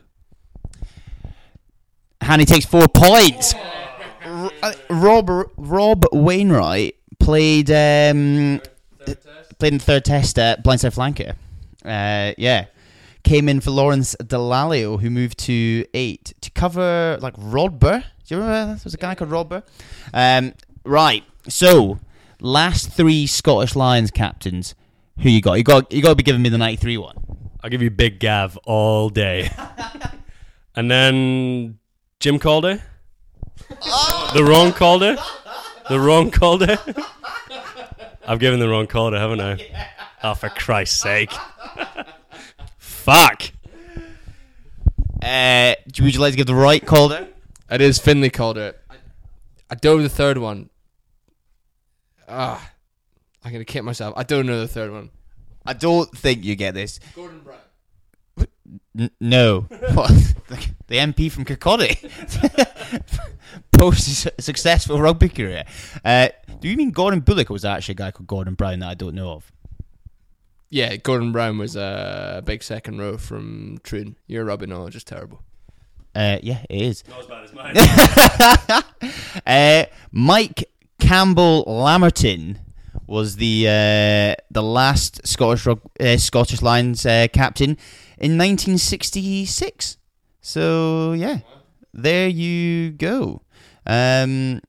Hanny 2.22 2.46
takes 2.46 2.66
four 2.66 2.88
points. 2.88 3.54
R- 4.24 4.52
uh, 4.64 4.74
Rob 4.90 5.30
Rob 5.58 6.06
Wainwright 6.12 6.96
played 7.20 7.70
um, 7.70 8.62
played 9.60 9.74
in 9.74 9.78
the 9.78 9.84
third 9.84 10.06
test 10.06 10.38
at 10.40 10.64
Blindside 10.64 10.94
Flanker. 10.96 11.36
Uh, 11.86 12.34
yeah, 12.38 12.66
came 13.24 13.48
in 13.48 13.62
for 13.62 13.72
Lawrence 13.72 14.16
Dallaglio, 14.22 15.00
who 15.00 15.10
moved 15.10 15.38
to 15.40 15.86
eight 15.94 16.34
to 16.42 16.52
cover 16.52 17.18
like 17.22 17.36
Rodber. 17.36 18.04
Do 18.26 18.36
you 18.36 18.42
remember 18.42 18.74
there 18.76 18.82
was 18.84 18.94
a 18.94 18.98
guy 18.98 19.16
called 19.16 19.32
Rodber? 19.32 19.64
Um, 20.14 20.54
right. 20.84 21.24
So 21.48 22.00
last 22.42 22.92
three 22.92 23.28
Scottish 23.28 23.76
Lions 23.76 24.12
captains. 24.12 24.76
Who 25.20 25.30
you 25.30 25.42
got? 25.42 25.54
You 25.54 25.64
got 25.64 25.92
you 25.92 26.02
got 26.02 26.10
to 26.10 26.16
be 26.16 26.24
giving 26.24 26.42
me 26.42 26.50
the 26.50 26.58
ninety 26.58 26.78
three 26.78 26.98
one. 26.98 27.16
I'll 27.64 27.70
give 27.70 27.82
you 27.82 27.90
Big 27.90 28.20
Gav 28.20 28.58
all 28.66 29.10
day. 29.10 29.50
and 30.76 30.90
then 30.90 31.80
Jim 32.20 32.40
Calder. 32.40 32.82
the 34.34 34.46
wrong 34.48 34.72
Calder. 34.72 35.18
The 35.90 36.00
wrong 36.00 36.32
Calder. 36.32 36.78
I've 38.28 38.40
given 38.40 38.60
the 38.60 38.70
wrong 38.70 38.88
Calder, 38.88 39.18
haven't 39.18 39.42
I? 39.42 39.90
Oh, 40.22 40.34
for 40.34 40.50
Christ's 40.50 41.00
sake. 41.00 41.32
Fuck. 42.78 43.52
Uh, 45.22 45.76
would 45.86 46.14
you 46.14 46.20
like 46.20 46.34
to 46.34 46.38
give 46.38 46.48
the 46.48 46.56
right 46.56 46.86
Calder? 46.86 47.28
It 47.70 47.82
is 47.82 48.00
Finlay 48.00 48.30
Calder. 48.30 48.76
I, 48.90 48.96
I 49.70 49.76
dove 49.76 50.02
the 50.02 50.10
third 50.10 50.38
one. 50.38 50.70
Ah, 52.28 52.72
I'm 53.44 53.52
gonna 53.52 53.66
kick 53.66 53.84
myself. 53.84 54.14
I 54.18 54.24
don't 54.24 54.46
know 54.46 54.60
the 54.60 54.68
third 54.68 54.92
one. 54.92 55.10
I 55.66 55.74
don't 55.74 56.10
think 56.18 56.44
you 56.44 56.56
get 56.56 56.74
this. 56.74 57.00
Gordon 57.16 57.40
Brown. 57.40 57.58
N- 58.98 59.12
no. 59.20 59.62
What? 59.94 60.10
the, 60.48 60.68
the 60.88 60.96
MP 60.98 61.32
from 61.32 61.44
Kirkcaldy. 61.46 61.98
Post 63.72 64.26
s- 64.28 64.34
successful 64.46 65.00
rugby 65.02 65.30
career. 65.30 65.66
Uh, 66.06 66.30
do 66.60 66.68
you 66.68 66.78
mean 66.78 66.92
Gordon 66.92 67.20
Bulloch 67.22 67.50
or 67.50 67.54
was 67.54 67.62
that 67.64 67.78
actually 67.78 67.94
a 67.94 67.96
guy 67.96 68.12
called 68.12 68.28
Gordon 68.28 68.54
Brown 68.54 68.80
that 68.80 68.90
I 68.90 68.94
don't 68.94 69.16
know 69.16 69.32
of? 69.32 69.52
Yeah, 70.70 70.96
Gordon 70.98 71.32
Brown 71.32 71.58
was 71.58 71.76
a 71.76 72.42
big 72.46 72.62
second 72.64 73.00
row 73.00 73.18
from 73.18 73.80
Troon. 73.84 74.18
Your 74.28 74.46
rugby 74.46 74.66
knowledge 74.68 74.96
is 74.96 75.04
terrible. 75.04 75.42
Uh, 76.14 76.40
yeah, 76.42 76.64
it 76.70 76.82
is. 76.82 77.04
Not 77.08 77.20
as 77.22 77.28
bad 77.28 77.44
as 77.44 77.54
mine. 77.54 78.84
uh, 79.46 79.86
Mike 80.12 80.70
Campbell 81.00 81.64
Lamerton 81.66 82.58
was 83.06 83.38
the 83.38 83.68
uh, 83.68 84.36
the 84.52 84.64
last 84.64 85.26
Scottish 85.28 85.68
uh, 85.68 86.18
Scottish 86.18 86.62
Lions 86.62 87.06
uh, 87.06 87.28
captain 87.32 87.72
in 88.18 88.38
1966. 88.38 89.98
So 90.42 91.14
yeah, 91.14 91.40
there 91.94 92.28
you 92.28 92.92
go. 92.92 93.42
Um, 93.86 94.62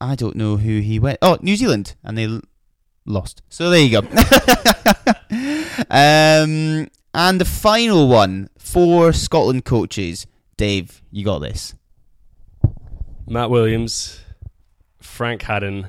I 0.00 0.14
don't 0.14 0.36
know 0.36 0.56
who 0.58 0.80
he 0.80 0.98
went. 0.98 1.18
Oh, 1.22 1.38
New 1.40 1.56
Zealand, 1.56 1.94
and 2.04 2.18
they 2.18 2.24
l- 2.26 2.42
lost. 3.06 3.42
So 3.48 3.70
there 3.70 3.80
you 3.80 4.00
go. 4.00 4.00
um, 5.90 6.88
and 7.14 7.40
the 7.40 7.46
final 7.46 8.08
one 8.08 8.50
for 8.58 9.12
Scotland 9.12 9.64
coaches. 9.64 10.26
Dave, 10.58 11.02
you 11.10 11.24
got 11.24 11.38
this. 11.40 11.74
Matt 13.26 13.50
Williams, 13.50 14.20
Frank 15.16 15.40
Hadden, 15.40 15.88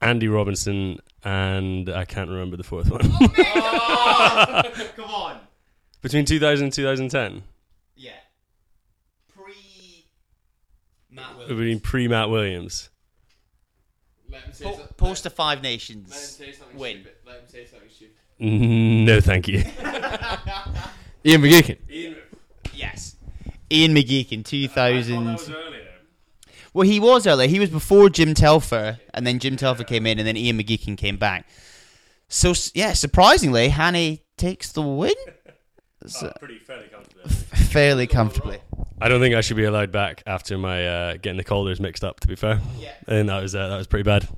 Andy 0.00 0.26
Robinson, 0.26 0.98
and 1.22 1.90
I 1.90 2.06
can't 2.06 2.30
remember 2.30 2.56
the 2.56 2.64
fourth 2.64 2.90
one. 2.90 3.02
Oh, 4.08 4.62
come 4.96 5.04
on. 5.10 5.40
Between 6.00 6.24
2000 6.24 6.64
and 6.64 6.72
2010. 6.72 7.42
Yeah. 7.96 8.12
Pre 9.36 9.52
Matt 11.10 11.48
Between 11.48 11.80
pre 11.80 12.08
Matt 12.08 12.30
Williams. 12.30 12.88
Po- 14.62 14.80
post 14.96 15.24
the 15.24 15.30
Five 15.30 15.62
Nations 15.62 16.40
win. 16.74 17.06
Let 17.26 17.40
him 17.40 17.48
say 17.48 17.66
something 17.66 17.88
stupid. 17.90 18.14
No, 18.38 19.20
thank 19.20 19.48
you. 19.48 19.58
Ian 21.24 21.42
McGeechan. 21.42 22.16
Yes. 22.74 23.16
Ian 23.70 23.94
McGeechan, 23.94 24.44
2000. 24.44 25.38
Well, 26.76 26.86
he 26.86 27.00
was 27.00 27.26
earlier. 27.26 27.48
He 27.48 27.58
was 27.58 27.70
before 27.70 28.10
Jim 28.10 28.34
Telfer, 28.34 28.98
and 29.14 29.26
then 29.26 29.38
Jim 29.38 29.56
Telfer 29.56 29.82
came 29.82 30.06
in, 30.06 30.18
and 30.18 30.28
then 30.28 30.36
Ian 30.36 30.58
McGeechan 30.58 30.98
came 30.98 31.16
back. 31.16 31.48
So, 32.28 32.52
yeah, 32.74 32.92
surprisingly, 32.92 33.70
Hanny 33.70 34.24
takes 34.36 34.72
the 34.72 34.82
win. 34.82 35.14
So- 36.06 36.34
pretty 36.38 36.58
fairly 36.58 36.88
comfortably. 36.88 37.22
f- 37.24 37.70
fairly 37.70 38.06
comfortably. 38.06 38.58
I 39.00 39.08
don't 39.08 39.22
think 39.22 39.34
I 39.34 39.40
should 39.40 39.56
be 39.56 39.64
allowed 39.64 39.90
back 39.90 40.22
after 40.26 40.58
my 40.58 40.86
uh, 40.86 41.12
getting 41.14 41.38
the 41.38 41.44
Calders 41.44 41.80
mixed 41.80 42.04
up. 42.04 42.20
To 42.20 42.28
be 42.28 42.36
fair, 42.36 42.60
yeah. 42.78 42.92
and 43.08 43.30
that 43.30 43.40
was 43.40 43.54
uh, 43.54 43.68
that 43.68 43.78
was 43.78 43.86
pretty 43.86 44.02
bad. 44.02 44.28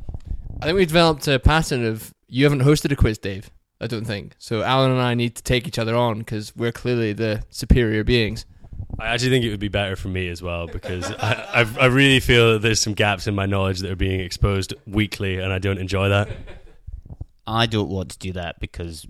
I 0.62 0.66
think 0.66 0.76
we've 0.76 0.86
developed 0.86 1.26
a 1.26 1.40
pattern 1.40 1.84
of 1.84 2.14
you 2.28 2.44
haven't 2.44 2.62
hosted 2.62 2.92
a 2.92 2.96
quiz, 2.96 3.18
Dave. 3.18 3.50
I 3.80 3.88
don't 3.88 4.04
think 4.04 4.36
so. 4.38 4.62
Alan 4.62 4.92
and 4.92 5.00
I 5.00 5.14
need 5.14 5.34
to 5.34 5.42
take 5.42 5.66
each 5.66 5.78
other 5.78 5.96
on 5.96 6.20
because 6.20 6.54
we're 6.54 6.70
clearly 6.70 7.12
the 7.12 7.42
superior 7.50 8.04
beings. 8.04 8.46
I 8.98 9.08
actually 9.08 9.30
think 9.30 9.44
it 9.44 9.50
would 9.50 9.60
be 9.60 9.68
better 9.68 9.94
for 9.94 10.08
me 10.08 10.28
as 10.28 10.42
well 10.42 10.66
because 10.66 11.10
I, 11.12 11.62
I, 11.62 11.82
I 11.82 11.86
really 11.86 12.20
feel 12.20 12.54
that 12.54 12.62
there's 12.62 12.80
some 12.80 12.94
gaps 12.94 13.26
in 13.26 13.34
my 13.34 13.46
knowledge 13.46 13.78
that 13.80 13.90
are 13.90 13.96
being 13.96 14.20
exposed 14.20 14.74
weekly, 14.86 15.38
and 15.38 15.52
I 15.52 15.58
don't 15.58 15.78
enjoy 15.78 16.08
that. 16.08 16.28
I 17.46 17.66
don't 17.66 17.88
want 17.88 18.10
to 18.10 18.18
do 18.18 18.32
that 18.32 18.58
because 18.60 19.06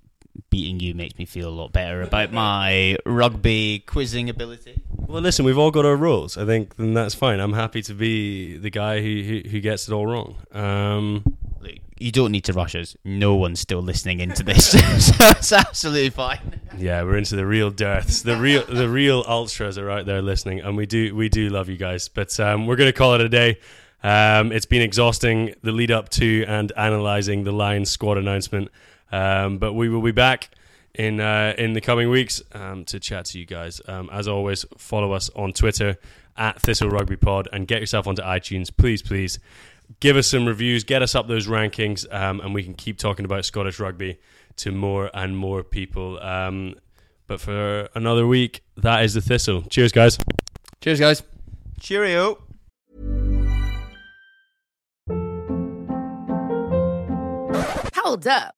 beating 0.50 0.78
you 0.78 0.94
makes 0.94 1.18
me 1.18 1.24
feel 1.24 1.48
a 1.48 1.50
lot 1.50 1.72
better 1.72 2.02
about 2.02 2.32
my 2.32 2.96
rugby 3.04 3.80
quizzing 3.86 4.30
ability. 4.30 4.80
Well, 4.90 5.22
listen, 5.22 5.44
we've 5.44 5.58
all 5.58 5.70
got 5.70 5.84
our 5.84 5.96
rules. 5.96 6.36
I 6.36 6.44
think 6.44 6.76
then 6.76 6.94
that's 6.94 7.14
fine. 7.14 7.40
I'm 7.40 7.54
happy 7.54 7.82
to 7.82 7.94
be 7.94 8.58
the 8.58 8.70
guy 8.70 9.00
who 9.00 9.22
who, 9.22 9.48
who 9.48 9.60
gets 9.60 9.88
it 9.88 9.94
all 9.94 10.06
wrong. 10.06 10.36
Um, 10.52 11.37
you 12.00 12.12
don't 12.12 12.32
need 12.32 12.44
to 12.44 12.52
rush 12.52 12.74
us. 12.74 12.96
No 13.04 13.34
one's 13.34 13.60
still 13.60 13.82
listening 13.82 14.20
into 14.20 14.42
this, 14.42 14.70
so 14.72 14.78
it's 14.80 15.52
absolutely 15.52 16.10
fine. 16.10 16.60
yeah, 16.76 17.02
we're 17.02 17.16
into 17.16 17.36
the 17.36 17.46
real 17.46 17.70
dearths. 17.70 18.22
The 18.22 18.36
real 18.36 18.64
the 18.64 18.88
real 18.88 19.24
ultras 19.26 19.78
are 19.78 19.90
out 19.90 20.06
there 20.06 20.22
listening, 20.22 20.60
and 20.60 20.76
we 20.76 20.86
do 20.86 21.14
we 21.14 21.28
do 21.28 21.48
love 21.48 21.68
you 21.68 21.76
guys. 21.76 22.08
But 22.08 22.38
um, 22.40 22.66
we're 22.66 22.76
gonna 22.76 22.92
call 22.92 23.14
it 23.14 23.20
a 23.20 23.28
day. 23.28 23.58
Um, 24.02 24.52
it's 24.52 24.66
been 24.66 24.82
exhausting 24.82 25.54
the 25.62 25.72
lead 25.72 25.90
up 25.90 26.08
to 26.10 26.44
and 26.46 26.70
analyzing 26.76 27.44
the 27.44 27.52
Lions 27.52 27.90
squad 27.90 28.16
announcement. 28.16 28.70
Um, 29.10 29.58
but 29.58 29.72
we 29.72 29.88
will 29.88 30.02
be 30.02 30.12
back 30.12 30.50
in 30.94 31.20
uh, 31.20 31.54
in 31.58 31.72
the 31.72 31.80
coming 31.80 32.10
weeks 32.10 32.42
um, 32.52 32.84
to 32.86 33.00
chat 33.00 33.26
to 33.26 33.38
you 33.38 33.46
guys. 33.46 33.80
Um, 33.88 34.08
as 34.12 34.28
always, 34.28 34.64
follow 34.76 35.12
us 35.12 35.30
on 35.34 35.52
Twitter 35.52 35.96
at 36.36 36.60
Thistle 36.60 36.88
Rugby 36.88 37.16
Pod 37.16 37.48
and 37.52 37.66
get 37.66 37.80
yourself 37.80 38.06
onto 38.06 38.22
iTunes, 38.22 38.70
please, 38.74 39.02
please. 39.02 39.38
Give 40.00 40.16
us 40.16 40.28
some 40.28 40.46
reviews, 40.46 40.84
get 40.84 41.02
us 41.02 41.14
up 41.14 41.28
those 41.28 41.46
rankings, 41.46 42.12
um, 42.12 42.40
and 42.40 42.54
we 42.54 42.62
can 42.62 42.74
keep 42.74 42.98
talking 42.98 43.24
about 43.24 43.44
Scottish 43.44 43.80
rugby 43.80 44.18
to 44.56 44.70
more 44.70 45.10
and 45.14 45.36
more 45.36 45.64
people. 45.64 46.20
Um, 46.20 46.74
but 47.26 47.40
for 47.40 47.88
another 47.94 48.26
week, 48.26 48.62
that 48.76 49.04
is 49.04 49.14
the 49.14 49.20
Thistle. 49.20 49.62
Cheers, 49.62 49.92
guys. 49.92 50.18
Cheers, 50.80 51.00
guys. 51.00 51.22
Cheerio. 51.80 52.38
Hold 57.94 58.26
up. 58.26 58.57